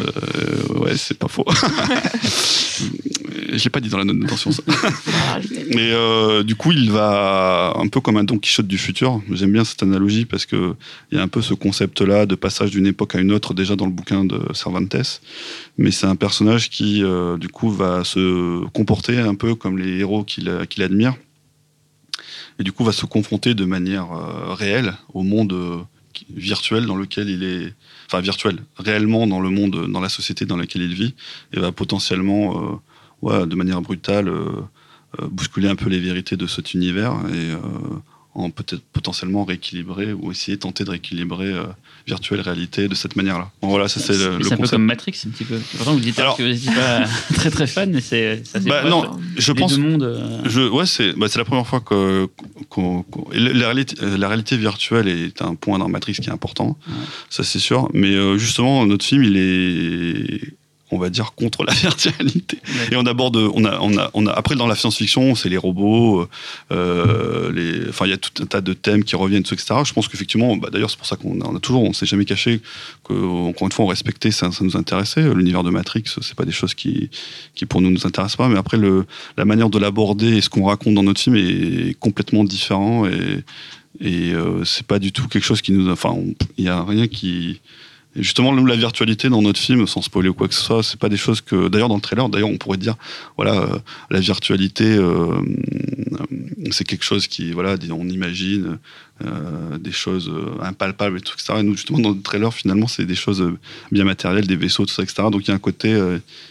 ouais, 0.71 0.97
c'est 0.97 1.19
pas 1.19 1.29
faux. 1.29 1.47
Je 3.53 3.63
l'ai 3.63 3.71
pas 3.71 3.81
dit 3.81 3.89
dans 3.89 3.99
la 3.99 4.05
note 4.05 4.19
d'intention, 4.19 4.51
ça. 4.51 4.63
Mais 5.75 5.91
euh, 5.93 6.43
du 6.43 6.55
coup, 6.55 6.73
il 6.73 6.91
va 6.91 7.75
un 7.77 7.89
peu 7.89 8.01
comme 8.01 8.17
un 8.17 8.25
Don 8.25 8.39
Quichotte 8.39 8.67
du 8.67 8.79
futur. 8.79 9.21
J'aime 9.31 9.53
bien 9.53 9.65
cette 9.65 9.83
analogie 9.83 10.25
parce 10.25 10.47
que 10.47 10.75
il 11.11 11.19
y 11.19 11.21
a 11.21 11.23
un 11.23 11.29
peu 11.29 11.43
ce 11.43 11.55
concept-là 11.55 12.27
de 12.27 12.35
passage 12.35 12.71
d'une 12.71 12.87
époque 12.87 13.15
à 13.15 13.21
une 13.21 13.33
autre 13.33 13.55
déjà 13.55 13.77
dans 13.77 13.87
le 13.87 13.93
bouquin 13.93 14.25
de 14.25 14.41
Mais 15.79 15.91
c'est 15.91 16.07
un 16.07 16.17
personnage 16.17 16.71
qui, 16.71 17.03
euh, 17.03 17.37
du 17.39 17.49
coup, 17.49 17.71
va 17.71 18.05
se 18.05 18.65
comporter 18.71 19.19
un 19.19 19.35
peu 19.35 19.55
comme 19.55 19.79
les 19.79 19.99
héros 19.99 20.25
qu'il 20.25 20.49
admire. 20.49 21.15
Et 22.59 22.65
du 22.65 22.73
coup, 22.73 22.85
va 22.85 22.93
se 22.93 23.07
confronter 23.07 23.55
de 23.55 23.65
manière 23.65 24.13
euh, 24.13 24.55
réelle 24.55 24.95
au 25.15 25.23
monde 25.23 25.53
euh, 25.53 25.79
virtuel 26.35 26.87
dans 26.87 26.97
lequel 26.97 27.29
il 27.29 27.43
est, 27.43 27.75
enfin 28.07 28.21
virtuel, 28.21 28.59
réellement 28.77 29.27
dans 29.27 29.41
le 29.41 29.49
monde, 29.49 29.91
dans 29.91 30.01
la 30.01 30.11
société 30.11 30.45
dans 30.45 30.57
laquelle 30.57 30.83
il 30.83 30.95
vit, 30.95 31.15
et 31.53 31.61
va 31.61 31.73
potentiellement, 31.73 32.81
ouais, 33.23 33.47
de 33.47 33.55
manière 33.57 33.81
brutale, 33.81 34.31
bousculer 35.31 35.69
un 35.69 35.75
peu 35.75 35.89
les 35.89 35.99
vérités 35.99 36.37
de 36.37 36.47
cet 36.47 36.75
univers. 36.75 37.15
Et 37.35 37.53
en 38.35 38.49
peut-être 38.51 38.83
potentiellement 38.95 39.45
rééquilibrer 39.45 40.15
ou 40.15 40.31
essayer 40.31 40.57
tenter 40.57 40.85
de 40.85 40.91
rééquilibrer 40.91 41.53
euh, 41.53 41.65
virtuelle 42.07 42.41
réalité 42.41 42.89
de 42.89 42.95
cette 42.95 43.15
manière-là. 43.15 43.51
Bon, 43.61 43.69
voilà, 43.69 43.89
ça 43.89 44.01
c'est 44.01 44.15
le, 44.15 44.39
C'est 44.43 44.55
un 44.55 44.57
peu 44.57 44.67
comme 44.69 44.85
Matrix, 44.87 45.13
un 45.27 45.31
petit 45.31 45.45
peu. 45.45 45.59
Pourtant, 45.77 45.93
vous 45.93 46.01
dites 46.01 46.19
Alors- 46.19 46.37
que 46.39 46.43
vous 46.43 46.49
n'êtes 46.49 46.65
pas 46.75 47.05
très 47.35 47.51
très 47.51 47.67
fan, 47.67 47.91
mais 47.93 48.01
c'est 48.01 48.43
Bah, 48.65 48.85
non, 48.89 49.11
je 49.37 49.53
Les 49.53 49.61
pense 49.61 49.77
mondes. 49.77 50.03
euh, 50.05 50.41
Je, 50.47 50.63
ouais, 50.63 50.87
c'est 50.87 51.13
bah, 51.13 51.27
c'est 51.29 51.39
la 51.39 51.45
première 51.45 51.67
fois 51.67 51.81
que 51.81 52.27
la, 53.35 53.53
la 53.53 53.67
réalité, 53.67 53.97
euh, 54.03 54.17
la 54.17 54.29
réalité 54.29 54.57
virtuelle 54.57 55.09
est 55.09 55.43
un 55.43 55.55
point 55.55 55.79
dans 55.79 55.89
Matrix 55.89 56.15
qui 56.15 56.29
est 56.29 56.33
important, 56.33 56.79
Ouais. 56.89 56.95
ça 57.29 57.45
c'est 57.45 57.59
sûr. 57.59 57.91
Mais 57.93 58.15
euh, 58.15 58.39
justement, 58.39 58.87
notre 58.87 59.05
film, 59.05 59.25
il 59.25 59.37
est, 59.37 60.55
on 60.93 60.99
va 60.99 61.11
dire, 61.11 61.33
contre 61.33 61.65
la 61.65 61.73
virtualité. 61.87 62.59
Ouais. 62.65 62.93
Et 62.93 62.97
on 62.97 63.07
aborde, 63.07 63.37
on 63.37 63.65
a, 63.65 63.79
on 63.81 63.97
a, 63.97 64.11
on 64.15 64.27
a 64.27 64.33
après 64.33 64.55
dans 64.55 64.67
la 64.67 64.77
science-fiction, 64.77 65.35
c'est 65.35 65.49
les 65.49 65.57
robots, 65.57 66.29
euh, 66.71 67.51
les, 67.53 67.89
enfin 67.89 68.07
il 68.07 68.11
y 68.11 68.15
a 68.15 68.19
tout 68.19 68.43
un 68.43 68.47
tas 68.47 68.61
de 68.61 68.73
thèmes 68.73 69.03
qui 69.03 69.17
reviennent, 69.17 69.43
etc. 69.43 69.75
Je 69.85 69.93
pense 69.93 70.07
qu'effectivement, 70.09 70.57
bah, 70.57 70.69
d'ailleurs 70.71 70.91
c'est 70.91 70.99
pour 70.99 71.07
ça 71.07 71.17
qu'on 71.17 71.41
a, 71.41 71.47
on 71.47 71.57
a 71.57 71.61
toujours, 71.61 71.83
on 71.83 71.93
s'est 71.93 72.07
jamais 72.07 72.25
caché 72.25 72.61
que 73.05 73.13
encore 73.13 73.67
une 73.67 73.73
fois 73.73 73.87
on 73.87 73.89
respectait, 73.89 74.31
ça, 74.31 74.53
ça 74.53 74.65
nous 74.65 74.77
intéressait. 74.77 75.23
L'univers 75.35 75.63
de 75.65 75.71
Matrix, 75.71 76.05
c'est 76.21 76.35
pas 76.37 76.45
des 76.45 76.53
choses 76.53 76.75
qui, 76.75 77.11
qui 77.55 77.67
pour 77.67 77.81
nous 77.81 77.91
nous 77.91 78.07
intéressent 78.07 78.37
pas, 78.37 78.49
mais 78.49 78.59
après 78.59 78.77
le 78.77 79.07
la 79.37 79.45
manière 79.45 79.71
de 79.71 79.79
l'aborder 79.79 80.37
et 80.37 80.41
ce 80.41 80.49
qu'on 80.49 80.65
raconte 80.65 80.95
dans 80.95 81.03
notre 81.03 81.21
film 81.21 81.37
est 81.37 81.99
complètement 81.99 82.45
différent 82.45 83.07
et, 83.07 83.45
et 84.01 84.33
euh, 84.33 84.65
c'est 84.65 84.87
pas 84.87 84.99
du 84.99 85.13
tout 85.13 85.29
quelque 85.29 85.45
chose 85.45 85.63
qui 85.63 85.73
nous. 85.73 85.91
Enfin, 85.91 86.17
il 86.57 86.65
y 86.65 86.69
a 86.69 86.83
rien 86.83 87.07
qui. 87.07 87.61
Et 88.15 88.23
Justement, 88.23 88.53
nous, 88.55 88.67
la 88.67 88.77
virtualité 88.77 89.29
dans 89.29 89.43
notre 89.43 89.59
film, 89.59 89.87
sans 89.87 90.03
spoiler 90.03 90.29
ou 90.29 90.35
quoi 90.35 90.49
que 90.49 90.55
ce 90.55 90.63
soit, 90.63 90.83
c'est 90.83 90.99
pas 90.99 91.09
des 91.09 91.17
choses 91.17 91.41
que. 91.41 91.69
D'ailleurs, 91.69 91.89
dans 91.89 91.97
le 91.97 92.01
trailer, 92.01 92.29
d'ailleurs, 92.29 92.51
on 92.51 92.59
pourrait 92.59 92.79
dire, 92.79 92.97
voilà, 93.37 93.55
euh, 93.55 93.79
la 94.11 94.21
virtualité, 94.21 94.85
euh, 94.85 95.33
euh, 95.33 96.71
c'est 96.71 96.85
quelque 96.85 97.05
chose 97.05 97.27
qui, 97.27 97.53
voilà, 97.53 97.77
on 97.91 98.09
imagine 98.09 98.79
euh, 99.25 99.79
des 99.79 99.93
choses 99.93 100.29
euh, 100.29 100.63
impalpables 100.63 101.19
et 101.19 101.21
tout, 101.21 101.35
etc. 101.35 101.61
Et 101.61 101.63
nous, 101.63 101.77
justement, 101.77 102.01
dans 102.01 102.11
le 102.11 102.21
trailer, 102.21 102.53
finalement, 102.53 102.89
c'est 102.89 103.05
des 103.05 103.15
choses 103.15 103.41
euh, 103.41 103.59
bien 103.93 104.05
matérielles, 104.05 104.47
des 104.47 104.57
vaisseaux, 104.57 104.85
tout 104.85 104.93
ça, 104.93 105.03
etc. 105.03 105.25
Donc, 105.31 105.47
il 105.47 105.49
y 105.49 105.51
a 105.51 105.55
un 105.55 105.59
côté 105.59 105.97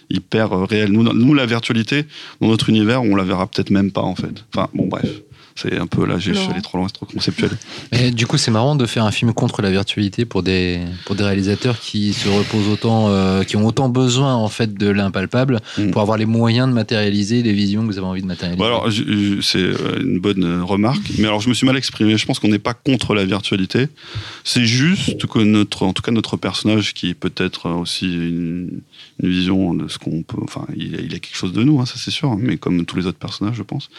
hyper 0.09 0.51
réel. 0.67 0.91
Nous, 0.91 1.03
nous, 1.03 1.33
la 1.33 1.45
virtualité, 1.45 2.05
dans 2.39 2.47
notre 2.47 2.69
univers, 2.69 3.01
on 3.01 3.15
la 3.15 3.23
verra 3.23 3.47
peut-être 3.47 3.71
même 3.71 3.91
pas, 3.91 4.01
en 4.01 4.15
fait. 4.15 4.45
Enfin, 4.53 4.69
bon, 4.73 4.87
bref. 4.87 5.21
C'est 5.55 5.77
un 5.77 5.87
peu 5.87 6.05
là, 6.05 6.17
j'ai- 6.17 6.33
je 6.33 6.39
suis 6.39 6.49
allé 6.51 6.61
trop 6.61 6.77
loin, 6.77 6.87
c'est 6.87 6.93
trop 6.93 7.05
conceptuel. 7.05 7.51
Et 7.91 8.11
du 8.11 8.25
coup, 8.27 8.37
c'est 8.37 8.51
marrant 8.51 8.75
de 8.75 8.85
faire 8.85 9.05
un 9.05 9.11
film 9.11 9.33
contre 9.33 9.61
la 9.61 9.69
virtualité 9.71 10.25
pour 10.25 10.43
des, 10.43 10.79
pour 11.05 11.15
des 11.15 11.23
réalisateurs 11.23 11.79
qui 11.79 12.13
se 12.13 12.27
reposent 12.29 12.67
autant, 12.69 13.09
euh, 13.09 13.43
qui 13.43 13.55
ont 13.57 13.65
autant 13.65 13.89
besoin 13.89 14.33
en 14.35 14.47
fait 14.49 14.73
de 14.73 14.87
l'impalpable 14.89 15.59
Mm. 15.77 15.91
pour 15.91 16.01
avoir 16.01 16.17
les 16.17 16.25
moyens 16.25 16.67
de 16.67 16.73
matérialiser 16.73 17.43
les 17.43 17.53
visions 17.53 17.81
que 17.81 17.87
vous 17.91 17.97
avez 17.97 18.07
envie 18.07 18.21
de 18.21 18.27
matérialiser. 18.27 18.59
Bon, 18.59 18.65
alors, 18.65 18.89
c'est 19.41 19.57
euh, 19.59 19.99
une 20.01 20.19
bonne 20.19 20.43
euh, 20.43 20.63
remarque, 20.63 21.01
mais 21.17 21.25
alors 21.27 21.41
je 21.41 21.49
me 21.49 21.53
suis 21.53 21.65
mal 21.65 21.77
exprimé. 21.77 22.17
Je 22.17 22.25
pense 22.25 22.39
qu'on 22.39 22.47
n'est 22.49 22.59
pas 22.59 22.73
contre 22.73 23.13
la 23.13 23.25
virtualité. 23.25 23.87
C'est 24.43 24.65
juste 24.65 25.25
que 25.27 25.39
notre, 25.39 25.83
en 25.85 25.93
tout 25.93 26.01
cas 26.01 26.11
notre 26.11 26.37
personnage, 26.37 26.93
qui 26.93 27.09
est 27.09 27.13
peut-être 27.13 27.69
aussi 27.69 28.05
une, 28.05 28.81
une 29.21 29.29
vision 29.29 29.73
de 29.73 29.87
ce 29.87 29.97
qu'on 29.97 30.21
peut. 30.23 30.37
Enfin, 30.43 30.65
il, 30.75 30.95
a- 30.95 30.99
il 31.01 31.13
a 31.15 31.19
quelque 31.19 31.35
chose 31.37 31.53
de 31.53 31.63
nous, 31.63 31.79
hein, 31.79 31.85
ça 31.85 31.95
c'est 31.97 32.11
sûr, 32.11 32.35
mais 32.37 32.57
comme 32.57 32.85
tous 32.85 32.97
les 32.97 33.05
autres 33.05 33.17
personnages, 33.19 33.55
je 33.55 33.63
pense. 33.63 33.89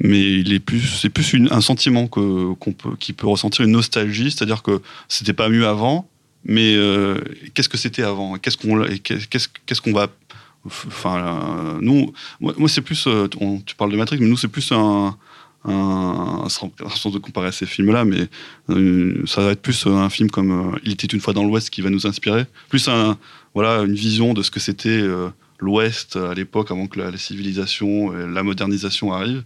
Mais 0.00 0.20
il 0.20 0.52
est 0.52 0.58
plus, 0.60 0.80
c'est 0.86 1.08
plus 1.08 1.34
un 1.50 1.60
sentiment 1.60 2.06
qu'on 2.06 2.56
peut, 2.56 2.96
qui 2.98 3.12
peut 3.12 3.26
ressentir 3.26 3.64
une 3.64 3.72
nostalgie, 3.72 4.30
c'est-à-dire 4.30 4.62
que 4.62 4.80
c'était 5.08 5.32
pas 5.32 5.48
mieux 5.48 5.66
avant, 5.66 6.08
mais 6.44 6.74
euh, 6.76 7.18
qu'est-ce 7.54 7.68
que 7.68 7.78
c'était 7.78 8.02
avant? 8.02 8.36
Qu'est-ce 8.38 8.56
qu'on, 8.56 8.84
qu'est-ce 9.02 9.80
qu'on 9.80 9.92
va 9.92 10.08
Enfin, 10.66 11.18
euh, 11.18 11.78
nous, 11.80 12.12
moi, 12.40 12.68
c'est 12.68 12.80
plus. 12.80 13.06
euh, 13.06 13.28
tu 13.66 13.74
parles 13.76 13.92
de 13.92 13.96
Matrix, 13.96 14.18
mais 14.20 14.26
nous, 14.26 14.36
c'est 14.36 14.48
plus 14.48 14.72
un. 14.72 15.14
un 15.66 16.46
sans, 16.48 17.10
de 17.10 17.18
comparer 17.18 17.48
à 17.48 17.52
ces 17.52 17.66
films-là, 17.66 18.04
mais 18.04 18.28
ça 19.26 19.42
va 19.42 19.52
être 19.52 19.62
plus 19.62 19.86
un 19.86 20.08
film 20.08 20.30
comme 20.30 20.78
Il 20.84 20.92
était 20.92 21.06
une 21.06 21.20
fois 21.20 21.34
dans 21.34 21.44
l'Ouest 21.44 21.70
qui 21.70 21.82
va 21.82 21.90
nous 21.90 22.06
inspirer. 22.06 22.46
Plus 22.68 22.88
un, 22.88 23.18
voilà, 23.54 23.82
une 23.82 23.94
vision 23.94 24.32
de 24.34 24.42
ce 24.42 24.50
que 24.50 24.60
c'était 24.60 25.02
l'Ouest 25.58 26.16
à 26.16 26.34
l'époque, 26.34 26.70
avant 26.70 26.86
que 26.86 26.98
la, 26.98 27.10
la 27.10 27.18
civilisation, 27.18 28.18
et 28.18 28.26
la 28.26 28.42
modernisation 28.42 29.12
arrive. 29.12 29.42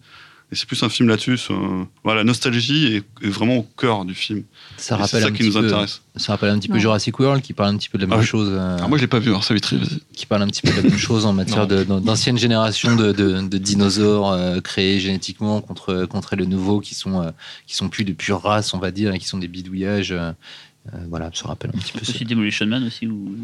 Et 0.50 0.56
c'est 0.56 0.64
plus 0.66 0.82
un 0.82 0.88
film 0.88 1.10
là-dessus. 1.10 1.38
euh, 1.50 1.84
voilà, 2.04 2.20
la 2.20 2.24
nostalgie 2.24 2.86
est, 2.94 3.26
est 3.26 3.28
vraiment 3.28 3.56
au 3.58 3.62
cœur 3.76 4.06
du 4.06 4.14
film. 4.14 4.44
ça 4.78 4.94
Et 4.94 4.96
c'est 4.98 5.02
rappelle 5.02 5.20
ça 5.20 5.26
un 5.28 5.30
qui 5.32 5.38
petit 5.38 5.46
nous 5.48 5.52
peu, 5.60 5.66
intéresse. 5.66 6.00
ça 6.16 6.32
rappelle 6.32 6.48
un 6.48 6.58
petit 6.58 6.68
peu. 6.68 6.78
Jurassic 6.78 7.18
World 7.20 7.42
qui 7.42 7.52
parle 7.52 7.74
un 7.74 7.76
petit 7.76 7.90
peu 7.90 7.98
de 7.98 8.04
la 8.04 8.08
Ah 8.12 8.16
même 8.16 8.20
oui. 8.20 8.26
chose. 8.26 8.48
euh, 8.50 8.78
Ah, 8.80 8.88
moi, 8.88 8.96
je 8.96 9.02
l'ai 9.02 9.08
pas 9.08 9.18
vu, 9.18 9.28
alors 9.28 9.44
ça 9.44 9.52
vitry, 9.52 9.76
vas-y. 9.76 10.00
qui 10.14 10.24
parle 10.24 10.40
un 10.42 10.46
petit 10.46 10.62
peu 10.62 10.70
de 10.70 10.76
la 10.76 10.82
même 10.88 10.96
chose 10.96 11.26
en 11.26 11.34
matière 11.34 11.66
Non. 11.68 11.76
de- 11.76 11.84
d'an- 11.84 12.00
d'anciennes 12.00 12.38
générations 12.38 12.96
de, 12.96 13.12
de- 13.12 13.42
de 13.46 13.58
dinosaures 13.58 14.32
euh, 14.32 14.60
créés 14.62 15.00
génétiquement 15.00 15.60
contre, 15.60 16.06
contre 16.06 16.34
le 16.34 16.46
nouveau 16.46 16.80
qui 16.80 16.94
sont, 16.94 17.20
euh, 17.22 17.30
qui 17.66 17.76
sont 17.76 17.90
plus 17.90 18.04
de 18.04 18.12
pure 18.14 18.40
race, 18.40 18.72
on 18.72 18.78
va 18.78 18.90
dire, 18.90 19.12
et 19.12 19.18
qui 19.18 19.26
sont 19.26 19.36
des 19.38 19.48
bidouillages. 19.48 20.14
Euh, 20.94 20.98
voilà, 21.08 21.30
ça 21.34 21.48
rappelle 21.48 21.70
un 21.74 21.78
petit 21.78 21.92
peu 21.92 22.04
ça. 22.04 22.12
aussi 22.12 22.24
Demolition 22.24 22.66
Man 22.66 22.84
aussi 22.84 23.06
où 23.06 23.34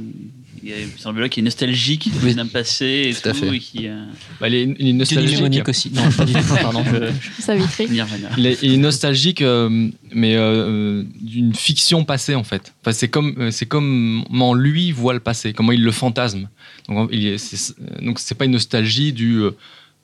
il 0.62 0.70
y 0.70 0.72
a 0.72 1.12
là 1.12 1.28
qui 1.28 1.40
est 1.40 1.42
nostalgique 1.42 2.08
d'un 2.34 2.46
passé 2.46 3.10
et 3.10 3.14
Tout 3.14 3.28
à 3.28 3.34
fait. 3.34 3.54
et 3.54 3.58
qui 3.58 3.86
euh, 3.88 4.02
Bah, 4.40 4.48
il, 4.48 4.54
est, 4.54 4.62
il 4.62 4.70
est 4.70 4.74
Denis 4.76 4.94
nostalgique. 4.94 5.68
Aussi. 5.68 5.90
Non, 5.90 6.10
pas 6.10 6.24
du 6.24 6.32
tout. 6.32 6.40
Pardon. 6.62 6.82
je- 7.20 7.42
Savitri. 7.42 7.90
Nirvana. 7.90 8.30
Il 8.38 8.46
est, 8.46 8.58
il 8.62 8.72
est 8.72 8.76
nostalgique, 8.78 9.42
euh, 9.42 9.88
mais 10.12 10.36
euh, 10.36 11.04
d'une 11.20 11.54
fiction 11.54 12.04
passée 12.04 12.34
en 12.34 12.44
fait. 12.44 12.72
Enfin, 12.80 12.92
c'est 12.92 13.08
comme, 13.08 13.34
euh, 13.38 13.50
c'est 13.50 13.66
comment 13.66 14.54
lui 14.54 14.90
voit 14.92 15.12
le 15.12 15.20
passé, 15.20 15.52
comment 15.52 15.72
il 15.72 15.82
le 15.82 15.92
fantasme. 15.92 16.48
Donc, 16.88 17.10
il 17.12 17.26
est, 17.26 17.38
c'est, 17.38 17.74
donc 18.02 18.18
c'est 18.18 18.34
pas 18.34 18.46
une 18.46 18.52
nostalgie 18.52 19.12
du 19.12 19.36
euh, 19.42 19.50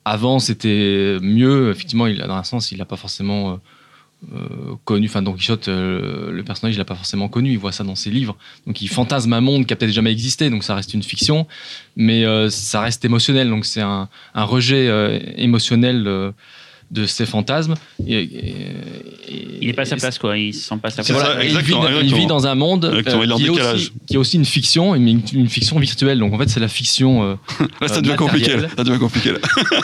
avant 0.05 0.37
c'était 0.39 1.17
mieux. 1.21 1.71
Effectivement, 1.71 2.05
il, 2.07 2.17
dans 2.19 2.35
un 2.35 2.43
sens, 2.43 2.71
il 2.71 2.77
n'a 2.77 2.85
pas 2.85 2.97
forcément 2.97 3.59
connu. 4.85 5.07
Enfin, 5.07 5.21
Don 5.21 5.33
Quichotte, 5.33 5.67
euh, 5.67 6.31
le 6.31 6.43
personnage, 6.43 6.75
il 6.75 6.77
l'a 6.77 6.85
pas 6.85 6.95
forcément 6.95 7.27
connu. 7.27 7.51
Il 7.51 7.57
voit 7.59 7.71
ça 7.71 7.83
dans 7.83 7.95
ses 7.95 8.09
livres. 8.09 8.37
Donc, 8.67 8.81
il 8.81 8.87
fantasme 8.87 9.33
un 9.33 9.41
monde 9.41 9.65
qui 9.65 9.73
a 9.73 9.75
peut-être 9.75 9.93
jamais 9.93 10.11
existé. 10.11 10.49
Donc, 10.49 10.63
ça 10.63 10.75
reste 10.75 10.93
une 10.93 11.03
fiction, 11.03 11.47
mais 11.95 12.25
euh, 12.25 12.49
ça 12.49 12.81
reste 12.81 13.03
émotionnel. 13.05 13.49
Donc, 13.49 13.65
c'est 13.65 13.81
un, 13.81 14.09
un 14.35 14.43
rejet 14.43 14.87
euh, 14.87 15.19
émotionnel. 15.37 16.03
euh, 16.07 16.31
de 16.91 17.05
ses 17.05 17.25
fantasmes. 17.25 17.75
Et- 18.05 18.15
et- 18.15 18.49
et- 19.29 19.57
Il 19.61 19.69
est 19.69 19.71
pas 19.71 19.83
à 19.83 19.85
sa 19.85 19.95
place 19.95 20.19
quoi, 20.19 20.37
il 20.37 20.53
se 20.53 20.67
sent 20.67 20.75
pas 20.81 20.89
à 20.89 20.91
sa 20.91 21.03
C'est 21.03 21.13
place. 21.13 21.23
voilà, 21.25 21.45
il, 21.45 21.57
vit, 22.13 22.21
il 22.23 22.27
dans 22.27 22.47
un 22.47 22.55
monde 22.55 22.83
euh, 22.83 23.01
qui, 23.01 23.45
est 23.45 23.49
aussi, 23.49 23.91
qui 24.07 24.13
est 24.15 24.17
aussi 24.17 24.35
une 24.35 24.43
fiction, 24.43 24.91
mais 24.99 25.11
une, 25.11 25.21
une 25.33 25.47
fiction 25.47 25.79
virtuelle. 25.79 26.19
Donc 26.19 26.33
en 26.33 26.37
fait, 26.37 26.49
c'est 26.49 26.59
la 26.59 26.67
fiction, 26.67 27.23
euh, 27.23 27.35
Là, 27.79 27.87
ça 27.87 27.99
Euh, 27.99 28.01
devient 28.01 28.17
compliqué. 28.17 28.57
Là, 28.57 28.67
ça 28.75 28.83
devient 28.83 28.99
compliqué. 28.99 29.31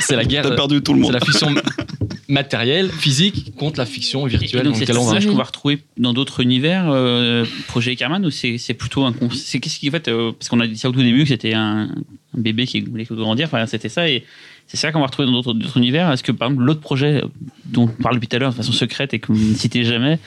c'est 0.02 0.18
la 0.18 0.26
guerre, 0.26 0.44
T'as 0.50 0.56
perdu 0.56 0.82
tout 0.82 0.94
le 0.94 1.00
c'est 1.00 1.04
monde. 1.04 1.14
la 1.14 1.22
fiction 1.22 1.48
matérielle, 2.28 2.89
physique 2.91 3.53
contre 3.55 3.80
la 3.80 3.86
fiction 3.86 4.28
Et 4.28 4.32
virtuelle 4.32 4.63
donc 4.63 4.73
dans 4.73 4.80
c'est 4.80 4.91
un 4.91 4.95
on 4.95 4.99
va. 4.99 5.11
personnage 5.11 5.28
qu'on 5.28 5.38
va 5.38 5.43
retrouver 5.43 5.80
dans 5.97 6.13
d'autres 6.13 6.41
univers, 6.41 6.89
euh, 6.89 7.45
projet 7.67 7.95
Carman, 7.95 8.25
ou 8.25 8.32
c'est 8.32 8.73
plutôt 8.73 9.05
un 9.05 9.13
c'est 9.34 9.59
qu'est-ce 9.59 9.80
qui 9.80 9.89
en 9.89 9.91
fait 9.91 10.07
euh, 10.07 10.32
parce 10.32 10.49
qu'on 10.49 10.59
a 10.59 10.67
dit 10.67 10.78
ça 10.78 10.89
au 10.89 10.91
tout 10.91 11.01
début 11.03 11.23
que 11.23 11.30
c'était 11.30 11.53
un, 11.53 11.89
un 11.89 12.39
bébé 12.39 12.65
qui 12.65 12.82
voulait 12.82 13.05
grandir, 13.09 13.47
enfin 13.47 13.65
c'était 13.65 13.89
ça 13.89 14.09
et 14.09 14.23
c'est 14.67 14.78
ça 14.78 14.91
qu'on 14.91 14.99
va 14.99 15.05
retrouver 15.05 15.28
dans 15.28 15.34
d'autres 15.34 15.53
d'autres 15.53 15.78
univers. 15.78 16.11
Est-ce 16.11 16.23
que 16.23 16.34
par 16.34 16.49
exemple 16.49 16.65
l'autre 16.65 16.82
projet 16.82 17.21
dont 17.65 17.84
on 17.84 18.03
parle 18.03 18.15
depuis 18.15 18.28
tout 18.28 18.36
à 18.36 18.39
l'heure 18.39 18.51
de 18.51 18.55
façon 18.55 18.73
secrète 18.73 19.13
et 19.13 19.19
que 19.19 19.32
vous 19.32 19.51
ne 19.51 19.55
citez 19.55 19.84
jamais, 19.84 20.19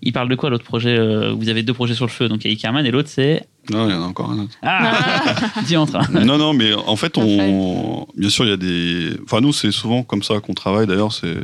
Il 0.00 0.12
parle 0.12 0.28
de 0.28 0.36
quoi 0.36 0.48
l'autre 0.48 0.64
projet 0.64 0.96
euh, 0.96 1.32
Vous 1.32 1.48
avez 1.48 1.62
deux 1.62 1.74
projets 1.74 1.94
sur 1.94 2.06
le 2.06 2.10
feu, 2.10 2.28
donc 2.28 2.44
il 2.44 2.48
y 2.48 2.50
a 2.50 2.54
Ickerman 2.54 2.86
et 2.86 2.90
l'autre 2.90 3.08
c'est. 3.08 3.48
Non, 3.70 3.88
il 3.88 3.92
y 3.92 3.94
en 3.94 4.02
a 4.02 4.06
encore 4.06 4.30
un 4.30 4.38
autre. 4.38 4.54
Ah 4.62 5.34
Dis 5.66 5.76
entre. 5.76 5.98
non, 6.24 6.38
non, 6.38 6.52
mais 6.52 6.72
en 6.72 6.96
fait, 6.96 7.18
on, 7.18 8.06
bien 8.16 8.30
sûr, 8.30 8.44
il 8.44 8.50
y 8.50 8.52
a 8.52 8.56
des. 8.56 9.10
Enfin, 9.24 9.40
nous, 9.40 9.52
c'est 9.52 9.72
souvent 9.72 10.02
comme 10.04 10.22
ça 10.22 10.40
qu'on 10.40 10.54
travaille. 10.54 10.86
D'ailleurs, 10.86 11.12
c'est, 11.12 11.36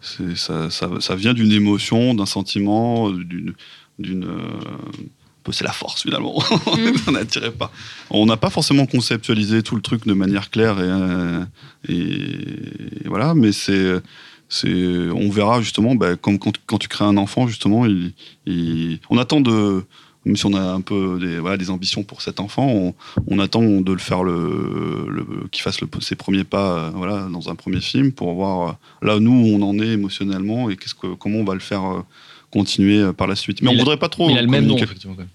c'est 0.00 0.36
ça, 0.36 0.70
ça, 0.70 0.88
ça 1.00 1.16
vient 1.16 1.34
d'une 1.34 1.50
émotion, 1.52 2.14
d'un 2.14 2.24
sentiment, 2.26 3.10
d'une, 3.10 3.52
d'une. 3.98 4.24
euh, 4.24 5.50
C'est 5.50 5.64
la 5.64 5.72
force 5.72 6.02
finalement. 6.02 6.40
on 7.08 7.12
n'attirait 7.12 7.50
pas. 7.50 7.72
On 8.10 8.26
n'a 8.26 8.36
pas 8.36 8.50
forcément 8.50 8.86
conceptualisé 8.86 9.62
tout 9.64 9.74
le 9.74 9.82
truc 9.82 10.06
de 10.06 10.12
manière 10.14 10.50
claire 10.50 10.78
et, 10.78 10.88
euh, 10.88 11.44
et 11.88 13.06
voilà, 13.08 13.34
mais 13.34 13.50
c'est. 13.50 14.00
C'est, 14.48 14.72
on 15.10 15.28
verra 15.30 15.60
justement, 15.60 15.94
bah, 15.96 16.16
comme 16.16 16.38
quand, 16.38 16.52
quand 16.66 16.78
tu 16.78 16.88
crées 16.88 17.04
un 17.04 17.16
enfant, 17.16 17.46
justement, 17.48 17.84
il, 17.86 18.12
il- 18.46 19.00
on 19.10 19.18
attend 19.18 19.40
de, 19.40 19.82
même 20.24 20.36
si 20.36 20.46
on 20.46 20.54
a 20.54 20.60
un 20.60 20.80
peu 20.80 21.18
des, 21.20 21.38
voilà, 21.40 21.56
des 21.56 21.68
ambitions 21.70 22.04
pour 22.04 22.22
cet 22.22 22.38
enfant, 22.38 22.66
on, 22.68 22.94
on 23.26 23.38
attend 23.40 23.62
de 23.80 23.92
le 23.92 23.98
faire 23.98 24.22
le, 24.22 25.06
le- 25.08 25.48
qu'il 25.50 25.62
fasse 25.62 25.80
le- 25.80 25.88
ses 26.00 26.14
premiers 26.14 26.44
pas 26.44 26.78
euh, 26.78 26.90
voilà, 26.94 27.26
dans 27.32 27.48
un 27.50 27.54
premier 27.56 27.80
film 27.80 28.12
pour 28.12 28.32
voir 28.34 28.68
euh, 29.02 29.06
là 29.06 29.18
nous 29.18 29.32
où 29.32 29.56
on 29.56 29.62
en 29.62 29.78
est 29.80 29.88
émotionnellement 29.88 30.70
et 30.70 30.76
qu'est-ce 30.76 30.94
que, 30.94 31.14
comment 31.14 31.38
on 31.38 31.44
va 31.44 31.54
le 31.54 31.60
faire 31.60 31.84
euh, 31.84 32.00
continuer 32.50 32.98
euh, 33.00 33.12
par 33.12 33.26
la 33.26 33.34
suite. 33.34 33.62
Mais, 33.62 33.66
Mais 33.66 33.70
on 33.70 33.74
il 33.74 33.80
a- 33.80 33.82
voudrait 33.82 33.98
pas 33.98 34.08
trop. 34.08 34.30
Il 34.30 34.38
a 34.38 34.42
le 34.42 34.48
même 34.48 34.62
nom, 34.62 34.74
communiquer. 34.74 34.84
effectivement. 34.84 35.14
quand 35.16 35.22
même. 35.22 35.28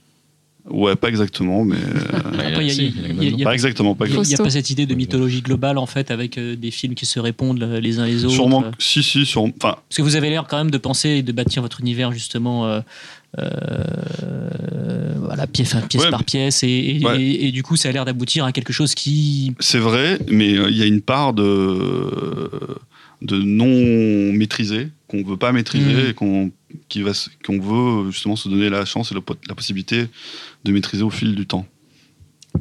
Ouais, 0.70 0.96
pas 0.96 1.10
exactement, 1.10 1.66
mais 1.66 1.76
Après, 2.14 2.66
y 2.68 2.70
a- 2.70 2.74
y 2.74 2.94
a- 3.20 3.24
y 3.38 3.42
a- 3.42 3.44
pas 3.44 3.54
exactement, 3.54 3.96
pas 3.96 4.06
Il 4.06 4.12
n'y 4.22 4.36
a, 4.36 4.38
pas 4.38 4.50
cette 4.52 4.70
idée 4.70 4.86
de 4.86 4.94
mythologie 4.94 5.42
globale 5.42 5.78
en 5.80 5.88
fait 5.88 6.12
avec 6.12 6.38
euh, 6.38 6.56
des 6.56 6.70
films 6.70 6.94
qui 6.94 7.06
se 7.08 7.20
répondent 7.20 7.64
euh, 7.64 7.80
les 7.80 7.98
uns 8.00 8.06
les 8.06 8.26
autres. 8.26 8.36
Sûrement, 8.36 8.64
euh. 8.66 8.72
si, 8.78 9.02
si, 9.02 9.26
sûrement. 9.26 9.52
Enfin, 9.60 9.78
Parce 9.90 9.98
que 9.98 10.02
vous 10.04 10.16
avez 10.16 10.30
l'air 10.30 10.46
quand 10.48 10.58
même 10.58 10.70
de 10.72 10.78
penser 10.78 11.10
et 11.10 11.24
de 11.24 11.32
bâtir 11.32 11.64
votre 11.64 11.82
univers 11.82 12.12
justement 12.12 12.68
euh, 12.68 12.80
euh, 13.40 15.14
voilà, 15.18 15.48
pièce, 15.48 15.74
enfin, 15.76 15.88
pièce 15.88 16.04
Ouais, 16.04 16.10
par 16.12 16.24
pièce 16.24 16.64
et, 16.64 16.68
et- 16.68 17.06
Ouais. 17.06 17.22
et- 17.22 17.48
et 17.48 17.52
du 17.52 17.64
coup 17.64 17.76
ça 17.76 17.90
a 17.90 17.92
l'air 17.92 18.06
d'aboutir 18.06 18.46
à 18.46 18.52
quelque 18.52 18.74
chose 18.74 18.96
qui 18.96 19.54
C'est 19.60 19.80
vrai, 19.80 20.20
mais 20.30 20.54
euh, 20.58 20.70
il 20.70 20.78
y 20.78 20.84
a 20.84 20.86
une 20.86 21.02
part 21.02 21.34
de, 21.34 22.50
de 23.22 23.38
non 23.38 24.34
maîtrisé 24.34 24.90
qu'on 25.08 25.24
veut 25.24 25.38
pas 25.38 25.52
maîtriser 25.52 25.94
Mm. 25.94 26.10
et 26.10 26.14
qu'on 26.14 26.52
qui 26.88 27.02
va 27.02 27.14
se- 27.14 27.30
qu'on 27.46 27.60
veut 27.60 28.12
justement 28.12 28.36
se 28.38 28.48
donner 28.48 28.70
la 28.70 28.86
chance 28.86 29.12
et 29.12 29.16
la 29.16 29.56
possibilité 29.56 30.06
de 30.64 30.72
maîtriser 30.72 31.04
au 31.04 31.10
fil 31.10 31.36
du 31.36 31.46
temps. 31.48 31.66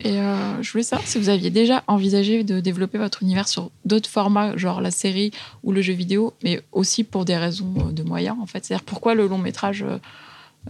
Et 0.03 0.18
euh, 0.20 0.62
je 0.62 0.70
voulais 0.70 0.84
savoir 0.84 1.07
si 1.07 1.18
vous 1.18 1.28
aviez 1.28 1.51
déjà 1.51 1.82
envisagé 1.88 2.44
de 2.44 2.61
développer 2.61 2.96
votre 2.96 3.22
univers 3.22 3.48
sur 3.48 3.70
d'autres 3.84 4.09
formats, 4.09 4.57
genre 4.57 4.80
la 4.80 4.90
série 4.92 5.32
ou 5.64 5.72
le 5.72 5.82
jeu 5.82 5.92
vidéo, 5.92 6.32
mais 6.44 6.62
aussi 6.72 7.03
pour 7.03 7.24
des 7.24 7.36
raisons 7.36 7.74
euh, 7.78 7.92
de 7.92 8.03
moyens, 8.03 8.36
en 8.40 8.46
fait. 8.46 8.64
C'est-à-dire 8.64 8.84
pourquoi 8.84 9.14
le 9.14 9.26
long 9.26 9.38
métrage 9.38 9.82
euh, 9.82 9.98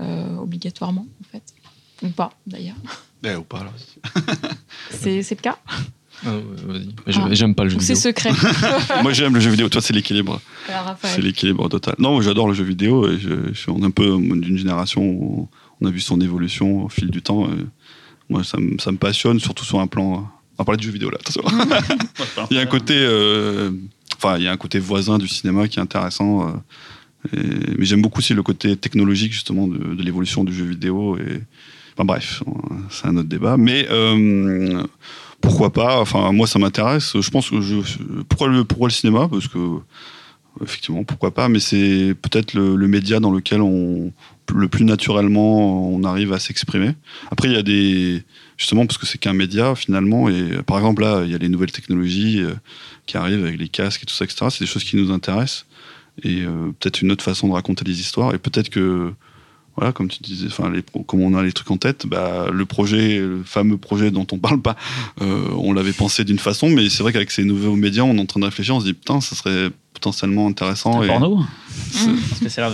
euh, 0.01 0.37
obligatoirement, 0.37 1.07
en 1.21 1.25
fait? 1.31 1.43
Ou 2.03 2.09
pas, 2.09 2.33
d'ailleurs. 2.47 2.77
Eh, 3.25 3.35
ou 3.35 3.43
pas, 3.43 3.63
là. 3.65 3.73
C'est 4.91 5.23
c'est 5.23 5.35
le 5.35 5.43
cas? 5.43 5.59
Ah, 6.25 6.35
ouais, 6.37 6.43
vas-y. 6.67 6.89
Ah. 7.17 7.29
J'aime 7.33 7.55
pas 7.55 7.65
le 7.65 7.71
jeu 7.71 7.77
Ou 7.77 7.81
c'est 7.81 7.95
vidéo. 7.95 8.11
secret? 8.11 8.31
Moi 9.03 9.13
j'aime 9.13 9.35
le 9.35 9.41
jeu 9.41 9.51
vidéo, 9.51 9.69
toi 9.71 9.81
c'est 9.81 9.95
l'équilibre. 9.95 10.41
Alors. 10.69 10.97
C'est 11.03 11.23
l'équilibre 11.23 11.69
total. 11.69 11.95
Non, 11.99 12.13
moi, 12.13 12.23
j'adore 12.23 12.47
le 12.47 12.53
jeu 12.53 12.65
vidéo 12.65 13.09
et 13.11 13.19
je, 13.19 13.49
je 13.53 13.59
suis 13.59 13.71
on 13.71 13.81
est 13.81 13.87
un 13.87 13.91
peu 13.91 14.19
d'une 14.19 14.59
génération 14.59 15.03
où 15.03 15.49
on 15.81 15.87
a 15.87 15.91
vu 15.91 16.01
son 16.01 16.21
évolution 16.21 16.85
au 16.85 16.89
fil 16.89 17.11
du 17.11 17.23
temps. 17.23 17.47
et 17.47 17.57
moi, 18.29 18.45
ça, 18.45 18.59
me- 18.59 18.97
passionne, 18.97 19.41
surtout 19.41 19.65
sur 19.65 19.81
un 19.81 19.87
plan. 19.87 20.31
On 20.59 20.63
va 20.63 20.65
parler 20.65 20.79
de 20.79 20.83
jeux 20.83 20.93
vidéo 20.93 21.11
là, 21.11 21.19
attention. 21.21 21.43
il 22.51 22.57
y 22.57 22.61
a 22.61 22.63
un 22.63 22.67
côté, 22.67 22.95
euh, 22.97 23.71
enfin, 24.17 24.37
il 24.39 24.45
y 24.45 24.49
a 24.49 24.53
un 24.53 24.57
côté 24.57 24.79
voisin 24.79 25.19
du 25.19 25.27
cinéma 25.29 25.69
qui 25.69 25.79
est 25.79 25.83
intéressant. 25.83 26.49
euh, 26.49 26.53
et- 27.37 27.77
mais 27.79 27.85
j'aime 27.85 28.03
beaucoup 28.03 28.19
aussi 28.21 28.35
le 28.35 28.43
côté 28.43 28.77
technologique 28.77 29.33
justement 29.33 29.67
de, 29.69 29.79
de 29.95 30.03
l'évolution 30.03 30.45
du 30.45 30.53
jeu 30.53 30.65
vidéo. 30.65 31.17
Et, 31.19 31.41
enfin 31.95 32.05
bref, 32.05 32.43
c'est 32.91 33.07
un 33.09 33.17
autre 33.17 33.29
débat. 33.29 33.57
Mais 33.57 33.87
euh, 33.91 34.83
pourquoi 35.41 35.73
pas 35.73 35.99
Enfin, 36.01 36.31
moi, 36.33 36.47
ça 36.47 36.59
m'intéresse. 36.59 37.19
Je 37.21 37.31
pense 37.31 37.51
que 37.51 37.61
je, 37.61 37.77
pourquoi 38.29 38.49
le, 38.49 38.65
pourquoi 38.65 38.89
le 38.89 38.93
cinéma 38.93 39.29
Parce 39.29 39.49
que 39.49 39.59
effectivement, 40.63 41.05
pourquoi 41.05 41.33
pas, 41.33 41.49
mais 41.49 41.61
c'est 41.61 42.15
peut-être 42.21 42.55
le, 42.55 42.77
le 42.77 42.89
média 42.89 43.19
dans 43.21 43.31
lequel 43.33 43.61
on, 43.63 44.13
le 44.55 44.69
plus 44.69 44.85
naturellement 44.85 45.91
on 45.93 46.05
arrive 46.05 46.33
à 46.33 46.39
s'exprimer. 46.39 46.93
Après, 47.31 47.49
il 47.49 47.55
y 47.55 47.59
a 47.59 47.63
des. 47.63 48.23
Justement, 48.57 48.85
parce 48.87 48.99
que 48.99 49.07
c'est 49.07 49.17
qu'un 49.19 49.33
média 49.33 49.75
finalement, 49.75 50.29
et 50.29 50.33
euh, 50.35 50.63
par 50.63 50.77
exemple, 50.77 51.03
là, 51.03 51.23
il 51.25 51.31
y 51.31 51.35
a 51.35 51.39
les 51.39 51.49
nouvelles 51.49 51.73
technologies 51.73 52.41
euh, 52.41 52.53
qui 53.07 53.17
arrivent 53.17 53.43
avec 53.45 53.59
les 53.59 53.69
casques 53.69 54.03
et 54.03 54.07
tout 54.07 54.15
ça, 54.15 54.25
etc. 54.27 54.47
C'est 54.51 54.65
des 54.65 54.71
choses 54.71 54.85
qui 54.85 54.97
nous 54.97 55.11
intéressent. 55.11 55.65
Et 56.23 56.43
euh, 56.43 56.71
peut-être 56.79 57.01
une 57.01 57.11
autre 57.11 57.25
façon 57.25 57.49
de 57.49 57.55
raconter 57.55 57.85
les 57.85 58.01
histoires. 58.01 58.35
Et 58.35 58.39
peut-être 58.39 58.69
que. 58.71 59.13
Voilà, 59.77 59.93
comme 59.93 60.09
tu 60.09 60.19
disais, 60.23 60.49
enfin, 60.49 60.71
comme 61.07 61.23
on 61.23 61.35
a 61.39 61.43
les 61.43 61.53
trucs 61.53 61.71
en 61.71 61.79
tête, 61.79 62.05
bah, 62.07 62.49
le 62.53 62.67
projet, 62.67 63.19
le 63.21 63.43
fameux 63.45 63.79
projet 63.79 64.11
dont 64.11 64.27
on 64.33 64.37
parle 64.47 64.61
pas, 64.61 64.77
euh, 65.23 65.47
on 65.57 65.73
l'avait 65.73 65.93
pensé 65.95 66.25
d'une 66.25 66.41
façon, 66.41 66.69
mais 66.69 66.91
c'est 66.91 67.03
vrai 67.03 67.13
qu'avec 67.15 67.31
ces 67.31 67.45
nouveaux 67.45 67.77
médias, 67.77 68.03
on 68.03 68.17
est 68.17 68.21
en 68.21 68.27
train 68.27 68.41
de 68.41 68.45
réfléchir, 68.45 68.75
on 68.75 68.81
se 68.81 68.85
dit 68.85 68.93
putain, 68.95 69.23
ça 69.23 69.37
serait 69.37 69.71
potentiellement 69.95 70.49
intéressant. 70.49 71.01
Un 71.01 71.05
et- 71.05 71.07
porno 71.07 71.45
C'est- 71.93 72.11
Parce 72.11 72.41
que 72.41 72.49
c'est 72.51 72.61
là. 72.61 72.73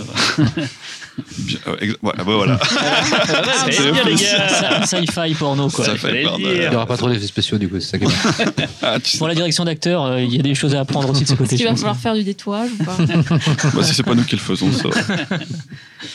Bien, 1.39 1.57
euh, 1.67 1.75
ex- 1.81 1.95
ouais, 2.03 2.13
bah 2.17 2.23
voilà. 2.25 2.59
c'est 3.65 3.71
c'est- 3.71 3.91
bien, 3.91 4.03
les 4.05 4.15
gars. 4.15 4.85
Sci-fi 4.85 5.33
porno 5.33 5.69
quoi. 5.69 5.85
Ça 5.85 5.91
il 5.93 5.97
fait 5.97 6.07
fallait 6.07 6.23
peur 6.23 6.37
le 6.37 6.43
de- 6.43 6.49
dire. 6.53 6.63
Il 6.65 6.69
n'y 6.69 6.75
aura 6.75 6.85
pas 6.85 6.97
trop 6.97 7.09
d'effets 7.09 7.25
spéciaux, 7.27 7.57
du 7.57 7.67
coup, 7.67 7.79
c'est 7.79 7.87
ça 7.91 7.97
qui 7.97 8.05
est 8.05 8.07
bien. 8.07 8.67
Ah, 8.83 8.99
tu 8.99 9.11
sais- 9.11 9.17
Pour 9.17 9.27
la 9.27 9.35
direction 9.35 9.65
d'acteur, 9.65 10.05
euh, 10.05 10.21
il 10.21 10.35
y 10.35 10.39
a 10.39 10.43
des 10.43 10.53
choses 10.55 10.75
à 10.75 10.81
apprendre 10.81 11.09
aussi 11.09 11.23
de 11.23 11.27
ce 11.27 11.33
Est-ce 11.33 11.41
côté. 11.41 11.55
qu'il 11.55 11.59
je 11.59 11.63
va 11.65 11.71
pense. 11.71 11.79
falloir 11.79 11.97
faire 11.97 12.13
du 12.15 12.23
détourage 12.23 12.69
ou 12.79 12.83
pas 12.83 12.95
bah, 13.73 13.83
si 13.83 13.93
c'est 13.95 14.03
pas 14.03 14.13
nous 14.15 14.23
qui 14.23 14.35
le 14.35 14.41
faisons, 14.41 14.71
ça. 14.71 14.89
va. 14.89 15.37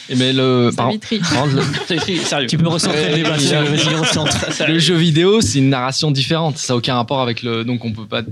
Et 0.08 0.14
mais 0.14 0.32
le, 0.32 0.70
par, 0.76 0.86
Savitri. 0.86 1.18
par 1.18 1.42
contre, 1.42 1.56
le- 1.56 1.62
Sérieux. 2.24 2.46
Tu 2.46 2.56
peux 2.58 2.68
recentrer 2.68 3.08
le 3.10 3.14
débat, 3.16 3.30
vas-y, 3.36 3.94
recentre. 3.94 4.36
jeu 4.78 4.94
vidéo, 4.94 5.40
c'est 5.40 5.58
une 5.58 5.70
narration 5.70 6.10
différente. 6.10 6.56
Ça 6.58 6.72
n'a 6.74 6.76
aucun 6.78 6.94
rapport 6.94 7.20
avec 7.20 7.42
le. 7.42 7.64
Donc 7.64 7.84
on 7.84 7.92
peut 7.92 8.06
pas. 8.06 8.22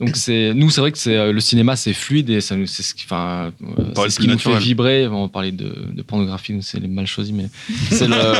Donc 0.00 0.16
c'est 0.16 0.52
nous, 0.54 0.70
c'est 0.70 0.80
vrai 0.80 0.92
que 0.92 0.98
c'est 0.98 1.16
euh, 1.16 1.32
le 1.32 1.40
cinéma, 1.40 1.76
c'est 1.76 1.92
fluide 1.92 2.30
et 2.30 2.40
ça 2.40 2.56
nous, 2.56 2.66
c'est 2.66 2.82
ce 2.82 2.94
qui, 2.94 3.04
enfin, 3.06 3.52
euh, 3.78 3.92
Parler 3.94 4.10
c'est 4.10 4.16
ce 4.16 4.16
plus 4.16 4.22
qui 4.24 4.28
nous 4.28 4.34
naturel. 4.34 4.58
fait 4.58 4.64
vibrer. 4.64 5.06
On 5.08 5.28
parlait 5.28 5.52
de, 5.52 5.72
de 5.92 6.02
pornographie, 6.16 6.54
nous, 6.54 6.62
c'est 6.62 6.80
les 6.80 6.88
mal 6.88 7.06
choisis, 7.06 7.34
mais 7.34 7.48
c'est 7.90 8.08
le. 8.08 8.34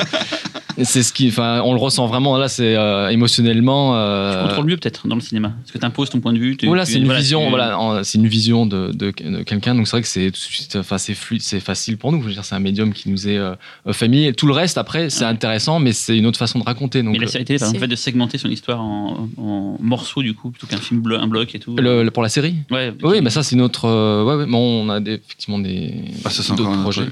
C'est 0.83 1.03
ce 1.03 1.13
qui, 1.13 1.29
enfin, 1.29 1.63
on 1.65 1.73
le 1.73 1.79
ressent 1.81 2.07
vraiment. 2.07 2.37
Là, 2.37 2.49
c'est 2.49 2.77
euh, 2.77 3.09
émotionnellement. 3.09 3.93
Tu 3.93 3.97
euh, 3.99 4.43
contrôles 4.49 4.67
mieux 4.67 4.77
peut-être 4.77 5.09
dans 5.09 5.15
le 5.15 5.21
cinéma. 5.21 5.53
Parce 5.63 5.73
que 5.73 5.79
tu 5.79 5.85
imposes 5.85 6.11
ton 6.11 6.21
point 6.21 6.33
de 6.33 6.39
vue. 6.39 6.57
tu- 6.57 6.67
voilà, 6.67 6.85
tu- 6.85 6.93
c'est 6.93 6.99
une 6.99 7.13
vision. 7.13 7.45
tu- 7.45 7.51
Voilà, 7.51 8.01
c'est 8.05 8.19
une 8.19 8.27
vision 8.27 8.67
de, 8.67 8.93
de, 8.93 9.07
de 9.11 9.43
quelqu'un. 9.43 9.75
Donc 9.75 9.87
c'est 9.87 9.93
vrai 9.93 10.03
que 10.03 10.09
c'est 10.09 10.27
tout 10.27 10.33
de 10.33 10.37
suite, 10.37 10.77
enfin, 10.77 10.99
c'est 10.99 11.15
fluide, 11.15 11.41
c'est 11.43 11.61
facile 11.61 11.97
pour 11.97 12.13
nous. 12.13 12.21
Je 12.23 12.27
veux 12.29 12.33
dire, 12.33 12.45
c'est 12.45 12.55
un 12.55 12.59
médium 12.61 12.93
qui 12.93 13.09
nous 13.11 13.27
est 13.29 13.39
euh, 13.39 13.55
familier. 13.93 14.33
Tout 14.33 14.47
le 14.47 14.53
reste, 14.53 14.77
après, 14.79 15.09
c'est 15.11 15.25
Ouais. 15.25 15.31
intéressant, 15.31 15.79
mais 15.79 15.93
c'est 15.93 16.17
une 16.17 16.27
autre 16.27 16.39
façon 16.39 16.59
de 16.59 16.65
raconter. 16.65 17.03
Donc 17.03 17.13
Mais 17.15 17.19
la 17.21 17.27
série 17.27 17.45
télé, 17.45 17.59
par 17.59 17.69
exemple, 17.69 17.79
c'est- 17.81 17.87
le 17.87 17.89
fait 17.89 17.91
de 17.93 17.97
segmenter 17.97 18.39
son 18.39 18.49
histoire 18.49 18.81
en, 18.81 19.29
en 19.39 19.77
morceaux, 19.81 20.23
du 20.23 20.35
coup, 20.35 20.51
plutôt 20.51 20.67
qu'un 20.67 20.77
film, 20.77 21.01
blo- 21.01 21.19
un 21.19 21.27
bloc 21.27 21.55
et 21.55 21.59
tout. 21.59 21.75
le- 21.77 22.03
le- 22.03 22.11
pour 22.11 22.23
la 22.23 22.29
série. 22.29 22.55
Ouais, 22.71 22.93
Oui, 23.03 23.21
mais 23.23 23.31
ça 23.31 23.43
c'est 23.43 23.57
notre. 23.57 23.87
euh, 23.87 24.25
ouais, 24.25 24.35
ouais, 24.35 24.47
mais 24.47 24.57
on 24.57 24.89
a 24.91 25.01
des, 25.01 25.15
effectivement 25.15 25.59
des. 25.59 25.95
Ah, 26.25 26.31
ça, 26.31 26.43
c'est 26.43 26.55
projets. 26.83 27.03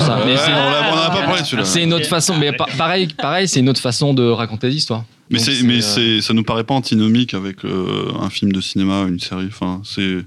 Ça, 0.00 0.18
mais 0.26 0.34
on 0.34 0.70
l'a- 0.70 0.90
on 0.90 0.94
en 0.94 0.98
a 0.98 1.10
pas 1.10 1.22
parlé 1.22 1.44
celui-là. 1.44 1.64
C'est 1.64 1.82
une 1.84 1.92
autre 1.94 2.06
façon, 2.06 2.34
mais 2.38 2.52
pa- 2.52 2.66
pareil, 2.88 3.08
pareil, 3.18 3.48
c'est 3.48 3.60
une 3.60 3.68
autre 3.68 3.80
façon 3.80 4.14
de 4.14 4.22
raconter 4.22 4.68
l'histoire. 4.70 5.04
Mais, 5.30 5.38
Donc, 5.38 5.46
c'est, 5.46 5.62
mais 5.62 5.78
euh, 5.78 5.80
c'est, 5.80 6.20
ça 6.22 6.32
nous 6.32 6.42
paraît 6.42 6.64
pas 6.64 6.74
antinomique 6.74 7.34
avec 7.34 7.64
euh, 7.64 8.12
un 8.18 8.30
film 8.30 8.50
de 8.50 8.62
cinéma, 8.62 9.04
une 9.06 9.20
série. 9.20 9.48
Enfin, 9.48 9.82
c'est, 9.84 10.24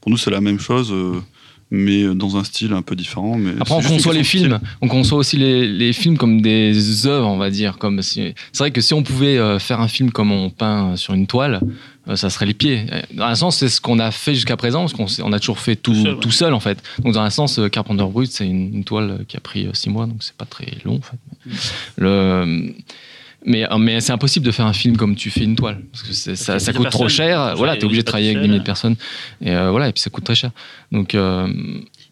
pour 0.00 0.10
nous, 0.10 0.16
c'est 0.16 0.30
la 0.30 0.40
même 0.40 0.58
chose, 0.58 0.90
euh, 0.90 1.20
mais 1.70 2.04
dans 2.14 2.38
un 2.38 2.44
style 2.44 2.72
un 2.72 2.80
peu 2.80 2.96
différent. 2.96 3.36
Mais 3.36 3.50
Après, 3.60 3.74
on 3.74 3.82
conçoit 3.82 4.14
les 4.14 4.24
films, 4.24 4.58
on 4.80 4.88
conçoit 4.88 5.18
aussi 5.18 5.36
les, 5.36 5.68
les 5.68 5.92
films 5.92 6.16
comme 6.16 6.40
des 6.40 7.06
œuvres, 7.06 7.28
on 7.28 7.36
va 7.36 7.50
dire. 7.50 7.76
Comme 7.76 8.00
si... 8.00 8.32
C'est 8.52 8.62
vrai 8.62 8.70
que 8.70 8.80
si 8.80 8.94
on 8.94 9.02
pouvait 9.02 9.36
euh, 9.36 9.58
faire 9.58 9.82
un 9.82 9.88
film 9.88 10.10
comme 10.10 10.32
on 10.32 10.48
peint 10.48 10.96
sur 10.96 11.12
une 11.12 11.26
toile, 11.26 11.60
euh, 12.08 12.16
ça 12.16 12.30
serait 12.30 12.46
les 12.46 12.54
pieds. 12.54 12.86
Dans 13.12 13.26
un 13.26 13.34
sens, 13.34 13.58
c'est 13.58 13.68
ce 13.68 13.82
qu'on 13.82 13.98
a 13.98 14.10
fait 14.12 14.34
jusqu'à 14.34 14.56
présent, 14.56 14.86
parce 14.88 14.94
qu'on 14.94 15.24
on 15.26 15.32
a 15.34 15.38
toujours 15.40 15.58
fait 15.58 15.76
tout, 15.76 15.92
Tout 15.92 16.04
seul, 16.04 16.18
tout 16.20 16.30
seul, 16.30 16.54
en 16.54 16.60
fait. 16.60 16.82
Donc, 17.04 17.12
dans 17.12 17.20
un 17.20 17.28
sens, 17.28 17.60
Carpenter 17.70 18.06
Brut, 18.10 18.30
c'est 18.32 18.46
une, 18.46 18.76
une 18.76 18.84
toile 18.84 19.26
qui 19.28 19.36
a 19.36 19.40
pris 19.40 19.68
six 19.74 19.90
mois, 19.90 20.06
donc 20.06 20.22
c'est 20.22 20.36
pas 20.36 20.46
très 20.46 20.72
long, 20.86 20.96
en 20.96 21.02
fait. 21.02 21.18
Le... 21.96 22.72
Mais, 23.44 23.70
euh, 23.70 23.78
mais 23.78 24.00
c'est 24.00 24.12
impossible 24.12 24.44
de 24.44 24.50
faire 24.50 24.66
un 24.66 24.72
film 24.72 24.96
comme 24.96 25.14
tu 25.14 25.30
fais 25.30 25.44
une 25.44 25.54
toile, 25.54 25.80
parce 25.92 26.02
que 26.02 26.34
ça, 26.34 26.72
coûte 26.72 26.90
trop 26.90 27.08
cher. 27.08 27.40
Ouais, 27.40 27.54
Voilà, 27.54 27.76
t'es 27.76 27.84
obligé 27.84 28.02
de 28.02 28.06
travailler 28.06 28.30
avec 28.30 28.42
des 28.42 28.48
milliers 28.48 28.58
de 28.58 28.64
seul. 28.64 28.66
personnes. 28.66 28.96
Et 29.40 29.52
euh, 29.52 29.70
voilà, 29.70 29.88
et 29.88 29.92
puis 29.92 30.00
ça 30.02 30.10
coûte 30.10 30.24
très 30.24 30.34
cher. 30.34 30.50
Donc, 30.90 31.14
euh, 31.14 31.46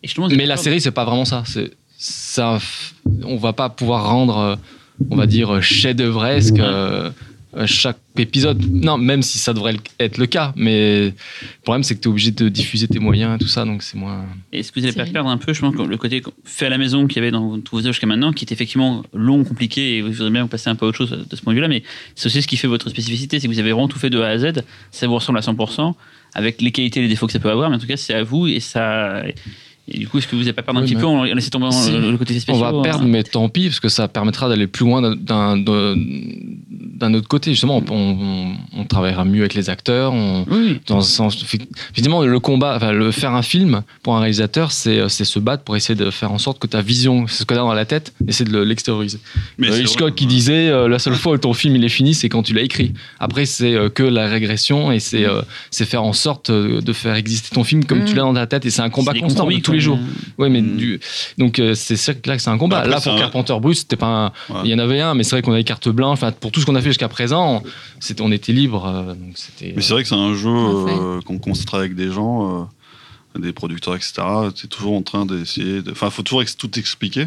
Et 0.02 0.08
mais 0.36 0.46
la 0.46 0.56
série, 0.56 0.80
c'est 0.80 0.92
pas 0.92 1.04
vraiment 1.04 1.24
ça. 1.24 1.42
C'est 1.44 1.72
ça. 1.98 2.58
On 3.24 3.36
va 3.36 3.52
pas 3.52 3.68
pouvoir 3.68 4.08
rendre, 4.08 4.38
euh, 4.38 4.56
on 5.10 5.16
va 5.16 5.26
dire, 5.26 5.62
chef-d'œuvresque 5.62 6.58
euh, 6.58 7.08
euh, 7.08 7.10
chaque 7.64 7.98
épisode. 8.18 8.62
Non, 8.70 8.98
même 8.98 9.22
si 9.22 9.38
ça 9.38 9.54
devrait 9.54 9.76
être 9.98 10.18
le 10.18 10.26
cas. 10.26 10.52
Mais 10.56 11.06
le 11.06 11.12
problème, 11.62 11.82
c'est 11.82 11.94
que 11.94 12.00
tu 12.00 12.08
es 12.08 12.10
obligé 12.10 12.30
de 12.30 12.48
diffuser 12.48 12.88
tes 12.88 12.98
moyens 12.98 13.36
et 13.36 13.38
tout 13.38 13.48
ça, 13.48 13.64
donc 13.64 13.82
c'est 13.82 13.96
moins. 13.96 14.26
Est-ce 14.52 14.70
que 14.70 14.80
vous 14.80 14.86
n'allez 14.86 14.96
pas 14.96 15.06
perdre 15.06 15.30
un 15.30 15.38
peu, 15.38 15.52
je 15.52 15.60
pense, 15.60 15.74
le 15.74 15.96
côté 15.96 16.22
fait 16.44 16.66
à 16.66 16.68
la 16.68 16.78
maison 16.78 17.06
qu'il 17.06 17.16
y 17.16 17.20
avait 17.20 17.30
dans 17.30 17.58
tous 17.60 17.76
vos 17.76 17.80
œuvres 17.82 17.92
jusqu'à 17.92 18.06
maintenant, 18.06 18.32
qui 18.32 18.44
est 18.44 18.52
effectivement 18.52 19.02
long, 19.14 19.44
compliqué, 19.44 19.96
et 19.96 20.02
vous 20.02 20.08
voudriez 20.08 20.30
bien 20.30 20.42
vous 20.42 20.48
passer 20.48 20.68
un 20.68 20.74
peu 20.74 20.84
à 20.84 20.88
autre 20.88 20.98
chose 20.98 21.10
de 21.10 21.36
ce 21.36 21.40
point 21.40 21.52
de 21.52 21.56
vue-là, 21.56 21.68
mais 21.68 21.82
c'est 22.14 22.26
aussi 22.26 22.42
ce 22.42 22.46
qui 22.46 22.56
fait 22.56 22.68
votre 22.68 22.90
spécificité, 22.90 23.40
c'est 23.40 23.46
que 23.46 23.52
vous 23.52 23.58
avez 23.58 23.72
vraiment 23.72 23.88
tout 23.88 23.98
fait 23.98 24.10
de 24.10 24.20
A 24.20 24.28
à 24.28 24.38
Z, 24.38 24.62
ça 24.90 25.06
vous 25.06 25.14
ressemble 25.14 25.38
à 25.38 25.42
100%, 25.42 25.94
avec 26.34 26.60
les 26.60 26.72
qualités 26.72 27.00
et 27.00 27.02
les 27.04 27.08
défauts 27.08 27.26
que 27.26 27.32
ça 27.32 27.38
peut 27.38 27.50
avoir, 27.50 27.70
mais 27.70 27.76
en 27.76 27.78
tout 27.78 27.86
cas, 27.86 27.96
c'est 27.96 28.14
à 28.14 28.22
vous, 28.22 28.46
et 28.46 28.60
ça. 28.60 29.22
Et 29.88 29.98
du 29.98 30.08
coup, 30.08 30.18
est-ce 30.18 30.26
que 30.26 30.34
vous 30.34 30.42
n'avez 30.42 30.52
pas 30.52 30.62
perdre 30.62 30.80
un 30.80 30.82
Oui, 30.82 30.88
petit 30.88 30.96
peu 30.96 31.06
en 31.06 31.22
laissant 31.24 31.50
tomber 31.50 31.70
Si. 31.70 31.92
le, 31.92 32.16
côté 32.16 32.38
spécial 32.40 32.56
On 32.66 32.76
va 32.78 32.82
perdre, 32.82 33.04
mais 33.04 33.22
tant 33.22 33.48
pis, 33.48 33.66
parce 33.68 33.80
que 33.80 33.88
ça 33.88 34.08
permettra 34.08 34.48
d'aller 34.48 34.66
plus 34.66 34.84
loin 34.84 35.14
d'un- 35.14 37.14
autre 37.14 37.28
côté. 37.28 37.52
Justement, 37.52 37.82
on, 37.90 37.94
on- 37.94 38.56
on 38.80 38.84
travaillera 38.84 39.24
mieux 39.24 39.40
avec 39.40 39.54
les 39.54 39.70
acteurs. 39.70 40.12
On, 40.12 40.44
Oui, 40.50 40.80
dans 40.86 40.98
un 40.98 41.02
sens, 41.02 41.44
évidemment, 41.94 42.22
le 42.24 42.40
combat, 42.40 42.74
enfin, 42.76 42.92
le 42.92 43.10
faire 43.10 43.34
un 43.34 43.42
film 43.42 43.82
pour 44.02 44.16
un 44.16 44.20
réalisateur, 44.20 44.72
c'est 44.72 45.08
c'est 45.08 45.24
se 45.24 45.38
battre 45.38 45.62
pour 45.62 45.76
essayer 45.76 45.94
de 45.94 46.10
faire 46.10 46.32
en 46.32 46.38
sorte 46.38 46.58
que 46.58 46.66
ta 46.66 46.82
vision, 46.82 47.26
c'est 47.28 47.40
ce 47.40 47.44
que 47.44 47.54
tu 47.54 47.60
as 47.60 47.62
dans 47.62 47.72
la 47.72 47.84
tête, 47.84 48.12
essayer 48.26 48.48
de 48.50 48.56
le- 48.56 48.64
l'extérioriser. 48.64 49.18
Mais 49.58 49.68
Euh, 49.68 49.72
c'est 49.72 49.82
Hitchcock 49.82 50.14
qui 50.14 50.26
disait 50.26 50.68
euh, 50.68 50.88
la 50.88 50.98
seule 50.98 51.14
fois 51.14 51.34
où 51.34 51.38
ton 51.38 51.52
film 51.52 51.76
il 51.76 51.84
est 51.84 51.88
fini, 51.88 52.14
c'est 52.14 52.28
quand 52.28 52.42
tu 52.42 52.54
l'as 52.54 52.62
écrit. 52.62 52.92
Après, 53.20 53.46
c'est 53.46 53.74
euh, 53.74 53.88
que 53.88 54.02
la 54.02 54.26
régression 54.26 54.90
et 54.92 55.00
c'est 55.00 55.26
euh, 55.26 55.42
c'est 55.70 55.84
faire 55.84 56.02
en 56.02 56.12
sorte 56.12 56.50
euh, 56.50 56.80
de 56.80 56.92
faire 56.92 57.14
exister 57.14 57.54
ton 57.54 57.64
film 57.64 57.84
comme 57.84 58.00
Mm. 58.00 58.04
tu 58.06 58.14
l'as 58.14 58.22
dans 58.22 58.34
ta 58.34 58.46
tête. 58.46 58.66
Et 58.66 58.70
c'est 58.70 58.82
un 58.82 58.90
combat 58.90 59.12
constant 59.12 59.42
compromis, 59.44 59.62
tous 59.62 59.72
les 59.76 59.80
jours. 59.82 59.98
Oui, 60.38 60.50
mais 60.50 60.60
Mm. 60.62 60.76
du, 60.76 61.00
donc 61.38 61.58
euh, 61.58 61.74
c'est 61.74 61.96
que 62.14 62.28
là 62.28 62.36
que 62.36 62.42
c'est 62.42 62.50
un 62.50 62.58
combat. 62.58 62.78
Après, 62.78 62.90
là 62.90 63.00
pour 63.00 63.12
un- 63.12 63.18
Carpenter 63.18 63.56
Bruce, 63.60 63.78
c'était 63.80 63.96
pas. 63.96 64.06
un- 64.48 64.54
Ouais. 64.54 64.60
Il 64.64 64.70
y 64.70 64.74
en 64.74 64.78
avait 64.78 65.00
un, 65.00 65.14
mais 65.14 65.22
c'est 65.24 65.30
vrai 65.36 65.42
qu'on 65.42 65.52
avait 65.52 65.64
carte 65.64 65.88
blanche. 65.88 66.14
Enfin, 66.18 66.32
pour 66.32 66.50
tout 66.52 66.60
ce 66.60 66.66
qu'on 66.66 66.74
a 66.74 66.80
fait 66.80 66.90
jusqu'à 66.90 67.08
présent, 67.08 67.62
c'était 68.00 68.22
on 68.22 68.32
était 68.32 68.52
libre. 68.52 68.86
euh, 68.86 69.14
donc 69.14 69.32
c'était. 69.34 69.72
Mais 69.76 69.82
c'est 69.82 69.92
vrai 69.92 70.02
que 70.02 70.08
c'est 70.08 70.14
un 70.14 70.34
jeu, 70.34 70.50
euh, 70.50 71.20
on 71.28 71.38
à 71.62 71.64
travailler 71.66 71.90
avec 71.92 71.96
des 71.96 72.12
gens, 72.12 72.68
euh, 73.36 73.38
des 73.40 73.52
producteurs, 73.52 73.94
etc., 73.96 74.14
c'est 74.54 74.68
toujours 74.68 74.94
en 74.94 75.02
train 75.02 75.26
d'essayer. 75.26 75.82
De... 75.82 75.92
Enfin, 75.92 76.06
il 76.06 76.12
faut 76.12 76.22
toujours 76.22 76.42
ex- 76.42 76.56
tout 76.56 76.78
expliquer. 76.78 77.26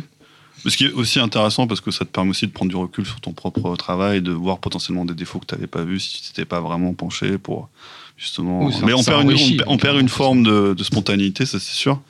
Ce 0.66 0.76
qui 0.78 0.86
est 0.86 0.92
aussi 0.92 1.20
intéressant 1.20 1.68
parce 1.68 1.82
que 1.82 1.92
ça 1.92 2.06
te 2.06 2.10
permet 2.12 2.32
aussi 2.32 2.46
de 2.48 2.52
prendre 2.52 2.70
du 2.70 2.76
recul 2.76 3.06
sur 3.06 3.22
ton 3.22 3.32
propre 3.34 3.76
travail, 3.76 4.22
de 4.22 4.32
voir 4.32 4.60
potentiellement 4.60 5.06
des 5.06 5.14
défauts 5.14 5.40
que 5.40 5.46
tu 5.46 5.56
n'avais 5.56 5.68
pas 5.68 5.84
vus 5.84 6.00
si 6.02 6.22
tu 6.22 6.28
t'étais 6.30 6.46
pas 6.46 6.60
vraiment 6.60 6.94
penché 6.94 7.38
pour 7.38 7.70
justement. 8.18 8.66
Oui, 8.66 8.74
Mais 8.86 8.94
on 8.94 9.04
perd, 9.04 9.22
une, 9.22 9.28
enrichit. 9.30 9.54
on, 9.54 9.58
perd- 9.58 9.70
on 9.70 9.78
perd 9.78 9.98
une 10.00 10.10
forme 10.10 10.44
de, 10.44 10.74
de 10.74 10.84
spontanéité, 10.84 11.46
ça 11.46 11.60
c'est 11.60 11.74
sûr. 11.76 12.02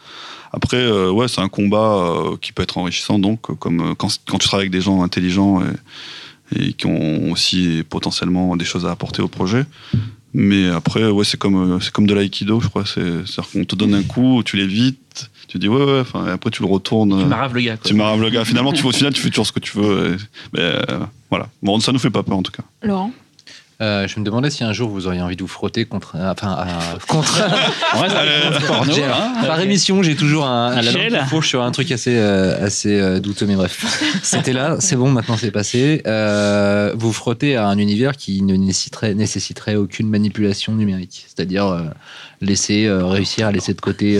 Après, 0.51 0.77
euh, 0.77 1.11
ouais, 1.11 1.27
c'est 1.27 1.41
un 1.41 1.47
combat 1.49 1.77
euh, 1.97 2.37
qui 2.41 2.51
peut 2.53 2.63
être 2.63 2.79
enrichissant, 2.79 3.19
donc, 3.19 3.51
euh, 3.51 3.53
comme 3.53 3.91
euh, 3.91 3.93
quand, 3.95 4.07
quand 4.27 4.39
tu 4.39 4.47
travailles 4.47 4.63
avec 4.63 4.71
des 4.71 4.81
gens 4.81 5.03
intelligents 5.03 5.61
et, 6.55 6.69
et 6.69 6.73
qui 6.73 6.87
ont 6.87 7.31
aussi 7.31 7.83
potentiellement 7.87 8.55
des 8.57 8.65
choses 8.65 8.87
à 8.87 8.91
apporter 8.91 9.21
au 9.21 9.27
projet. 9.27 9.65
Mais 10.34 10.67
après, 10.69 11.07
ouais, 11.09 11.23
c'est 11.25 11.38
comme, 11.38 11.73
euh, 11.73 11.80
c'est 11.80 11.91
comme 11.91 12.05
de 12.05 12.13
l'aïkido, 12.13 12.59
je 12.61 12.67
crois. 12.67 12.84
C'est, 12.86 13.01
c'est-à-dire 13.25 13.47
qu'on 13.51 13.65
te 13.65 13.75
donne 13.75 13.93
un 13.95 14.03
coup, 14.03 14.43
tu 14.45 14.57
l'évites, 14.57 15.30
tu 15.47 15.57
dis 15.57 15.67
ouais, 15.67 15.84
ouais, 15.84 15.99
enfin, 16.01 16.27
et 16.27 16.30
après 16.30 16.51
tu 16.51 16.61
le 16.61 16.67
retournes. 16.67 17.17
Tu 17.17 17.23
euh, 17.25 17.27
m'arraves 17.27 17.55
le 17.55 17.61
gars. 17.61 17.77
quoi. 17.77 17.88
tu 17.89 17.95
m'arraves 17.95 18.21
le 18.21 18.30
gars. 18.30 18.45
Finalement, 18.45 18.71
tu, 18.71 18.86
au 18.86 18.91
final, 18.91 19.13
tu 19.13 19.21
fais 19.21 19.30
toujours 19.30 19.47
ce 19.47 19.51
que 19.51 19.59
tu 19.59 19.77
veux. 19.77 20.13
et- 20.13 20.17
mais 20.53 20.59
euh, 20.61 20.99
voilà. 21.32 21.49
Bon, 21.63 21.80
ça 21.80 21.91
nous 21.91 21.99
fait 21.99 22.11
pas 22.11 22.21
peur 22.23 22.38
en 22.38 22.43
tout 22.43 22.51
cas. 22.51 22.63
Laurent? 22.84 23.11
Euh, 23.82 24.07
je 24.09 24.19
me 24.19 24.25
demandais 24.25 24.49
si 24.49 24.63
un 24.65 24.73
jour 24.73 24.89
vous 24.89 25.07
auriez 25.07 25.21
envie 25.21 25.38
de 25.38 25.41
vous 25.41 25.47
frotter 25.47 25.86
contre. 25.86 26.17
euh, 26.17 26.32
Enfin, 26.32 26.65
contre. 27.07 27.41
On 27.95 27.99
reste 28.01 28.15
avec 28.15 28.59
le 28.61 28.67
porno, 28.67 28.93
hein. 28.93 29.34
par 29.47 29.59
émission, 29.61 30.03
j'ai 30.03 30.17
toujours 30.17 30.45
un, 30.47 30.75
un 30.77 30.82
qui 30.82 31.15
fourche 31.30 31.47
sur 31.47 31.61
un 31.63 31.71
truc 31.71 31.89
assez, 31.93 32.17
euh, 32.17 32.61
assez 32.65 32.99
euh, 32.99 33.19
douteux, 33.21 33.45
mais 33.45 33.55
bref. 33.55 33.86
C'était 34.23 34.51
là, 34.51 34.75
c'est 34.80 34.97
bon, 34.97 35.09
maintenant 35.11 35.38
c'est 35.38 35.51
passé. 35.51 36.01
Euh, 36.07 36.93
vous 36.97 37.13
frottez 37.13 37.55
à 37.55 37.67
un 37.67 37.77
univers 37.77 38.17
qui 38.17 38.41
ne 38.41 38.55
nécessiterait, 38.55 39.13
nécessiterait 39.13 39.75
aucune 39.75 40.09
manipulation 40.09 40.73
numérique. 40.73 41.25
C'est-à-dire 41.27 41.67
euh, 41.67 41.84
laisser, 42.41 42.86
euh, 42.86 43.05
réussir 43.05 43.47
à 43.47 43.51
laisser 43.53 43.73
de 43.73 43.82
côté. 43.82 44.19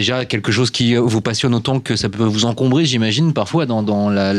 Euh, 0.00 0.04
Déjà 0.10 0.24
quelque 0.24 0.50
chose 0.50 0.70
qui 0.70 0.94
vous 0.94 1.20
passionne 1.20 1.54
autant 1.54 1.78
que 1.78 1.94
ça 1.94 2.08
peut 2.08 2.24
vous 2.24 2.46
encombrer, 2.46 2.86
j'imagine, 2.86 3.32
parfois 3.34 3.66
dans, 3.66 3.82
dans 3.82 4.08
la 4.08 4.32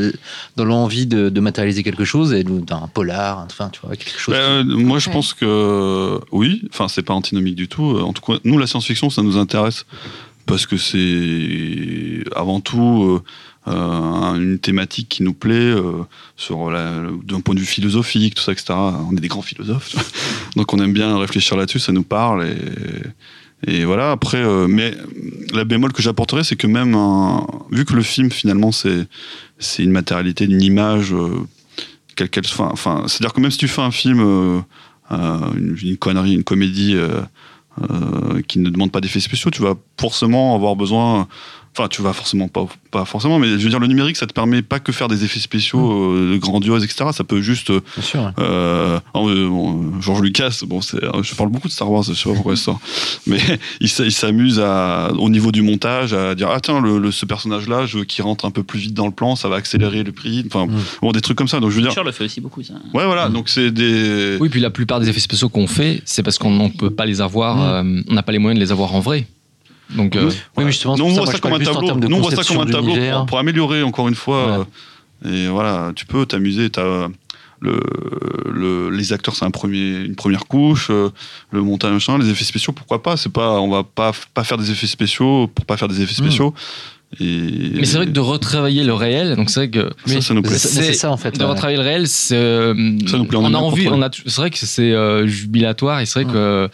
dans 0.55 0.65
l'envie 0.65 1.05
de, 1.05 1.29
de 1.29 1.39
matérialiser 1.39 1.83
quelque 1.83 2.03
chose 2.05 2.33
et 2.33 2.43
d'un 2.43 2.87
polar, 2.93 3.45
enfin, 3.45 3.69
tu 3.69 3.79
vois, 3.83 3.95
quelque 3.95 4.17
chose. 4.19 4.33
Bah, 4.33 4.41
euh, 4.41 4.63
moi, 4.63 4.97
je 4.99 5.07
Ouais. 5.09 5.13
pense 5.13 5.33
que 5.33 6.19
oui. 6.31 6.63
Enfin, 6.71 6.87
c'est 6.87 7.03
pas 7.03 7.13
antinomique 7.13 7.55
du 7.55 7.67
tout. 7.67 7.83
En 7.99 8.11
tout 8.13 8.21
cas, 8.23 8.39
nous, 8.43 8.57
la 8.57 8.65
science-fiction, 8.67 9.09
ça 9.11 9.21
nous 9.21 9.37
intéresse 9.37 9.85
parce 10.47 10.65
que 10.65 10.77
c'est 10.77 12.23
avant 12.35 12.59
tout 12.59 13.21
euh, 13.67 13.71
euh, 13.71 14.35
une 14.35 14.57
thématique 14.57 15.07
qui 15.09 15.21
nous 15.23 15.33
plaît 15.33 15.53
euh, 15.53 16.03
sur 16.35 16.71
la- 16.71 17.03
d'un 17.23 17.41
point 17.41 17.53
de 17.53 17.59
vue 17.59 17.65
philosophique, 17.67 18.33
tout 18.35 18.41
ça, 18.43 18.51
etc. 18.51 18.73
On 18.73 19.15
est 19.15 19.19
des 19.21 19.27
grands 19.27 19.43
philosophes, 19.43 19.95
donc 20.55 20.73
on 20.73 20.79
aime 20.79 20.93
bien 20.93 21.17
réfléchir 21.19 21.55
là-dessus. 21.57 21.79
Ça 21.79 21.91
nous 21.91 22.03
parle 22.03 22.47
et 22.47 22.55
et 23.67 23.85
voilà. 23.85 24.11
Après, 24.11 24.37
euh, 24.39 24.67
mais 24.67 24.93
la 25.53 25.63
bémol 25.63 25.93
que 25.93 26.01
j'apporterais, 26.01 26.43
c'est 26.43 26.55
que 26.55 26.67
même 26.67 26.95
un- 26.95 27.45
vu 27.71 27.85
que 27.85 27.93
le 27.93 28.01
film 28.03 28.31
finalement 28.31 28.71
c'est 28.71 29.07
une 29.83 29.91
matérialité, 29.91 30.45
une 30.45 30.61
image. 30.61 31.13
euh, 31.13 31.29
quelle 32.15 32.29
qu'elle 32.29 32.45
soit. 32.45 32.73
C'est-à-dire 33.07 33.33
que 33.33 33.39
même 33.39 33.51
si 33.51 33.57
tu 33.57 33.67
fais 33.69 33.81
un 33.81 33.89
film, 33.91 34.19
euh, 34.19 34.59
euh, 35.11 35.37
une, 35.55 35.77
une 35.81 35.97
connerie, 35.97 36.33
une 36.33 36.43
comédie 36.43 36.93
euh, 36.95 37.21
euh, 37.89 38.41
qui 38.47 38.59
ne 38.59 38.69
demande 38.69 38.91
pas 38.91 38.99
d'effets 38.99 39.21
spéciaux, 39.21 39.49
tu 39.49 39.61
vas 39.61 39.75
forcément 39.99 40.53
avoir 40.55 40.75
besoin. 40.75 41.27
Enfin, 41.77 41.87
tu 41.87 42.01
vas 42.01 42.11
forcément 42.11 42.49
pas, 42.49 42.67
pas 42.91 43.05
forcément, 43.05 43.39
mais 43.39 43.47
je 43.47 43.55
veux 43.63 43.69
dire, 43.69 43.79
le 43.79 43.87
numérique, 43.87 44.17
ça 44.17 44.27
te 44.27 44.33
permet 44.33 44.61
pas 44.61 44.79
que 44.81 44.91
faire 44.91 45.07
des 45.07 45.23
effets 45.23 45.39
spéciaux 45.39 46.11
euh, 46.11 46.37
grandioses, 46.37 46.83
etc. 46.83 47.11
Ça 47.13 47.23
peut 47.23 47.39
juste 47.41 47.69
euh, 47.69 47.79
Bien 47.95 48.03
sûr. 48.03 48.33
euh, 48.39 48.99
euh, 49.15 49.47
bon, 49.47 50.01
George 50.01 50.21
Lucas, 50.21 50.59
bon, 50.67 50.81
c'est, 50.81 50.97
je 51.21 51.33
parle 51.33 51.49
beaucoup 51.49 51.69
de 51.69 51.73
Star 51.73 51.89
Wars, 51.89 52.03
je 52.03 52.13
sais 52.13 52.27
pas 52.27 52.35
pourquoi 52.35 52.57
ça, 52.57 52.77
mais 53.27 53.39
il, 53.79 53.87
s'amuse 53.87 54.59
au 54.59 55.29
niveau 55.29 55.53
du 55.53 55.61
montage 55.61 56.11
à 56.13 56.35
dire 56.35 56.49
ah 56.51 56.59
tiens 56.59 56.81
le, 56.81 56.99
le- 56.99 57.11
ce 57.11 57.25
personnage-là, 57.25 57.85
je 57.85 57.99
veux 57.99 58.03
qu'il 58.03 58.23
rentre 58.25 58.43
un 58.43 58.51
peu 58.51 58.63
plus 58.63 58.79
vite 58.79 58.93
dans 58.93 59.05
le 59.05 59.13
plan, 59.13 59.37
ça 59.37 59.47
va 59.47 59.55
accélérer 59.55 60.03
le 60.03 60.11
prix, 60.11 60.43
enfin 60.47 60.65
Mm. 60.65 60.77
bon 61.01 61.11
des 61.13 61.21
trucs 61.21 61.37
comme 61.37 61.47
ça. 61.47 61.61
Donc 61.61 61.69
je 61.71 61.77
veux 61.77 61.81
dire, 61.87 62.03
le 62.03 62.11
fait 62.11 62.25
aussi 62.25 62.41
beaucoup, 62.41 62.63
ça. 62.63 62.73
ouais 62.93 63.05
voilà, 63.05 63.29
donc 63.29 63.47
c'est 63.47 63.71
des, 63.71 64.35
Oui, 64.41 64.49
puis 64.49 64.59
la 64.59 64.71
plupart 64.71 64.99
des 64.99 65.07
effets 65.09 65.19
spéciaux 65.21 65.47
qu'on 65.47 65.67
fait, 65.67 66.01
c'est 66.03 66.21
parce 66.21 66.37
qu'on 66.37 66.51
ne 66.51 66.67
peut 66.67 66.89
pas 66.91 67.05
les 67.05 67.21
avoir, 67.21 67.55
Mm. 67.83 67.97
euh, 67.97 68.01
on 68.09 68.13
n'a 68.13 68.23
pas 68.23 68.33
les 68.33 68.39
moyens 68.39 68.59
de 68.59 68.65
les 68.65 68.73
avoir 68.73 68.93
en 68.93 68.99
vrai. 68.99 69.25
Donc, 69.95 70.15
euh, 70.15 70.29
Oui, 70.57 70.63
mais 70.65 70.71
justement, 70.71 70.95
nous 70.97 71.05
on 71.05 71.09
voit 71.09 71.25
ça, 71.25 71.33
ça 71.33 71.39
comme 71.39 71.53
un 71.53 71.59
tableau, 71.59 71.85
termes 71.85 71.99
de 71.99 72.07
nous 72.07 72.17
on 72.17 72.21
voit 72.21 72.31
ça 72.31 72.43
comme 72.43 72.61
un 72.61 72.65
tableau 72.65 72.93
pour, 72.95 73.25
pour 73.25 73.39
améliorer 73.39 73.83
encore 73.83 74.07
une 74.07 74.15
fois. 74.15 74.59
Ouais. 74.59 74.65
euh, 75.25 75.45
et 75.45 75.49
voilà, 75.49 75.91
tu 75.95 76.05
peux 76.05 76.25
t'amuser. 76.25 76.69
T'as 76.69 77.07
le, 77.63 77.79
le, 78.51 78.89
les 78.89 79.13
acteurs, 79.13 79.35
c'est 79.35 79.45
un 79.45 79.51
premier, 79.51 79.99
une 80.01 80.15
première 80.15 80.45
couche. 80.47 80.87
euh, 80.89 81.09
le 81.51 81.61
montage, 81.61 81.91
machin, 81.93 82.17
les 82.17 82.29
effets 82.29 82.43
spéciaux, 82.43 82.73
pourquoi 82.73 83.03
pas 83.03 83.17
C'est 83.17 83.31
pas, 83.31 83.59
on 83.61 83.69
va 83.69 83.83
pas 83.83 84.13
pas 84.33 84.43
faire 84.43 84.57
des 84.57 84.71
effets 84.71 84.87
spéciaux 84.87 85.47
pour 85.53 85.65
pas 85.65 85.77
faire 85.77 85.87
des 85.87 86.01
effets 86.01 86.13
Mm. 86.21 86.25
spéciaux. 86.25 86.53
Et, 87.19 87.71
mais 87.75 87.85
c'est 87.85 87.97
vrai 87.97 88.05
que 88.05 88.11
de 88.11 88.19
retravailler 88.21 88.83
le 88.85 88.93
réel, 88.93 89.35
donc 89.35 89.49
c'est 89.49 89.59
vrai 89.61 89.69
que 89.69 89.89
ça, 90.05 90.21
ça 90.21 90.33
nous 90.33 90.41
plaît. 90.41 90.57
C'est- 90.57 90.93
ça 90.93 91.11
en 91.11 91.17
fait. 91.17 91.37
de 91.37 91.43
ouais. 91.43 91.49
retravailler 91.49 91.77
le 91.77 91.83
réel, 91.83 92.07
c'est 92.07 92.35
euh, 92.35 92.73
Ça 93.05 93.17
nous 93.17 93.25
plaît, 93.25 93.37
on 93.37 93.45
on 93.45 93.53
a 93.53 93.57
envie, 93.57 93.87
on 93.89 94.01
a, 94.01 94.09
c'est 94.13 94.35
vrai 94.37 94.49
que 94.49 94.57
c'est 94.57 94.93
euh, 94.93 95.27
jubilatoire 95.27 95.99
et 95.99 96.05
c'est 96.05 96.23
vrai 96.23 96.31
que 96.33 96.69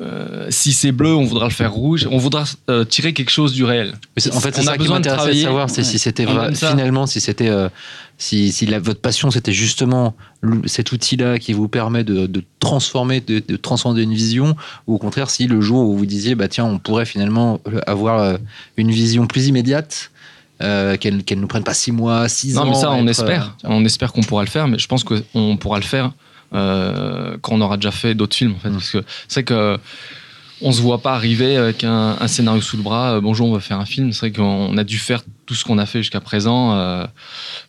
euh, 0.00 0.46
si 0.50 0.72
c'est 0.72 0.92
bleu, 0.92 1.14
on 1.14 1.24
voudra 1.24 1.46
le 1.46 1.52
faire 1.52 1.72
rouge, 1.72 2.06
on 2.10 2.18
voudra 2.18 2.44
euh, 2.70 2.84
tirer 2.84 3.12
quelque 3.12 3.30
chose 3.30 3.52
du 3.52 3.64
réel. 3.64 3.94
Mais 4.16 4.32
En 4.34 4.40
fait, 4.40 4.54
c'est 4.54 4.60
On 4.60 4.62
a 4.62 4.66
ça 4.66 4.72
qui 4.72 4.78
besoin 4.78 5.00
de 5.00 5.08
m'intéressait 5.08 5.16
de 5.16 5.16
travailler. 5.22 5.42
savoir, 5.42 5.70
c'est 5.70 5.82
si 5.82 5.98
c'était 5.98 6.26
ça. 6.54 6.70
finalement 6.70 7.06
si 7.06 7.20
c'était 7.20 7.48
euh, 7.48 7.68
si, 8.18 8.52
si 8.52 8.66
la- 8.66 8.78
votre 8.78 9.00
passion 9.00 9.30
c'était 9.30 9.52
justement 9.52 10.14
cet 10.66 10.92
outil-là 10.92 11.38
qui 11.38 11.52
vous 11.52 11.68
permet 11.68 12.04
de, 12.04 12.26
de 12.26 12.42
transformer 12.60 13.20
de, 13.20 13.42
de 13.46 13.56
transcender 13.56 14.02
une 14.02 14.14
vision 14.14 14.54
ou 14.86 14.94
au 14.94 14.98
contraire 14.98 15.30
si 15.30 15.46
le 15.46 15.60
jour 15.60 15.88
où 15.88 15.96
vous 15.96 16.06
disiez 16.06 16.34
bah 16.34 16.48
tiens 16.48 16.64
on 16.64 16.78
pourrait 16.78 17.06
finalement 17.06 17.60
euh, 17.66 17.80
avoir 17.86 18.20
euh, 18.20 18.36
une 18.76 18.90
vision 18.90 19.26
plus 19.26 19.48
immédiate 19.48 20.10
euh, 20.62 20.96
qu'elle 20.96 21.24
qu'elle 21.24 21.40
nous 21.40 21.48
prenne 21.48 21.64
pas 21.64 21.74
six 21.74 21.90
mois 21.92 22.28
six 22.28 22.56
ans 22.56 22.64
Non, 22.64 22.70
mais 22.70 22.76
ça, 22.76 22.92
on 22.92 23.06
espère. 23.08 23.56
euh, 23.64 23.68
on 23.70 23.84
espère 23.84 24.12
qu'on 24.12 24.22
pourra 24.22 24.44
le 24.44 24.48
faire, 24.50 24.68
mais 24.68 24.78
je 24.78 24.86
pense 24.86 25.02
qu'on 25.02 25.56
pourra 25.56 25.78
le 25.78 25.84
faire 25.84 26.12
euh, 26.54 27.36
quand 27.42 27.54
on 27.54 27.60
aura 27.60 27.76
déjà 27.76 27.90
fait 27.90 28.14
d'autres 28.14 28.36
films, 28.36 28.54
en 28.56 28.58
fait. 28.60 28.70
Mm. 28.70 28.74
Parce 28.74 28.90
que 28.90 29.02
c'est 29.26 29.40
vrai 29.40 29.44
que 29.44 29.78
on 30.62 30.70
se 30.70 30.80
voit 30.80 30.98
pas 31.02 31.14
arriver 31.14 31.56
avec 31.56 31.82
un, 31.82 32.16
un 32.20 32.28
scénario 32.28 32.62
sous 32.62 32.76
le 32.76 32.84
bras. 32.84 33.20
bonjour, 33.20 33.48
on 33.48 33.52
va 33.52 33.58
faire 33.60 33.80
un 33.80 33.84
film. 33.84 34.12
C'est 34.12 34.20
vrai 34.20 34.32
qu'on 34.32 34.76
a 34.78 34.84
dû 34.84 34.98
faire 34.98 35.22
tout 35.46 35.54
ce 35.54 35.64
qu'on 35.64 35.78
a 35.78 35.86
fait 35.86 35.98
jusqu'à 36.00 36.20
présent 36.20 36.72
euh, 36.74 37.04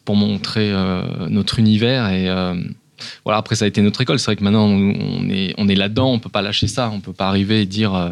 pour 0.05 0.15
montrer 0.15 0.71
euh, 0.71 1.27
notre 1.29 1.59
univers 1.59 2.09
et 2.09 2.29
euh, 2.29 2.55
voilà. 3.25 3.39
Après, 3.39 3.55
ça 3.55 3.65
a 3.65 3.67
été 3.67 3.81
notre 3.81 3.99
école. 4.01 4.19
C'est 4.19 4.25
vrai 4.25 4.35
que 4.37 4.43
maintenant, 4.43 4.65
on, 4.67 5.29
est, 5.29 5.53
on 5.57 5.67
est 5.67 5.75
là-dedans. 5.75 6.11
On 6.13 6.19
peut 6.19 6.29
pas 6.29 6.41
lâcher 6.41 6.67
ça. 6.67 6.89
On 6.93 7.01
peut 7.01 7.11
pas 7.13 7.27
arriver 7.27 7.61
et 7.61 7.65
dire. 7.65 7.93
euh, 7.93 8.09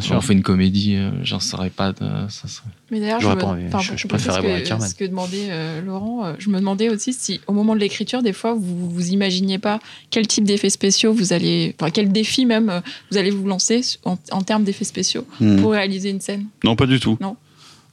sûr. 0.00 0.16
on 0.16 0.20
fait 0.22 0.32
une 0.32 0.42
comédie, 0.42 0.96
j'en 1.22 1.38
saurais 1.40 1.68
pas. 1.70 1.92
De, 1.92 1.98
ça 2.28 2.48
serait- 2.48 2.66
Mais 2.90 3.00
d'ailleurs, 3.00 3.20
je, 3.20 3.28
me- 3.28 3.34
pas 3.34 3.56
enfin, 3.68 3.78
Je- 3.80 3.96
je 3.96 4.06
ce 4.08 4.08
voir 4.30 4.42
que, 4.42 4.48
Ackerman. 4.48 4.88
ce 4.88 4.94
que 4.94 5.04
demandait 5.04 5.48
euh, 5.50 5.82
Laurent. 5.82 6.34
je 6.38 6.48
me 6.50 6.58
demandais 6.58 6.88
aussi 6.90 7.12
si, 7.12 7.40
au 7.46 7.52
moment 7.52 7.74
de 7.74 7.80
l'écriture, 7.80 8.22
des 8.22 8.32
fois, 8.32 8.54
vous 8.54 8.90
vous 8.90 9.08
imaginiez 9.10 9.58
pas 9.58 9.80
quel 10.10 10.26
type 10.26 10.44
d'effets 10.44 10.70
spéciaux 10.70 11.12
vous 11.12 11.32
allez, 11.34 11.74
enfin 11.80 11.90
quel 11.90 12.10
défi 12.12 12.46
même 12.46 12.80
vous 13.10 13.16
allez 13.18 13.30
vous 13.30 13.46
lancer 13.46 13.80
en, 14.04 14.16
en 14.32 14.42
termes 14.42 14.64
d'effets 14.64 14.84
spéciaux 14.84 15.26
Hmm. 15.40 15.60
pour 15.60 15.72
réaliser 15.72 16.10
une 16.10 16.20
scène. 16.20 16.46
Non, 16.64 16.74
pas 16.76 16.86
du 16.86 17.00
tout. 17.00 17.16
Non. 17.20 17.36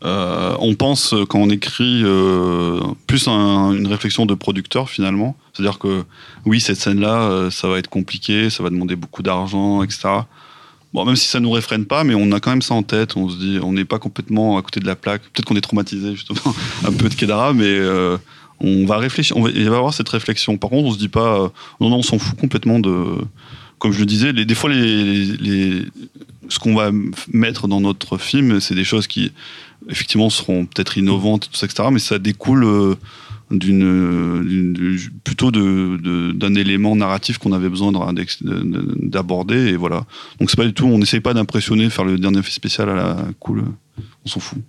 Euh, 0.03 0.55
on 0.59 0.75
pense 0.75 1.13
euh, 1.13 1.25
quand 1.25 1.39
on 1.39 1.49
écrit 1.49 2.01
euh, 2.03 2.79
plus 3.07 3.27
un- 3.29 3.71
une 3.71 3.87
réflexion 3.87 4.25
de 4.25 4.33
producteur 4.33 4.89
finalement. 4.89 5.35
C'est-à-dire 5.53 5.79
que 5.79 6.03
oui, 6.45 6.59
cette 6.59 6.77
scène-là, 6.77 7.49
ça 7.51 7.67
va 7.69 7.77
être 7.79 7.89
compliqué, 7.89 8.49
ça 8.49 8.63
va 8.63 8.69
demander 8.69 8.95
beaucoup 8.97 9.23
d'argent, 9.23 9.81
etc. 9.83 10.09
Bon, 10.93 11.05
même 11.05 11.15
si 11.15 11.27
ça 11.27 11.39
nous 11.39 11.51
réfrène 11.51 11.85
pas, 11.85 12.03
mais 12.03 12.15
on 12.15 12.31
a 12.33 12.39
quand 12.39 12.49
même 12.51 12.61
ça 12.61 12.73
en 12.73 12.83
tête. 12.83 13.15
On 13.15 13.29
se 13.29 13.37
dit, 13.37 13.59
on 13.63 13.71
n'est 13.71 13.85
pas 13.85 13.97
complètement 13.97 14.57
à 14.57 14.61
côté 14.61 14.79
de 14.79 14.85
la 14.85 14.95
plaque. 14.95 15.21
Peut-être 15.23 15.45
qu'on 15.45 15.55
est 15.55 15.61
traumatisé 15.61 16.15
justement 16.15 16.53
un 16.85 16.91
peu 16.91 17.07
de 17.09 17.15
Kedara, 17.15 17.53
mais 17.53 17.79
on 18.59 18.85
va 18.85 18.97
réfléchir. 18.97 19.37
On 19.37 19.41
va, 19.43 19.49
il 19.51 19.69
va 19.69 19.77
avoir 19.77 19.93
cette 19.93 20.09
réflexion. 20.09 20.57
Par 20.57 20.69
contre, 20.69 20.87
on 20.89 20.91
se 20.91 20.97
dit 20.99 21.07
pas, 21.07 21.51
non, 21.79 21.89
non, 21.89 21.97
on 21.97 22.03
s'en 22.03 22.19
fout 22.19 22.37
complètement 22.39 22.79
de. 22.79 23.05
Comme 23.79 23.91
je 23.91 23.99
le 23.99 24.05
disais, 24.05 24.33
des 24.33 24.55
fois 24.55 24.69
ce 26.49 26.59
qu'on 26.59 26.75
va 26.75 26.91
mettre 27.31 27.67
dans 27.67 27.81
notre 27.81 28.17
film, 28.17 28.59
c'est 28.59 28.75
des 28.75 28.83
choses 28.83 29.07
qui, 29.07 29.31
effectivement, 29.89 30.29
seront 30.29 30.65
peut-être 30.65 30.97
innovantes, 30.97 31.49
tout 31.51 31.57
ça, 31.57 31.65
etc. 31.65 31.89
Mais 31.91 31.99
ça 31.99 32.19
découle 32.19 32.63
euh, 32.63 32.95
d'une, 33.51 34.43
du- 34.43 35.11
plutôt 35.23 35.51
de, 35.51 35.97
de- 36.01 36.31
d'un 36.31 36.55
élément 36.55 36.95
narratif 36.95 37.37
qu'on 37.37 37.51
avait 37.53 37.69
besoin 37.69 37.91
d'aborder. 38.41 39.57
Et 39.69 39.75
voilà. 39.75 40.05
Donc 40.39 40.49
c'est 40.49 40.57
pas 40.57 40.65
du 40.65 40.73
tout, 40.73 40.85
on 40.85 40.97
n'essaye 40.97 41.19
pas 41.19 41.33
d'impressionner, 41.33 41.89
faire 41.89 42.05
le 42.05 42.17
dernier 42.17 42.41
fait 42.41 42.51
spécial 42.51 42.89
à 42.89 42.95
la 42.95 43.17
cool. 43.39 43.63
On 44.25 44.29
s'en 44.29 44.39
fout. 44.39 44.59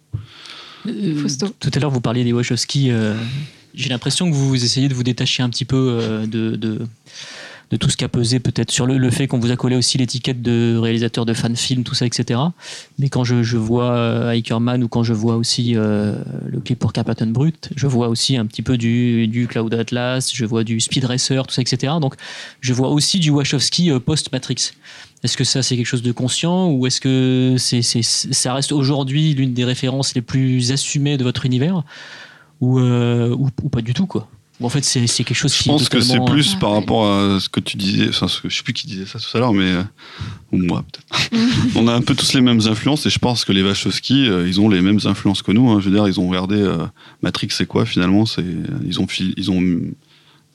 Euh. 0.87 1.27
Tout 1.61 1.71
à 1.75 1.79
l'heure, 1.79 1.91
vous 1.91 2.01
parliez 2.01 2.25
des 2.25 2.33
Wachowski. 2.33 2.91
euh, 2.91 3.15
J'ai 3.75 3.89
l'impression 3.89 4.29
que 4.31 4.35
vous 4.35 4.63
essayez 4.63 4.89
de 4.89 4.95
vous 4.95 5.03
détacher 5.03 5.43
un 5.43 5.49
petit 5.49 5.65
peu 5.65 5.77
euh, 6.01 6.27
de, 6.27 6.57
de, 6.57 6.81
de 7.71 7.77
tout 7.77 7.91
ce 7.91 7.97
qui 7.97 8.05
a 8.05 8.09
pesé 8.09 8.41
peut-être 8.41 8.71
sur 8.71 8.87
le, 8.87 9.11
fait 9.11 9.27
qu'on 9.27 9.39
vous 9.39 9.51
a 9.51 9.57
collé 9.57 9.77
aussi 9.77 9.99
l'étiquette 9.99 10.43
de 10.43 10.77
réalisateur 10.77 11.25
de 11.25 11.33
fan 11.33 11.57
film, 11.57 11.83
tout 11.83 11.95
ça, 11.95 12.07
etc. 12.07 12.41
Mais 12.99 13.09
quand 13.09 13.25
je, 13.25 13.57
vois 13.57 13.93
euh, 13.93 14.35
Hikerman 14.35 14.83
ou 14.83 14.89
quand 14.89 15.03
je 15.03 15.13
vois 15.13 15.37
aussi 15.37 15.75
euh, 15.77 16.17
le 16.47 16.61
clip 16.61 16.79
pour 16.79 16.93
Captain 16.93 17.27
Brut, 17.27 17.71
je 17.77 17.87
vois 17.87 18.09
aussi 18.09 18.37
un 18.37 18.47
petit 18.47 18.63
peu 18.63 18.77
du, 18.77 19.27
du 19.29 19.47
Cloud 19.47 19.73
Atlas, 19.75 20.31
je 20.33 20.45
vois 20.45 20.65
du 20.65 20.81
Speed 20.81 21.05
Racer, 21.05 21.47
tout 21.47 21.55
ça, 21.55 21.63
etc. 21.63 21.95
Donc 22.01 22.15
je 22.61 22.73
vois 22.73 22.89
aussi 22.89 23.19
du 23.19 23.31
Wachowski 23.31 23.91
euh, 23.91 23.99
post-Matrix. 23.99 24.73
Est-ce 25.23 25.37
que 25.37 25.45
ça 25.45 25.63
c'est 25.63 25.77
quelque 25.77 25.87
chose 25.87 26.03
de 26.03 26.13
conscient 26.13 26.71
ou 26.71 26.87
est-ce 26.87 27.01
que 27.01 27.57
ça 27.59 28.53
reste 28.53 28.73
aujourd'hui 28.73 29.33
l'une 29.33 29.55
des 29.55 29.65
références 29.65 30.15
les 30.15 30.21
plus 30.21 30.71
assumées 30.71 31.17
de 31.17 31.25
votre 31.25 31.47
univers 31.47 31.83
ou, 32.61 32.79
ou, 32.79 33.49
ou 33.63 33.69
pas 33.71 33.81
du 33.81 33.95
tout 33.95 34.07
quoi? 34.07 34.29
Ou 34.61 34.67
en 34.67 34.69
fait 34.69 34.85
c'est, 34.85 35.01
quelque 35.07 35.35
chose 35.35 35.53
Je 35.53 35.63
qui 35.63 35.69
est 35.69 35.73
pense 35.73 35.89
que 35.89 36.01
c'est 36.01 36.25
plus 36.27 36.53
Ouais. 36.55 36.59
par 36.61 36.71
rapport 36.73 37.11
à 37.11 37.41
ce 37.41 37.49
que 37.49 37.59
tu 37.59 37.77
disais, 37.77 38.09
enfin, 38.09 38.29
ce 38.29 38.41
que, 38.41 38.49
je 38.49 38.57
sais 38.57 38.63
plus 38.63 38.73
qui 38.73 38.87
disait 38.87 39.05
ça 39.05 39.19
tout 39.19 39.37
à 39.37 39.41
l'heure, 39.41 39.53
mais 39.53 39.65
euh, 39.73 39.83
ou 40.53 40.59
moi 40.59 40.85
peut-être. 40.93 41.31
on 41.77 41.89
a 41.89 41.93
un 41.93 42.01
peu 42.03 42.15
tous 42.15 42.35
les 42.35 42.41
mêmes 42.41 42.61
influences 42.67 43.05
et 43.07 43.11
je 43.11 43.19
pense 43.19 43.45
que 43.45 43.53
les 43.53 43.63
Wachowski, 43.65 44.29
euh, 44.29 44.47
ils 44.47 44.61
ont 44.61 44.69
les 44.69 44.81
mêmes 44.81 45.01
influences 45.07 45.43
que 45.43 45.51
nous. 45.51 45.71
hein. 45.71 45.81
Je 45.81 45.89
veux 45.89 45.95
dire, 45.97 46.07
ils 46.07 46.21
ont 46.21 46.29
regardé 46.29 46.57
euh, 46.57 46.87
Matrix, 47.23 47.49
c'est 47.51 47.67
quoi 47.67 47.85
finalement 47.85 48.27
C'est 48.27 48.45
ils 48.87 49.01
ont 49.01 49.07
ils 49.37 49.51
ont 49.51 49.61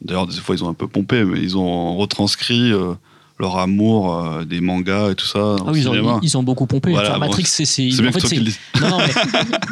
d'ailleurs 0.01 0.27
des 0.27 0.37
fois 0.37 0.55
ils 0.55 0.63
ont 0.63 0.69
un 0.69 0.73
peu 0.73 0.87
pompé, 0.87 1.25
mais 1.25 1.39
ils 1.41 1.57
ont 1.57 1.97
retranscrit 1.97 2.71
euh, 2.71 2.93
leur 3.39 3.57
amour 3.57 4.15
euh, 4.15 4.43
des 4.43 4.59
mangas 4.59 5.11
et 5.11 5.15
tout 5.15 5.25
ça 5.25 5.55
Ah 5.59 5.63
oui, 5.71 5.79
ils, 5.79 5.87
ont, 5.89 6.19
ils 6.21 6.37
ont 6.37 6.43
beaucoup 6.43 6.65
pompé. 6.65 6.91
Voilà, 6.91 7.11
Enfin, 7.11 7.19
bon, 7.19 7.25
Matrix, 7.27 7.45
c'est, 7.45 7.63
c'est, 7.65 7.89
c'est 7.89 8.01
bien 8.01 8.09
en 8.09 8.13
que 8.13 8.19
fait, 8.19 8.19
toi 8.19 8.29
c'est- 8.29 8.35
qui 8.35 8.41
le 8.43 8.51
dis. 8.51 8.57
non, 8.81 8.89
non, 8.89 8.97
mais, 8.99 9.13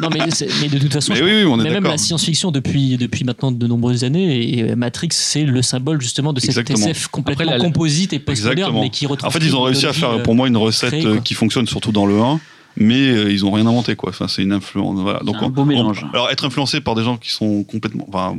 non, 0.02 0.08
mais, 0.24 0.30
c'est- 0.30 0.48
mais 0.62 0.68
de 0.68 0.78
toute 0.78 0.92
façon, 0.92 1.12
Mais 1.12 1.22
oui, 1.22 1.30
oui, 1.36 1.44
on 1.44 1.60
est 1.60 1.64
mais 1.64 1.70
même 1.72 1.84
la 1.84 1.98
science-fiction 1.98 2.50
depuis, 2.50 2.96
depuis 2.96 3.24
maintenant 3.24 3.52
de 3.52 3.66
nombreuses 3.66 4.04
années, 4.04 4.58
et 4.58 4.74
Matrix, 4.74 5.08
c'est 5.12 5.44
le 5.44 5.60
symbole 5.60 6.00
justement 6.00 6.32
de 6.32 6.40
cette 6.40 6.50
Exactement. 6.50 6.78
SF 6.86 7.08
complètement 7.08 7.44
Après, 7.44 7.58
la- 7.58 7.62
composite 7.64 8.12
et 8.14 8.18
postmoderne, 8.18 8.52
Exactement. 8.58 8.80
mais 8.82 8.90
qui 8.90 9.06
En 9.06 9.10
retranscrit 9.10 9.40
fait, 9.40 9.46
ils 9.46 9.54
ont 9.56 9.62
réussi 9.62 9.86
à 9.86 9.92
faire 9.92 10.16
vie, 10.16 10.22
pour 10.22 10.34
moi 10.34 10.48
une 10.48 10.56
recette 10.56 10.90
créée, 10.90 11.04
euh, 11.06 11.18
qui 11.20 11.34
fonctionne 11.34 11.66
surtout 11.66 11.92
dans 11.92 12.06
le 12.06 12.18
1, 12.20 12.40
mais 12.78 13.08
euh, 13.10 13.30
ils 13.30 13.44
ont 13.44 13.50
rien 13.50 13.66
inventé 13.66 13.96
quoi. 13.96 14.08
Enfin, 14.10 14.28
c'est 14.28 14.42
une 14.42 14.52
influence. 14.52 14.98
Voilà. 15.00 15.20
Donc 15.20 15.36
un 15.40 15.46
on- 15.46 15.50
beau 15.50 15.62
on- 15.62 15.66
mélange. 15.66 16.06
alors 16.14 16.30
être 16.30 16.44
influencé 16.46 16.80
par 16.80 16.94
des 16.94 17.02
gens 17.04 17.18
qui 17.18 17.30
sont 17.32 17.64
complètement. 17.64 18.06
Enfin, 18.08 18.34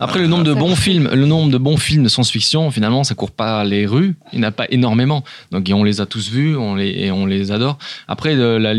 Après, 0.00 0.18
le 0.18 0.26
nombre 0.26 0.44
de 0.44 0.54
bons 0.54 0.74
films, 0.74 1.08
le 1.12 1.26
nombre 1.26 1.52
de 1.52 1.58
bons 1.58 1.76
films 1.76 2.02
de 2.02 2.08
science-fiction, 2.08 2.70
finalement, 2.70 3.04
ça 3.04 3.14
court 3.14 3.30
pas 3.30 3.62
les 3.64 3.86
rues. 3.86 4.16
Il 4.32 4.40
n'y 4.40 4.44
en 4.46 4.48
a 4.48 4.50
pas 4.50 4.66
énormément. 4.70 5.22
Donc, 5.52 5.70
on 5.72 5.84
les 5.84 6.00
a 6.00 6.06
tous 6.06 6.30
vus, 6.30 6.56
on 6.56 6.74
les, 6.74 6.88
et 6.88 7.10
on 7.12 7.26
les 7.26 7.52
adore. 7.52 7.76
Après, 8.08 8.34
le- 8.34 8.58
la- 8.58 8.74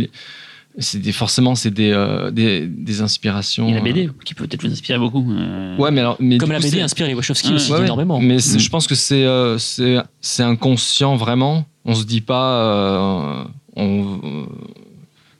c'est 0.79 0.99
des, 1.01 1.11
forcément, 1.11 1.53
c'est 1.53 1.69
des, 1.69 1.91
euh, 1.91 2.31
des, 2.31 2.65
des 2.65 3.01
inspirations. 3.01 3.67
Il 3.67 3.71
y 3.71 3.73
a 3.73 3.77
la 3.77 3.83
BD 3.83 4.07
euh, 4.07 4.11
qui 4.25 4.33
peut 4.33 4.47
peut-être 4.47 4.63
vous 4.65 4.71
inspirer 4.71 4.97
beaucoup. 4.97 5.25
euh. 5.31 5.75
Ouais, 5.77 5.91
mais 5.91 5.99
alors, 6.01 6.15
mais 6.19 6.37
Comme 6.37 6.51
la 6.51 6.57
coup, 6.57 6.63
BD 6.63 6.77
c'est- 6.77 6.81
inspire 6.81 7.07
les 7.07 7.13
Wachowski 7.13 7.49
Ouais, 7.49 7.55
aussi 7.55 7.71
Ouais, 7.73 7.83
énormément. 7.83 8.19
Mais 8.19 8.37
Mm. 8.37 8.59
je 8.59 8.69
pense 8.69 8.87
que 8.87 8.95
c'est 8.95 9.25
euh, 9.25 9.57
c'est 9.57 9.97
c'est 10.21 10.43
inconscient 10.43 11.17
vraiment. 11.17 11.65
On 11.85 11.93
se 11.93 12.05
dit 12.05 12.21
pas. 12.21 12.53
euh, 12.63 13.43
on, 13.75 14.01
euh, 14.23 14.45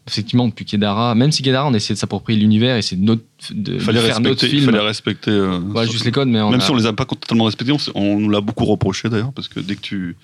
effectivement, 0.08 0.48
depuis 0.48 0.66
Kedara, 0.66 1.16
même 1.16 1.32
si 1.32 1.44
Kedara, 1.44 1.68
on 1.68 1.74
essaie 1.74 1.94
de 1.94 2.00
s'approprier 2.00 2.40
l'univers, 2.40 2.76
essayer 2.76 3.02
de, 3.02 3.06
notre, 3.06 3.22
de, 3.52 3.74
il 3.74 3.78
de 3.78 3.80
fallait 3.80 4.00
faire 4.02 4.20
notre 4.20 4.42
respecter. 4.42 4.58
Il 4.58 4.64
fallait 4.64 4.80
respecter. 4.80 5.32
euh, 5.32 5.60
Ouais, 5.60 5.88
juste 5.88 6.06
les 6.06 6.12
codes, 6.12 6.28
mais 6.28 6.42
on 6.42 6.50
Même 6.52 6.60
a- 6.60 6.64
si 6.64 6.72
on 6.72 6.76
les 6.76 6.86
a 6.86 6.94
pas 6.94 7.06
totalement 7.06 7.46
respectés, 7.46 7.74
on, 7.96 8.20
nous 8.20 8.30
l'a 8.30 8.42
beaucoup 8.42 8.66
reproché 8.66 9.10
d'ailleurs, 9.10 9.34
parce 9.34 9.48
que 9.48 9.60
dès 9.60 9.76
que 9.76 9.82
tu 9.82 10.16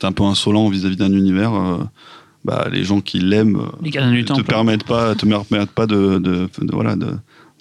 es 0.00 0.04
un 0.06 0.12
peu 0.12 0.22
insolent 0.24 0.68
vis-à-vis 0.68 0.96
d'un 0.96 1.12
univers, 1.12 1.54
euh, 1.54 1.78
bah, 2.44 2.68
les 2.70 2.84
gens 2.84 3.00
qui 3.00 3.18
l'aiment 3.18 3.56
euh, 3.56 3.82
du 3.82 3.90
te 4.24 4.40
permettent 4.42 4.84
pas, 4.84 5.14
te 5.14 5.26
permettent 5.26 5.70
pas 5.72 5.86
de, 5.86 6.18
de, 6.18 6.48
de- 6.60 6.72
voilà, 6.72 6.94
de, 6.94 7.06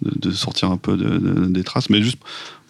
de, 0.03 0.11
de 0.29 0.31
sortir 0.31 0.69
un 0.71 0.77
peu 0.77 0.95
de, 0.97 1.17
de- 1.17 1.45
des 1.47 1.63
traces. 1.63 1.89
Mais 1.89 2.01
juste, 2.03 2.19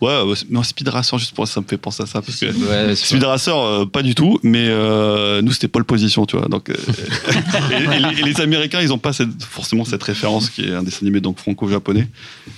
ouais, 0.02 0.24
mais 0.50 0.64
Speed 0.64 0.88
Racer, 0.90 1.18
juste 1.18 1.34
pour 1.36 1.48
ça, 1.48 1.56
ça 1.56 1.62
me 1.62 1.66
fait 1.68 1.78
penser 1.78 2.04
à 2.04 2.06
ça. 2.06 2.22
Parce 2.22 2.38
que 2.38 2.46
Ouais, 2.46 2.96
Speed 2.96 3.24
Racer, 3.24 3.56
euh, 3.58 3.86
pas 3.86 4.02
du 4.02 4.16
tout, 4.16 4.40
mais 4.44 4.68
euh, 4.70 5.42
nous, 5.42 5.52
c'était 5.52 5.68
pole 5.68 5.86
position, 5.86 6.26
tu 6.26 6.38
vois. 6.38 6.48
Donc, 6.48 6.70
euh, 6.70 6.76
et, 7.72 7.96
et 7.96 8.00
les, 8.00 8.20
et 8.20 8.24
les 8.24 8.42
Américains, 8.42 8.82
ils 8.82 8.92
ont 8.94 8.98
pas 8.98 9.14
cette- 9.14 9.44
forcément 9.44 9.86
cette 9.86 10.04
référence 10.04 10.50
qui 10.50 10.64
est 10.66 10.74
un 10.74 10.84
dessin 10.84 11.00
animé 11.02 11.22
donc 11.22 11.38
franco-japonais. 11.40 12.08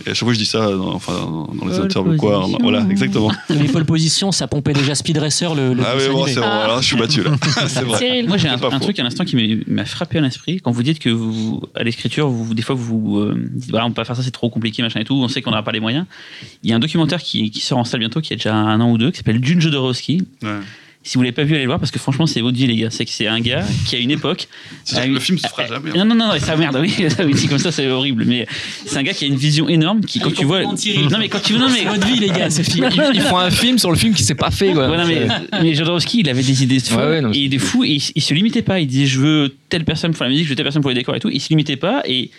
Et 0.05 0.09
à 0.11 0.13
chaque 0.13 0.23
fois, 0.25 0.33
je 0.33 0.39
dis 0.39 0.45
ça 0.45 0.71
dans, 0.71 0.93
enfin, 0.93 1.13
dans, 1.13 1.67
les 1.67 1.79
interviews, 1.79 2.13
ou 2.13 2.17
quoi. 2.17 2.39
position. 2.41 2.59
Voilà, 2.61 2.85
exactement. 2.89 3.31
Les 3.49 3.67
pole 3.67 3.85
positions, 3.85 4.31
ça 4.31 4.47
pompait 4.47 4.73
déjà 4.73 4.95
Speed 4.95 5.17
Racer, 5.17 5.53
le, 5.55 5.73
le 5.73 5.83
ah 5.85 5.93
oui, 5.97 6.03
bon, 6.11 6.25
c'est 6.25 6.35
bon, 6.35 6.41
Ah. 6.43 6.63
alors 6.65 6.81
je 6.81 6.87
suis 6.87 6.95
battu 6.97 7.23
là. 7.23 7.31
c'est 7.67 7.81
vrai. 7.83 7.97
Cyril. 7.97 8.27
Moi, 8.27 8.37
j'ai 8.37 8.47
un, 8.49 8.57
truc 8.79 8.99
à 8.99 9.03
l'instant 9.03 9.25
qui 9.25 9.35
m'a- 9.35 9.63
m'a 9.73 9.85
frappé 9.85 10.17
à 10.17 10.21
l'esprit. 10.21 10.59
Quand 10.61 10.71
vous 10.71 10.83
dites 10.83 10.99
que 10.99 11.09
vous, 11.09 11.61
à 11.75 11.83
l'écriture, 11.83 12.29
vous, 12.29 12.53
des 12.53 12.61
fois, 12.61 12.75
vous 12.75 13.19
euh, 13.19 13.35
dites, 13.53 13.69
voilà, 13.69 13.85
on 13.85 13.89
peut 13.89 13.95
pas 13.95 14.05
faire 14.05 14.15
ça, 14.15 14.23
c'est 14.23 14.31
trop 14.31 14.49
compliqué, 14.49 14.81
machin 14.83 14.99
et 14.99 15.05
tout, 15.05 15.15
on 15.15 15.27
sait 15.27 15.41
qu'on 15.41 15.51
n'aura 15.51 15.63
pas 15.63 15.71
les 15.71 15.79
moyens. 15.79 16.05
Il 16.63 16.69
y 16.69 16.73
a 16.73 16.75
un 16.75 16.79
documentaire 16.79 17.21
qui, 17.21 17.26
qui 17.27 17.59
sort 17.61 17.77
en 17.77 17.83
salle 17.83 17.99
bientôt, 17.99 18.21
qui 18.21 18.33
a 18.33 18.35
déjà 18.35 18.55
un 18.55 18.79
an 18.81 18.91
ou 18.91 18.97
deux, 18.97 19.11
qui 19.11 19.17
s'appelle 19.17 19.39
Dune 19.41 19.59
Jodorowsky. 19.61 20.23
Ouais. 20.43 20.49
Si 21.03 21.15
vous 21.15 21.21
l'avez 21.21 21.31
pas 21.31 21.43
vu, 21.45 21.53
allez 21.53 21.63
le 21.63 21.69
voir 21.69 21.79
parce 21.79 21.91
que 21.91 21.99
franchement, 21.99 22.27
c'est 22.27 22.41
votre 22.41 22.57
vie, 22.57 22.67
les 22.67 22.75
gars. 22.75 22.89
C'est 22.89 23.05
que 23.05 23.11
c'est 23.11 23.27
un 23.27 23.39
gars 23.39 23.63
qui, 23.87 23.95
à 23.95 23.99
une 23.99 24.11
époque. 24.11 24.49
A 24.93 25.03
que 25.03 25.07
eu- 25.07 25.13
le 25.13 25.19
film 25.21 25.37
se 25.37 25.47
fera 25.47 25.65
jamais. 25.65 25.91
hein. 25.91 26.03
Non, 26.03 26.13
non, 26.13 26.15
non, 26.15 26.39
ça 26.39 26.57
merde, 26.57 26.77
oui, 26.81 26.93
ça, 27.09 27.23
oui, 27.25 27.33
comme 27.47 27.59
ça, 27.59 27.71
c'est 27.71 27.87
horrible. 27.87 28.25
Mais 28.25 28.45
c'est 28.85 28.97
un 28.97 29.03
gars 29.03 29.13
qui 29.13 29.23
a 29.23 29.27
une 29.27 29.37
vision 29.37 29.69
énorme, 29.69 30.01
qui, 30.01 30.19
quand 30.19 30.31
Il 30.31 30.35
tu 30.35 30.43
vois. 30.43 30.63
Non, 30.63 30.75
mais 31.17 31.29
quand 31.29 31.39
tu 31.41 31.53
vois. 31.53 31.61
Non, 31.61 31.69
mais. 31.71 31.79
C'est 31.83 31.85
votre 31.85 32.05
vie, 32.07 32.19
les 32.19 32.27
gars, 32.27 32.49
c'est 32.49 32.63
fini. 32.63 32.87
ils, 32.93 33.11
ils 33.15 33.21
font 33.21 33.37
un 33.37 33.49
film 33.51 33.77
sur 33.79 33.89
le 33.89 33.95
film 33.95 34.13
qui 34.13 34.23
s'est 34.23 34.35
pas 34.35 34.51
fait. 34.51 34.73
Quoi. 34.73 34.89
Ouais, 34.89 34.97
non, 34.97 35.05
mais, 35.07 35.27
mais 35.61 35.73
Jodorowsky, 35.75 36.19
il 36.21 36.29
avait 36.29 36.43
des 36.43 36.63
idées 36.63 36.79
de 36.79 36.83
fou, 36.83 36.97
Ouais, 36.97 37.05
ouais, 37.05 37.21
non, 37.21 37.31
et 37.31 37.47
des 37.47 37.59
fous, 37.59 37.85
et 37.85 37.91
il, 37.91 38.03
il 38.15 38.21
se 38.21 38.33
limitait 38.33 38.61
pas. 38.63 38.81
Il 38.81 38.87
disait, 38.87 39.05
je 39.05 39.19
veux 39.21 39.55
telle 39.69 39.85
personne 39.85 40.11
pour 40.11 40.25
la 40.25 40.29
musique, 40.29 40.43
je 40.43 40.49
veux 40.49 40.55
telle 40.57 40.65
personne 40.65 40.81
pour 40.81 40.91
les 40.91 40.95
décors 40.95 41.15
et 41.15 41.21
tout. 41.21 41.29
Il 41.29 41.39
se 41.39 41.47
limitait 41.49 41.77
pas, 41.77 42.01
et, 42.05 42.31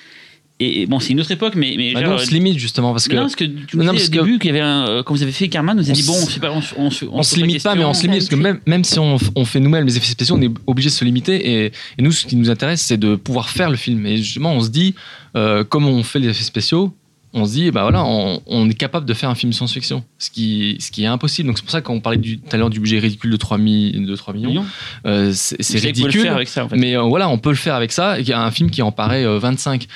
et, 0.60 0.82
et 0.82 0.86
bon, 0.86 0.98
c'est 1.00 1.12
une 1.12 1.20
autre 1.20 1.30
époque, 1.30 1.54
mais. 1.54 1.74
mais 1.76 1.92
Bah, 1.92 2.02
genre, 2.04 2.14
on 2.14 2.18
se 2.18 2.30
limite 2.32 2.58
justement 2.58 2.92
parce 2.92 3.06
que 3.08 3.14
non, 3.14 3.22
parce 3.22 3.36
que 3.36 3.44
tu 3.44 3.76
me 3.76 3.84
Non, 3.84 3.92
disais 3.92 4.06
parce 4.06 4.08
au 4.18 4.22
que- 4.22 4.26
début 4.26 4.38
qu'il 4.38 4.46
y 4.48 4.50
avait 4.50 4.60
un. 4.60 5.02
Quand 5.04 5.14
vous 5.14 5.22
avez 5.22 5.32
fait 5.32 5.48
Carman, 5.48 5.76
vous 5.76 5.84
avez 5.84 5.92
dit, 5.92 6.02
bon, 6.02 6.14
on 6.14 6.26
se, 6.26 6.38
pas- 6.40 6.50
on, 6.50 6.60
se- 6.60 6.74
on 6.76 6.90
se, 6.90 7.04
on 7.04 7.22
se 7.22 7.34
pose 7.34 7.40
limite 7.42 7.62
pas, 7.62 7.74
mais 7.74 7.84
on 7.84 7.94
se 7.94 8.02
limite 8.02 8.18
parce 8.20 8.28
que 8.28 8.34
même, 8.36 8.58
même 8.66 8.84
si 8.84 8.98
on, 8.98 9.18
fait 9.44 9.60
nous-mêmes 9.60 9.86
les 9.86 9.96
effets 9.96 10.06
spéciaux, 10.10 10.36
on 10.36 10.42
est 10.42 10.50
obligé 10.66 10.88
de 10.88 10.94
se 10.94 11.04
limiter. 11.04 11.64
Et, 11.64 11.72
et 11.98 12.02
nous, 12.02 12.12
ce 12.12 12.26
qui 12.26 12.36
nous 12.36 12.50
intéresse, 12.50 12.82
c'est 12.82 12.96
de 12.98 13.14
pouvoir 13.16 13.48
faire 13.48 13.70
le 13.70 13.76
film. 13.76 14.04
Et 14.06 14.16
justement, 14.18 14.52
on 14.52 14.60
se 14.60 14.68
dit, 14.70 14.94
euh, 15.36 15.64
comme 15.64 15.86
on 15.86 16.02
fait 16.02 16.18
les 16.18 16.28
effets 16.28 16.42
spéciaux, 16.44 16.94
on 17.34 17.44
se 17.44 17.52
dit, 17.52 17.70
bah 17.70 17.82
voilà, 17.82 18.02
on, 18.04 18.40
on 18.46 18.70
est 18.70 18.74
capable 18.74 19.04
de 19.04 19.12
faire 19.12 19.28
un 19.28 19.34
film 19.34 19.52
science-fiction, 19.52 20.02
ce 20.18 20.30
qui, 20.30 20.76
ce 20.80 20.90
qui 20.90 21.04
est 21.04 21.06
impossible. 21.06 21.46
Donc 21.46 21.58
c'est 21.58 21.62
pour 21.62 21.70
ça 21.70 21.82
qu'on 21.82 22.00
parlait 22.00 22.18
tout 22.18 22.38
à 22.50 22.56
l'heure 22.56 22.70
du 22.70 22.80
budget 22.80 22.98
ridicule 22.98 23.30
de 23.30 23.36
3, 23.36 23.58
mi- 23.58 23.92
de 23.92 24.16
3 24.16 24.32
millions. 24.32 24.64
Euh, 25.04 25.30
c'est 25.34 25.78
ridicule. 25.78 26.22
faire 26.22 26.34
avec 26.36 26.48
ça, 26.48 26.64
en 26.64 26.68
fait. 26.70 26.76
Mais 26.76 26.96
euh, 26.96 27.02
voilà, 27.02 27.28
on 27.28 27.36
peut 27.36 27.50
le 27.50 27.54
faire 27.56 27.74
avec 27.74 27.92
ça. 27.92 28.18
Et 28.18 28.22
il 28.22 28.28
y 28.28 28.32
a 28.32 28.42
un 28.42 28.50
film 28.50 28.70
qui 28.70 28.80
en 28.80 28.92
paraît 28.92 29.24
euh, 29.26 29.38
25. 29.38 29.86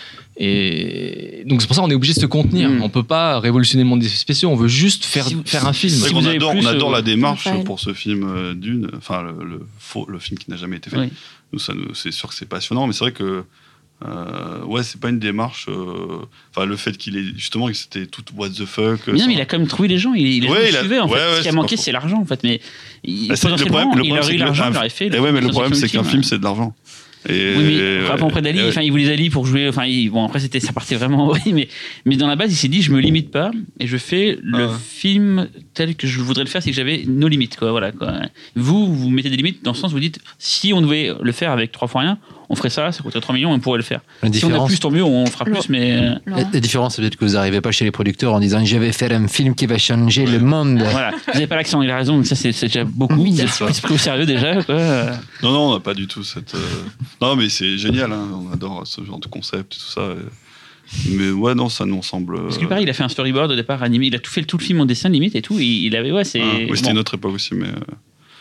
Et 0.45 1.43
donc 1.47 1.61
c'est 1.61 1.67
pour 1.69 1.77
ça 1.77 1.83
qu'on 1.83 1.91
est 1.91 1.95
obligé 1.95 2.15
de 2.15 2.21
se 2.21 2.27
contenir. 2.27 2.69
Mm. 2.69 2.83
On 2.83 2.89
peut 2.89 3.03
pas 3.05 3.39
révolutionner 3.39 3.85
le 3.85 3.89
monde 3.91 4.01
des 4.01 4.09
spéciaux. 4.09 4.51
On 4.51 4.57
veut 4.57 4.69
juste 4.69 5.05
faire, 5.05 5.27
Si 5.27 5.37
faire 5.45 5.67
un 5.67 5.73
film. 5.73 5.93
C'est 5.93 6.11
vrai 6.13 6.23
Si 6.23 6.29
adore, 6.37 6.55
on 6.57 6.67
adore 6.67 6.91
euh, 6.91 6.97
la 6.97 7.03
démarche 7.03 7.49
pour 7.65 7.79
ce 7.81 7.93
film 7.95 8.25
euh, 8.29 8.55
Dune, 8.55 8.91
enfin 8.97 9.23
le, 9.23 9.45
le 9.45 9.61
faux, 9.79 10.07
le 10.09 10.19
film 10.19 10.39
qui 10.39 10.51
n'a 10.51 10.57
jamais 10.57 10.77
été 10.79 10.91
fait. 10.91 10.99
Oui. 10.99 11.09
Nous, 11.53 11.59
ça 11.59 11.75
nous- 11.75 11.95
c'est 11.95 12.13
sûr 12.13 12.29
que 12.29 12.35
c'est 12.35 12.49
passionnant, 12.49 12.87
mais 12.87 12.93
c'est 12.93 13.05
vrai 13.05 13.13
que 13.13 13.45
euh, 14.05 14.65
ouais, 14.65 14.83
c'est 14.83 15.01
pas 15.01 15.11
une 15.11 15.21
démarche. 15.21 15.67
euh, 15.69 16.25
Enfin, 16.55 16.67
le 16.67 16.77
fait 16.77 16.97
qu'il 16.99 17.17
est 17.17 17.25
justement 17.37 17.69
que 17.69 17.75
c'était 17.75 18.07
tout 18.07 18.25
what 18.37 18.49
the 18.49 18.65
fuck. 18.65 19.01
Mais 19.07 19.13
non, 19.13 19.19
ça- 19.21 19.27
mais 19.29 19.35
il 19.35 19.41
a 19.41 19.45
quand 19.45 19.59
même 19.59 19.69
trouvé 19.69 19.87
les 19.87 19.99
gens. 19.99 20.13
Il, 20.15 20.27
il, 20.27 20.43
les 20.43 20.49
Ouais, 20.49 20.57
gens 20.57 20.63
le 20.63 20.69
il 20.71 20.77
a- 20.77 20.81
suivaient, 20.81 20.99
en 20.99 21.07
fait. 21.07 21.15
ouais, 21.15 21.21
ouais, 21.21 21.37
Ce 21.37 21.43
qui 21.43 21.49
a 21.49 21.53
manqué, 21.53 21.77
c'est 21.77 21.93
l'argent, 21.93 22.19
en 22.21 22.25
fait. 22.25 22.43
Mais 22.43 22.61
il, 23.05 23.29
Bah, 23.29 23.35
le 23.45 23.65
problème- 23.65 23.89
le 23.95 24.05
il 24.05 24.09
problème, 24.09 24.13
aurait 24.13 24.23
c'est 24.23 24.33
eu 24.33 24.35
que 24.39 24.41
l'argent, 24.41 24.65
le- 24.67 24.73
il 24.73 24.77
aurait 24.77 24.89
fait. 24.89 25.07
Et 25.15 25.19
ouais, 25.21 25.31
mais 25.31 25.41
le 25.41 25.49
problème, 25.51 25.75
c'est 25.75 25.87
qu'un 25.89 26.01
film 26.03 26.11
film, 26.11 26.23
c'est 26.25 26.39
de 26.39 26.43
l'argent. 26.43 26.75
Et, 27.29 27.55
Oui, 27.57 27.65
mais 27.65 28.09
après 28.11 28.43
d'Ali, 28.43 28.61
enfin, 28.69 28.83
il 28.83 28.91
voulait 28.91 29.11
Ali 29.13 29.31
pour 29.31 29.47
jouer. 29.47 29.69
Enfin, 29.69 29.85
il- 29.87 30.11
bon, 30.11 30.25
après, 30.25 30.41
c'était, 30.41 30.61
ça 30.61 30.73
partait 30.73 30.97
vraiment. 30.97 31.33
Oui, 31.47 31.53
mais, 31.53 31.69
mais 32.05 32.17
dans 32.17 32.27
la 32.27 32.37
base, 32.37 32.53
il 32.53 32.57
s'est 32.57 32.69
dit, 32.69 32.83
je 32.83 32.91
me 32.93 33.01
limite 33.01 33.31
pas 33.31 33.51
et 33.79 33.87
je 33.87 33.97
fais 33.97 34.39
le 34.43 34.65
Ah. 34.65 34.79
film 34.83 35.49
tel 35.75 35.95
que 35.95 36.07
je 36.07 36.21
voudrais 36.21 36.45
le 36.45 36.51
faire, 36.51 36.63
c'est 36.63 36.71
que 36.71 36.77
j'avais 36.77 37.05
nos 37.07 37.29
limites, 37.29 37.57
quoi. 37.57 37.71
Voilà, 37.71 37.93
quoi. 37.93 38.15
Vous, 38.57 38.93
vous 38.95 39.11
mettez 39.11 39.31
des 39.31 39.37
limites 39.37 39.65
dans 39.65 39.73
le 39.73 39.77
sens 39.77 39.91
où 39.93 39.95
vous 39.95 40.01
dites, 40.01 40.19
si 40.39 40.73
on 40.73 40.81
devait 40.81 41.13
le 41.21 41.33
faire 41.33 41.51
avec 41.53 41.71
trois 41.73 41.89
fois 41.89 42.01
rien, 42.03 42.19
on 42.53 42.55
ferait 42.55 42.69
ça, 42.71 42.93
ça 42.93 43.03
coûterait 43.03 43.21
3 43.23 43.35
millions, 43.35 43.51
on 43.51 43.59
pourrait 43.59 43.79
le 43.79 43.83
faire. 43.83 44.03
Si 44.31 44.45
on 44.45 44.55
a 44.63 44.67
plus, 44.67 44.79
tant 44.79 44.91
mieux, 44.91 45.03
on 45.03 45.25
fera 45.27 45.45
plus, 45.47 45.69
mais. 45.71 45.93
euh, 45.93 46.15
la 46.53 46.61
différence, 46.61 46.95
c'est 46.97 47.03
peut-être 47.03 47.17
que 47.17 47.25
vous 47.25 47.33
n'arrivez 47.33 47.61
pas 47.63 47.71
chez 47.73 47.85
les 47.87 47.91
producteurs 47.91 48.35
en 48.35 48.41
disant 48.41 48.65
je 48.65 48.77
vais 48.77 48.93
faire 48.93 49.11
un 49.13 49.27
film 49.27 49.55
qui 49.55 49.67
va 49.67 49.79
changer 49.79 50.27
le 50.27 50.39
monde. 50.39 50.79
Voilà, 50.91 51.11
vous 51.11 51.33
n'avez 51.33 51.47
pas 51.47 51.57
l'accent, 51.57 51.81
il 51.83 51.91
a 51.91 51.97
raison, 51.97 52.23
ça 52.25 52.37
c'est 52.37 52.51
déjà 52.61 52.85
beaucoup. 52.85 53.25
Vous 53.25 53.41
êtes 53.41 53.81
pris 53.83 53.95
au 53.95 53.99
sérieux 53.99 54.27
déjà. 54.27 54.63
Quoi. 54.63 54.77
Non, 55.43 55.51
non, 55.53 55.61
on 55.71 55.73
n'a 55.75 55.81
pas 55.81 55.95
du 55.95 56.07
tout 56.07 56.23
cette. 56.23 56.55
euh, 56.55 56.59
Non, 57.21 57.35
mais 57.37 57.49
c'est 57.49 57.79
génial, 57.79 58.13
hein, 58.13 58.29
on 58.49 58.53
adore 58.53 58.87
ce 58.87 59.03
genre 59.03 59.19
de 59.19 59.27
concept 59.27 59.75
et 59.75 59.79
tout 59.79 59.91
ça. 59.91 60.03
Mais 61.09 61.31
ouais, 61.31 61.55
non, 61.55 61.71
ça 61.71 61.87
nous 61.87 62.03
semble. 62.03 62.43
Parce 62.43 62.59
que 62.59 62.67
pareil, 62.67 62.85
il 62.85 62.91
a 62.91 62.93
fait 62.93 63.03
un 63.05 63.09
storyboard 63.09 63.51
au 63.51 63.57
départ 63.57 63.83
animé, 63.83 64.09
il 64.09 64.15
a 64.15 64.19
tout 64.19 64.31
fait 64.31 64.43
tout 64.43 64.59
le 64.59 64.63
film 64.63 64.81
en 64.81 64.85
dessin 64.85 65.09
limite 65.09 65.35
et 65.35 65.41
tout. 65.41 65.59
Et 65.59 65.65
il 65.65 65.97
avait, 65.97 66.13
ouais, 66.13 66.25
c'est. 66.25 66.43
Ah, 66.43 66.45
oui, 66.69 66.77
c'était 66.77 66.91
bon. 66.91 66.97
notre 66.97 67.15
époque 67.15 67.33
aussi, 67.35 67.55
mais. 67.55 67.69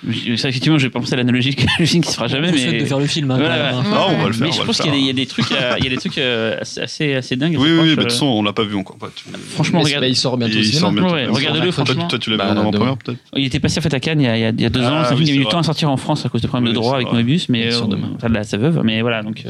Euh, 0.07 0.11
Je- 0.11 0.35
ça, 0.35 0.49
effectivement, 0.49 0.77
j'ai 0.77 0.89
pas 0.89 0.99
pensé 0.99 1.13
à 1.13 1.17
l'analogie 1.17 1.55
que 1.55 1.63
le 1.79 1.85
film 1.85 2.03
qui 2.03 2.09
se 2.09 2.15
fera 2.15 2.27
jamais, 2.27 2.49
On 2.49 2.51
mais. 2.53 2.79
de 2.79 2.85
faire 2.85 2.99
le 2.99 3.05
film. 3.07 3.31
hein, 3.31 3.37
Voilà. 3.37 3.55
quand 3.57 3.63
même, 3.63 3.75
hein. 3.75 3.95
Non, 3.95 4.15
on 4.17 4.21
va 4.23 4.27
le 4.27 4.33
faire. 4.33 4.47
mais 4.47 4.51
je 4.53 4.61
pense 4.63 4.77
qu'il 4.81 4.85
y, 4.87 4.89
a 4.89 4.91
des- 4.91 4.97
faire. 4.97 5.01
il 5.01 5.07
y 5.07 5.09
a 5.09 5.13
des 5.13 5.25
trucs, 5.25 5.51
euh, 5.51 5.75
il 5.79 5.83
y 5.83 5.87
a 5.87 5.89
des 5.89 5.97
trucs 5.97 6.17
euh, 6.17 6.57
assez, 6.61 6.81
assez, 6.81 7.13
assez 7.15 7.35
dingues. 7.35 7.57
Oui, 7.59 7.69
oui, 7.71 7.77
mais 7.81 7.85
de 7.85 7.91
euh, 7.91 7.95
toute 7.95 8.03
façon, 8.11 8.25
on 8.25 8.43
l'a 8.43 8.53
pas 8.53 8.63
vu 8.63 8.75
encore. 8.75 8.97
Bah, 8.99 9.09
tu- 9.15 9.23
Franchement, 9.49 9.81
regarde, 9.81 10.05
il 10.07 10.15
sort 10.15 10.37
bientôt 10.37 10.55
au 10.55 10.59
il 10.59 10.65
sort 10.73 10.91
bientôt. 10.91 11.13
Ouais, 11.13 11.27
regardez-le, 11.27 11.71
franchement. 11.71 12.07
Toi, 12.07 12.19
tu 12.19 12.29
l'as 12.29 12.35
vu 12.35 12.39
Bah, 12.39 12.51
en 12.53 12.57
avant-première, 12.57 12.97
peut-être 12.97 13.19
il 13.35 13.45
était 13.45 13.59
passé 13.59 13.79
en 13.79 13.81
fait 13.83 13.93
à 13.93 13.99
Cannes 13.99 14.21
il 14.21 14.25
y 14.25 14.27
a, 14.27 14.37
il 14.37 14.41
y 14.41 14.45
a- 14.45 14.49
il 14.49 14.61
y 14.65 14.69
deux 14.69 14.81
Ah, 14.83 14.91
ans. 14.91 15.01
Oui, 15.11 15.15
film 15.17 15.23
qui 15.25 15.31
a 15.31 15.33
eu 15.35 15.37
le 15.39 15.43
vrai. 15.43 15.51
temps 15.51 15.59
à 15.59 15.63
sortir 15.63 15.89
en 15.91 15.97
France 15.97 16.25
à 16.25 16.29
cause 16.29 16.41
de 16.41 16.47
problèmes 16.47 16.65
Oui, 16.67 16.73
de 16.73 16.75
droit 16.75 16.95
avec. 16.95 17.11
Moebius, 17.11 17.49
mais 17.49 17.65
Il 17.67 17.71
sort 17.73 17.85
euh, 17.85 17.87
demain. 17.91 18.11
enfin, 18.15 18.29
de 18.29 18.33
la- 18.33 18.43
sa 18.43 18.57
veuve. 18.57 18.81
Mais 18.83 19.01
voilà, 19.01 19.21
donc. 19.23 19.43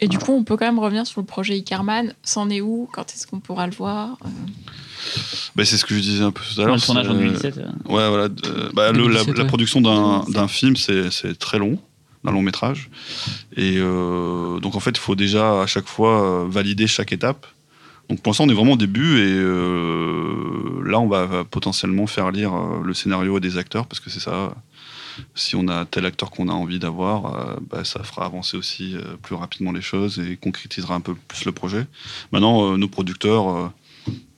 Euh, 0.00 0.04
Et 0.04 0.08
du 0.08 0.18
coup, 0.18 0.32
on 0.32 0.44
peut 0.44 0.56
quand 0.56 0.66
même 0.66 0.78
revenir 0.78 1.06
sur 1.06 1.20
le 1.20 1.26
projet 1.26 1.56
Icarman. 1.58 2.14
C'en 2.22 2.48
est 2.50 2.60
où? 2.60 2.88
Quand 2.92 3.10
est-ce 3.12 3.26
qu'on 3.26 3.40
pourra 3.40 3.66
le 3.66 3.72
voir? 3.72 4.16
Euh, 4.24 4.28
Bah, 5.56 5.64
C'est 5.64 5.76
ce 5.78 5.84
que 5.84 5.94
je 5.94 6.00
disais 6.00 6.22
un 6.22 6.30
peu 6.30 6.42
tout 6.42 6.60
à 6.60 6.64
le 6.64 6.70
l'heure. 6.72 6.80
tournage 6.82 7.08
en 7.08 7.12
c'est- 7.12 7.18
2017. 7.18 7.58
euh, 7.58 7.62
Ouais, 7.86 8.08
voilà. 8.08 8.24
euh, 8.46 8.70
bah, 8.74 8.92
le- 8.92 8.98
la, 9.08 9.24
2017, 9.24 9.38
la 9.38 9.44
production 9.46 9.80
d'un 9.80 10.20
2017. 10.20 10.34
d'un 10.34 10.48
film, 10.48 10.76
c'est 10.76 11.38
très 11.38 11.58
long, 11.58 11.78
d'un 12.24 12.32
long 12.32 12.42
métrage. 12.42 12.90
Et 13.56 13.76
euh, 13.78 14.58
donc, 14.60 14.74
en 14.76 14.80
fait, 14.80 14.90
il 14.90 14.98
faut 15.00 15.14
déjà 15.16 15.62
à 15.62 15.66
chaque 15.66 15.86
fois 15.86 16.22
euh, 16.42 16.46
valider 16.48 16.86
chaque 16.86 17.12
étape. 17.12 17.46
Donc, 18.10 18.20
pour 18.22 18.30
l'instant, 18.30 18.44
on 18.44 18.48
est 18.48 18.54
vraiment 18.54 18.72
au 18.72 18.76
début. 18.76 19.18
Et 19.20 19.32
euh, 19.32 20.82
là, 20.84 20.98
on 21.00 21.08
va, 21.08 21.44
potentiellement 21.50 22.06
faire 22.06 22.30
lire 22.30 22.52
euh, 22.54 22.82
le 22.84 22.92
scénario 22.94 23.36
à 23.36 23.40
des 23.40 23.56
acteurs, 23.56 23.86
parce 23.86 24.00
que 24.00 24.10
c'est 24.10 24.20
ça. 24.20 24.52
Si 25.34 25.56
on 25.56 25.68
a 25.68 25.84
tel 25.86 26.06
acteur 26.06 26.30
qu'on 26.30 26.48
a 26.48 26.52
envie 26.52 26.78
d'avoir, 26.78 27.34
euh, 27.34 27.56
bah, 27.70 27.84
ça 27.84 28.02
fera 28.02 28.24
avancer 28.26 28.56
aussi 28.56 28.94
euh, 28.96 29.16
plus 29.22 29.34
rapidement 29.34 29.72
les 29.72 29.80
choses 29.82 30.18
et 30.18 30.36
concrétisera 30.36 30.94
un 30.94 31.00
peu 31.00 31.14
plus 31.14 31.44
le 31.44 31.52
projet. 31.52 31.86
Maintenant, 32.32 32.72
euh, 32.72 32.76
nos 32.76 32.88
producteurs 32.88 33.72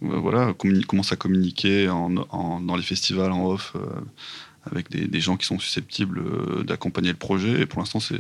voilà, 0.01 0.53
commencent 0.87 1.13
à 1.13 1.17
communiquer 1.17 1.89
en, 1.89 2.17
en- 2.31 2.61
dans 2.61 2.77
les 2.77 2.83
festivals 2.83 3.31
en 3.33 3.47
off 3.47 3.73
euh, 3.77 3.81
avec 4.71 4.91
des, 4.91 5.07
des 5.07 5.21
gens 5.21 5.37
qui 5.37 5.47
sont 5.47 5.59
susceptibles 5.59 6.19
euh, 6.21 6.63
d'accompagner 6.65 7.11
le 7.11 7.17
projet. 7.17 7.61
Et 7.61 7.67
pour 7.67 7.81
l'instant, 7.81 8.01
c'est. 8.01 8.19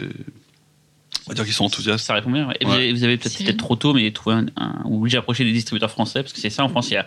On 1.27 1.31
va 1.31 1.35
dire 1.35 1.45
qu'ils 1.45 1.53
sont 1.55 1.65
enthousiastes. 1.67 2.05
Ça 2.05 2.15
répond 2.15 2.31
bien. 2.33 2.49
ouais. 2.49 2.57
Et 2.61 2.65
vous 2.65 2.71
Ouais. 2.73 2.77
avez, 2.79 2.93
vous 2.93 3.05
avez 3.05 3.17
peut-être 3.17 3.37
peut-être 3.39 3.57
trop 3.59 3.77
tôt, 3.77 3.95
mais 3.95 4.11
trouvé 4.11 4.35
un, 4.37 4.47
un- 4.57 4.83
ou 4.87 5.01
obligé 5.01 5.17
d'approcher 5.19 5.45
des 5.45 5.53
distributeurs 5.53 5.91
français, 5.91 6.21
parce 6.23 6.33
que 6.33 6.41
c'est 6.41 6.51
ça 6.51 6.65
en 6.65 6.69
France. 6.69 6.91
Il 6.91 6.95
y 6.95 6.97
a 6.97 7.05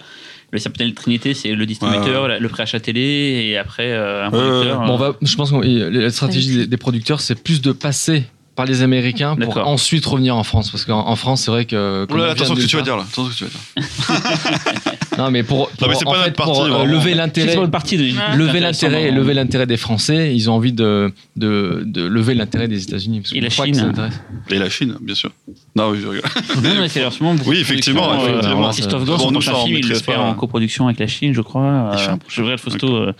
le 0.55 0.59
Sapinel 0.59 0.93
Trinité, 0.93 1.33
c'est 1.33 1.53
le 1.53 1.65
distributeur, 1.65 2.23
Ouais, 2.25 2.39
le 2.39 2.49
préachat 2.49 2.79
télé, 2.79 3.01
et 3.49 3.57
après 3.57 3.91
euh, 3.91 4.25
un 4.25 4.31
Ouais, 4.31 4.39
producteur. 4.39 4.79
Bon, 4.85 4.93
on 4.93 4.97
va, 4.97 5.15
je 5.21 5.35
pense 5.35 5.51
que 5.51 5.57
la 5.89 6.09
stratégie 6.09 6.57
des, 6.57 6.67
des 6.67 6.77
producteurs, 6.77 7.19
c'est 7.21 7.35
plus 7.41 7.61
de 7.61 7.71
passer 7.71 8.23
par 8.55 8.65
les 8.65 8.83
Américains 8.83 9.35
pour 9.35 9.57
ensuite 9.67 10.05
revenir 10.05 10.35
en 10.37 10.43
France. 10.43 10.71
Parce 10.71 10.85
qu'en 10.85 11.05
en 11.07 11.15
France, 11.17 11.41
c'est 11.41 11.51
vrai 11.51 11.65
que. 11.65 12.07
Oula, 12.09 12.23
on 12.23 12.29
attention 12.31 12.55
ce 12.55 12.61
que 12.61 12.65
tu 12.67 12.77
vas 12.77 12.81
dire 12.83 12.95
là. 12.95 13.03
Attention 13.03 13.25
ce 13.25 13.43
que 13.43 13.49
tu 13.49 14.13
vas 14.13 14.19
dire. 14.19 14.93
Non, 15.17 15.29
mais 15.31 15.43
pour, 15.43 15.69
pour, 15.69 15.87
mais 15.89 15.95
c'est 15.95 16.05
en 16.07 16.11
pas 16.11 16.19
fait, 16.19 16.25
notre 16.27 16.35
partie, 16.37 16.51
pour, 16.53 16.63
euh, 16.63 16.85
lever 16.85 17.11
C'est 17.11 17.15
l'intérêt. 17.17 17.51
sur 17.51 17.63
une 17.65 17.71
partie 17.71 17.97
de. 17.97 18.37
Lever 18.37 18.59
l'intérêt, 18.61 19.11
lever 19.11 19.33
l'intérêt 19.33 19.65
des 19.67 19.75
Français, 19.77 20.33
ils 20.35 20.49
ont 20.49 20.53
envie 20.53 20.71
de, 20.73 21.11
de, 21.35 21.83
de 21.85 22.03
lever 22.05 22.33
l'intérêt 22.33 22.67
des 22.69 22.81
États-Unis. 22.83 23.21
parce 23.21 23.33
Et 23.33 23.41
la 23.41 23.49
Chine. 23.49 23.71
que 23.71 23.77
ça 23.77 23.83
intéresse. 23.85 24.21
Et 24.49 24.57
la 24.57 24.69
Chine, 24.69 24.95
bien 25.01 25.15
sûr. 25.15 25.31
Non, 25.77 25.89
oui, 25.89 25.99
je 26.01 26.07
rigole. 26.07 26.29
Non, 26.63 26.69
mais 26.79 26.87
c'est 26.87 27.03
beaucoup 27.03 27.49
Oui, 27.49 27.57
de 27.57 27.61
effectivement, 27.61 28.03
productions, 28.03 28.27
euh, 28.33 28.37
effectivement. 28.39 28.69
Christophe 28.69 29.03
Bon, 29.05 29.11
Gans, 29.11 29.17
son 29.19 29.25
nous, 29.27 29.31
prochain 29.33 29.51
ça, 29.51 29.57
on 29.57 29.65
film, 29.65 29.77
il 29.77 29.81
le 29.81 29.87
maîtrise 29.89 30.05
fait 30.05 30.13
pas. 30.13 30.21
en 30.21 30.33
coproduction 30.33 30.85
avec 30.87 30.99
la 31.01 31.07
Chine, 31.07 31.33
je 31.33 31.41
crois. 31.41 31.91
Il 31.93 31.99
fait 31.99 32.09
Euh, 32.09 32.13
un 32.13 32.19
Je 32.29 32.41
regarde 32.43 32.59
Fausto 32.61 32.95
euh, 32.95 33.13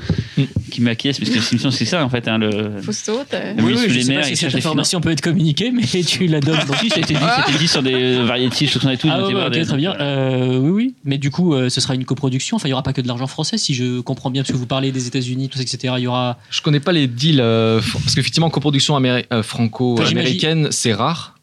qui 0.71 0.81
m'acquiesce, 0.81 1.19
parce 1.19 1.31
que 1.31 1.35
l'émission, 1.35 1.69
c'est 1.71 1.83
ça 1.83 2.05
en 2.05 2.09
fait. 2.09 2.29
Hein, 2.29 2.37
le... 2.37 2.79
Fausto, 2.81 3.19
t'as- 3.29 3.51
Oui, 3.57 3.63
Oui, 3.63 3.73
sous 3.77 3.79
oui, 3.83 3.89
je 3.89 3.93
les 3.95 4.03
sais 4.03 4.11
mers, 4.13 4.21
pas 4.21 4.29
il 4.29 4.35
si 4.37 4.39
cherche 4.41 4.53
cette 4.53 4.61
les 4.61 4.65
information 4.67 5.01
peut 5.01 5.11
être 5.11 5.19
communiquée, 5.19 5.71
mais 5.71 5.83
tu 6.03 6.27
la 6.27 6.39
donnes. 6.39 6.59
Bon, 6.65 6.73
si, 6.79 6.89
ça 6.89 6.95
a 6.95 6.99
été 6.99 7.13
dit, 7.13 7.19
ça 7.19 7.43
a 7.45 7.49
été 7.49 7.57
dit 7.59 7.67
sur 7.67 7.83
des 7.83 8.23
variétés, 8.23 8.67
je 8.67 8.77
et 8.89 8.97
tout. 8.97 9.09
Ah 9.11 9.19
donc 9.19 9.27
ouais, 9.27 9.27
c'est 9.27 9.27
ouais, 9.27 9.33
voir 9.33 9.47
ok, 9.47 9.53
des- 9.53 9.65
très 9.65 9.77
bien. 9.77 9.93
Euh, 9.99 10.57
oui, 10.59 10.71
oui. 10.71 10.93
Mais 11.03 11.17
du 11.17 11.31
coup, 11.31 11.53
euh, 11.55 11.67
ce 11.69 11.81
sera 11.81 11.93
une 11.93 12.05
coproduction. 12.05 12.55
Enfin, 12.55 12.69
il 12.69 12.71
n'y 12.71 12.73
aura 12.73 12.83
pas 12.83 12.93
que 12.93 13.01
de 13.01 13.07
l'argent 13.09 13.27
français, 13.27 13.57
si 13.57 13.73
je 13.73 13.99
comprends 13.99 14.29
bien, 14.29 14.43
parce 14.43 14.53
que 14.53 14.57
vous 14.57 14.65
parlez 14.65 14.93
des 14.93 15.07
États-Unis, 15.07 15.49
tout 15.49 15.57
ça, 15.57 15.63
etc. 15.63 15.95
Il 15.97 16.03
y 16.03 16.07
aura. 16.07 16.37
Je 16.51 16.61
connais 16.61 16.79
pas 16.79 16.93
les 16.93 17.07
deals, 17.07 17.41
euh, 17.41 17.81
fr- 17.81 18.01
parce 18.01 18.15
qu'effectivement, 18.15 18.49
coproduction 18.49 18.95
améri- 18.97 19.25
euh, 19.33 19.43
franco-américaine, 19.43 20.69
c'est 20.71 20.93
rare. 20.93 21.34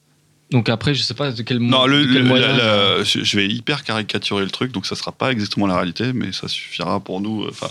Donc 0.53 0.69
après, 0.69 0.95
je 0.95 1.03
sais 1.03 1.15
pas 1.15 1.33
de 1.33 1.43
quel, 1.43 1.59
mo- 1.59 1.71
Non, 1.71 1.87
le, 1.87 2.05
de 2.07 2.13
quel 2.13 2.23
le- 2.23 2.29
moyen. 2.29 2.49
la- 2.57 2.97
la- 2.99 3.03
je 3.05 3.37
vais 3.37 3.49
hyper 3.49 3.83
caricaturer 3.85 4.45
le 4.45 4.51
truc, 4.51 4.71
donc 4.73 4.87
ça 4.87 4.95
sera 4.95 5.11
pas 5.13 5.33
exactement 5.33 5.67
la 5.67 5.75
réalité, 5.77 6.13
mais 6.13 6.31
ça 6.33 6.47
suffira 6.49 7.01
pour 7.01 7.21
nous. 7.21 7.43
euh, 7.45 7.49
Enfin, 7.51 7.69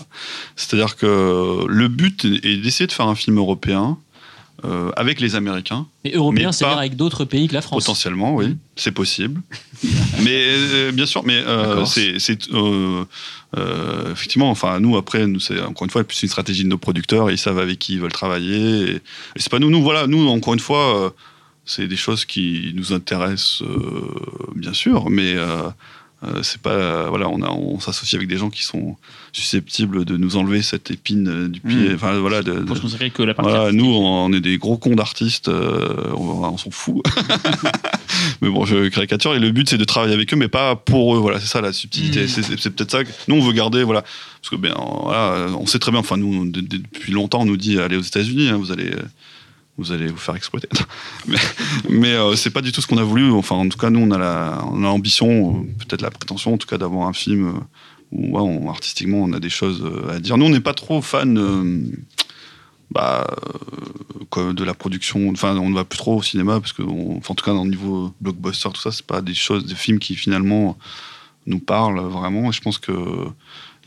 c'est-à-dire 0.56 0.96
que 0.96 1.66
le 1.68 1.88
but 1.88 2.26
est 2.26 2.58
d'essayer 2.58 2.88
de 2.88 2.92
faire 2.92 3.08
un 3.08 3.16
film 3.16 3.38
européen 3.38 3.98
euh, 4.64 4.92
avec 4.96 5.20
les 5.22 5.36
Américains, 5.36 5.88
Mais 6.04 6.12
européen, 6.14 6.52
c'est-à-dire 6.52 6.78
avec 6.78 6.96
d'autres 6.96 7.26
pays 7.26 7.48
que 7.48 7.54
la 7.56 7.62
France. 7.64 7.84
potentiellement, 7.84 8.36
oui, 8.36 8.58
c'est 8.76 8.92
possible. 8.92 9.42
mais 10.24 10.44
euh, 10.50 10.92
bien 10.92 11.08
sûr, 11.08 11.24
mais 11.24 11.38
euh, 11.46 11.84
c'est 11.86 12.16
euh, 12.54 13.04
euh, 13.58 14.12
effectivement, 14.12 14.52
enfin 14.52 14.80
nous 14.80 14.98
après, 14.98 15.26
nous 15.26 15.40
c'est 15.40 15.60
encore 15.62 15.86
une 15.86 15.90
fois 15.90 16.04
plus 16.04 16.22
une 16.22 16.30
stratégie 16.30 16.64
de 16.64 16.70
nos 16.70 16.78
producteurs, 16.78 17.32
ils 17.32 17.38
savent 17.40 17.58
avec 17.60 17.80
qui 17.80 17.94
ils 17.94 18.00
veulent 18.00 18.12
travailler. 18.12 18.82
Et, 18.84 18.96
et 18.96 19.02
c'est 19.38 19.50
pas 19.52 19.58
nous, 19.60 19.70
nous 19.72 19.82
voilà, 19.82 20.06
nous 20.08 20.28
encore 20.30 20.54
une 20.54 20.60
fois. 20.60 21.14
C'est 21.66 21.88
des 21.88 21.96
choses 21.98 22.26
qui 22.26 22.72
nous 22.76 22.92
intéressent, 22.94 23.62
euh, 23.64 24.02
bien 24.56 24.74
sûr, 24.74 25.10
mais 25.10 25.36
euh, 25.36 25.62
euh, 26.24 26.44
c'est 26.44 26.62
pas 26.62 27.10
voilà, 27.10 27.30
on, 27.30 27.42
a, 27.42 27.50
on 27.50 27.80
s'associe 27.80 28.16
avec 28.16 28.28
des 28.28 28.38
gens 28.38 28.50
qui 28.50 28.64
sont 28.64 28.96
susceptibles 29.32 30.06
de 30.06 30.18
nous 30.18 30.38
enlever 30.38 30.62
cette 30.62 30.92
épine 30.92 31.48
du 31.48 31.60
pied. 31.62 31.90
Mm. 31.90 31.96
Enfin 31.96 32.20
voilà, 32.20 32.42
de- 32.44 32.60
Pour 32.60 32.76
que 32.80 33.24
la 33.24 33.34
partie. 33.34 33.50
voilà, 33.52 33.72
nous, 33.72 33.86
on 33.86 34.32
est 34.34 34.42
des 34.42 34.58
gros 34.58 34.78
cons 34.78 34.96
d'artistes, 34.96 35.48
euh, 35.50 36.12
on, 36.16 36.44
on 36.44 36.58
s'en 36.58 36.70
fout. 36.72 37.02
mais 38.42 38.50
bon, 38.50 38.66
je 38.66 38.88
caricature 38.90 39.34
et 39.36 39.40
le 39.40 39.52
but 39.52 39.70
c'est 39.70 39.78
de 39.78 39.84
travailler 39.84 40.14
avec 40.14 40.32
eux, 40.34 40.38
mais 40.38 40.48
pas 40.48 40.76
pour 40.76 41.16
eux. 41.16 41.20
Voilà, 41.20 41.40
c'est 41.40 41.48
ça 41.48 41.62
la 41.62 41.74
subtilité. 41.74 42.26
Mm. 42.26 42.28
C'est- 42.28 42.70
peut-être 42.70 42.92
ça 42.92 43.04
que 43.04 43.10
nous 43.28 43.36
on 43.36 43.42
veut 43.42 43.54
garder. 43.54 43.84
Voilà, 43.84 44.02
parce 44.02 44.50
que 44.50 44.56
ben 44.56 44.74
voilà, 45.04 45.48
on 45.58 45.66
sait 45.66 45.80
très 45.80 45.92
bien. 45.92 46.02
Enfin, 46.02 46.18
nous 46.18 46.46
de- 46.52 46.62
de- 46.62 46.78
depuis 46.78 47.14
longtemps, 47.14 47.42
on 47.42 47.46
nous 47.46 47.58
dit 47.58 47.80
allez 47.80 47.98
aux 47.98 48.02
États-Unis, 48.02 48.50
hein, 48.50 48.58
vous 48.58 48.72
allez. 48.72 48.92
Vous 49.78 49.92
allez 49.92 50.08
vous 50.08 50.18
faire 50.18 50.36
exploiter. 50.36 50.68
mais 51.28 51.38
mais 51.90 52.14
euh, 52.14 52.36
c'est 52.36 52.50
pas 52.52 52.62
du 52.62 52.72
tout 52.72 52.82
ce 52.82 52.88
qu'on 52.88 52.98
a 52.98 53.04
voulu. 53.04 53.32
Enfin, 53.32 53.56
en 53.56 53.68
tout 53.70 53.78
cas, 53.78 53.90
nous, 53.90 54.00
on 54.02 54.12
a 54.12 54.18
la- 54.18 54.64
on 54.72 54.80
a 54.80 54.88
l'ambition, 54.88 55.64
peut-être 55.80 56.02
la 56.02 56.12
prétention, 56.12 56.54
en 56.54 56.58
tout 56.58 56.68
cas, 56.68 56.78
d'avoir 56.78 57.08
un 57.08 57.14
film 57.14 57.48
euh, 57.48 57.60
où 58.12 58.70
artistiquement, 58.70 59.24
on 59.24 59.34
a 59.34 59.40
des 59.40 59.50
choses 59.50 59.82
euh, 59.84 60.16
à 60.16 60.20
dire. 60.20 60.38
Nous, 60.38 60.46
on 60.46 60.50
n'est 60.50 60.60
pas 60.60 60.74
trop 60.74 61.02
fan 61.02 61.38
euh, 61.38 61.82
bah, 62.92 63.26
de 64.36 64.64
la 64.64 64.74
production. 64.74 65.30
Enfin, 65.30 65.56
on 65.58 65.70
ne 65.70 65.76
va 65.76 65.86
plus 65.86 65.98
trop 65.98 66.18
au 66.18 66.22
cinéma 66.22 66.60
parce 66.60 66.74
que, 66.74 66.84
en 66.84 67.20
tout 67.22 67.46
cas, 67.46 67.54
dans 67.54 67.64
le 67.64 67.70
niveau 67.70 68.14
blockbuster, 68.22 68.70
tout 68.74 68.82
ça, 68.82 68.92
c'est 68.92 69.06
pas 69.06 69.22
des 69.22 69.34
choses, 69.34 69.66
des 69.66 69.76
films 69.76 70.00
qui 70.00 70.16
finalement 70.16 70.78
nous 71.48 71.60
parlent 71.60 72.02
vraiment. 72.02 72.50
Et 72.50 72.54
je 72.54 72.62
pense 72.62 72.78
que 72.78 72.92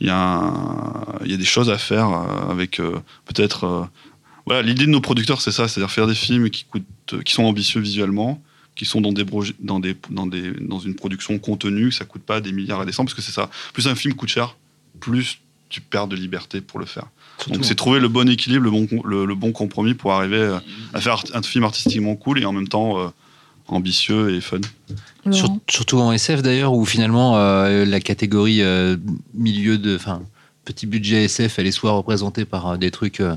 il 0.01 0.07
y, 0.07 0.09
a 0.09 1.37
des 1.37 1.45
choses 1.45 1.69
à 1.69 1.77
faire 1.77 2.09
avec 2.49 2.81
peut-être. 3.25 3.87
Euh, 4.47 4.53
voilà, 4.53 4.61
l'idée 4.61 4.85
de 4.85 4.91
nos 4.91 5.01
producteurs, 5.01 5.41
c'est 5.41 5.51
ça, 5.51 5.67
c'est-à-dire 5.67 5.91
faire 5.91 6.07
des 6.07 6.15
films 6.15 6.49
qui 6.49 6.65
coûtent, 6.65 7.23
qui 7.23 7.33
sont 7.33 7.43
ambitieux 7.43 7.81
visuellement, 7.81 8.41
qui 8.75 8.85
sont 8.85 9.01
dans 9.01 9.13
des, 9.13 9.25
dans 9.59 9.79
des, 9.79 9.95
dans 10.09 10.27
des, 10.27 10.51
dans 10.51 10.79
une 10.79 10.95
production 10.95 11.37
contenue, 11.39 11.91
ça 11.91 12.05
coûte 12.05 12.23
pas 12.23 12.41
des 12.41 12.51
milliards 12.51 12.81
à 12.81 12.85
descendre, 12.85 13.07
parce 13.09 13.15
que 13.15 13.21
c'est 13.21 13.31
ça. 13.31 13.49
Plus 13.73 13.87
un 13.87 13.95
film 13.95 14.13
coûte 14.15 14.29
cher, 14.29 14.55
plus 14.99 15.39
tu 15.69 15.81
perds 15.81 16.07
de 16.07 16.15
liberté 16.15 16.61
pour 16.61 16.79
le 16.79 16.85
faire. 16.85 17.05
Donc 17.47 17.65
c'est 17.65 17.75
trouver 17.75 17.99
le 17.99 18.07
bon 18.07 18.29
équilibre, 18.29 18.63
le 18.65 18.71
bon, 18.71 18.87
le, 19.03 19.25
le 19.25 19.35
bon 19.35 19.51
compromis 19.51 19.93
pour 19.93 20.13
arriver 20.13 20.37
euh, 20.37 20.59
à 20.93 21.01
faire 21.01 21.21
un 21.33 21.41
film 21.41 21.63
artistiquement 21.63 22.15
cool 22.15 22.39
et 22.39 22.45
en 22.45 22.53
même 22.53 22.67
temps 22.67 22.99
euh, 22.99 23.07
ambitieux 23.67 24.35
et 24.35 24.41
fun. 24.41 24.59
Sur- 25.31 25.49
surtout 25.69 25.97
en 25.97 26.11
SF 26.11 26.43
d'ailleurs, 26.43 26.73
où 26.73 26.85
finalement 26.85 27.37
euh, 27.37 27.83
la 27.83 27.99
catégorie 27.99 28.61
euh, 28.61 28.95
milieu 29.33 29.77
de. 29.77 29.95
Enfin, 29.95 30.21
petit 30.65 30.85
budget 30.87 31.23
SF, 31.25 31.59
elle 31.59 31.67
est 31.67 31.71
soit 31.71 31.91
représentée 31.91 32.43
par 32.45 32.67
euh, 32.67 32.77
des 32.77 32.91
trucs 32.91 33.21
euh, 33.21 33.35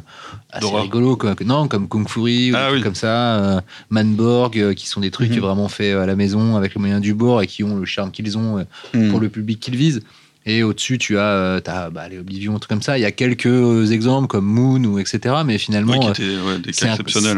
assez 0.50 0.66
rigolos, 0.74 1.16
quoi. 1.16 1.34
non, 1.44 1.68
comme 1.68 1.86
Kung 1.88 2.08
Fury, 2.08 2.52
ou 2.52 2.56
Ah 2.56 2.62
des 2.62 2.66
trucs 2.68 2.78
oui. 2.78 2.82
comme 2.82 2.94
ça, 2.94 3.36
euh, 3.38 3.60
Manborg, 3.90 4.74
qui 4.74 4.88
sont 4.88 5.00
des 5.00 5.10
trucs 5.10 5.30
Mhm. 5.32 5.38
vraiment 5.40 5.68
faits 5.68 5.94
à 5.96 6.06
la 6.06 6.16
maison 6.16 6.56
avec 6.56 6.74
les 6.74 6.78
moyens 6.80 7.00
du 7.00 7.14
bord 7.14 7.42
et 7.42 7.46
qui 7.46 7.62
ont 7.64 7.76
le 7.76 7.84
charme 7.84 8.10
qu'ils 8.10 8.36
ont 8.38 8.64
Hmm. 8.94 9.10
pour 9.10 9.20
le 9.20 9.28
public 9.28 9.60
qu'ils 9.60 9.76
visent. 9.76 10.00
Et 10.46 10.62
au-dessus, 10.62 10.96
tu 10.96 11.18
as, 11.18 11.60
t'as, 11.62 11.90
bah, 11.90 12.08
les 12.08 12.18
Oblivion, 12.18 12.54
un 12.54 12.58
truc 12.58 12.70
comme 12.70 12.80
ça. 12.80 12.96
Il 12.96 13.02
y 13.02 13.04
a 13.04 13.10
quelques 13.12 13.90
exemples 13.92 14.28
comme 14.28 14.46
Moon 14.46 14.82
ou 14.84 14.98
etc. 14.98 15.34
Mais 15.44 15.58
finalement, 15.58 15.98
Oui, 15.98 16.06
ouais, 16.06 16.12
c'est. 16.16 16.24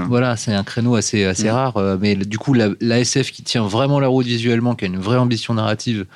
Voilà, 0.06 0.36
c'est 0.36 0.54
un 0.54 0.62
créneau 0.62 0.94
assez, 0.94 1.24
assez 1.24 1.48
Mm. 1.48 1.52
rare. 1.52 1.96
mais 2.00 2.14
du 2.14 2.38
coup, 2.38 2.54
la, 2.54 2.68
la 2.80 3.00
SF 3.00 3.32
qui 3.32 3.42
tient 3.42 3.64
vraiment 3.66 3.98
la 3.98 4.06
route 4.06 4.26
visuellement, 4.26 4.76
qui 4.76 4.84
a 4.84 4.86
une 4.88 4.98
vraie 4.98 5.16
ambition 5.16 5.54
narrative 5.54 6.06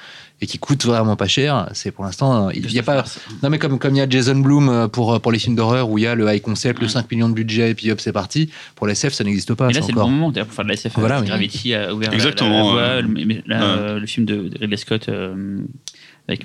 et 0.40 0.46
qui 0.46 0.58
coûte 0.58 0.84
vraiment 0.84 1.16
pas 1.16 1.28
cher, 1.28 1.68
c'est 1.74 1.90
pour 1.90 2.04
l'instant. 2.04 2.48
euh, 2.48 2.52
Il 2.54 2.70
y 2.72 2.78
a 2.78 2.82
pas. 2.82 3.04
Non, 3.42 3.50
mais 3.50 3.58
comme, 3.58 3.78
comme 3.78 3.94
il 3.94 3.98
y 3.98 4.02
a 4.02 4.08
Jason 4.08 4.36
Bloom 4.36 4.68
euh, 4.68 4.88
pour, 4.88 5.20
pour 5.20 5.32
les 5.32 5.38
films 5.38 5.54
d'horreur 5.56 5.88
où 5.88 5.96
il 5.98 6.02
y 6.04 6.06
a 6.06 6.14
le 6.14 6.30
high 6.32 6.42
concept, 6.42 6.80
le 6.80 6.86
Ouais. 6.86 6.92
5 6.92 7.10
millions 7.10 7.28
de 7.28 7.34
budget 7.34 7.70
et 7.70 7.74
puis 7.74 7.90
hop, 7.90 8.00
c'est 8.00 8.12
parti. 8.12 8.50
Pour 8.74 8.86
la 8.86 8.92
SF, 8.92 9.12
ça 9.14 9.24
n'existe 9.24 9.54
pas. 9.54 9.68
Mais 9.68 9.72
là, 9.74 9.80
c'est 9.82 9.92
le 9.92 10.00
bon 10.00 10.08
moment 10.10 10.30
d'ailleurs, 10.30 10.46
pour 10.46 10.54
faire 10.56 10.64
de 10.64 10.68
la 10.70 10.74
SF. 10.74 10.92
Voilà, 10.96 11.18
euh, 11.18 11.20
oui. 11.20 11.26
Gravity 11.28 11.74
a 11.74 11.94
ouvert 11.94 12.10
la- 12.10 12.14
Exactement, 12.14 12.74
la, 12.74 12.96
la 12.96 13.02
voie, 13.02 13.10
ouais. 13.10 13.24
le, 13.24 13.42
là, 13.46 13.58
Ouais. 13.58 13.78
euh, 13.80 13.98
le 14.00 14.06
film 14.06 14.26
de, 14.26 14.48
de 14.48 14.58
Ridley 14.58 14.76
Scott 14.76 15.08
euh, 15.08 15.58
avec 16.28 16.44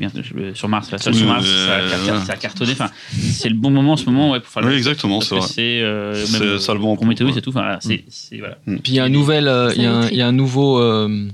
sur 0.53 0.67
Mars, 0.69 0.91
la 0.91 0.97
seule 0.97 1.15
sur 1.15 1.25
Mars, 1.25 1.45
euh, 1.47 1.89
ça, 2.05 2.13
a, 2.15 2.25
ça 2.25 2.35
cartonné. 2.35 2.73
Enfin, 2.73 2.89
c'est 3.11 3.49
le 3.49 3.55
bon 3.55 3.71
moment 3.71 3.93
en 3.93 3.97
ce 3.97 4.05
moment 4.05 4.31
ouais, 4.31 4.39
pour 4.39 4.49
faire 4.49 4.61
de 4.61 4.67
Oui, 4.67 4.73
la 4.73 4.77
exactement, 4.77 5.19
c'est 5.21 5.35
vrai. 5.35 5.47
C'est 5.47 5.81
euh, 5.81 6.13
C'est 6.25 6.59
ça 6.59 6.73
le 6.73 6.79
bon 6.79 6.95
Prometheus 6.95 7.25
point, 7.25 7.35
et 7.35 7.41
tout. 7.41 7.49
Enfin, 7.49 7.61
voilà, 7.61 7.79
c'est 7.81 8.03
c'est- 8.09 8.37
voilà. 8.37 8.57
Puis 8.65 8.79
il 8.87 8.93
y 8.95 8.99
a 8.99 9.05
un 9.05 9.09
nouvel, 9.09 9.47
euh, 9.47 9.71
il 9.75 9.81
y 9.81 9.85
a 9.85 9.91
un- 9.93 10.01
Salut, 10.03 10.13
il 10.13 10.17
y 10.19 10.21
a 10.21 10.27
un 10.27 10.31
nouveau, 10.33 10.79
euh, 10.79 11.27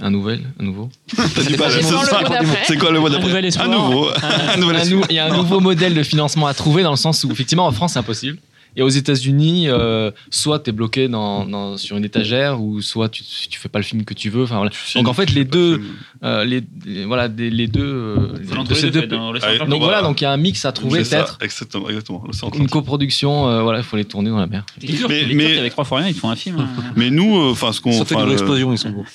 un 0.00 0.10
nouvel, 0.10 0.40
un 0.60 0.64
nouveau? 0.64 0.88
C'est 1.16 1.42
ce 1.42 1.50
le 1.50 1.56
mot 1.56 2.28
d'après. 2.28 2.62
C'est 2.66 2.76
quoi 2.76 2.90
le 2.90 3.00
mot 3.00 3.06
Un 3.06 3.10
d'après 3.10 3.26
nouvel 3.28 3.44
espoir. 3.46 3.66
Un 3.68 3.70
nouveau. 3.72 4.08
Un 4.54 4.56
nouvel 4.56 4.76
Un 4.76 4.80
espoir. 4.80 5.00
nou- 5.00 5.06
Il 5.10 5.16
y 5.16 5.18
a 5.18 5.26
un 5.26 5.36
nouveau 5.36 5.60
modèle 5.60 5.94
de 5.94 6.02
financement 6.02 6.46
à 6.46 6.54
trouver 6.54 6.82
dans 6.82 6.90
le 6.90 6.96
sens 6.96 7.24
où 7.24 7.32
effectivement 7.32 7.66
en 7.66 7.72
France 7.72 7.94
c'est 7.94 7.98
impossible. 7.98 8.38
Et 8.76 8.82
aux 8.82 8.88
États-Unis, 8.88 9.68
euh, 9.68 10.10
soit 10.30 10.60
tu 10.60 10.70
es 10.70 10.72
bloqué 10.72 11.08
dans, 11.08 11.44
dans- 11.44 11.76
sur 11.76 11.96
une 11.96 12.04
étagère, 12.04 12.60
ou 12.62 12.80
soit 12.80 13.08
tu, 13.08 13.24
tu 13.24 13.58
fais 13.58 13.68
pas 13.68 13.78
le 13.80 13.84
film 13.84 14.04
que 14.04 14.14
tu 14.14 14.30
veux. 14.30 14.44
Enfin, 14.44 14.56
voilà. 14.56 14.70
Donc 14.94 15.08
en 15.08 15.14
fait, 15.14 15.32
les 15.32 15.44
deux, 15.44 15.80
euh, 16.22 16.44
les, 16.44 16.62
les- 16.86 17.04
voilà, 17.04 17.28
des- 17.28 17.50
les 17.50 17.66
deux, 17.66 17.80
euh, 17.82 18.16
de 18.64 18.74
ces 18.74 18.90
deux, 18.90 19.00
deux- 19.00 19.16
dans 19.16 19.32
le 19.32 19.40
Ah, 19.42 19.46
donc 19.70 19.80
voilà, 19.82 19.98
donc 20.02 20.20
il 20.20 20.24
y 20.24 20.26
a 20.26 20.30
un 20.32 20.36
mix 20.36 20.64
à 20.64 20.70
trouver 20.72 21.00
peut-être. 21.22 21.38
Exactement, 21.40 21.88
exactement. 21.88 22.22
Une 22.62 22.68
coproduction, 22.68 23.48
euh, 23.48 23.62
voilà, 23.62 23.78
il 23.80 23.84
faut 23.84 23.96
les 23.96 24.04
tourner 24.04 24.30
dans 24.30 24.38
la 24.38 24.46
mer. 24.46 24.64
Mais- 25.08 25.24
les 25.24 25.34
mais- 25.34 25.58
avec 25.58 25.72
trois 25.72 25.84
fois 25.84 25.98
rien, 25.98 26.08
ils 26.08 26.14
font 26.14 26.30
un 26.30 26.36
film. 26.36 26.60
hein. 26.60 26.68
Mais 26.94 27.10
nous, 27.10 27.36
euh, 27.36 27.50
enfin, 27.50 27.72
ce 27.72 27.80
qu'on, 27.80 27.92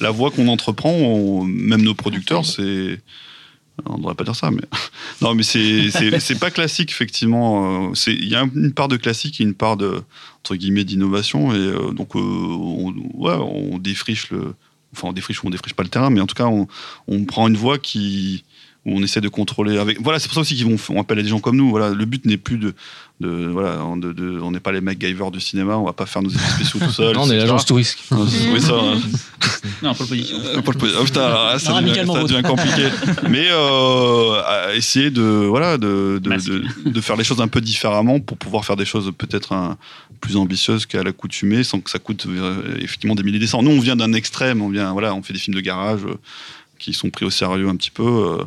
la 0.01 0.11
voie 0.11 0.31
qu'on 0.31 0.47
entreprend, 0.49 0.91
on- 0.91 1.43
même 1.43 1.83
nos 1.83 1.93
producteurs, 1.93 2.45
c'est. 2.45 2.99
On 3.85 3.93
ne 3.93 3.97
devrait 3.97 4.15
pas 4.15 4.23
dire 4.23 4.35
ça, 4.35 4.51
mais. 4.51 4.61
Non, 5.21 5.35
mais 5.35 5.43
c'est, 5.43 6.39
pas 6.39 6.51
classique, 6.51 6.91
effectivement. 6.91 7.89
Euh, 7.89 7.93
Il 8.07 8.27
y 8.27 8.35
a 8.35 8.47
une 8.55 8.73
part 8.73 8.87
de 8.87 8.97
classique 8.97 9.39
et 9.41 9.43
une 9.43 9.53
part 9.53 9.77
de, 9.77 10.03
guillemets, 10.51 10.83
d'innovation. 10.83 11.53
Et 11.53 11.57
euh, 11.57 11.91
donc, 11.91 12.15
euh, 12.15 12.19
on, 12.19 12.93
on 13.19 13.77
défriche 13.79 14.29
le. 14.31 14.55
Enfin, 14.95 15.07
on 15.07 15.13
défriche 15.13 15.43
ou 15.43 15.47
on 15.47 15.49
défriche 15.49 15.73
pas 15.73 15.83
le 15.83 15.89
terrain, 15.89 16.11
mais 16.11 16.21
en 16.21 16.27
tout 16.27 16.35
cas, 16.35 16.45
on, 16.45 16.67
on 17.07 17.25
prend 17.25 17.47
une 17.47 17.57
voie 17.57 17.79
qui. 17.79 18.43
Où 18.85 18.97
on 18.97 19.01
essaie 19.01 19.21
de 19.21 19.29
contrôler 19.29 19.77
avec 19.77 20.01
voilà 20.01 20.19
c'est 20.19 20.27
pour 20.27 20.35
ça 20.35 20.41
aussi 20.41 20.55
qu'ils 20.55 20.65
vont 20.65 20.75
on 20.89 20.99
appelle 20.99 21.19
à 21.19 21.21
des 21.23 21.29
gens 21.29 21.39
comme 21.39 21.55
nous 21.55 21.69
voilà 21.69 21.91
le 21.91 22.03
but 22.03 22.25
n'est 22.25 22.35
plus 22.35 22.57
de, 22.57 22.73
de 23.21 23.47
voilà 23.47 23.77
de, 23.95 24.11
de- 24.11 24.39
on 24.41 24.51
n'est 24.51 24.59
pas 24.59 24.73
les 24.73 24.81
MacGyver 24.81 25.31
du 25.31 25.39
cinéma 25.39 25.77
on 25.77 25.85
va 25.85 25.93
pas 25.93 26.05
faire 26.05 26.21
nos 26.21 26.29
effets 26.29 26.51
spéciaux 26.55 26.81
tout 26.81 26.91
seul 26.91 27.15
Non, 27.15 27.21
on 27.23 27.29
est 27.31 27.37
l'agence 27.37 27.65
touriste. 27.65 27.99
Oui, 28.11 28.59
ça, 28.59 28.73
hein. 28.73 28.99
Non, 29.81 29.93
pole 29.93 30.07
position. 30.07 30.35
Euh, 30.37 30.61
Paul 30.61 30.75
oh, 30.99 31.03
putain, 31.05 31.57
ça, 31.59 31.71
Non, 31.71 31.81
devient, 31.81 32.05
ça 32.05 32.23
devient 32.23 32.41
compliqué. 32.43 32.89
Mais 33.29 33.47
euh, 33.51 34.41
à 34.45 34.75
essayer 34.75 35.11
de 35.11 35.21
voilà 35.21 35.77
de, 35.77 36.19
de, 36.21 36.29
Masque. 36.29 36.49
de, 36.49 36.63
de 36.89 37.01
faire 37.01 37.15
les 37.15 37.23
choses 37.23 37.39
un 37.39 37.47
peu 37.47 37.61
différemment 37.61 38.19
pour 38.19 38.35
pouvoir 38.37 38.65
faire 38.65 38.75
des 38.75 38.85
choses 38.85 39.11
peut-être 39.17 39.55
plus 40.19 40.35
ambitieuses 40.35 40.85
qu'à 40.85 41.03
l'accoutumée 41.03 41.63
sans 41.63 41.79
que 41.79 41.89
ça 41.89 41.99
coûte 41.99 42.25
euh, 42.27 42.75
effectivement 42.81 43.15
des 43.15 43.23
milliers 43.23 43.39
de 43.39 43.45
cents. 43.45 43.63
Nous, 43.63 43.71
on 43.71 43.79
vient 43.79 43.95
d'un 43.95 44.11
extrême. 44.11 44.61
On 44.61 44.67
vient 44.69 44.91
voilà, 44.91 45.15
on 45.15 45.23
fait 45.23 45.31
des 45.33 45.39
films 45.39 45.55
de 45.55 45.61
garage 45.61 46.01
euh, 46.05 46.15
qui 46.79 46.91
sont 46.93 47.09
pris 47.09 47.23
au 47.25 47.29
sérieux 47.29 47.69
un 47.69 47.75
petit 47.77 47.91
peu. 47.91 48.39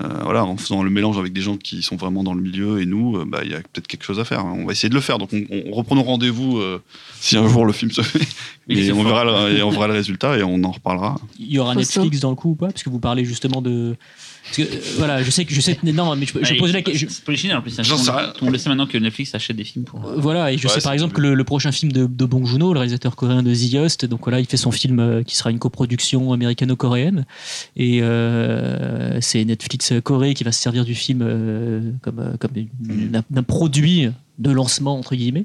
Euh, 0.00 0.08
voilà, 0.22 0.44
en 0.44 0.56
faisant 0.56 0.82
le 0.82 0.88
mélange 0.88 1.18
avec 1.18 1.34
des 1.34 1.42
gens 1.42 1.58
qui 1.58 1.82
sont 1.82 1.96
vraiment 1.96 2.24
dans 2.24 2.32
le 2.32 2.40
milieu 2.40 2.80
et 2.80 2.86
nous, 2.86 3.18
euh, 3.18 3.26
bah, 3.26 3.40
il 3.44 3.50
y 3.50 3.54
a 3.54 3.58
peut-être 3.58 3.86
quelque 3.86 4.04
chose 4.04 4.18
à 4.18 4.24
faire. 4.24 4.44
On 4.46 4.64
va 4.64 4.72
essayer 4.72 4.88
de 4.88 4.94
le 4.94 5.02
faire. 5.02 5.18
Donc, 5.18 5.30
on, 5.32 5.62
on 5.66 5.72
reprend 5.72 5.96
nos 5.96 6.02
rendez-vous 6.02 6.58
euh, 6.58 6.82
si 7.20 7.36
un 7.36 7.46
jour 7.46 7.66
le 7.66 7.74
film 7.74 7.90
se 7.90 8.00
fait. 8.00 8.26
Et 8.68 8.90
on 8.92 9.02
verra, 9.02 9.24
le, 9.24 9.58
et 9.58 9.62
on 9.62 9.70
verra 9.70 9.88
le 9.88 9.92
résultat 9.92 10.38
et 10.38 10.42
on 10.44 10.62
en 10.62 10.70
reparlera. 10.70 11.18
Il 11.36 11.52
y 11.52 11.58
aura 11.58 11.74
Netflix 11.74 12.20
dans 12.20 12.30
le 12.30 12.36
coup 12.36 12.50
ou 12.50 12.54
pas? 12.54 12.68
Parce 12.68 12.84
que 12.84 12.90
vous 12.90 13.00
parlez 13.00 13.24
justement 13.24 13.60
de. 13.60 13.96
Parce 14.44 14.56
que, 14.56 14.62
euh, 14.62 14.80
voilà, 14.96 15.22
je 15.22 15.30
sais 15.30 15.44
que 15.44 15.54
je 15.54 15.60
sais. 15.60 15.78
Non, 15.84 16.14
mais 16.16 16.26
je, 16.26 16.32
je 16.44 16.54
pose 16.58 16.72
la 16.72 16.82
question. 16.82 17.08
C'est 17.10 17.24
Polichinelle 17.24 17.56
en 17.56 17.62
plus. 17.62 17.78
hein. 17.78 17.82
J'en 17.84 17.96
sais 17.96 18.10
le 18.10 18.16
rien. 18.48 18.58
sait 18.58 18.68
maintenant 18.68 18.86
que 18.86 18.98
Netflix 18.98 19.34
achète 19.34 19.56
des 19.56 19.64
films 19.64 19.84
pour. 19.84 20.04
euh, 20.04 20.14
Voilà, 20.18 20.52
et 20.52 20.58
je 20.58 20.66
Ouais, 20.66 20.74
sais 20.74 20.80
par 20.80 20.92
exemple 20.92 21.14
que 21.14 21.20
le, 21.20 21.34
le 21.34 21.44
prochain 21.44 21.70
film 21.72 21.92
de, 21.92 22.06
de 22.06 22.24
Bong 22.24 22.44
Joon-ho, 22.44 22.72
le 22.72 22.78
réalisateur 22.80 23.14
coréen 23.16 23.42
de 23.42 23.54
The 23.54 23.74
Host, 23.76 24.04
donc 24.06 24.20
voilà, 24.24 24.40
il 24.40 24.46
fait 24.46 24.56
son 24.56 24.70
film 24.72 24.98
euh, 24.98 25.22
qui 25.22 25.36
sera 25.36 25.50
une 25.50 25.58
coproduction 25.58 26.32
américano-coréenne, 26.32 27.24
et 27.76 28.00
euh, 28.02 29.20
c'est 29.20 29.44
Netflix 29.44 29.92
Corée 30.02 30.34
qui 30.34 30.44
va 30.44 30.52
se 30.52 30.60
servir 30.60 30.84
du 30.84 30.94
film 30.94 31.20
euh, 31.22 31.80
comme, 32.02 32.36
comme 32.38 32.50
d'un 32.80 33.22
d'un 33.30 33.42
produit 33.42 34.08
de 34.42 34.50
lancement 34.50 34.98
entre 34.98 35.14
guillemets 35.14 35.44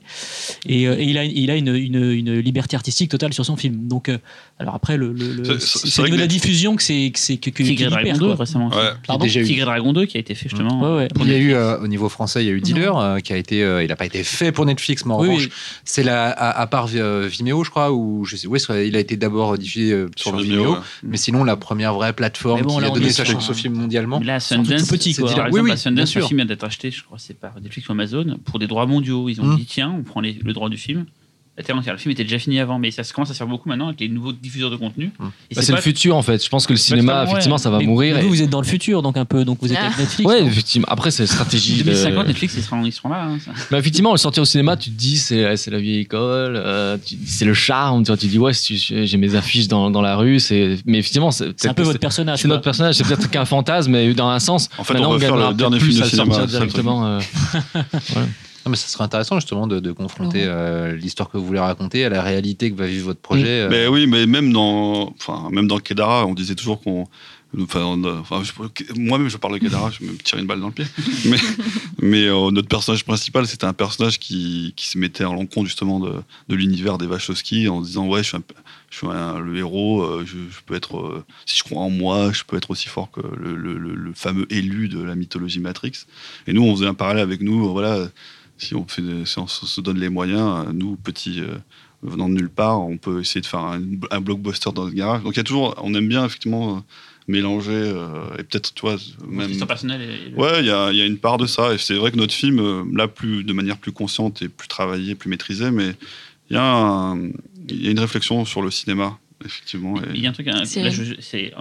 et, 0.66 0.88
euh, 0.88 0.96
et 1.00 1.04
il 1.04 1.18
a, 1.18 1.24
il 1.24 1.50
a 1.52 1.56
une, 1.56 1.74
une, 1.76 2.12
une 2.12 2.40
liberté 2.40 2.76
artistique 2.76 3.12
totale 3.12 3.34
sur 3.34 3.46
son 3.46 3.56
film 3.56 3.88
donc 3.88 4.10
euh, 4.10 4.18
alors 4.60 4.76
après 4.76 4.98
le, 4.98 5.14
le, 5.14 5.60
C'est- 5.60 6.10
de 6.10 6.16
la 6.16 6.28
diffusion 6.28 6.76
que 6.76 6.84
c'est 6.84 7.12
que 7.14 7.20
c'est 7.20 7.38
que, 7.38 7.50
que 7.50 7.64
Tigre 7.64 7.90
Dragon 7.90 8.04
perd, 8.06 8.20
2 8.20 8.26
quoi. 8.28 8.36
récemment. 8.36 8.70
Ouais. 8.70 9.28
Tigre 9.30 9.66
Dragon 9.66 9.94
2 9.94 10.06
qui 10.06 10.18
a 10.18 10.20
été 10.20 10.34
fait 10.36 10.50
justement. 10.50 10.82
Ouais, 10.82 10.98
ouais. 11.04 11.08
Il 11.22 11.30
y 11.30 11.34
a 11.34 11.38
eu 11.38 11.54
euh, 11.54 11.80
au 11.80 11.88
niveau 11.88 12.10
français, 12.10 12.44
il 12.44 12.48
y 12.48 12.50
a 12.50 12.54
eu 12.54 12.62
Dealer 12.62 12.98
euh, 12.98 13.20
qui 13.20 13.34
a 13.34 13.38
été, 13.38 13.64
euh, 13.64 13.84
il 13.84 13.88
n'a 13.90 13.96
pas 13.96 14.06
été 14.06 14.24
fait 14.24 14.52
pour 14.52 14.66
Netflix, 14.66 15.06
mais 15.06 15.14
en 15.14 15.20
Oui, 15.22 15.28
revanche, 15.28 15.44
oui. 15.46 15.52
c'est 15.86 16.04
la, 16.04 16.30
à, 16.32 16.60
à 16.62 16.68
part 16.68 16.88
Vimeo, 16.88 17.64
je 17.64 17.70
crois, 17.70 17.92
ou 17.92 18.26
je 18.26 18.36
sais, 18.36 18.48
ouais, 18.48 18.60
il 18.88 18.96
a 18.96 19.00
été 19.00 19.16
d'abord 19.18 19.58
diffusé 19.58 19.92
euh, 19.92 20.10
sur, 20.16 20.32
Sur 20.32 20.40
Vimeo, 20.40 20.58
Vimeo, 20.58 20.72
ouais. 20.74 20.80
mais 21.04 21.18
sinon 21.18 21.44
la 21.44 21.56
première 21.58 21.94
vraie 21.94 22.14
plateforme 22.14 22.62
bon, 22.62 22.76
qui 22.78 22.82
là, 22.82 22.88
a 22.88 22.92
on 22.92 22.94
donné 22.94 23.10
sa 23.12 23.26
sur 23.26 23.34
chance 23.36 23.50
au 23.50 23.54
film 23.54 23.76
mondialement. 23.76 24.20
Là, 24.20 24.40
C'est 24.40 24.56
un 24.56 24.60
tout 24.64 24.70
Sundance, 24.72 24.88
petit, 24.88 25.14
c'est 25.14 25.22
quoi. 25.22 25.48
Oui, 25.52 25.60
oui, 25.62 25.74
bien 25.92 26.06
sûr. 26.06 26.26
film 26.28 26.38
vient 26.40 26.46
d'être 26.46 26.64
acheté, 26.64 26.90
je 26.90 27.04
crois, 27.04 27.18
c'est 27.20 27.38
par 27.40 27.60
Netflix 27.62 27.88
ou 27.90 27.92
Amazon, 27.92 28.38
pour 28.46 28.58
des 28.60 28.66
droits 28.68 28.87
mondiaux. 28.88 29.30
Ils 29.30 29.40
ont 29.42 29.46
Mm. 29.46 29.58
dit, 29.58 29.66
tiens, 29.66 29.94
on 29.98 30.04
prend 30.04 30.22
les- 30.22 30.40
le 30.44 30.54
droit 30.54 30.70
du 30.70 30.78
film. 30.78 31.06
La 31.60 31.64
terre 31.64 31.76
entière. 31.76 31.96
Le 31.96 32.00
film 32.00 32.12
était 32.12 32.22
déjà 32.24 32.38
fini 32.38 32.60
avant, 32.60 32.78
mais 32.78 32.92
ça 32.92 33.04
se 33.04 33.12
commence 33.12 33.32
à 33.32 33.34
se 33.34 33.40
faire 33.40 33.48
beaucoup 33.48 33.68
maintenant 33.68 33.88
avec 33.88 34.00
les 34.00 34.10
nouveaux 34.10 34.32
diffuseurs 34.32 34.70
de 34.70 34.76
contenu. 34.76 35.06
Mm. 35.18 35.26
Et 35.50 35.56
Bah, 35.56 35.62
c'est 35.64 35.72
le 35.72 35.82
futur 35.82 36.16
en 36.16 36.22
fait. 36.22 36.44
Je 36.44 36.50
pense 36.50 36.68
que 36.68 36.74
le 36.74 36.78
cinéma, 36.78 37.24
ouais. 37.24 37.30
effectivement, 37.32 37.58
ça 37.58 37.72
va 37.72 37.80
Mais- 37.80 37.88
mourir. 37.88 38.16
et- 38.16 38.22
vous 38.22 38.30
vous 38.30 38.44
êtes 38.44 38.52
dans 38.52 38.62
le 38.62 38.68
futur 38.68 39.02
donc 39.02 39.18
un 39.18 39.26
peu 39.26 39.44
donc 39.44 39.58
vous 39.64 39.72
êtes 39.72 39.80
Ah. 39.82 39.88
avec 39.88 39.98
Netflix 39.98 40.30
Ouais, 40.30 40.44
effectivement. 40.44 40.86
Après, 40.88 41.10
c'est 41.10 41.26
stratégie. 41.26 41.80
de- 41.80 41.84
2050, 41.86 42.28
Netflix, 42.28 42.54
ils 42.58 42.62
seront, 42.62 42.86
ils 42.86 42.92
seront 42.92 43.10
là. 43.10 43.24
hein, 43.24 43.40
ça. 43.44 43.54
Mais 43.72 43.80
effectivement, 43.80 44.12
le 44.12 44.20
sortir 44.20 44.44
au 44.44 44.46
cinéma, 44.46 44.78
tu 44.78 44.92
te 44.92 44.96
dis, 45.00 45.18
c'est 45.18 45.58
c'est 45.58 45.72
la 45.72 45.80
vieille 45.80 46.02
école, 46.02 46.58
euh, 46.58 46.96
c'est 47.26 47.46
le 47.46 47.56
charme. 47.56 48.04
Tu, 48.04 48.10
vois, 48.12 48.18
tu 48.18 48.28
dis, 48.28 48.38
ouais, 48.38 48.52
j'ai 48.54 49.18
mes 49.18 49.34
affiches 49.34 49.68
dans, 49.68 49.90
dans 49.90 50.04
la 50.04 50.16
rue. 50.16 50.40
c'est- 50.40 50.78
Mais 50.86 51.00
effectivement, 51.00 51.32
c'est 51.32 51.66
un 51.66 51.74
peu 51.74 51.82
votre 51.82 51.98
personnage 51.98 52.38
C'est 52.44 52.48
notre 52.48 52.62
personnage, 52.62 52.94
c'est 52.94 53.04
peut-être 53.04 53.32
qu'un 53.32 53.46
fantasme, 53.46 53.90
mais 53.94 54.14
dans 54.14 54.30
un 54.30 54.38
sens. 54.40 54.70
En 54.78 54.84
fait, 54.84 54.94
Maintenant, 54.94 55.10
on 55.10 55.14
va 55.14 55.20
faire 55.20 55.36
le 55.36 55.56
dernier 55.56 55.80
plus 55.80 55.90
film 55.90 56.02
de 56.04 56.08
cinéma. 56.08 56.46
directement. 56.46 57.18
Non, 58.68 58.72
mais 58.72 58.76
ça 58.78 58.88
serait 58.90 59.06
intéressant 59.06 59.36
justement 59.40 59.66
de, 59.66 59.80
de 59.80 59.92
confronter 59.94 60.44
euh, 60.46 60.94
l'histoire 60.94 61.30
que 61.30 61.38
vous 61.38 61.46
voulez 61.46 61.60
raconter 61.60 62.04
à 62.04 62.10
la 62.10 62.22
réalité 62.22 62.70
que 62.70 62.76
va 62.76 62.86
vivre 62.88 63.06
votre 63.06 63.22
projet. 63.22 63.62
euh. 63.62 63.70
Mais 63.70 63.88
oui, 63.88 64.08
mais 64.08 64.26
même 64.26 64.52
dans, 64.52 65.10
enfin, 65.18 65.50
même 65.52 65.68
dans 65.68 65.80
Kedara, 65.80 66.26
on 66.26 66.34
disait 66.34 66.56
toujours 66.56 66.82
qu'on. 66.82 67.06
Enfin, 67.62 67.98
enfin, 68.20 68.44
moi-même, 68.98 69.30
je 69.30 69.38
parle 69.38 69.54
de 69.58 69.66
Kedara, 69.66 69.90
je 69.90 70.06
vais 70.06 70.12
me 70.12 70.18
tirer 70.18 70.42
une 70.42 70.48
balle 70.48 70.60
dans 70.60 70.68
le 70.68 70.74
pied. 70.74 70.86
Mais, 71.26 71.38
mais 72.00 72.24
euh, 72.26 72.52
notre 72.52 72.68
personnage 72.68 73.06
principal, 73.06 73.48
c'était 73.48 73.66
un 73.66 73.72
personnage 73.74 74.20
qui, 74.20 74.74
qui 74.76 74.88
se 74.88 74.98
mettait 74.98 75.24
à 75.24 75.28
l'encontre 75.28 75.66
justement 75.68 76.02
de, 76.02 76.12
de 76.50 76.56
l'univers 76.56 76.98
des 76.98 77.06
Wachowski 77.08 77.70
en 77.70 77.80
disant 77.80 78.06
Ouais, 78.08 78.22
je 78.22 78.28
suis, 78.28 78.38
un- 78.38 78.44
je 78.90 78.98
suis 78.98 79.08
un- 79.08 79.40
le 79.40 79.58
héros, 79.58 80.06
je, 80.26 80.36
je 80.36 80.60
peux 80.66 80.76
être. 80.76 80.98
euh, 80.98 81.24
si 81.46 81.58
je 81.58 81.64
crois 81.64 81.82
en 81.84 81.90
moi, 81.90 82.32
je 82.34 82.44
peux 82.46 82.58
être 82.58 82.70
aussi 82.70 82.90
fort 82.90 83.10
que 83.12 83.22
le, 83.22 83.56
le- 83.56 83.78
le- 83.78 83.96
le 83.96 84.14
fameux 84.14 84.46
élu 84.52 84.90
de 84.90 85.02
la 85.02 85.16
mythologie 85.16 85.62
Matrix. 85.62 85.94
Et 86.48 86.54
nous, 86.54 86.64
on 86.64 86.76
faisait 86.76 86.88
un 86.88 86.94
parallèle 86.94 87.24
avec 87.24 87.40
nous, 87.42 87.72
voilà. 87.72 88.10
Si 88.58 88.74
on, 88.76 88.86
fait, 88.88 89.02
des- 89.02 89.26
si 89.26 89.38
on 89.40 89.48
se 89.48 89.82
donne 89.82 90.00
les 90.00 90.10
moyens, 90.10 90.68
nous, 90.74 90.96
petits, 90.96 91.42
euh, 91.42 91.58
venant 92.04 92.28
de 92.30 92.34
nulle 92.36 92.50
part, 92.50 92.82
on 92.82 92.98
peut 92.98 93.20
essayer 93.22 93.42
de 93.42 93.46
faire 93.46 93.60
un, 93.62 93.82
un 94.12 94.22
blockbuster 94.22 94.72
dans 94.74 94.86
le 94.86 94.92
garage. 94.92 95.24
Donc 95.24 95.34
il 95.34 95.38
y 95.38 95.40
a 95.40 95.44
toujours, 95.44 95.76
on 95.84 95.94
aime 95.94 96.08
bien 96.08 96.26
effectivement 96.26 96.78
euh, 96.78 96.80
mélanger 97.28 97.72
euh, 97.74 98.26
et 98.40 98.44
peut-être, 98.44 98.74
tu 98.74 98.82
vois, 98.82 98.96
même. 99.28 99.48
L'histoire 99.50 99.68
personnelle 99.68 100.02
et- 100.02 100.28
et 100.28 100.30
le- 100.32 100.38
Ouais, 100.38 100.60
il 100.62 100.66
y 100.68 100.72
a, 100.72 100.92
il 100.92 100.98
y 100.98 101.02
a 101.02 101.06
une 101.06 101.18
part 101.18 101.38
de 101.38 101.46
ça. 101.46 101.74
Et 101.74 101.78
c'est 101.78 101.96
vrai 101.96 102.12
que 102.12 102.18
notre 102.18 102.34
film, 102.34 102.60
euh, 102.60 102.84
là, 102.94 103.08
plus, 103.08 103.44
de 103.44 103.54
manière 103.54 103.78
plus 103.78 103.92
consciente 103.92 104.42
et 104.42 104.48
plus 104.50 104.68
travaillée, 104.68 105.14
plus 105.16 105.30
maîtrisée, 105.30 105.70
mais 105.72 105.92
il 106.50 106.56
y, 106.56 106.58
a 106.60 107.16
y 107.70 107.90
une 107.92 108.00
réflexion 108.00 108.46
sur 108.46 108.62
le 108.62 108.72
cinéma, 108.72 109.18
effectivement. 109.46 109.98
et- 110.02 110.06
Il 110.16 110.22
y 110.22 110.26
a 110.28 110.30
un 110.30 110.34
truc, 110.34 110.48
C'est- 110.64 110.84
là, 110.84 110.90
je- 110.90 111.16
c'est 111.20 111.54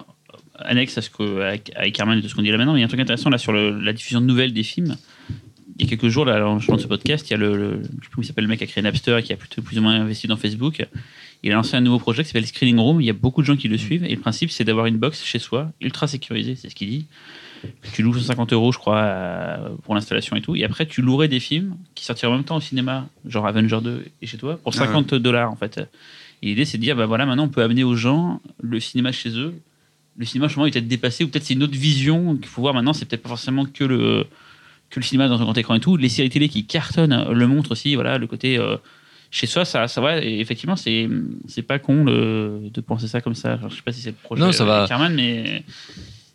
annexe 0.59 0.97
à 0.97 1.03
ce 1.03 1.11
que, 1.11 1.41
avec, 1.43 1.73
avec 1.77 1.99
Herman 1.99 2.19
et 2.19 2.23
tout 2.23 2.29
ce 2.29 2.35
qu'on 2.35 2.43
dit 2.43 2.51
là 2.51 2.57
maintenant, 2.57 2.73
mais 2.73 2.79
il 2.79 2.83
y 2.83 2.85
a 2.85 2.87
un 2.87 2.89
truc 2.89 3.01
intéressant 3.01 3.29
là 3.31 3.39
sur 3.39 3.53
le- 3.53 3.79
la 3.81 3.93
diffusion 3.93 4.21
de 4.21 4.27
nouvelles 4.27 4.53
des 4.55 4.63
films. 4.63 4.97
Il 5.79 5.85
y 5.85 5.87
a 5.87 5.91
quelques 5.91 6.09
jours, 6.09 6.25
là, 6.25 6.47
en 6.49 6.59
changeant 6.59 6.77
de 6.77 6.81
ce 6.83 6.87
podcast, 6.87 7.29
il 7.29 7.33
y 7.33 7.35
a 7.35 7.37
le, 7.37 7.57
le- 7.57 7.83
je 7.83 7.87
sais 7.87 7.89
plus 7.99 8.09
comment 8.11 8.23
il 8.23 8.27
s'appelle, 8.27 8.45
le 8.45 8.49
mec 8.49 8.59
qui 8.59 8.65
a 8.65 8.67
créé 8.67 8.83
Napster 8.83 9.19
et 9.19 9.23
qui 9.23 9.33
a 9.33 9.37
plutôt 9.37 9.61
plus 9.63 9.79
ou 9.79 9.83
moins 9.83 9.95
investi 10.01 10.27
dans 10.27 10.37
Facebook. 10.37 10.87
Il 11.43 11.53
a 11.53 11.55
lancé 11.57 11.77
un 11.77 11.81
nouveau 11.83 11.99
projet 11.99 12.23
qui 12.23 12.29
s'appelle 12.29 12.47
Screening 12.47 12.79
Room. 12.79 13.01
Il 13.03 13.05
y 13.07 13.11
a 13.11 13.13
beaucoup 13.13 13.43
de 13.43 13.47
gens 13.47 13.57
qui 13.57 13.69
le 13.69 13.77
suivent 13.77 14.05
et 14.05 14.15
le 14.15 14.21
principe, 14.21 14.51
c'est 14.51 14.65
d'avoir 14.65 14.87
une 14.87 14.97
box 14.97 15.23
chez 15.23 15.39
soi, 15.39 15.71
ultra 15.83 16.07
sécurisée, 16.07 16.55
c'est 16.57 16.71
ce 16.71 16.75
qu'il 16.75 16.89
dit. 16.89 17.07
Tu 17.93 18.03
loues 18.03 18.15
150 18.15 18.53
euros, 18.55 18.73
je 18.73 18.79
crois, 18.79 19.01
à- 19.03 19.59
pour 19.83 19.95
l'installation 19.95 20.35
et 20.37 20.41
tout. 20.41 20.57
Et 20.57 20.65
après, 20.65 20.87
tu 20.87 21.03
louerais 21.03 21.29
des 21.29 21.41
films 21.41 21.77
qui 21.95 22.05
sortiraient 22.05 22.33
en 22.33 22.37
même 22.37 22.45
temps 22.45 22.57
au 22.57 22.61
cinéma, 22.61 23.09
genre 23.27 23.47
Avenger 23.47 23.79
2 23.83 24.05
et 24.23 24.27
chez 24.27 24.39
toi, 24.39 24.57
pour 24.57 24.73
Ah 24.77 24.81
ouais. 24.81 24.87
50 24.87 25.15
dollars 25.15 25.51
en 25.53 25.57
fait. 25.57 25.79
Et 26.43 26.47
l'idée, 26.49 26.65
c'est 26.65 26.79
de 26.79 26.83
dire, 26.83 26.97
bah 26.97 27.07
voilà, 27.07 27.27
maintenant, 27.27 27.45
on 27.45 27.49
peut 27.49 27.63
amener 27.63 27.85
aux 27.85 27.97
gens 27.97 28.41
le 28.63 28.79
cinéma 28.81 29.13
chez 29.13 29.31
eux. 29.39 29.55
Le 30.19 30.25
cinéma, 30.25 30.49
justement, 30.49 30.65
est 30.67 30.71
peut-être 30.71 30.89
dépassé, 30.89 31.25
ou 31.25 31.29
peut-être 31.29 31.45
c'est 31.45 31.55
une 31.55 31.63
autre 31.63 31.77
vision 31.77 32.37
qu'il 32.37 32.47
faut 32.47 32.63
voir 32.63 32.73
maintenant. 32.73 32.93
C'est 32.95 33.05
peut-être 33.07 33.23
pas 33.23 33.29
forcément 33.31 33.67
que 33.67 33.85
le, 33.85 34.27
que 34.91 35.01
le 35.01 35.05
cinéma 35.05 35.29
dans 35.29 35.41
un 35.41 35.45
grand 35.45 35.57
écran 35.59 35.75
et 35.75 35.81
tout. 35.81 35.97
Les 35.97 36.09
séries 36.09 36.31
télé 36.31 36.49
qui 36.49 36.65
cartonnent 36.65 37.27
le 37.31 37.47
montrent 37.47 37.73
aussi, 37.73 37.95
voilà, 37.95 38.19
le 38.19 38.27
côté. 38.27 38.59
euh, 38.59 38.77
chez 39.31 39.49
soi, 39.49 39.65
ça, 39.65 39.89
ça 39.89 40.01
va. 40.01 40.23
Et 40.25 40.39
effectivement, 40.39 40.77
c'est, 40.77 41.09
c'est 41.49 41.63
pas 41.63 41.79
con 41.81 42.05
le- 42.05 42.61
de 42.73 42.81
penser 42.81 43.09
ça 43.09 43.21
comme 43.21 43.35
ça. 43.35 43.55
Alors, 43.55 43.71
je 43.71 43.77
sais 43.77 43.83
pas 43.83 43.93
si 43.93 44.01
c'est 44.01 44.11
le 44.11 44.17
projet 44.23 44.41
Non, 44.41 44.53
ça 44.53 44.65
va. 44.65 44.85
avec 44.85 45.11
mais 45.17 45.65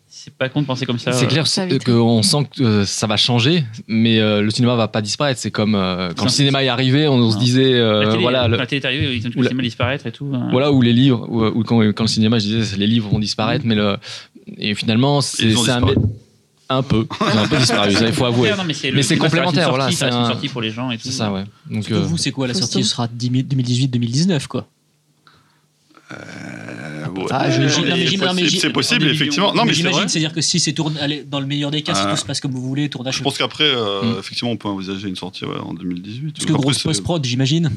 c'est 0.08 0.34
pas 0.34 0.50
con 0.50 0.60
de 0.60 0.66
penser 0.66 0.84
comme 0.84 0.98
ça. 0.98 1.10
C'est 1.12 1.26
clair 1.26 1.44
qu'on 1.84 2.22
sent 2.22 2.48
que 2.54 2.62
euh, 2.62 2.84
ça 2.84 3.06
va 3.06 3.16
changer, 3.16 3.64
mais 3.88 4.20
euh, 4.20 4.42
le 4.42 4.50
cinéma 4.50 4.76
va 4.76 4.86
pas 4.88 5.00
disparaître. 5.00 5.40
C'est 5.40 5.50
comme 5.50 5.74
euh, 5.74 6.10
quand 6.14 6.24
le 6.24 6.30
cinéma 6.30 6.62
est 6.62 6.68
arrivé, 6.68 7.08
on 7.08 7.30
se 7.30 7.38
disait, 7.38 7.72
La 7.80 8.06
télé, 8.10 8.22
voilà, 8.22 8.46
le- 8.46 8.56
la 8.58 8.66
télé 8.66 8.82
est 8.82 8.86
arrivée, 8.86 9.16
ils 9.16 9.26
ont 9.26 9.30
le 9.34 9.42
cinéma 9.48 9.62
disparaître 9.62 10.06
et 10.06 10.12
tout. 10.12 10.30
hein. 10.34 10.48
voilà, 10.52 10.70
ou 10.70 10.82
les 10.82 10.92
livres, 10.92 11.26
ou, 11.30 11.44
ou 11.46 11.64
quand, 11.64 11.80
quand 11.94 12.04
le 12.04 12.08
cinéma, 12.08 12.38
je 12.38 12.44
disais, 12.44 12.76
les 12.76 12.86
livres 12.86 13.08
vont 13.08 13.18
disparaître, 13.18 13.64
mais 13.66 13.74
le, 13.74 13.96
et 14.58 14.74
finalement, 14.74 15.22
c'est 15.22 15.46
un. 15.70 15.80
Un 16.76 16.82
peu, 16.82 17.06
c'est 17.18 17.38
un 17.38 17.48
peu 17.48 17.56
disparu, 17.56 17.92
ça, 17.92 18.06
il 18.06 18.12
faut 18.12 18.24
avouer. 18.24 18.50
Non, 18.50 18.64
mais 18.64 18.74
c'est, 18.74 18.90
Mais 18.90 18.96
le 18.96 19.02
c'est 19.02 19.14
cinéma, 19.16 19.28
ça 19.30 19.36
reste 19.36 19.44
complémentaire, 19.44 19.64
une 19.64 19.70
voilà, 19.70 19.84
sortie, 19.84 19.96
ça 19.96 19.98
c'est 19.98 20.04
reste 20.06 20.16
une 20.18 20.24
un- 20.24 20.28
sortie 20.28 20.48
pour 20.48 20.60
les 20.62 20.70
gens 20.70 20.90
et 20.90 20.96
tout. 20.96 21.02
C'est 21.04 21.10
ça, 21.12 21.32
ouais. 21.32 21.44
Donc, 21.70 21.86
Pour 21.88 21.96
euh, 21.96 22.00
vous, 22.02 22.16
c'est 22.18 22.30
quoi 22.32 22.46
la 22.48 22.54
sortie 22.54 22.82
Ce 22.84 22.90
sera 22.90 23.06
2018-2019, 23.08 24.46
quoi. 24.46 24.66
Ouais. 27.16 27.26
Ah, 27.30 27.50
Je- 27.50 28.58
c'est 28.58 28.70
possible, 28.70 29.06
effectivement. 29.08 29.54
Non, 29.54 29.64
mais 29.64 29.72
c'est 29.72 29.78
j'imagine, 29.78 30.08
c'est-à-dire 30.08 30.32
que 30.32 30.40
si 30.40 30.58
c'est 30.60 30.72
tourné, 30.72 31.24
dans 31.28 31.40
le 31.40 31.46
meilleur 31.46 31.70
des 31.70 31.82
cas, 31.82 31.94
si 31.94 32.02
Ah. 32.04 32.10
tout 32.10 32.16
se 32.16 32.24
passe 32.24 32.40
comme 32.40 32.52
vous 32.52 32.62
voulez, 32.62 32.88
tournage. 32.88 33.16
Je 33.16 33.22
pense 33.22 33.38
qu'après, 33.38 33.64
euh, 33.64 34.02
Mm. 34.02 34.18
effectivement, 34.20 34.50
on 34.50 34.56
peut 34.56 34.68
envisager 34.68 35.08
une 35.08 35.16
sortie 35.16 35.44
en 35.44 35.74
2018. 35.74 36.34
Parce 36.34 36.46
que 36.46 36.52
grosse 36.52 36.78
post-prod, 36.82 37.24
j'imagine. 37.24 37.70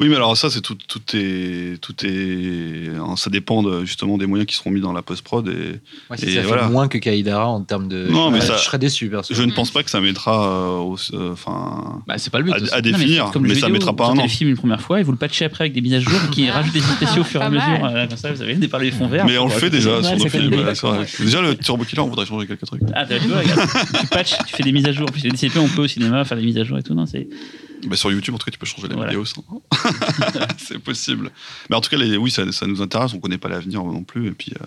Oui, 0.00 0.08
mais 0.08 0.16
alors 0.16 0.36
ça, 0.36 0.50
c'est 0.50 0.60
tout, 0.60 0.76
tout 0.88 1.00
est, 1.14 1.80
tout 1.80 1.94
est, 2.04 2.88
hein, 2.98 3.14
ça 3.16 3.30
dépend 3.30 3.62
de- 3.62 3.84
justement 3.84 4.18
des 4.18 4.26
moyens 4.26 4.46
qui 4.48 4.54
seront 4.56 4.70
mis 4.70 4.80
dans 4.80 4.92
la 4.92 5.02
post-prod 5.02 5.46
et 5.48 5.52
Ouais, 6.10 6.16
si 6.18 6.26
Et 6.26 6.34
ça 6.34 6.40
fait 6.42 6.46
voilà. 6.46 6.68
moins 6.68 6.88
que 6.88 6.98
Kaidara 6.98 7.48
en 7.48 7.62
termes 7.62 7.88
de. 7.88 8.06
Non, 8.10 8.30
mais 8.30 8.40
Ouais, 8.40 8.46
ça- 8.46 8.56
Je 8.56 8.62
serais 8.64 8.78
déçu, 8.78 9.08
perso. 9.08 9.32
je 9.34 9.42
ne 9.42 9.52
pense 9.52 9.70
pas 9.70 9.82
que 9.82 9.90
ça 9.90 10.00
mettra, 10.00 10.46
euh, 10.46 10.78
au- 10.78 10.96
euh, 11.14 11.32
enfin, 11.32 12.02
Bah, 12.06 12.14
c'est 12.18 12.30
pas 12.30 12.38
le 12.38 12.44
but. 12.44 12.52
à, 12.52 12.58
Non, 12.58 12.66
mais 12.74 12.82
définir, 12.82 13.30
comme 13.30 13.42
mais, 13.42 13.48
le 13.48 13.54
ça 13.54 13.60
vidéo, 13.66 13.72
mettra 13.74 13.90
vous 13.92 13.96
pas 13.96 14.06
un 14.08 14.18
an. 14.18 14.22
le 14.22 14.28
film 14.28 14.50
une 14.50 14.56
première 14.56 14.80
fois 14.80 15.00
et 15.00 15.02
vous 15.02 15.12
le 15.12 15.18
patchez 15.18 15.44
après 15.44 15.64
avec 15.64 15.72
des 15.72 15.80
mises 15.80 15.94
à 15.94 16.00
jour 16.00 16.18
qui 16.30 16.48
rajoutent 16.50 16.72
des 16.72 16.78
effets 16.80 16.94
spéciaux 16.96 17.22
au 17.22 17.24
fur 17.24 17.40
et 17.40 17.44
à 17.44 17.50
mesure. 17.50 18.08
Comme 18.08 18.18
ça, 18.18 18.32
vous 18.32 18.42
avez 18.42 18.54
des 18.54 18.68
parler 18.74 18.90
fonds 18.90 19.08
verts. 19.08 19.24
Mais 19.26 19.38
on 19.38 19.44
le 19.46 19.50
fait 19.52 19.70
déjà 19.70 20.02
sur 20.02 20.16
nos 20.16 20.28
films. 20.28 20.50
Déjà, 21.20 21.40
le 21.40 21.56
Turbo 21.56 21.84
Killer, 21.84 22.02
on 22.02 22.08
voudrait 22.08 22.26
changer 22.26 22.46
quelques 22.46 22.66
trucs. 22.66 22.82
Ah, 22.94 23.04
t'as 23.06 23.18
vu, 23.18 23.32
regarde, 23.32 23.68
tu 24.00 24.06
patches, 24.08 24.34
tu 24.46 24.54
fais 24.56 24.62
des 24.62 24.72
mises 24.72 24.86
à 24.86 24.92
jour. 24.92 25.06
Plus, 25.10 25.22
les 25.24 25.30
DCP, 25.30 25.58
on 25.58 25.68
peut 25.68 25.82
au 25.82 25.86
cinéma 25.88 26.24
faire 26.24 26.36
des 26.38 26.44
mises 26.44 26.58
à 26.58 26.64
jour 26.64 26.78
et 26.78 26.82
tout. 26.82 26.94
Non, 26.94 27.06
c'est. 27.06 27.28
Bah, 27.86 27.96
sur 27.96 28.10
YouTube, 28.10 28.34
en 28.34 28.38
tout 28.38 28.46
cas, 28.46 28.50
tu 28.50 28.58
peux 28.58 28.66
changer 28.66 28.88
la 28.88 28.94
Voilà. 28.94 29.10
vidéo. 29.10 29.24
ça. 29.24 29.40
c'est 30.56 30.78
possible. 30.78 31.30
Mais 31.68 31.76
en 31.76 31.80
tout 31.80 31.90
cas, 31.90 31.96
les, 31.98 32.16
oui, 32.16 32.30
ça, 32.30 32.50
ça 32.52 32.66
nous 32.66 32.80
intéresse. 32.80 33.12
On 33.14 33.18
connaît 33.20 33.38
pas 33.38 33.48
l'avenir 33.48 33.82
non 33.84 34.02
plus. 34.02 34.28
Et 34.28 34.30
puis, 34.32 34.52
euh, 34.60 34.64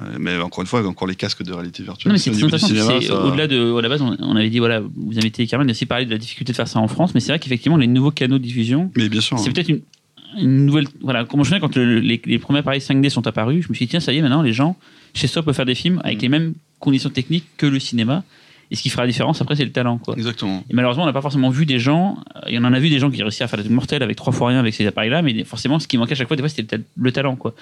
euh, 0.00 0.16
mais 0.18 0.36
encore 0.38 0.62
une 0.62 0.66
fois, 0.66 0.84
encore 0.86 1.06
les 1.06 1.14
casques 1.14 1.42
de 1.42 1.52
réalité 1.52 1.82
virtuelle. 1.82 2.10
Non, 2.10 2.14
mais 2.14 2.18
c'est 2.18 2.32
ça- 2.34 3.24
Au-delà 3.24 3.46
de, 3.46 3.76
à 3.78 3.80
la 3.82 3.88
base, 3.88 4.02
on, 4.02 4.16
on 4.20 4.36
avait 4.36 4.50
dit, 4.50 4.58
voilà, 4.58 4.80
vous 4.80 5.18
invitez 5.18 5.46
Carmen 5.46 5.70
aussi 5.70 5.86
parler 5.86 6.06
de 6.06 6.10
la 6.10 6.18
difficulté 6.18 6.52
de 6.52 6.56
faire 6.56 6.68
ça 6.68 6.78
en 6.80 6.88
France, 6.88 7.12
mais 7.14 7.20
c'est 7.20 7.30
vrai 7.32 7.38
qu'effectivement, 7.38 7.76
les 7.76 7.86
nouveaux 7.86 8.10
canaux 8.10 8.38
de 8.38 8.42
diffusion, 8.44 8.90
Mais 8.96 9.08
bien 9.08 9.20
sûr. 9.20 9.38
c'est 9.38 9.50
hein. 9.50 9.52
peut-être 9.52 9.68
une, 9.68 9.82
une 10.38 10.66
nouvelle. 10.66 10.86
Voilà, 11.00 11.24
comme 11.24 11.38
je 11.38 11.38
me 11.40 11.44
souviens, 11.44 11.60
quand 11.60 11.76
le- 11.76 12.00
les, 12.00 12.20
les 12.24 12.38
premiers 12.38 12.60
appareils 12.60 12.80
5D 12.80 13.08
sont 13.10 13.26
apparus, 13.26 13.64
je 13.64 13.68
me 13.68 13.74
suis 13.74 13.86
dit, 13.86 13.90
tiens, 13.90 14.00
ça 14.00 14.12
y 14.12 14.18
est, 14.18 14.22
maintenant, 14.22 14.42
les 14.42 14.52
gens, 14.52 14.76
chez 15.14 15.26
soi, 15.26 15.42
peuvent 15.42 15.54
faire 15.54 15.66
des 15.66 15.74
films 15.74 16.00
avec 16.04 16.18
Mm. 16.18 16.22
les 16.22 16.28
mêmes 16.28 16.54
conditions 16.78 17.10
techniques 17.10 17.44
que 17.56 17.66
le 17.66 17.78
cinéma. 17.78 18.24
Et 18.70 18.74
ce 18.74 18.80
qui 18.82 18.88
fera 18.88 19.02
la 19.02 19.08
différence, 19.08 19.38
après, 19.42 19.54
c'est 19.54 19.66
le 19.66 19.70
talent, 19.72 19.98
quoi. 19.98 20.14
Exactement. 20.16 20.64
Et 20.70 20.72
malheureusement, 20.72 21.02
on 21.02 21.06
n'a 21.06 21.12
pas 21.12 21.20
forcément 21.20 21.50
vu 21.50 21.66
des 21.66 21.78
gens. 21.78 22.16
euh, 22.36 22.40
Et 22.48 22.58
on 22.58 22.64
en 22.64 22.72
a 22.72 22.78
vu 22.78 22.88
des 22.88 22.98
gens 22.98 23.10
qui 23.10 23.20
réussissent 23.22 23.42
à 23.42 23.46
faire 23.48 23.58
des 23.58 23.64
trucs 23.64 23.74
mortels 23.74 24.02
avec 24.02 24.16
trois 24.16 24.32
fois 24.32 24.48
rien 24.48 24.58
avec 24.60 24.72
ces 24.72 24.86
appareils-là, 24.86 25.20
mais 25.20 25.44
forcément, 25.44 25.78
ce 25.78 25.86
qui 25.86 25.98
manquait 25.98 26.12
à 26.12 26.16
chaque 26.16 26.26
fois, 26.28 26.36
des 26.38 26.42
fois, 26.42 26.48
c'était 26.48 26.76
le, 26.78 26.82
ta- 26.82 26.88
le 26.96 27.12
talent, 27.12 27.36
quoi. 27.36 27.54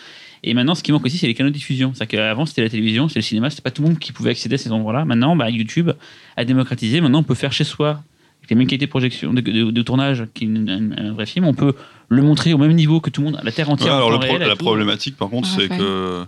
Et 0.44 0.54
maintenant, 0.54 0.76
ce 0.76 0.84
qui 0.84 0.92
manque 0.92 1.04
aussi, 1.04 1.18
c'est 1.18 1.26
les 1.26 1.34
canaux 1.34 1.50
de 1.50 1.54
diffusion. 1.54 1.90
C'est 1.96 2.06
qu'avant, 2.06 2.46
c'était 2.46 2.62
la 2.62 2.70
télévision, 2.70 3.08
c'était 3.08 3.18
le 3.18 3.24
cinéma, 3.24 3.50
c'était 3.50 3.60
pas 3.62 3.72
tout 3.72 3.82
le 3.82 3.88
monde 3.88 3.98
qui 3.98 4.12
pouvait 4.12 4.30
accéder 4.30 4.54
à 4.54 4.58
ces 4.58 4.70
endroits-là. 4.70 5.04
Maintenant, 5.04 5.34
bah, 5.34 5.50
YouTube 5.50 5.90
a 6.36 6.44
démocratisé. 6.44 7.00
Maintenant, 7.00 7.18
on 7.18 7.24
peut 7.24 7.34
faire 7.34 7.52
chez 7.52 7.64
soi, 7.64 8.02
les 8.50 8.56
mêmes 8.56 8.66
qualités 8.66 8.86
de 8.86 8.90
projection, 8.90 9.32
de, 9.32 9.40
de- 9.40 9.70
de 9.70 9.82
tournage 9.82 10.24
qu'un 10.34 10.68
un- 10.68 10.92
un 10.98 11.12
vrai 11.12 11.26
film. 11.26 11.46
On 11.46 11.54
peut 11.54 11.74
le 12.08 12.22
montrer 12.22 12.52
au 12.52 12.58
même 12.58 12.72
niveau 12.74 13.00
que 13.00 13.10
tout 13.10 13.20
le 13.22 13.30
monde, 13.30 13.40
la 13.42 13.52
terre 13.52 13.70
entière. 13.70 13.92
Ouais, 13.92 13.96
alors 13.96 14.10
le 14.10 14.16
réel, 14.16 14.40
la 14.40 14.50
tout. 14.50 14.56
problématique, 14.64 15.16
par 15.16 15.28
contre, 15.30 15.48
Ah, 15.52 15.56
c'est 15.60 15.68
que 15.68 16.24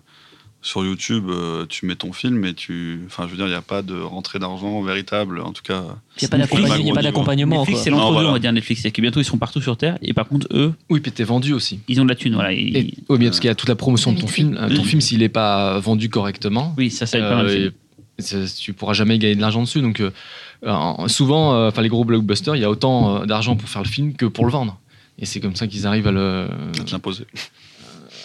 sur 0.65 0.85
YouTube, 0.85 1.25
euh, 1.29 1.67
tu 1.69 1.87
mets 1.87 1.97
ton 1.97 2.13
film 2.13 2.45
et 2.45 2.55
tu. 2.55 3.01
Enfin, 3.07 3.25
je 3.27 3.31
veux 3.33 3.37
dire, 3.37 3.47
il 3.47 3.51
n'y 3.51 3.55
a 3.57 3.63
pas 3.63 3.83
de 3.83 3.99
rentrée 4.01 4.39
d'argent 4.39 4.81
véritable, 4.83 5.41
en 5.41 5.53
tout 5.53 5.63
cas. 5.65 5.83
Il 6.19 6.23
n'y 6.23 6.27
a 6.27 6.29
pas 6.29 6.39
Netflix, 6.39 6.63
d'accompagnement- 6.63 6.63
il 6.63 6.69
y 6.69 6.73
a 6.73 6.75
pas 6.77 6.77
gros 6.79 6.85
niveau. 6.85 7.03
d'accompagnement. 7.03 7.59
Netflix, 7.59 7.81
c'est 7.83 7.91
l'entre-deux, 7.91 8.13
voilà. 8.13 8.29
on 8.29 8.33
va 8.33 8.39
dire 8.39 8.53
Netflix. 8.53 8.83
C'est 8.83 8.93
que 8.93 9.01
bientôt, 9.03 9.19
ils 9.21 9.25
seront 9.25 9.39
partout 9.39 9.61
sur 9.61 9.77
Terre. 9.77 9.99
Et 10.03 10.13
par 10.15 10.29
contre, 10.29 10.47
eux, 10.53 10.73
Oui, 10.89 11.01
puis 11.01 11.11
t'es 11.11 11.25
vendu 11.25 11.53
aussi. 11.53 11.81
ils 11.89 12.01
ont 12.01 12.05
de 12.05 12.11
la 12.11 12.15
thune. 12.15 12.35
Voilà. 12.35 12.53
Et- 12.53 12.59
Et, 12.79 12.95
oui, 13.09 13.17
mais 13.19 13.25
parce 13.27 13.41
qu'il 13.41 13.49
y 13.49 13.51
a 13.51 13.57
toute 13.57 13.69
la 13.69 13.75
promotion 13.75 14.13
de 14.13 14.21
ton 14.21 14.29
film. 14.29 14.57
Euh, 14.57 14.69
Ton 14.69 14.83
Oui. 14.83 14.85
film, 14.89 15.01
s'il 15.01 15.19
n'est 15.19 15.29
pas 15.29 15.81
vendu 15.81 16.09
correctement, 16.09 16.75
oui, 16.79 16.91
ça, 16.93 17.07
ça 17.07 17.19
être 17.19 17.29
pas 17.29 17.43
mal. 17.43 17.47
euh, 17.47 18.47
tu 18.61 18.73
pourras 18.73 18.93
jamais 18.93 19.19
gagner 19.19 19.35
de 19.35 19.41
l'argent 19.41 19.63
dessus. 19.63 19.81
Donc, 19.81 20.01
euh, 20.65 21.09
souvent, 21.09 21.55
euh, 21.55 21.69
enfin, 21.69 21.83
les 21.83 21.89
gros 21.89 22.05
blockbusters, 22.05 22.57
il 22.57 22.63
y 22.63 22.65
a 22.65 22.71
autant 22.71 23.23
euh, 23.23 23.27
d'argent 23.27 23.57
pour 23.57 23.69
faire 23.69 23.83
le 23.83 23.89
film 23.89 24.15
que 24.15 24.27
pour 24.27 24.45
le 24.47 24.53
vendre. 24.53 24.79
Et 25.19 25.27
c'est 25.27 25.41
comme 25.41 25.57
ça 25.57 25.67
qu'ils 25.67 25.87
arrivent 25.87 26.07
à, 26.07 26.13
le, 26.13 26.47
à 26.49 26.91
l'imposer. 26.91 27.25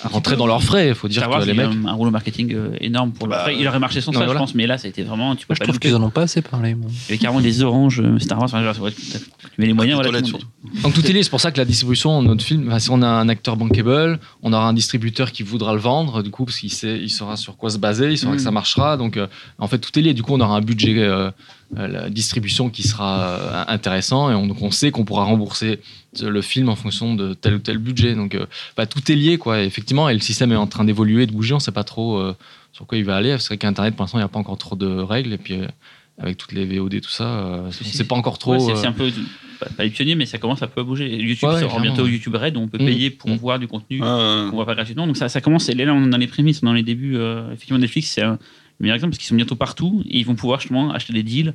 à 0.03 0.07
rentrer 0.07 0.35
dans 0.37 0.47
leurs 0.47 0.63
frais. 0.63 0.87
Il 0.89 0.95
faut 0.95 1.07
dire 1.07 1.23
Star 1.23 1.41
que 1.41 1.45
les 1.45 1.53
mecs. 1.53 1.67
un, 1.67 1.85
un 1.85 1.93
rouleau 1.93 2.11
marketing 2.11 2.55
énorme 2.79 3.11
pour 3.11 3.27
le. 3.27 3.31
Bah, 3.31 3.39
Après, 3.39 3.57
il 3.57 3.67
aurait 3.67 3.79
marché 3.79 3.99
sans 3.99 4.11
non, 4.11 4.19
ça, 4.19 4.25
voilà. 4.25 4.39
je 4.39 4.43
pense, 4.43 4.55
mais 4.55 4.67
là, 4.67 4.77
ça 4.77 4.87
a 4.87 4.89
été 4.89 5.03
vraiment. 5.03 5.35
Tu 5.35 5.45
peux 5.47 5.53
je 5.53 5.59
pas 5.59 5.65
trouve 5.65 5.79
qu'ils 5.79 5.95
en 5.95 6.01
ont 6.03 6.09
pas 6.09 6.21
assez 6.23 6.41
parlé. 6.41 6.75
moi. 6.75 6.89
Il 6.89 6.95
y 6.95 7.11
avait 7.13 7.17
carrément 7.17 7.41
des 7.41 7.61
oranges 7.61 8.01
Star 8.19 8.37
Wars. 8.39 8.45
Enfin, 8.45 8.63
genre, 8.63 8.79
ouais, 8.81 8.91
tu 8.91 9.17
mets 9.57 9.65
les 9.67 9.73
moyens, 9.73 9.99
voilà. 10.01 10.21
tout 10.21 10.37
le. 10.37 10.81
Donc 10.83 10.93
tout 10.93 11.05
est 11.05 11.13
lié, 11.13 11.23
c'est 11.23 11.29
pour 11.29 11.41
ça 11.41 11.51
que 11.51 11.57
la 11.57 11.65
distribution 11.65 12.21
de 12.21 12.27
notre 12.27 12.43
film, 12.43 12.67
enfin, 12.67 12.79
si 12.79 12.89
on 12.91 13.01
a 13.01 13.07
un 13.07 13.27
acteur 13.29 13.57
bankable, 13.57 14.19
on 14.43 14.53
aura 14.53 14.67
un 14.67 14.73
distributeur 14.73 15.31
qui 15.31 15.43
voudra 15.43 15.73
le 15.73 15.79
vendre, 15.79 16.23
du 16.23 16.29
coup, 16.31 16.45
parce 16.45 16.59
qu'il 16.59 16.71
sait, 16.71 16.97
il 16.99 17.09
saura 17.09 17.35
sur 17.37 17.57
quoi 17.57 17.69
se 17.69 17.77
baser, 17.77 18.11
il 18.11 18.17
saura 18.17 18.33
Mm. 18.33 18.37
que 18.37 18.43
ça 18.43 18.51
marchera. 18.51 18.97
Donc, 18.97 19.17
euh, 19.17 19.27
en 19.59 19.67
fait, 19.67 19.77
tout 19.79 19.97
est 19.97 20.01
lié. 20.01 20.13
Du 20.13 20.23
coup, 20.23 20.33
on 20.33 20.39
aura 20.41 20.55
un 20.55 20.61
budget 20.61 20.95
euh, 20.99 21.31
la 21.75 22.09
distribution 22.09 22.69
qui 22.69 22.83
sera 22.83 23.19
euh, 23.29 23.63
intéressant 23.67 24.31
et 24.31 24.35
on, 24.35 24.47
donc 24.47 24.61
on 24.61 24.71
sait 24.71 24.89
qu'on 24.91 25.03
pourra 25.05 25.25
rembourser 25.25 25.79
le 26.21 26.41
film 26.41 26.69
en 26.69 26.75
fonction 26.75 27.13
de 27.13 27.33
tel 27.33 27.55
ou 27.55 27.59
tel 27.59 27.77
budget. 27.77 28.15
Donc, 28.15 28.35
euh, 28.35 28.45
bah, 28.77 28.85
tout 28.85 29.11
est 29.11 29.15
lié, 29.15 29.37
quoi. 29.37 29.61
Et 29.61 29.65
effectivement, 29.65 30.07
et 30.09 30.13
le 30.13 30.19
système 30.21 30.51
est 30.51 30.55
en 30.55 30.67
train 30.67 30.85
d'évoluer, 30.85 31.25
de 31.27 31.31
bouger. 31.33 31.53
On 31.53 31.59
sait 31.59 31.71
pas 31.73 31.83
trop 31.83 32.17
euh, 32.17 32.35
sur 32.71 32.85
quoi 32.87 32.97
il 32.97 33.03
va 33.03 33.15
aller. 33.17 33.35
C'est 33.39 33.47
vrai 33.47 33.57
qu'Internet, 33.57 33.95
pour 33.95 34.03
l'instant, 34.03 34.17
il 34.17 34.21
n'y 34.21 34.25
a 34.25 34.29
pas 34.29 34.39
encore 34.39 34.57
trop 34.57 34.75
de 34.75 34.87
règles. 34.87 35.33
Et 35.33 35.37
puis, 35.37 35.55
euh, 35.55 35.67
avec 36.19 36.37
toutes 36.37 36.53
les 36.53 36.65
VOD, 36.65 37.01
tout 37.01 37.09
ça, 37.09 37.25
euh, 37.25 37.67
on 37.67 37.71
Si, 37.71 37.83
sait 37.85 38.05
pas 38.05 38.15
encore 38.15 38.39
trop. 38.39 38.53
Ouais, 38.53 38.59
c'est 38.59 38.71
euh, 38.71 38.75
c'est 38.75 38.87
un 38.87 38.91
peu. 38.93 39.11
Pas, 39.59 39.67
pas 39.75 39.83
les 39.83 39.89
pionniers, 39.89 40.15
mais 40.15 40.25
ça 40.27 40.37
commence 40.37 40.61
un 40.63 40.67
peu 40.67 40.81
à 40.81 40.83
bouger. 40.83 41.15
YouTube 41.15 41.49
Ouais, 41.49 41.57
clairement, 41.59 41.79
bientôt. 41.81 42.07
YouTube 42.07 42.35
Red, 42.35 42.57
où 42.57 42.61
on 42.61 42.67
peut 42.67 42.77
Mm. 42.81 42.85
payer 42.85 43.09
pour 43.11 43.29
Mm. 43.29 43.35
voir 43.35 43.59
du 43.59 43.67
contenu 43.67 43.99
Ouais, 44.01 44.07
qu'on 44.07 44.51
voit 44.55 44.65
pas 44.65 44.75
gratuitement. 44.75 45.05
Donc 45.05 45.17
ça, 45.17 45.29
ça 45.29 45.41
commence. 45.41 45.67
Et 45.69 45.73
là, 45.73 45.93
on 45.93 46.05
est 46.05 46.09
dans 46.09 46.17
les 46.17 46.27
prémices, 46.27 46.61
dans 46.61 46.73
les 46.73 46.83
débuts. 46.83 47.17
euh, 47.17 47.47
effectivement, 47.53 47.79
Netflix, 47.79 48.09
c'est 48.09 48.21
un 48.21 48.39
meilleur 48.79 48.95
exemple 48.95 49.11
parce 49.11 49.19
qu'ils 49.19 49.27
sont 49.27 49.35
bientôt 49.35 49.55
partout 49.55 50.03
et 50.09 50.19
ils 50.19 50.25
vont 50.25 50.35
pouvoir 50.35 50.59
justement 50.59 50.91
acheter 50.91 51.13
des 51.13 51.23
deals 51.23 51.53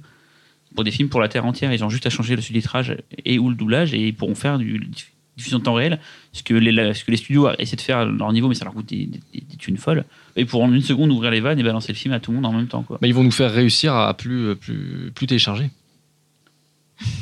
pour 0.74 0.85
des 0.85 0.90
films 0.90 1.09
pour 1.09 1.20
la 1.20 1.28
terre 1.28 1.44
entière. 1.44 1.73
Ils 1.73 1.85
ont 1.85 1.90
juste 1.90 2.07
à 2.07 2.11
changer 2.11 2.35
le 2.36 2.43
sous-titrage 2.43 2.97
et 3.24 3.39
ou 3.39 3.49
le 3.51 3.55
doublage 3.55 3.93
et 3.94 4.07
ils 4.09 4.15
pourront 4.15 4.35
faire 4.35 4.59
du 4.59 4.78
diff- 4.78 5.09
diffusion 5.36 5.59
de 5.59 5.65
temps 5.65 5.74
réel. 5.74 5.99
Ce 6.32 6.43
que 6.43 6.55
les, 6.55 6.73
la- 6.73 6.94
ce 6.94 7.05
que 7.05 7.11
les 7.11 7.16
studios 7.16 7.49
essaient 7.59 7.77
de 7.77 7.81
faire 7.81 7.99
à 7.99 8.05
leur 8.05 8.32
niveau, 8.32 8.49
mais 8.49 8.55
ça 8.55 8.65
leur 8.65 8.74
coûte 8.74 8.86
des, 8.89 9.07
des, 9.07 9.20
des 9.32 9.57
thunes 9.59 9.77
folles. 9.77 10.05
Et 10.36 10.40
ils 10.43 10.47
pourront 10.47 10.65
en 10.66 10.73
une 10.73 10.82
seconde 10.82 11.11
ouvrir 11.11 11.31
les 11.31 11.40
vannes 11.40 11.59
et 11.59 11.62
balancer 11.62 11.93
le 11.93 11.97
film 11.99 12.12
à 12.15 12.20
tout 12.20 12.31
le 12.32 12.36
monde 12.36 12.47
en 12.47 12.53
même 12.53 12.66
temps. 12.69 12.82
Quoi. 12.82 12.99
bah, 13.01 13.07
ils 13.07 13.15
vont 13.15 13.23
nous 13.24 13.31
faire 13.31 13.53
réussir 13.53 13.94
à 13.94 14.15
plus, 14.15 14.57
plus, 14.57 15.11
plus 15.15 15.27
télécharger. 15.27 15.70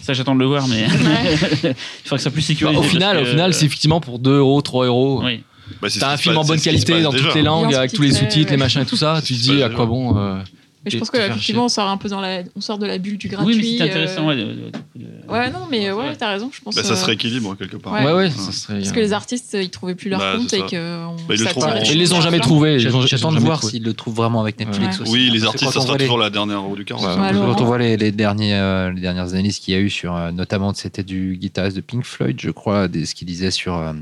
Ça, 0.02 0.12
j'attends 0.12 0.34
de 0.34 0.40
le 0.40 0.46
voir, 0.46 0.68
mais 0.68 0.82
il 0.88 0.88
faudrait 0.90 1.74
que 1.74 1.76
ça 2.04 2.18
soit 2.18 2.30
plus 2.30 2.40
Bah, 2.42 2.46
sécurisé. 2.46 2.78
au 2.78 2.82
final, 2.82 3.16
au 3.18 3.24
final, 3.24 3.54
c'est 3.54 3.66
effectivement 3.66 4.00
pour 4.00 4.18
2 4.18 4.30
euros, 4.38 4.60
3 4.60 4.86
euros. 4.86 5.22
Oui. 5.24 5.42
Bah, 5.80 5.88
T'as 5.98 6.12
un 6.12 6.16
se 6.16 6.22
film 6.22 6.36
en 6.38 6.44
bonne 6.44 6.58
se 6.58 6.64
qualité 6.64 7.02
dans 7.02 7.10
déjà. 7.10 7.24
toutes 7.24 7.34
les 7.34 7.42
langues, 7.42 7.74
avec 7.74 7.92
tous 7.92 8.02
les 8.02 8.12
sous-titres, 8.12 8.50
les 8.50 8.56
machins 8.56 8.82
et 8.82 8.86
tout 8.86 8.96
ça. 8.96 9.20
Tu 9.24 9.34
te 9.34 9.38
se 9.38 9.50
dis 9.52 9.62
à 9.62 9.68
quoi 9.70 9.86
bon. 9.86 10.16
euh, 10.18 10.38
Mais 10.84 10.90
je 10.90 10.98
pense 10.98 11.08
te 11.08 11.12
que 11.12 11.18
faire 11.18 11.30
effectivement, 11.30 11.66
on 11.66 11.68
sort 11.68 11.88
un 11.88 11.96
peu 11.98 12.08
dans 12.08 12.20
la, 12.20 12.42
on 12.56 12.60
sort 12.60 12.78
de 12.78 12.86
la 12.86 12.98
bulle 12.98 13.18
du 13.18 13.28
gratuit. 13.28 13.54
Oui, 13.54 13.60
mais 13.60 13.76
c'est 13.78 13.82
euh, 13.82 13.86
intéressant. 13.86 14.26
ouais, 14.26 14.36
de- 14.36 14.42
de- 14.44 14.70
de- 14.96 15.06
Ouais, 15.28 15.48
non, 15.50 15.60
mais 15.70 15.92
Ouais, 15.92 16.16
t'as 16.16 16.30
raison, 16.30 16.50
je 16.52 16.60
pense. 16.60 16.74
Bah, 16.74 16.82
ça 16.82 16.96
se 16.96 17.02
euh, 17.02 17.06
rééquilibre 17.06 17.56
quelque 17.56 17.76
part. 17.76 17.92
Ouais. 17.92 18.04
Ouais, 18.04 18.12
ouais, 18.12 18.30
ça 18.30 18.50
serait. 18.50 18.78
Parce 18.78 18.88
euh, 18.88 18.92
que 18.94 18.98
les 19.00 19.12
artistes, 19.12 19.56
ils 19.60 19.70
trouvaient 19.70 19.94
plus 19.94 20.10
leur 20.10 20.18
Bah, 20.18 20.34
compte 20.36 20.52
et 20.54 20.62
que 20.62 21.06
on 21.06 21.14
Bah, 21.28 21.34
ils 21.36 21.40
le 21.42 21.46
sur 21.46 21.92
Ils 21.92 21.98
les 21.98 22.12
ont 22.12 22.20
jamais 22.20 22.40
trouvés. 22.40 22.76
ils 22.82 22.96
ont- 22.96 23.06
J'attends 23.06 23.30
de 23.30 23.38
voir 23.38 23.62
s'ils 23.62 23.84
le 23.84 23.92
trouvent 23.94 24.16
vraiment 24.16 24.40
avec 24.40 24.58
Netflix 24.58 24.96
Ouais. 24.96 25.02
aussi. 25.02 25.12
Oui, 25.12 25.30
les 25.30 25.44
artistes, 25.44 25.70
ça 25.72 25.80
sera 25.80 25.96
toujours 25.96 26.18
la 26.18 26.30
dernière 26.30 26.62
roue 26.62 26.74
du 26.76 26.84
carrosse. 26.84 27.04
Quand 27.16 27.60
on 27.60 27.64
voit 27.64 27.78
les, 27.78 27.96
les 27.96 28.10
derniers, 28.10 28.54
euh, 28.54 28.90
les 28.92 29.00
dernières 29.02 29.28
analyses 29.28 29.58
qu'il 29.60 29.74
y 29.74 29.76
a 29.76 29.80
eu 29.80 29.90
sur, 29.90 30.16
euh, 30.16 30.32
notamment, 30.32 30.72
c'était 30.74 31.04
du 31.04 31.36
guitariste 31.40 31.76
de 31.76 31.82
Pink 31.82 32.04
Floyd, 32.04 32.36
je 32.40 32.50
crois, 32.50 32.88
ce 32.92 33.14
qu'il 33.14 33.28
disait 33.28 33.50
sur, 33.52 33.76
euh, 33.76 33.92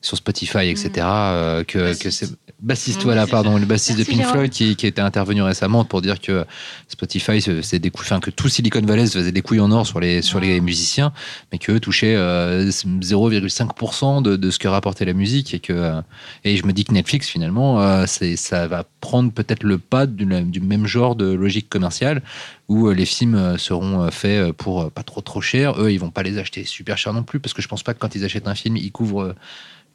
sur 0.00 0.16
Spotify, 0.16 0.68
etc. 0.68 0.90
euh, 1.00 1.64
que, 1.64 1.78
Bassiste. 1.78 2.02
que 2.02 2.10
c'est 2.10 2.30
bassiste, 2.62 3.00
Mm. 3.00 3.04
voilà, 3.04 3.26
pardon, 3.26 3.58
le 3.58 3.66
bassiste 3.66 3.98
Merci, 3.98 4.04
de 4.04 4.16
Pink 4.16 4.20
Jérôme. 4.22 4.34
Floyd 4.36 4.50
qui, 4.50 4.76
qui 4.76 4.86
était 4.86 5.02
intervenu 5.02 5.42
récemment 5.42 5.84
pour 5.84 6.00
dire 6.00 6.20
que 6.20 6.44
Spotify, 6.88 7.40
faisait 7.40 7.78
des 7.78 7.90
couilles, 7.90 8.06
enfin, 8.06 8.20
que 8.20 8.30
tout 8.30 8.48
Silicon 8.48 8.80
Valley 8.80 9.06
se 9.06 9.18
faisait 9.18 9.32
des 9.32 9.42
couilles 9.42 9.60
en 9.60 9.70
or 9.72 9.86
sur 9.86 10.00
les, 10.00 10.22
sur 10.22 10.40
les 10.40 10.60
musiciens, 10.60 11.12
mais 11.52 11.58
qu'eux 11.58 11.80
touchaient 11.80 12.14
euh, 12.16 12.70
0,5% 12.70 14.22
de, 14.22 14.36
de 14.36 14.50
ce 14.50 14.58
que 14.58 14.68
rapportait 14.68 15.04
la 15.04 15.12
musique 15.12 15.54
et 15.54 15.58
que, 15.60 15.72
euh, 15.72 16.00
et 16.44 16.56
je 16.56 16.64
me 16.66 16.72
dis 16.72 16.84
que 16.84 16.92
Netflix, 16.92 17.28
finalement, 17.28 17.80
euh, 17.80 18.04
c'est, 18.06 18.36
ça 18.36 18.66
va 18.68 18.84
prendre 19.00 19.30
peut-être 19.32 19.62
le 19.62 19.78
pas 19.78 20.06
du, 20.06 20.24
du 20.44 20.60
même 20.60 20.86
genre 20.86 21.14
de 21.16 21.26
logique 21.32 21.68
commerciale 21.68 22.22
où 22.68 22.88
euh, 22.88 22.94
les 22.94 23.04
films 23.06 23.34
euh, 23.34 23.58
seront 23.58 24.02
euh, 24.02 24.10
faits 24.10 24.48
euh, 24.48 24.52
pour 24.52 24.82
euh, 24.82 24.90
pas 24.90 25.02
trop 25.02 25.20
trop 25.20 25.40
cher. 25.40 25.80
Eux, 25.80 25.92
ils 25.92 26.00
vont 26.00 26.10
pas 26.10 26.22
les 26.22 26.38
acheter 26.38 26.64
super 26.64 26.98
cher 26.98 27.12
non 27.12 27.22
plus 27.22 27.38
parce 27.38 27.52
que 27.54 27.62
je 27.62 27.68
pense 27.68 27.82
pas 27.82 27.94
que 27.94 27.98
quand 27.98 28.14
ils 28.14 28.24
achètent 28.24 28.48
un 28.48 28.54
film, 28.54 28.76
ils 28.76 28.90
couvrent 28.92 29.22
euh, 29.22 29.34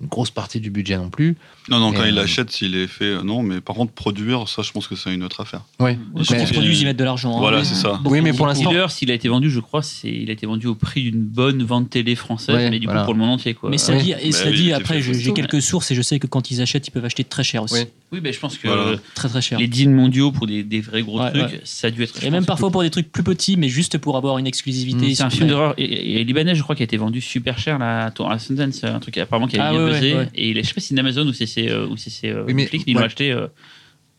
une 0.01 0.07
grosse 0.07 0.31
partie 0.31 0.59
du 0.59 0.69
budget 0.71 0.97
non 0.97 1.09
plus. 1.09 1.35
Non, 1.69 1.79
non, 1.79 1.93
quand 1.93 2.03
il 2.03 2.17
euh, 2.17 2.21
l'achète, 2.21 2.51
s'il 2.51 2.75
est 2.75 2.87
fait, 2.87 3.05
euh, 3.05 3.21
non, 3.23 3.43
mais 3.43 3.61
par 3.61 3.75
contre, 3.75 3.91
produire, 3.93 4.47
ça, 4.49 4.61
je 4.63 4.71
pense 4.71 4.87
que 4.87 4.95
c'est 4.95 5.13
une 5.13 5.23
autre 5.23 5.41
affaire. 5.41 5.61
Oui, 5.79 5.95
pense 6.15 6.29
Mais- 6.31 6.43
qu'ils 6.45 6.53
produisent, 6.53 6.81
ils 6.81 6.85
mettent 6.85 6.97
de 6.97 7.03
l'argent. 7.03 7.35
hein. 7.35 7.39
Voilà, 7.39 7.63
c'est 7.63 7.75
ça. 7.75 7.93
beaucoup, 8.01 8.15
Oui, 8.15 8.21
mais 8.21 8.33
pour 8.33 8.47
l'instant- 8.47 8.69
Killer, 8.69 8.85
s'il 8.89 9.11
a 9.11 9.13
été 9.13 9.27
vendu, 9.29 9.49
je 9.51 9.59
crois, 9.59 9.81
c'est 9.83 10.09
il 10.11 10.29
a 10.29 10.33
été 10.33 10.45
vendu 10.47 10.67
au 10.67 10.75
prix 10.75 11.03
d'une 11.03 11.21
bonne 11.21 11.63
vente 11.63 11.89
télé 11.89 12.15
française, 12.15 12.55
Ouais, 12.55 12.69
mais 12.69 12.79
du 12.79 12.85
voilà. 12.87 13.01
coup 13.01 13.05
pour 13.05 13.13
le 13.13 13.19
monde 13.19 13.31
entier. 13.31 13.53
Quoi. 13.53 13.69
Mais 13.69 13.77
ça 13.77 13.93
Ouais. 13.93 14.01
dit, 14.01 14.11
et 14.11 14.29
Bah 14.31 14.37
oui, 14.47 14.53
dit, 14.55 14.73
après, 14.73 15.01
j'ai 15.01 15.33
quelques 15.33 15.61
sources 15.61 15.91
et 15.91 15.95
je 15.95 16.01
sais 16.01 16.19
que 16.19 16.27
quand 16.27 16.51
ils 16.51 16.61
achètent, 16.61 16.87
ils 16.87 16.91
peuvent 16.91 17.05
acheter 17.05 17.23
très 17.23 17.43
cher 17.43 17.63
aussi. 17.63 17.85
Oui. 18.11 18.19
Mais 18.21 18.33
je 18.33 18.39
pense 18.39 18.57
que 18.57 18.67
Voilà. 18.67 18.83
euh, 18.83 18.97
Très 19.15 19.29
très 19.29 19.41
cher. 19.41 19.57
les 19.59 19.67
deals 19.67 19.89
mondiaux 19.89 20.31
pour 20.31 20.47
des, 20.47 20.63
des 20.63 20.81
vrais 20.81 21.01
gros 21.01 21.21
Ouais, 21.21 21.29
trucs, 21.31 21.43
ouais. 21.43 21.61
ça 21.63 21.87
a 21.87 21.91
dû 21.91 22.03
être. 22.03 22.23
Et 22.23 22.29
même 22.29 22.45
parfois 22.45 22.69
pour 22.71 22.81
des 22.83 22.89
trucs 22.89 23.11
plus 23.11 23.23
petits, 23.23 23.55
mais 23.57 23.69
juste 23.69 23.97
pour 23.97 24.17
avoir 24.17 24.37
une 24.37 24.47
exclusivité. 24.47 25.07
Mm, 25.07 25.15
C'est 25.15 25.23
un 25.23 25.29
film 25.29 25.47
d'horreur 25.49 25.73
et, 25.77 26.19
et 26.19 26.23
libanais, 26.23 26.55
je 26.55 26.61
crois, 26.63 26.75
qui 26.75 26.83
a 26.83 26.85
été 26.85 26.97
vendu 26.97 27.21
super 27.21 27.57
cher 27.57 27.79
là, 27.79 28.11
à 28.29 28.39
Sundance, 28.39 28.83
un 28.83 28.99
truc 28.99 29.17
apparemment 29.17 29.47
qui 29.47 29.57
a 29.57 29.67
Ah 29.67 29.71
bien 29.71 29.85
ouais, 29.85 29.91
buzzé. 29.93 30.15
Et 30.35 30.49
il 30.49 30.57
est- 30.57 30.63
je 30.63 30.67
sais 30.67 30.73
pas 30.73 30.81
si 30.81 30.93
c'est 30.93 30.99
Amazon 30.99 31.25
ou 31.27 31.33
si 31.33 31.47
c'est 31.47 31.69
euh, 31.69 31.87
ou 31.87 31.97
si 31.97 32.09
c'est, 32.09 32.29
euh, 32.29 32.43
Oui, 32.45 32.53
Netflix, 32.53 32.83
mais 32.85 32.91
ils 32.93 32.95
l'ont 32.95 33.03
acheté 33.03 33.31
euh, 33.31 33.47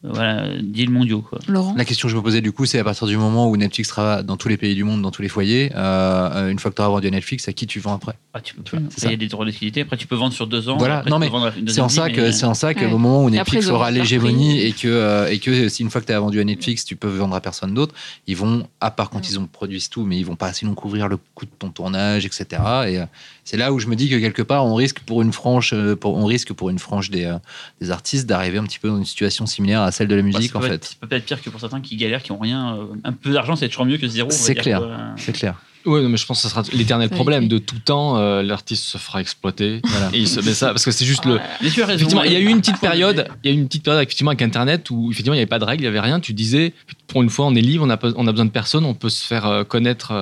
voilà, 0.04 0.48
deals 0.60 0.90
mondiaux. 0.90 1.20
Quoi. 1.20 1.38
Laurent 1.46 1.74
La 1.76 1.84
question 1.84 2.08
que 2.08 2.12
je 2.12 2.16
me 2.16 2.22
posais 2.22 2.40
du 2.40 2.50
coup, 2.52 2.64
c'est 2.66 2.78
à 2.78 2.84
partir 2.84 3.06
du 3.06 3.16
moment 3.16 3.48
où 3.48 3.56
Netflix 3.56 3.88
sera 3.90 4.22
dans 4.22 4.36
tous 4.36 4.48
les 4.48 4.56
pays 4.56 4.74
du 4.74 4.82
monde, 4.84 5.00
dans 5.02 5.10
tous 5.12 5.22
les 5.22 5.28
foyers, 5.28 5.70
euh, 5.76 6.50
une 6.50 6.58
fois 6.58 6.70
que 6.70 6.76
tu 6.76 6.82
auras 6.82 6.90
vendu 6.90 7.06
à 7.06 7.10
Netflix, 7.10 7.46
à 7.48 7.52
qui 7.52 7.66
tu 7.66 7.78
vends 7.78 7.94
après 7.94 8.14
Ah, 8.34 8.40
tu 8.40 8.54
peux, 8.54 8.62
Tu 8.62 8.76
vois, 8.76 8.84
c'est 8.96 9.06
il 9.06 9.10
y 9.10 9.14
a 9.14 9.16
des 9.16 9.28
droits 9.28 9.44
d'utilité. 9.44 9.82
Après, 9.82 9.96
tu 9.96 10.06
peux 10.08 10.16
vendre 10.16 10.32
sur 10.34 10.46
deux 10.46 10.68
ans. 10.68 10.76
Voilà. 10.76 10.98
Après, 10.98 11.10
Non, 11.10 11.18
mais 11.18 11.30
C'est 11.68 11.80
en 11.80 11.88
ça 11.88 12.10
que 12.10 12.32
c'est 12.32 12.46
en 12.46 12.54
ça 12.54 12.74
qu'au 12.74 12.80
Ouais. 12.80 12.90
moment 12.90 13.24
où 13.24 13.30
Netflix 13.30 13.68
aura 13.68 13.90
l'hégémonie 13.90 14.60
et 14.60 14.72
que 14.72 14.88
euh, 14.88 15.28
et 15.30 15.38
que 15.38 15.68
si 15.68 15.82
une 15.82 15.90
fois 15.90 16.00
que 16.00 16.06
tu 16.06 16.12
as 16.12 16.18
vendu 16.20 16.40
à 16.40 16.44
Netflix, 16.44 16.84
tu 16.84 16.96
peux 16.96 17.08
vendre 17.08 17.36
à 17.36 17.40
personne 17.40 17.72
d'autre, 17.74 17.94
ils 18.26 18.36
vont 18.36 18.66
à 18.80 18.90
part 18.90 19.08
quand 19.10 19.28
ils 19.30 19.38
ont 19.38 19.46
produisent 19.46 19.88
tout, 19.88 20.04
mais 20.04 20.18
ils 20.18 20.26
vont 20.26 20.36
pas 20.36 20.52
sinon 20.52 20.74
couvrir 20.74 21.06
le 21.08 21.16
coût 21.34 21.44
de 21.44 21.50
ton 21.58 21.68
tournage, 21.70 22.26
etc. 22.26 22.44
Et 22.88 22.98
euh, 22.98 23.04
c'est 23.44 23.56
là 23.56 23.72
où 23.72 23.78
je 23.78 23.86
me 23.86 23.94
dis 23.96 24.08
que 24.08 24.16
quelque 24.16 24.42
part 24.42 24.64
on 24.66 24.74
risque 24.74 25.00
pour 25.00 25.22
une 25.22 25.32
frange, 25.32 25.70
euh, 25.74 25.94
pour, 25.94 26.16
on 26.16 26.24
risque 26.24 26.52
pour 26.52 26.70
une 26.70 26.78
frange 26.78 27.10
des 27.10 27.24
euh, 27.24 27.36
des 27.80 27.90
artistes 27.90 28.26
d'arriver 28.26 28.58
un 28.58 28.64
petit 28.64 28.78
peu 28.80 28.88
dans 28.88 28.98
une 28.98 29.04
situation 29.04 29.46
similaire 29.46 29.82
à 29.82 29.91
celle 29.92 30.08
de 30.08 30.14
la 30.16 30.22
Bah, 30.22 30.26
musique 30.26 30.50
ça 30.52 30.58
en 30.58 30.60
peut 30.60 30.66
fait. 30.68 30.74
être- 30.74 30.96
Ça 31.00 31.06
peut 31.08 31.14
être 31.16 31.24
pire 31.24 31.40
que 31.40 31.50
pour 31.50 31.60
certains 31.60 31.80
qui 31.80 31.96
galèrent, 31.96 32.22
qui 32.22 32.32
ont 32.32 32.38
rien. 32.38 32.76
euh, 32.76 32.84
un 33.04 33.12
peu 33.12 33.32
d'argent, 33.32 33.54
c'est 33.56 33.68
toujours 33.68 33.86
mieux 33.86 33.98
que 33.98 34.08
zéro. 34.08 34.30
C'est 34.30 34.54
clair. 34.56 34.82
C'est 35.16 35.32
clair. 35.32 35.54
Non, 35.84 36.08
mais 36.08 36.16
je 36.16 36.26
pense 36.26 36.38
que 36.38 36.42
ce 36.42 36.48
sera 36.48 36.62
l'éternel 36.72 37.10
problème. 37.10 37.48
De 37.48 37.58
tout 37.58 37.80
temps, 37.80 38.16
euh, 38.16 38.40
l'artiste 38.44 38.84
se 38.84 38.98
fera 38.98 39.20
exploiter. 39.20 39.80
Voilà. 39.84 40.10
Et 40.12 40.18
il 40.20 40.28
se 40.28 40.38
met 40.40 40.54
ça, 40.54 40.68
parce 40.68 40.84
que 40.84 40.92
c'est 40.92 41.04
juste 41.04 41.24
le. 41.24 41.40
Mais 41.60 41.70
tu 41.70 41.82
as 41.82 41.86
raison. 41.86 41.96
Effectivement, 42.06 42.22
il 42.22 42.32
y 42.32 42.36
a 42.36 42.38
eu 42.38 42.46
une 42.46 42.60
petite 42.60 42.78
période, 42.80 43.26
il 43.42 43.50
y 43.50 43.52
a 43.52 43.56
eu 43.56 43.58
une 43.60 43.66
petite 43.66 43.82
période 43.82 44.00
effectivement 44.00 44.30
avec 44.30 44.42
Internet 44.42 44.90
où 44.90 45.10
effectivement 45.10 45.34
il 45.34 45.38
n'y 45.38 45.42
avait 45.42 45.48
pas 45.48 45.58
de 45.58 45.64
règles, 45.64 45.82
il 45.82 45.86
n'y 45.86 45.88
avait 45.88 45.98
rien. 46.00 46.20
Tu 46.20 46.34
disais, 46.34 46.72
pour 47.08 47.22
une 47.24 47.30
fois, 47.30 47.46
on 47.46 47.54
est 47.56 47.60
libre, 47.60 47.84
on 47.84 47.90
a, 47.90 47.96
pas- 47.96 48.12
on 48.16 48.28
a 48.28 48.30
besoin 48.30 48.44
de 48.46 48.50
personne, 48.52 48.84
on 48.84 48.94
peut 48.94 49.08
se 49.10 49.24
faire 49.26 49.44
euh, 49.46 49.64
connaître 49.64 50.12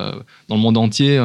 dans 0.48 0.54
le 0.56 0.62
monde 0.62 0.78
entier. 0.78 1.22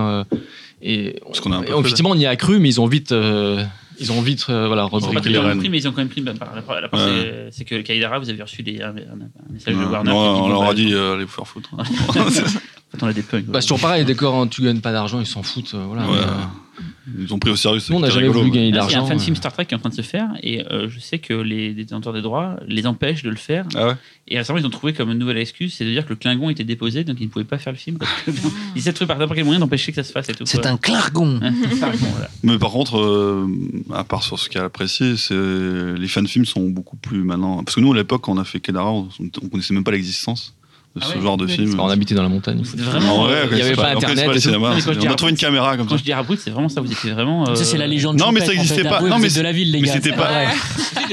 et 0.81 1.15
Parce 1.25 1.39
qu'on 1.39 1.53
a 1.53 1.55
un 1.57 1.61
peu 1.61 1.69
et 1.69 1.71
fait, 1.73 1.79
effectivement, 1.79 2.09
on 2.11 2.17
y 2.17 2.25
a 2.25 2.35
cru, 2.35 2.59
mais 2.59 2.67
ils 2.69 2.81
ont 2.81 2.87
vite, 2.87 3.13
euh, 3.13 3.63
ils 3.99 4.11
ont 4.11 4.21
vite, 4.21 4.45
euh, 4.49 4.67
voilà, 4.67 4.83
Ils 4.91 4.95
ont 4.95 4.99
pas 4.99 5.07
repris 5.07 5.69
mais 5.69 5.77
ils 5.77 5.87
ont 5.87 5.91
quand 5.91 5.97
même 5.97 6.09
pris. 6.09 6.21
bah, 6.21 6.33
la- 6.39 6.45
la- 6.75 6.81
la- 6.81 6.93
Ouais. 6.93 7.47
c'est- 7.51 7.65
que 7.65 7.81
Kaidara, 7.81 8.19
vous 8.19 8.29
avez 8.29 8.41
reçu 8.41 8.63
des, 8.63 8.81
un, 8.81 8.89
un- 8.89 9.51
message 9.51 9.73
de 9.73 9.79
Ouais. 9.79 9.85
Warner. 9.85 10.09
Non, 10.11 10.43
on 10.43 10.49
leur 10.49 10.63
a 10.69 10.73
dit, 10.73 10.93
euh, 10.93 11.15
allez 11.15 11.25
vous 11.25 11.31
faire 11.31 11.47
foutre. 11.47 11.69
On 13.01 13.07
a 13.07 13.13
des 13.13 13.21
punks. 13.21 13.45
Bah, 13.45 13.61
c'est 13.61 13.67
toujours 13.67 13.81
pareil, 13.81 14.01
les 14.01 14.05
décors, 14.05 14.35
hein, 14.35 14.47
tu 14.47 14.61
gagnes 14.61 14.81
pas 14.81 14.91
d'argent, 14.91 15.19
ils 15.19 15.25
s'en 15.25 15.43
foutent. 15.43 15.73
euh, 15.75 15.83
voilà, 15.87 16.03
Ouais. 16.09 16.13
mais, 16.15 16.21
euh, 16.21 16.83
Ils 17.19 17.33
ont 17.33 17.39
pris 17.39 17.51
au 17.51 17.55
sérieux. 17.55 17.79
nous, 17.89 17.95
on 17.95 17.99
n'a 17.99 18.07
c'était 18.07 18.15
jamais 18.15 18.27
rigolo. 18.27 18.39
voulu 18.41 18.51
gagner 18.51 18.71
Là, 18.71 18.85
il 18.87 18.91
y 18.91 18.95
a 18.95 18.97
d'argent. 18.97 19.05
un 19.05 19.07
fan 19.07 19.17
euh. 19.17 19.21
film 19.21 19.35
Star 19.37 19.53
Trek 19.53 19.65
qui 19.65 19.73
est 19.73 19.77
en 19.77 19.79
train 19.79 19.89
de 19.89 19.95
se 19.95 20.01
faire 20.01 20.27
et 20.43 20.65
euh, 20.71 20.89
je 20.89 20.99
sais 20.99 21.19
que 21.19 21.33
les 21.33 21.73
détenteurs 21.73 22.11
des 22.13 22.21
droits 22.21 22.57
les 22.67 22.85
empêchent 22.87 23.23
de 23.23 23.29
le 23.29 23.35
faire. 23.37 23.65
Ah 23.75 23.87
ouais 23.89 23.93
Et 24.27 24.37
récemment, 24.37 24.59
ils 24.59 24.65
ont 24.65 24.69
trouvé 24.71 24.91
comme 24.91 25.09
une 25.11 25.17
nouvelle 25.19 25.37
excuse, 25.37 25.73
c'est 25.73 25.85
de 25.85 25.91
dire 25.91 26.03
que 26.03 26.09
le 26.09 26.15
Klingon 26.17 26.49
était 26.49 26.63
déposé, 26.65 27.03
donc 27.05 27.17
ils 27.21 27.25
ne 27.25 27.29
pouvaient 27.29 27.45
pas 27.45 27.59
faire 27.59 27.71
le 27.71 27.77
film. 27.79 27.97
Parce 27.99 28.11
que, 28.25 28.31
ils 28.75 28.79
essaient 28.79 28.89
de 28.89 28.95
trouver 28.95 29.07
par 29.07 29.17
n'importe 29.19 29.35
quel 29.37 29.45
moyen 29.45 29.59
d'empêcher 29.61 29.91
que 29.93 29.95
ça 29.97 30.03
se 30.03 30.11
fasse 30.11 30.27
et 30.29 30.33
tout. 30.33 30.45
C'est 30.45 30.59
quoi. 30.61 30.71
un 30.71 30.77
clargon. 30.77 31.39
C'est 31.41 31.75
voilà. 31.75 32.29
Mais 32.43 32.57
par 32.57 32.71
contre, 32.71 32.97
euh, 32.99 33.47
à 33.93 34.03
part 34.03 34.23
sur 34.23 34.37
ce 34.39 34.49
qu'il 34.49 34.57
y 34.57 34.59
a 34.59 34.63
à 34.63 34.65
apprécier, 34.67 35.15
c'est 35.15 35.35
les 35.35 36.07
fan-films 36.07 36.45
sont 36.45 36.67
beaucoup 36.69 36.97
plus 36.97 37.23
maintenant. 37.23 37.63
Parce 37.63 37.75
que 37.75 37.81
nous, 37.81 37.93
à 37.93 37.95
l'époque, 37.95 38.23
quand 38.23 38.33
on 38.33 38.37
a 38.37 38.43
fait 38.45 38.59
Kedara, 38.59 38.91
on, 38.91 39.07
on 39.43 39.47
connaissait 39.47 39.73
même 39.73 39.83
pas 39.85 39.91
l'existence 39.91 40.53
Ah 41.01 41.05
ce 41.11 41.15
ouais 41.17 41.21
genre 41.21 41.35
de 41.37 41.45
film. 41.47 41.65
Parce 41.65 41.75
qu'on 41.75 41.87
habitait 41.89 42.15
dans 42.15 42.23
la 42.23 42.29
montagne. 42.29 42.61
Vraiment. 42.63 43.19
En 43.19 43.23
vrai, 43.25 43.33
euh, 43.33 43.47
il 43.51 43.57
y 43.57 43.61
avait 43.61 43.75
pas 43.75 43.93
on 43.93 43.97
Internet 43.97 44.25
pas 44.25 44.33
Non, 44.51 44.77
quand 44.85 45.05
on 45.07 45.11
a 45.11 45.15
trouvé 45.15 45.31
une 45.31 45.37
caméra 45.37 45.75
comme 45.75 45.87
Quand 45.87 45.95
ça. 45.95 45.97
je 45.97 46.03
dis 46.03 46.11
Arabroot, 46.13 46.37
c'est 46.39 46.51
vraiment 46.51 46.69
ça, 46.69 46.79
vous 46.81 46.91
étiez 46.91 47.11
vraiment. 47.11 47.49
euh, 47.49 47.55
Ça, 47.55 47.65
c'est 47.65 47.77
la 47.77 47.87
légende. 47.87 48.17
Non, 48.17 48.31
mais 48.31 48.39
ça 48.39 48.45
champêtre, 48.45 48.59
en 48.59 48.61
existait 48.63 48.83
fait. 48.83 48.89
pas. 48.89 49.01
Non, 49.01 49.19
mais 49.19 49.29
de 49.29 49.41
la 49.41 49.51
ville, 49.51 49.71
les 49.71 49.81
gars. 49.81 49.91
c'était 49.93 50.13
pas-. 50.13 50.45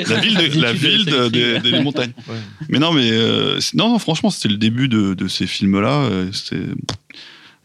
La 0.09 0.21
ville, 0.21 0.37
de, 0.37 0.61
la 0.61 0.73
ville 0.73 1.05
de- 1.05 1.29
des- 1.29 1.59
des 1.71 1.81
montagnes. 1.81 2.13
Ouais. 2.29 2.37
Mais 2.71 2.79
non, 2.79 2.93
mais 2.93 3.11
euh, 3.11 3.59
non, 3.75 3.91
non, 3.91 3.99
franchement, 3.99 4.31
c'était 4.31 4.49
le 4.49 4.57
début 4.57 4.89
de, 4.89 5.13
de 5.15 5.29
ces 5.29 5.47
films-là. 5.47 6.05
euh, 6.05 6.29
C'était 6.33 6.63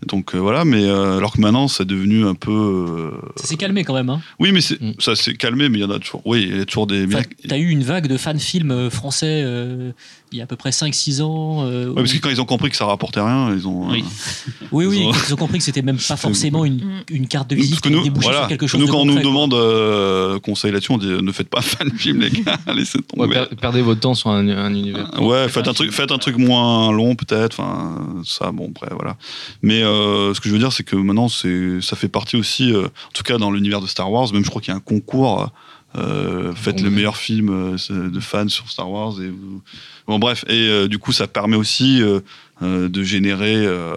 donc 0.06 0.36
euh, 0.36 0.38
voilà. 0.40 0.64
Mais 0.66 0.84
euh, 0.84 1.18
alors 1.18 1.34
que 1.34 1.42
maintenant, 1.42 1.68
c'est 1.68 1.86
devenu 1.86 2.26
un 2.26 2.36
peu. 2.36 2.52
euh, 2.52 3.12
Ça 3.38 3.48
s'est 3.48 3.56
calmé 3.56 3.84
quand 3.84 3.94
même. 3.94 4.10
Hein. 4.10 4.22
Oui, 4.40 4.52
mais 4.52 4.60
Mm. 4.60 4.94
ça 5.00 5.16
s'est 5.16 5.36
calmé. 5.36 5.70
Mais 5.70 5.80
il 5.80 5.82
y 5.82 5.86
en 5.86 5.90
a 5.90 6.00
toujours. 6.00 6.22
Oui, 6.26 6.48
il 6.52 6.58
y 6.58 6.62
a 6.62 6.66
toujours 6.66 6.86
des. 6.88 7.06
Enfin, 7.06 7.20
mais- 7.44 7.48
T'as 7.50 7.58
eu 7.58 7.70
une 7.70 7.84
vague 7.84 8.08
de 8.08 8.18
fan 8.18 8.40
films 8.40 8.72
euh, 8.72 8.90
français 8.90 9.42
euh, 9.46 9.92
il 10.32 10.38
y 10.38 10.42
a 10.42 10.44
à 10.44 10.48
peu 10.48 10.56
près 10.56 10.72
5-6 10.72 11.22
ans. 11.22 11.64
euh, 11.66 11.88
Ouais, 11.90 11.96
parce 11.96 12.12
que 12.14 12.18
quand 12.20 12.30
ils 12.30 12.42
ont 12.42 12.46
compris 12.46 12.70
que 12.70 12.76
ça 12.76 12.86
rapportait 12.86 13.22
rien, 13.22 13.54
ils 13.56 13.68
ont. 13.68 13.90
Oui. 13.90 14.04
euh, 14.04 14.66
Oui, 14.72 14.86
oui, 14.86 15.00
Ils 15.02 15.08
ont- 15.08 15.12
ils 15.30 15.34
ont 15.34 15.38
compris 15.38 15.58
que 15.60 15.64
c'était 15.64 15.82
même 15.82 15.98
pas 15.98 16.18
forcément 16.18 16.66
une, 16.66 17.02
une 17.10 17.28
carte 17.28 17.50
de 17.50 17.56
Parce 17.56 17.66
visite 17.66 17.82
que 17.82 17.88
qui 17.90 17.96
nous, 17.96 18.04
débouchait 18.04 18.24
voilà, 18.28 18.40
sur 18.42 18.48
quelque 18.50 18.62
que 18.62 18.68
chose 18.68 18.82
nous 18.82 18.88
de 18.88 18.92
quand 18.92 19.00
on 19.00 19.06
nous 19.06 19.14
concret, 19.14 19.24
demande 19.30 19.54
euh, 19.54 20.40
conseil 20.40 20.72
là-dessus, 20.72 20.92
on 20.92 20.98
dit 20.98 21.08
euh, 21.08 21.22
ne 21.22 21.32
faites 21.32 21.50
pas 21.50 21.62
fan 21.62 21.90
film, 21.98 22.20
les 22.22 22.30
gars, 22.30 22.58
laissez 22.76 23.02
tomber. 23.02 23.28
Ouais, 23.38 23.46
per- 23.48 23.56
perdez 23.56 23.82
votre 23.82 24.02
temps 24.02 24.14
sur 24.16 24.30
un, 24.30 24.48
un 24.50 24.74
univers. 24.74 25.10
Ouais, 25.22 25.48
faites 25.50 25.68
un 25.68 25.74
truc, 25.74 25.92
faites 25.92 26.12
un 26.12 26.18
truc 26.18 26.38
moins 26.38 26.92
long 26.92 27.16
peut-être. 27.16 27.60
Enfin, 27.60 27.98
ça, 28.26 28.52
bon, 28.52 28.72
après, 28.76 28.94
voilà. 28.94 29.16
Mais 29.62 29.82
euh, 29.84 30.34
ce 30.34 30.42
que 30.42 30.50
je 30.50 30.54
veux 30.54 30.60
dire, 30.60 30.74
c'est 30.74 30.84
que 30.84 30.96
maintenant, 30.98 31.30
c'est, 31.30 31.80
ça 31.82 31.96
fait 31.96 32.10
partie 32.10 32.36
aussi, 32.36 32.72
euh, 32.74 32.86
en 32.88 33.12
tout 33.14 33.24
cas 33.24 33.38
dans 33.38 33.52
l'univers 33.52 33.80
de 33.82 33.88
Star 33.88 34.12
Wars. 34.12 34.32
Même, 34.34 34.44
je 34.44 34.50
crois 34.50 34.62
qu'il 34.62 34.72
y 34.72 34.74
a 34.74 34.78
un 34.78 34.82
concours. 34.82 35.50
Euh, 35.96 36.54
faites 36.54 36.82
le 36.82 36.90
meilleur 36.90 37.16
film 37.16 37.50
euh, 37.50 38.10
de 38.10 38.20
fans 38.20 38.50
sur 38.50 38.70
Star 38.70 38.92
Wars 38.92 39.20
et 39.22 39.30
vous- 39.30 39.62
bon 40.06 40.20
bref 40.20 40.44
et 40.50 40.68
euh, 40.68 40.88
du 40.90 41.00
coup 41.00 41.12
ça 41.14 41.28
permet 41.28 41.56
aussi 41.56 42.02
euh, 42.04 42.20
euh, 42.62 42.90
de 42.90 43.04
générer 43.04 43.56
euh, 43.56 43.96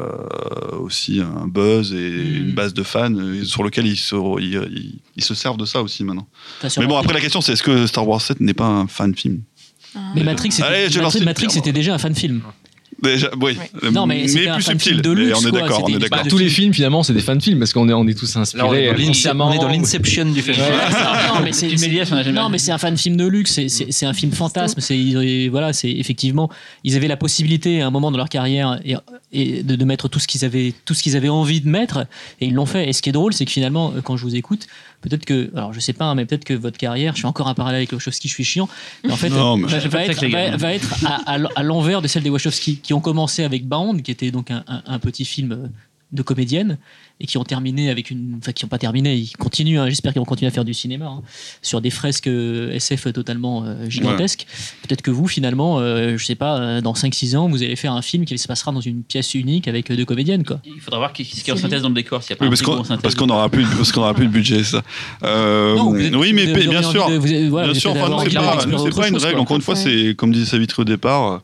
aussi 0.81 1.21
un 1.21 1.47
buzz 1.49 1.93
et 1.93 2.11
Mm. 2.11 2.37
une 2.49 2.53
base 2.53 2.73
de 2.75 2.85
fans 2.85 3.13
euh, 3.15 3.45
sur 3.45 3.65
lequel 3.65 3.87
ils 3.87 3.97
se, 3.97 4.15
ils, 4.41 4.55
ils- 4.73 4.99
ils 5.17 5.25
se 5.25 5.35
servent 5.35 5.57
de 5.59 5.65
ça 5.67 5.83
aussi 5.83 6.05
maintenant. 6.05 6.29
Mais 6.63 6.69
bon 6.87 6.95
Matrix- 6.95 6.99
après 7.01 7.15
la 7.15 7.21
question 7.21 7.41
c'est 7.41 7.53
est-ce 7.53 7.63
que 7.63 7.87
Star 7.87 8.07
Wars 8.07 8.21
7 8.23 8.41
n'est 8.41 8.55
pas 8.55 8.67
un 8.67 8.87
fan 8.87 9.15
film? 9.15 9.43
Mais 10.15 10.23
Matrix, 10.23 10.53
c'était, 10.53 10.89
Matrix, 11.01 11.25
Matrix, 11.25 11.73
déjà 11.73 11.93
un 11.93 11.99
fan 11.99 12.15
film. 12.15 12.41
Déjà, 13.03 13.31
oui. 13.41 13.57
Ouais. 13.83 13.91
Non, 13.91 14.07
mais 14.07 14.23
un 14.23 14.55
plus 14.55 14.63
fan 14.65 14.79
subtil. 14.79 14.79
film 14.79 15.01
de 15.01 15.09
Mais 15.11 15.15
luxe, 15.27 15.39
on 15.43 15.49
est 15.49 15.53
d'accord, 15.53 15.83
on 15.83 15.87
C'était 15.87 15.93
est 15.93 15.95
des- 15.95 16.09
d'accord. 16.09 16.25
Bah, 16.25 16.31
tous 16.31 16.39
les 16.39 16.49
films, 16.49 16.75
finalement, 16.75 17.03
c'est 17.03 17.13
des 17.13 17.21
fan 17.21 17.41
films 17.41 17.59
parce 17.59 17.73
qu'on 17.73 17.89
est, 17.89 17.93
on 17.93 18.07
est 18.07 18.15
tous 18.19 18.37
inspirés. 18.37 18.63
Là, 18.63 18.69
on 18.69 18.75
est 18.75 19.25
dans 19.27 19.61
dans 19.61 19.69
l'inception 19.69 20.25
du 20.27 20.43
film. 20.43 20.57
non, 21.29 21.41
mais 21.43 21.53
c'est, 21.53 21.71
jamais 21.77 22.33
non, 22.33 22.49
mais 22.49 22.59
c'est 22.59 22.73
un 22.73 22.79
fan 22.79 22.97
film 22.97 23.17
de 23.17 23.27
luxe, 23.27 23.61
c'est, 23.69 24.07
un 24.07 24.13
film 24.13 24.33
fantasme. 24.33 24.81
C'est, 24.81 25.49
voilà, 25.49 25.73
c'est 25.73 25.91
effectivement, 25.91 26.51
ils 26.85 26.97
avaient 26.97 27.09
la 27.09 27.17
possibilité 27.17 27.83
à 27.83 27.87
un 27.87 27.91
moment 27.91 28.11
de 28.11 28.17
leur 28.17 28.29
carrière 28.29 28.81
et, 28.85 28.97
et 29.33 29.63
de, 29.63 29.77
de 29.77 29.85
mettre 29.85 30.09
tout 30.09 30.19
ce 30.19 30.27
qu'ils 30.27 30.45
avaient, 30.45 30.73
tout 30.85 30.95
ce 30.95 31.03
qu'ils 31.03 31.17
avaient 31.17 31.29
envie 31.29 31.61
de 31.61 31.69
mettre, 31.69 32.07
et 32.41 32.47
ils 32.47 32.55
l'ont 32.55 32.67
fait. 32.67 32.89
Et 32.89 32.93
ce 32.93 33.03
qui 33.03 33.09
est 33.09 33.13
drôle, 33.13 33.33
c'est 33.33 33.45
que 33.45 33.51
finalement, 33.53 33.93
quand 34.05 34.17
je 34.17 34.23
vous 34.25 34.37
écoute, 34.37 34.67
peut-être 35.01 35.25
que, 35.25 35.51
alors 35.57 35.73
je 35.73 35.81
sais 35.81 35.93
pas, 35.93 36.05
hein, 36.07 36.15
mais 36.15 36.27
peut-être 36.27 36.45
que 36.45 36.55
votre 36.55 36.79
carrière, 36.79 37.15
je 37.17 37.23
fais 37.23 37.27
encore 37.27 37.49
un 37.49 37.55
parallèle 37.55 37.79
avec 37.79 37.93
Wachowski, 37.93 38.29
je 38.29 38.35
suis 38.35 38.45
chiant, 38.45 38.69
mais 39.05 39.13
en 39.13 39.17
fait, 39.17 39.29
Non, 39.31 39.57
mais- 39.57 39.67
va, 39.69 39.79
Je 39.79 39.81
fais 39.81 39.89
pas 39.89 39.99
va 39.99 40.05
être, 40.05 40.27
va- 40.31 40.57
va 40.57 40.75
être 40.75 41.05
à, 41.57 41.63
l'envers 41.63 42.03
de 42.03 42.09
celle 42.09 42.23
des 42.23 42.31
Wachowski, 42.31 42.77
qui 42.79 42.93
ont 42.95 43.01
commencé 43.01 43.45
avec 43.45 43.67
Bound, 43.67 44.03
qui 44.03 44.11
était 44.11 44.31
donc 44.31 44.51
un, 44.51 44.65
un- 44.69 44.83
un 44.87 44.99
petit 44.99 45.25
film 45.25 45.53
euh, 45.53 45.67
de 46.13 46.23
comédienne 46.23 46.77
et 47.21 47.27
qui 47.27 47.39
ont 47.39 47.45
terminé 47.45 47.89
avec 47.91 48.11
une 48.11 48.37
enfin 48.41 48.51
qui 48.53 48.65
n'ont 48.65 48.69
pas 48.69 48.79
terminé 48.79 49.15
ils 49.15 49.37
continuent 49.37 49.79
hein, 49.79 49.89
j'espère 49.89 50.13
qu'ils 50.13 50.21
vont 50.21 50.25
continuer 50.27 50.49
à 50.49 50.53
faire 50.53 50.65
du 50.65 50.75
cinéma 50.75 51.07
hein, 51.07 51.23
sur 51.63 51.81
des 51.81 51.91
fresques 51.91 52.27
euh, 52.27 52.73
SF 52.73 53.13
totalement 53.13 53.63
euh, 53.65 53.89
gigantesques 53.89 54.47
peut-être 54.83 55.03
que 55.03 55.11
vous 55.13 55.29
finalement 55.29 55.79
euh, 55.79 56.17
je 56.17 56.25
sais 56.25 56.35
pas 56.35 56.59
euh, 56.59 56.81
dans 56.81 56.95
5-6 56.95 57.37
ans 57.37 57.49
vous 57.49 57.63
allez 57.63 57.77
faire 57.77 57.93
un 57.93 58.03
film 58.03 58.25
qui 58.25 58.37
se 58.39 58.49
passera 58.49 58.73
dans 58.73 58.81
une 58.81 59.03
pièce 59.05 59.35
unique 59.35 59.69
avec 59.69 59.93
deux 59.93 60.05
comédiennes 60.05 60.45
quoi 60.45 60.61
Il 60.65 60.81
faudra 60.81 60.99
voir 60.99 61.13
qu'est-ce 61.13 61.31
qu'il 61.31 61.47
y 61.47 61.51
a 61.51 61.55
en 61.55 61.57
synthèse 61.57 61.83
dans 61.83 61.89
le 61.91 61.95
décor, 61.95 62.23
s'il 62.23 62.33
n'y 62.33 62.35
a 62.35 62.39
pas 62.39 62.45
Oui, 62.47 62.51
parce 62.51 62.63
qu'on 62.63 62.79
en 62.79 62.85
synthèse. 62.85 63.03
parce 63.03 63.15
qu'on 63.15 63.29
aura 63.29 63.49
plus 63.49 63.65
parce 63.77 63.93
qu'on 63.93 64.01
aura 64.01 64.15
plus 64.15 64.27
de 64.27 64.33
budget 64.33 64.65
ça. 64.65 64.83
Euh, 65.23 65.77
Non, 65.77 65.95
êtes- 65.97 66.15
oui, 66.15 66.33
mais 66.33 66.47
vous 66.47 66.71
bien 66.71 66.83
sûr. 66.83 67.09
de- 67.09 67.17
vous 67.19 67.27
avez- 67.27 67.49
voilà, 67.49 67.71
Bien 67.71 67.81
sûr, 67.81 67.91
enfin, 67.93 68.01
c'est 68.25 68.35
pas, 68.35 68.57
autre 68.57 68.97
pas 69.01 69.09
une 69.09 69.15
chose, 69.15 69.25
règle. 69.25 69.35
quoi. 69.37 69.43
Encore 69.43 69.57
une 69.57 69.63
fois, 69.63 69.75
Ouais. 69.75 69.81
c'est 70.09 70.15
comme 70.17 70.33
disait 70.33 70.47
Savitri 70.47 70.83
au 70.83 70.85
départ, 70.85 71.43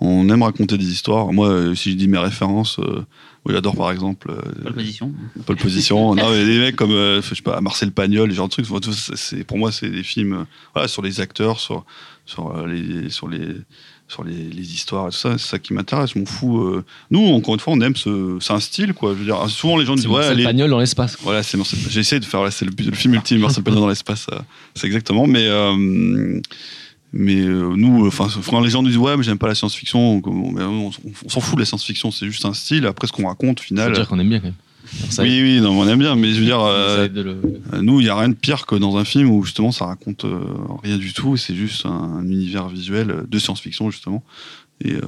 on 0.00 0.28
aime 0.30 0.42
raconter 0.42 0.78
des 0.78 0.90
histoires. 0.90 1.32
Moi, 1.32 1.74
si 1.74 1.90
je 1.92 1.96
dis 1.96 2.08
mes 2.08 2.18
références, 2.18 2.78
oui, 3.46 3.54
j'adore 3.54 3.74
par 3.74 3.90
exemple 3.90 4.30
euh, 4.30 4.64
de 4.64 4.70
position. 4.70 5.12
Pole 5.46 5.56
Position. 5.56 6.14
non, 6.14 6.30
mais 6.30 6.44
des 6.44 6.58
mecs 6.58 6.76
comme 6.76 6.92
euh, 6.92 7.22
je 7.22 7.34
sais 7.34 7.42
pas, 7.42 7.60
Marcel 7.60 7.90
Pagnol, 7.90 8.30
genre 8.32 8.48
de 8.48 8.52
trucs. 8.52 8.66
c'est 9.16 9.44
pour 9.44 9.56
moi, 9.58 9.72
c'est 9.72 9.88
des 9.88 10.02
films 10.02 10.32
euh, 10.34 10.44
voilà, 10.74 10.88
sur 10.88 11.02
les 11.02 11.20
acteurs, 11.20 11.58
sur 11.58 11.84
sur 12.26 12.54
euh, 12.56 12.66
les 12.66 13.08
sur 13.08 13.28
les 13.28 13.56
sur 14.08 14.24
les, 14.24 14.34
les 14.34 14.74
histoires 14.74 15.06
et 15.06 15.10
tout 15.10 15.16
ça. 15.16 15.38
C'est 15.38 15.46
ça 15.46 15.58
qui 15.58 15.72
m'intéresse. 15.72 16.10
Je 16.14 16.18
m'en 16.18 16.26
fous. 16.26 16.58
euh. 16.60 16.84
Nous, 17.10 17.20
encore 17.28 17.54
une 17.54 17.60
fois, 17.60 17.72
on 17.72 17.80
aime 17.80 17.96
ce. 17.96 18.38
C'est 18.40 18.52
un 18.52 18.60
style, 18.60 18.92
quoi. 18.92 19.12
Je 19.14 19.18
veux 19.18 19.24
dire, 19.24 19.48
souvent 19.48 19.76
les 19.78 19.86
gens 19.86 19.94
disent 19.94 20.04
C'est 20.04 20.08
ouais, 20.10 20.16
Marcel 20.16 20.32
allez, 20.32 20.44
Pagnol 20.44 20.70
dans 20.70 20.80
l'espace. 20.80 21.16
voilà, 21.22 21.42
c'est 21.42 21.56
Marcel. 21.56 21.78
J'ai 21.88 22.00
essayé 22.00 22.20
de 22.20 22.24
faire, 22.24 22.52
c'est 22.52 22.64
le, 22.64 22.72
film 22.92 23.14
ultime, 23.14 23.38
Marcel 23.38 23.62
Pagnol 23.62 23.80
dans 23.80 23.88
l'espace, 23.88 24.26
euh, 24.32 24.38
c'est 24.74 24.86
exactement. 24.86 25.26
Mais, 25.26 25.46
euh, 25.46 26.40
mais 27.12 27.40
euh, 27.40 27.72
nous, 27.76 28.06
enfin, 28.06 28.24
enfin, 28.26 28.60
les 28.62 28.70
gens 28.70 28.82
nous 28.82 28.88
disent 28.88 28.98
ouais, 28.98 29.16
mais 29.16 29.22
j'aime 29.22 29.38
pas 29.38 29.48
la 29.48 29.54
science-fiction. 29.54 30.22
On, 30.24 30.52
mais 30.52 30.62
on- 30.62 30.88
on 31.24 31.28
s'en 31.28 31.40
fout 31.40 31.56
de 31.56 31.60
la 31.60 31.66
science-fiction, 31.66 32.10
c'est 32.10 32.26
juste 32.26 32.44
un 32.44 32.54
style. 32.54 32.86
Après, 32.86 33.06
ce 33.06 33.12
qu'on 33.12 33.26
raconte, 33.26 33.60
au 33.60 33.62
Ça 33.62 33.66
final. 33.66 33.88
veut 33.90 33.94
dire 33.96 34.08
qu'on 34.08 34.18
aime 34.18 34.28
bien 34.28 34.38
quand 34.40 34.46
même. 34.46 34.54
Ça 35.10 35.22
Oui, 35.22 35.40
oui, 35.42 35.60
non, 35.60 35.78
on 35.78 35.86
aime 35.86 35.98
bien, 35.98 36.16
mais 36.16 36.32
je 36.32 36.40
veux 36.40 36.46
dire, 36.46 36.60
euh, 36.60 37.06
le- 37.08 37.40
euh, 37.74 37.82
nous, 37.82 38.00
il 38.00 38.06
y 38.06 38.08
a 38.08 38.16
rien 38.16 38.28
de 38.28 38.34
pire 38.34 38.66
que 38.66 38.74
dans 38.74 38.96
un 38.96 39.04
film 39.04 39.30
où 39.30 39.44
justement 39.44 39.70
ça 39.72 39.86
raconte 39.86 40.24
euh, 40.24 40.40
rien 40.82 40.96
du 40.98 41.12
tout. 41.12 41.34
et 41.34 41.38
C'est 41.38 41.54
juste 41.54 41.84
un, 41.86 41.90
un 41.90 42.24
univers 42.28 42.68
visuel 42.68 43.24
de 43.28 43.38
science-fiction 43.38 43.90
justement. 43.90 44.22
Et 44.82 44.94
euh, 44.94 45.00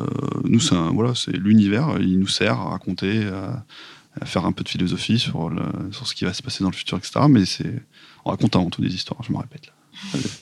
nous, 0.44 0.60
c'est 0.60 0.74
voilà, 0.92 1.14
c'est 1.14 1.34
l'univers. 1.36 1.96
Il 2.00 2.18
nous 2.18 2.28
sert 2.28 2.52
à 2.60 2.68
raconter, 2.70 3.24
à, 3.26 3.64
à 4.20 4.26
faire 4.26 4.44
un 4.44 4.52
peu 4.52 4.62
de 4.62 4.68
philosophie 4.68 5.18
sur, 5.18 5.48
le, 5.48 5.62
sur 5.92 6.06
ce 6.06 6.14
qui 6.14 6.24
va 6.26 6.34
se 6.34 6.42
passer 6.42 6.62
dans 6.62 6.70
le 6.70 6.76
futur, 6.76 6.98
etc. 6.98 7.20
Mais 7.30 7.46
c'est, 7.46 7.82
on 8.26 8.30
raconte 8.30 8.54
avant 8.54 8.68
tout 8.70 8.82
des 8.82 8.94
histoires. 8.94 9.20
Je 9.26 9.32
me 9.32 9.38
répète 9.38 9.66
là. 9.66 9.72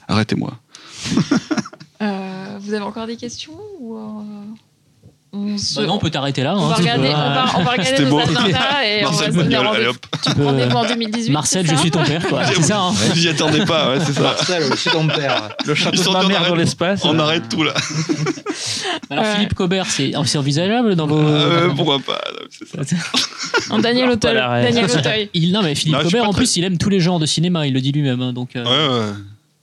Arrêtez-moi. 0.09 0.59
Euh, 2.03 2.57
vous 2.61 2.73
avez 2.73 2.83
encore 2.85 3.07
des 3.07 3.17
questions 3.17 3.53
ou 3.79 3.97
euh, 3.97 4.01
On, 5.33 5.59
se- 5.59 5.75
Bah 5.81 5.87
non, 5.87 5.95
on 5.95 5.99
peut 5.99 6.09
t'arrêter 6.11 6.43
là. 6.43 6.55
on 6.57 6.65
hein, 6.65 6.69
va 6.71 6.75
regarder, 6.77 7.09
on 7.09 7.13
va, 7.13 7.45
on 7.59 7.63
va 7.63 7.71
regarder 7.73 7.85
C'était 7.85 8.05
nos 8.05 8.11
beau. 8.11 8.19
agendas 8.21 8.85
et 8.85 9.05
on 9.05 9.11
va 9.11 9.11
Marcel 9.11 9.33
se 10.25 10.43
rendez-vous 10.43 10.77
en 10.77 10.87
2018. 10.89 11.31
Marcel, 11.33 11.67
c'est 11.67 11.75
je 11.75 11.81
suis 11.81 11.91
ton 11.91 12.03
père, 12.05 12.27
quoi. 12.27 12.45
C'est 12.47 12.63
ça. 12.63 12.79
hein. 12.81 12.91
Vous 12.93 13.25
y 13.27 13.29
attendez 13.29 13.65
pas, 13.67 13.91
ouais, 13.91 13.99
c'est 14.05 14.13
ça. 14.15 14.23
Marcel, 14.23 14.63
c'est 14.77 14.91
ton 14.91 15.07
père. 15.09 15.51
Le 15.67 15.73
Ils 15.73 15.77
château 15.77 16.03
sont 16.03 16.13
de 16.13 16.17
ma 16.19 16.25
en 16.25 16.29
mère 16.29 16.49
dans 16.49 16.55
l'espace. 16.55 17.05
On 17.05 17.19
euh, 17.19 17.23
arrête 17.23 17.49
tout 17.51 17.63
là. 17.63 17.75
Alors, 19.11 19.25
Ouais. 19.25 19.35
Philippe 19.35 19.55
Cobert, 19.55 19.87
c'est 19.87 20.13
c'est 20.25 20.39
envisageable 20.39 20.95
dans 20.97 21.07
vos. 21.07 21.19
Euh, 21.19 21.69
pourquoi 21.77 21.99
pas 21.99 22.21
non, 22.33 22.47
c'est 22.51 22.67
ça. 22.69 22.97
En 23.71 23.79
Daniel 23.79 24.09
Auteuil. 24.11 24.35
Daniel 24.37 24.85
Auteuil. 24.87 25.29
Il, 25.35 25.53
non, 25.53 25.63
mais 25.63 25.75
Philippe 25.75 25.95
Non, 25.95 26.01
je 26.03 26.07
suis 26.09 26.17
Cobert, 26.17 26.29
en 26.29 26.33
plus, 26.33 26.57
il 26.57 26.65
aime 26.65 26.79
tous 26.79 26.89
les 26.91 27.01
genres 27.01 27.19
de 27.19 27.27
cinéma, 27.27 27.67
il 27.67 27.75
le 27.75 27.81
dit 27.81 27.93
lui-même. 27.93 28.21
hein, 28.23 28.33
donc, 28.33 28.57
euh, 28.57 28.65
Ouais, 28.65 28.99
ouais. 29.07 29.13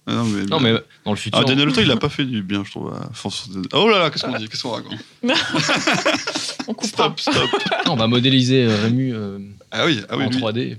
Ah, 0.10 0.14
Non, 0.14 0.24
mais, 0.24 0.46
Non, 0.46 0.60
mais 0.62 0.74
dans 1.06 1.12
le 1.12 1.18
futur. 1.18 1.40
Ah, 1.40 1.44
Daniel 1.44 1.68
Auteuil, 1.70 1.86
il 1.86 1.92
a 1.92 1.98
pas 1.98 2.08
fait 2.10 2.24
du 2.26 2.42
bien, 2.42 2.64
je 2.64 2.72
trouve. 2.72 2.94
à 2.94 3.10
François- 3.14 3.54
Oh 3.74 3.90
là 3.90 4.00
là, 4.00 4.10
qu'est-ce 4.10 4.26
qu'on 4.26 4.38
dit 4.38 4.48
Qu'est-ce 4.48 4.64
qu'on 4.64 4.72
raconte 4.72 4.94
On 6.68 6.74
coupera. 6.74 7.14
Stop, 7.18 7.20
stop. 7.20 7.50
Non, 7.86 7.94
on 7.94 7.96
va 7.96 8.08
modéliser 8.08 8.66
euh, 8.66 8.82
Rému 8.84 9.14
euh, 9.14 9.40
Ah 9.72 9.86
oui, 9.86 10.00
ah 10.10 10.18
oui, 10.18 10.26
en 10.26 10.30
lui. 10.30 10.38
Ouais,3D. 10.42 10.78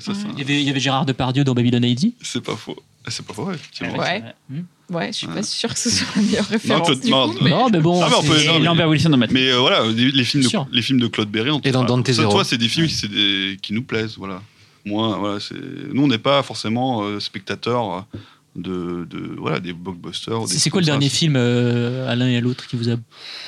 ça, 0.00 0.14
ça, 0.14 0.20
il, 0.32 0.38
y 0.38 0.42
avait, 0.42 0.60
il 0.60 0.66
y 0.66 0.70
avait 0.70 0.80
Gérard 0.80 1.06
Depardieu 1.06 1.44
dans 1.44 1.54
Babylon 1.54 1.82
AD. 1.84 2.12
c'est 2.22 2.40
pas 2.42 2.56
faux. 2.56 2.76
Ah, 3.04 3.10
C'est 3.10 3.24
pas 3.24 3.34
faux, 3.34 3.52
effectivement. 3.52 3.96
Ouais. 3.98 4.22
Ouais, 4.90 5.08
je 5.08 5.12
suis 5.12 5.26
Ouais. 5.28 5.34
pas 5.34 5.42
sûre 5.42 5.72
que 5.72 5.78
ce 5.78 5.90
soit 5.90 6.06
la 6.16 6.22
meilleure 6.22 6.44
référence. 6.46 6.86
Claude- 6.86 7.00
du 7.00 7.10
non, 7.10 7.28
coup, 7.30 7.38
mais- 7.42 7.50
Non, 7.50 7.68
mais 7.70 7.80
bon. 7.80 8.00
Ah, 8.02 8.08
mais 8.22 8.28
peut- 8.28 8.46
non, 8.46 8.58
mais- 8.58 8.64
Lambert 8.64 8.88
Wilson 8.88 9.10
dans 9.10 9.16
Matrix. 9.16 9.34
Mais 9.34 9.50
euh, 9.50 9.58
voilà, 9.58 9.84
les, 9.86 10.10
les 10.10 10.24
films 10.24 10.42
de, 10.44 10.48
Sûr. 10.48 10.66
les 10.72 10.82
films 10.82 11.00
de 11.00 11.06
Claude 11.08 11.28
Berry, 11.30 11.50
en 11.50 11.60
tout 11.60 11.68
Et 11.68 11.72
dans 11.72 11.82
cas, 11.82 11.86
Dante 11.88 12.10
Zero. 12.10 12.30
toi, 12.32 12.44
c'est 12.44 12.58
des 12.58 12.68
films 12.68 12.86
qui, 12.86 12.94
c'est 12.94 13.08
des- 13.08 13.58
qui 13.62 13.72
nous 13.74 13.82
plaisent, 13.82 14.14
voilà. 14.16 14.40
Moi, 14.84 15.16
voilà, 15.18 15.40
c'est 15.40 15.54
nous, 15.92 16.02
on 16.04 16.06
n'est 16.08 16.18
pas 16.18 16.42
forcément 16.44 17.02
euh, 17.02 17.18
spectateurs 17.20 18.06
de, 18.56 19.06
de 19.08 19.34
voilà 19.38 19.60
des 19.60 19.72
blockbusters. 19.72 20.48
C'est 20.48 20.70
quoi 20.70 20.80
le 20.80 20.86
dernier 20.86 21.08
film 21.08 21.34
euh, 21.36 22.08
à 22.10 22.16
l'un 22.16 22.26
et 22.28 22.36
à 22.36 22.40
l'autre 22.40 22.66
qui 22.66 22.76
vous 22.76 22.88
a 22.88 22.96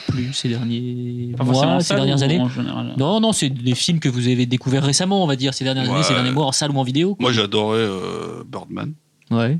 plu 0.09 0.33
ces 0.33 0.49
derniers 0.49 1.33
Pas 1.37 1.45
mois, 1.45 1.81
ces 1.81 1.89
salle 1.89 1.97
dernières 1.99 2.23
années 2.23 2.41
en 2.41 2.49
général 2.49 2.95
Non, 2.99 3.19
non, 3.21 3.33
c'est 3.33 3.49
des 3.51 3.75
films 3.75 4.01
que 4.01 4.09
vous 4.09 4.29
avez 4.29 4.47
découverts 4.47 4.85
récemment, 4.85 5.25
on 5.25 5.27
va 5.27 5.37
dire, 5.37 5.55
ces 5.55 5.65
dernières 5.65 5.85
Ouais. 5.89 5.95
années, 5.95 6.03
ces 6.03 6.15
derniers 6.15 6.31
mois, 6.31 6.45
en 6.47 6.53
salle 6.53 6.71
ou 6.71 6.79
en 6.79 6.83
vidéo. 6.83 7.15
quoi. 7.15 7.23
Moi, 7.25 7.33
j'adorais 7.33 7.79
euh, 7.81 8.45
Birdman. 8.47 8.93
Ouais. 9.31 9.59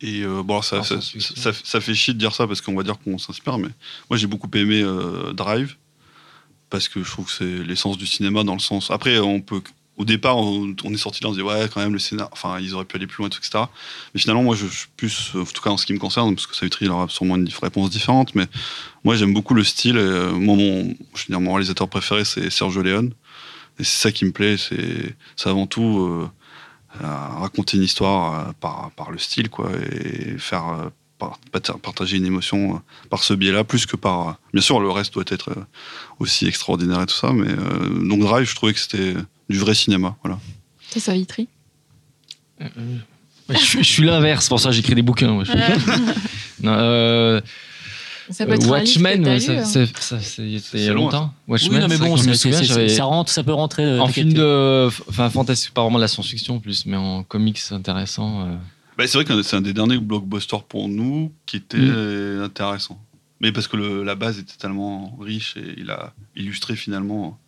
Et 0.00 0.22
euh, 0.22 0.42
bon, 0.42 0.60
ça, 0.62 0.78
Ah, 0.80 0.84
ça, 0.84 0.96
ça, 1.00 1.52
ça 1.52 1.80
fait 1.80 1.94
chier 1.94 2.12
de 2.12 2.18
dire 2.18 2.34
ça 2.34 2.46
parce 2.48 2.60
qu'on 2.60 2.74
va 2.74 2.82
dire 2.82 2.98
qu'on 2.98 3.18
s'inspire, 3.18 3.56
mais 3.58 3.68
moi 4.10 4.16
j'ai 4.16 4.26
beaucoup 4.26 4.50
aimé 4.54 4.82
euh, 4.82 5.32
Drive 5.32 5.76
parce 6.70 6.88
que 6.88 7.04
je 7.04 7.10
trouve 7.10 7.26
que 7.26 7.32
c'est 7.32 7.64
l'essence 7.64 7.98
du 7.98 8.06
cinéma 8.06 8.42
dans 8.42 8.54
le 8.54 8.58
sens. 8.60 8.90
Après, 8.90 9.18
on 9.20 9.40
peut. 9.40 9.62
Au 9.98 10.04
départ, 10.04 10.38
on, 10.38 10.74
est 10.74 10.96
sorti 10.96 11.22
là, 11.22 11.28
on 11.28 11.32
se 11.32 11.38
dit 11.38 11.44
ouais, 11.44 11.68
quand 11.72 11.80
même, 11.80 11.92
le 11.92 11.98
scénar. 11.98 12.28
Enfin, 12.32 12.58
ils 12.60 12.74
auraient 12.74 12.84
pu 12.84 12.96
aller 12.96 13.06
plus 13.06 13.18
loin, 13.18 13.28
etc. 13.28 13.64
Mais 14.14 14.20
finalement, 14.20 14.42
moi, 14.42 14.56
je, 14.56 14.66
suis 14.66 14.88
plus, 14.96 15.32
en 15.34 15.44
tout 15.44 15.62
cas 15.62 15.70
en 15.70 15.76
ce 15.76 15.84
qui 15.84 15.92
me 15.92 15.98
concerne, 15.98 16.34
parce 16.34 16.46
que 16.46 16.56
Savitri, 16.56 16.86
il 16.86 16.90
aura 16.90 17.08
sûrement 17.08 17.36
une 17.36 17.48
réponse 17.62 17.90
différente, 17.90 18.34
mais 18.34 18.46
moi, 19.04 19.16
j'aime 19.16 19.34
beaucoup 19.34 19.54
le 19.54 19.64
style. 19.64 19.98
Euh, 19.98 20.32
moi, 20.32 20.56
mon, 20.56 20.94
je 21.14 21.26
dire, 21.26 21.40
mon 21.40 21.52
réalisateur 21.52 21.88
préféré, 21.88 22.24
c'est 22.24 22.50
Sergio 22.50 22.82
Leone. 22.82 23.12
Et 23.78 23.84
c'est 23.84 23.98
ça 23.98 24.12
qui 24.12 24.24
me 24.24 24.32
plaît, 24.32 24.56
c'est 24.58 25.14
avant 25.48 25.66
tout. 25.66 26.28
euh, 27.00 27.06
raconter 27.06 27.78
une 27.78 27.84
histoire 27.84 28.48
euh, 28.48 28.52
par, 28.60 28.90
par 28.96 29.10
le 29.10 29.18
style, 29.18 29.48
quoi, 29.48 29.70
et 29.72 30.36
faire 30.38 30.68
euh, 30.68 30.88
partager 31.82 32.16
une 32.16 32.26
émotion 32.26 32.76
euh, 32.76 32.78
par 33.10 33.22
ce 33.22 33.34
biais-là, 33.34 33.64
plus 33.64 33.86
que 33.86 33.96
par. 33.96 34.28
euh, 34.28 34.32
Bien 34.52 34.62
sûr, 34.62 34.80
le 34.80 34.90
reste 34.90 35.14
doit 35.14 35.24
être 35.28 35.50
euh, 35.50 35.64
aussi 36.18 36.46
extraordinaire 36.46 37.00
et 37.02 37.06
tout 37.06 37.14
ça, 37.16 37.32
mais 37.32 37.48
euh, 37.50 38.08
donc 38.08 38.20
Drive, 38.20 38.48
je 38.48 38.54
trouvais 38.54 38.72
que 38.72 38.80
c'était 38.80 39.14
du 39.48 39.58
vrai 39.58 39.74
cinéma, 39.74 40.16
voilà. 40.22 40.38
C'est 40.90 41.00
ça, 41.00 41.12
Vitry. 41.14 41.48
Je, 43.48 43.56
suis- 43.58 43.78
je 43.82 43.88
suis 43.88 44.04
l'inverse, 44.04 44.48
pour 44.48 44.60
ça 44.60 44.70
j'écris 44.70 44.94
des 44.94 45.02
bouquins. 45.02 45.36
ouais. 45.36 45.44
Non, 46.62 46.74
euh, 46.78 47.40
Ça 48.30 48.46
peut 48.46 48.52
être 48.52 48.60
un 48.62 48.64
livre 48.64 48.66
que 48.66 48.70
Watchmen, 48.70 49.40
ça, 49.40 49.52
hein. 49.52 49.64
c'est- 49.64 49.98
ça, 49.98 50.20
c'est- 50.20 50.42
il 50.42 50.52
y 50.52 50.56
a 50.56 50.60
C'est 50.60 50.78
il 50.78 50.84
y 50.84 50.88
a 50.88 50.92
loin, 50.92 51.04
longtemps. 51.06 51.34
Oui, 51.48 51.52
Watchmen, 51.60 51.80
non, 51.80 51.88
mais 51.88 51.98
bon, 51.98 52.14
que 52.14 52.22
je 52.22 52.28
me 52.28 52.34
c'est- 52.34 52.52
souviens, 52.62 52.88
ça 52.88 53.04
rentre, 53.04 53.32
ça 53.32 53.42
peut 53.42 53.52
rentrer. 53.52 53.98
En 53.98 54.06
film 54.06 54.32
de. 54.32 54.86
Enfin, 55.08 55.28
fantastique, 55.28 55.74
pas 55.74 55.82
vraiment 55.82 55.96
de 55.98 56.02
la 56.02 56.08
science-fiction 56.08 56.54
en 56.56 56.58
plus, 56.60 56.86
mais 56.86 56.96
en 56.96 57.24
comics 57.24 57.58
intéressant. 57.72 58.42
euh. 58.42 58.54
Bah, 58.98 59.06
c'est 59.06 59.16
vrai 59.18 59.24
que 59.24 59.42
c'est 59.42 59.56
un 59.56 59.60
des 59.62 59.72
derniers 59.72 59.98
blockbusters 59.98 60.64
pour 60.64 60.88
nous 60.88 61.32
qui 61.46 61.56
était 61.56 61.78
euh, 61.80 62.44
intéressant. 62.44 63.00
Mais 63.40 63.50
parce 63.52 63.66
que 63.66 63.76
le- 63.76 64.04
la 64.04 64.14
base 64.14 64.38
était 64.38 64.56
tellement 64.58 65.16
riche 65.20 65.56
et 65.56 65.74
il 65.78 65.90
a 65.90 66.12
illustré 66.36 66.76
finalement. 66.76 67.38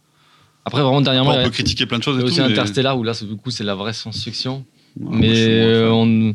Après, 0.64 0.82
vraiment, 0.82 1.00
dernièrement, 1.02 1.30
Bon, 1.32 1.36
il 1.36 1.40
y 1.40 1.42
on 1.42 1.46
a- 1.46 1.48
peut 1.50 1.54
critiquer 1.54 1.86
plein 1.86 1.98
de 1.98 2.02
choses 2.02 2.16
il 2.16 2.20
y 2.20 2.22
tout. 2.22 2.28
aussi 2.30 2.40
mais- 2.40 2.46
Interstellar 2.52 2.98
où 2.98 3.04
là, 3.04 3.12
c'est- 3.14 3.26
du 3.26 3.36
coup, 3.36 3.50
c'est 3.50 3.64
la 3.64 3.74
vraie 3.74 3.92
science-fiction. 3.92 4.64
Ouais, 4.98 5.16
mais 5.18 5.34
euh, 5.36 5.90
on. 5.92 6.34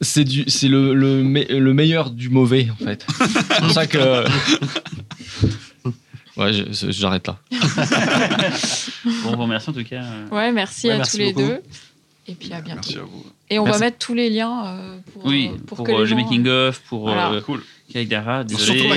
C'est 0.00 0.24
du, 0.24 0.44
c'est 0.48 0.68
le, 0.68 0.92
le, 0.92 1.22
me- 1.22 1.58
le 1.58 1.72
meilleur 1.72 2.10
du 2.10 2.28
mauvais 2.28 2.68
en 2.70 2.84
fait. 2.84 3.06
C'est 3.18 3.60
pour 3.60 3.70
ça 3.70 3.86
que. 3.86 4.24
Ouais, 6.36 6.52
je- 6.52 6.90
j'arrête 6.90 7.26
là. 7.28 7.38
Bon, 9.22 9.30
on 9.32 9.36
vous 9.36 9.42
remercie 9.42 9.70
en 9.70 9.72
tout 9.72 9.84
cas. 9.84 10.02
euh, 10.02 10.28
Ouais, 10.30 10.50
merci 10.52 10.88
Ouais, 10.88 10.94
à 10.94 10.96
merci 10.98 11.12
tous 11.12 11.18
les 11.22 11.32
beaucoup. 11.32 11.46
deux. 11.46 11.62
Et 12.26 12.34
puis 12.34 12.52
à 12.52 12.60
bientôt. 12.60 12.80
Merci 12.82 12.98
à 12.98 13.02
vous. 13.02 13.24
Et 13.50 13.58
on 13.58 13.64
Merci. 13.64 13.80
va 13.80 13.86
mettre 13.86 13.98
tous 13.98 14.14
les 14.14 14.30
liens 14.30 14.64
euh, 14.66 14.98
pour, 15.12 15.26
Oui, 15.26 15.50
euh, 15.52 15.58
pour, 15.66 15.76
pour, 15.78 15.86
que 15.86 15.92
euh, 15.92 15.94
les 15.96 16.00
le 16.00 16.06
gens... 16.06 16.16
making-of, 16.16 16.80
pour 16.88 17.00
Voilà. 17.02 17.32
euh, 17.32 17.40
Cool. 17.42 17.62
Kaidara, 17.92 18.44
Surtout 18.48 18.72
désolé. 18.72 18.88
Pas 18.88 18.96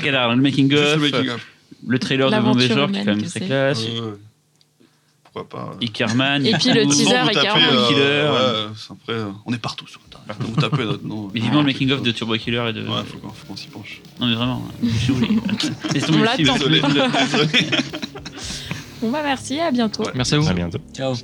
Kaidara, 0.00 0.34
le 0.34 0.42
Juste 0.44 0.56
making-of, 0.68 1.46
le 1.86 1.98
trailer 1.98 2.30
de 2.30 2.34
Genre 2.36 2.56
qui 2.90 2.98
est 2.98 3.04
quand 3.04 3.06
même 3.06 3.22
très 3.24 3.40
classe. 3.40 3.82
Euh, 3.88 4.12
pourquoi 5.24 5.48
pas. 5.48 5.72
euh. 5.74 5.84
Ickerman. 5.84 6.46
Et 6.46 6.52
puis 6.54 6.70
le 6.72 6.86
teaser 6.86 7.16
euh, 7.16 7.26
Killer. 7.88 8.26
après, 8.90 9.12
euh, 9.14 9.30
on 9.46 9.52
est 9.52 9.58
partout 9.58 9.86
sur 9.88 10.00
Internet. 10.06 10.36
Vous 10.40 10.60
tapez 10.60 10.84
notre 10.84 11.04
nom. 11.04 11.28
Mais 11.34 11.40
vivement 11.40 11.60
le 11.60 11.66
making-of 11.66 12.02
de 12.02 12.10
Turbo 12.12 12.34
Killer 12.36 12.64
et 12.68 12.72
de. 12.72 12.82
Ouais, 12.82 13.02
faut 13.04 13.18
qu'on 13.48 13.56
s'y 13.56 13.66
penche. 13.68 14.00
Non, 14.20 14.26
mais 14.28 14.34
vraiment, 14.34 14.62
hein, 14.68 14.74
je 14.84 14.98
suis 14.98 15.12
oublié. 15.12 15.38
Laisse 15.94 16.06
tomber 16.06 16.18
On 16.18 16.22
l'attend. 16.22 16.54
Désolé. 16.56 16.80
Bon 19.02 19.10
bah 19.10 19.20
merci, 19.24 19.58
à 19.58 19.70
bientôt. 19.70 20.04
Merci 20.14 20.34
à 20.34 20.38
vous. 20.38 20.48
À 20.48 20.52
bientôt. 20.52 20.78
Ciao. 20.94 21.14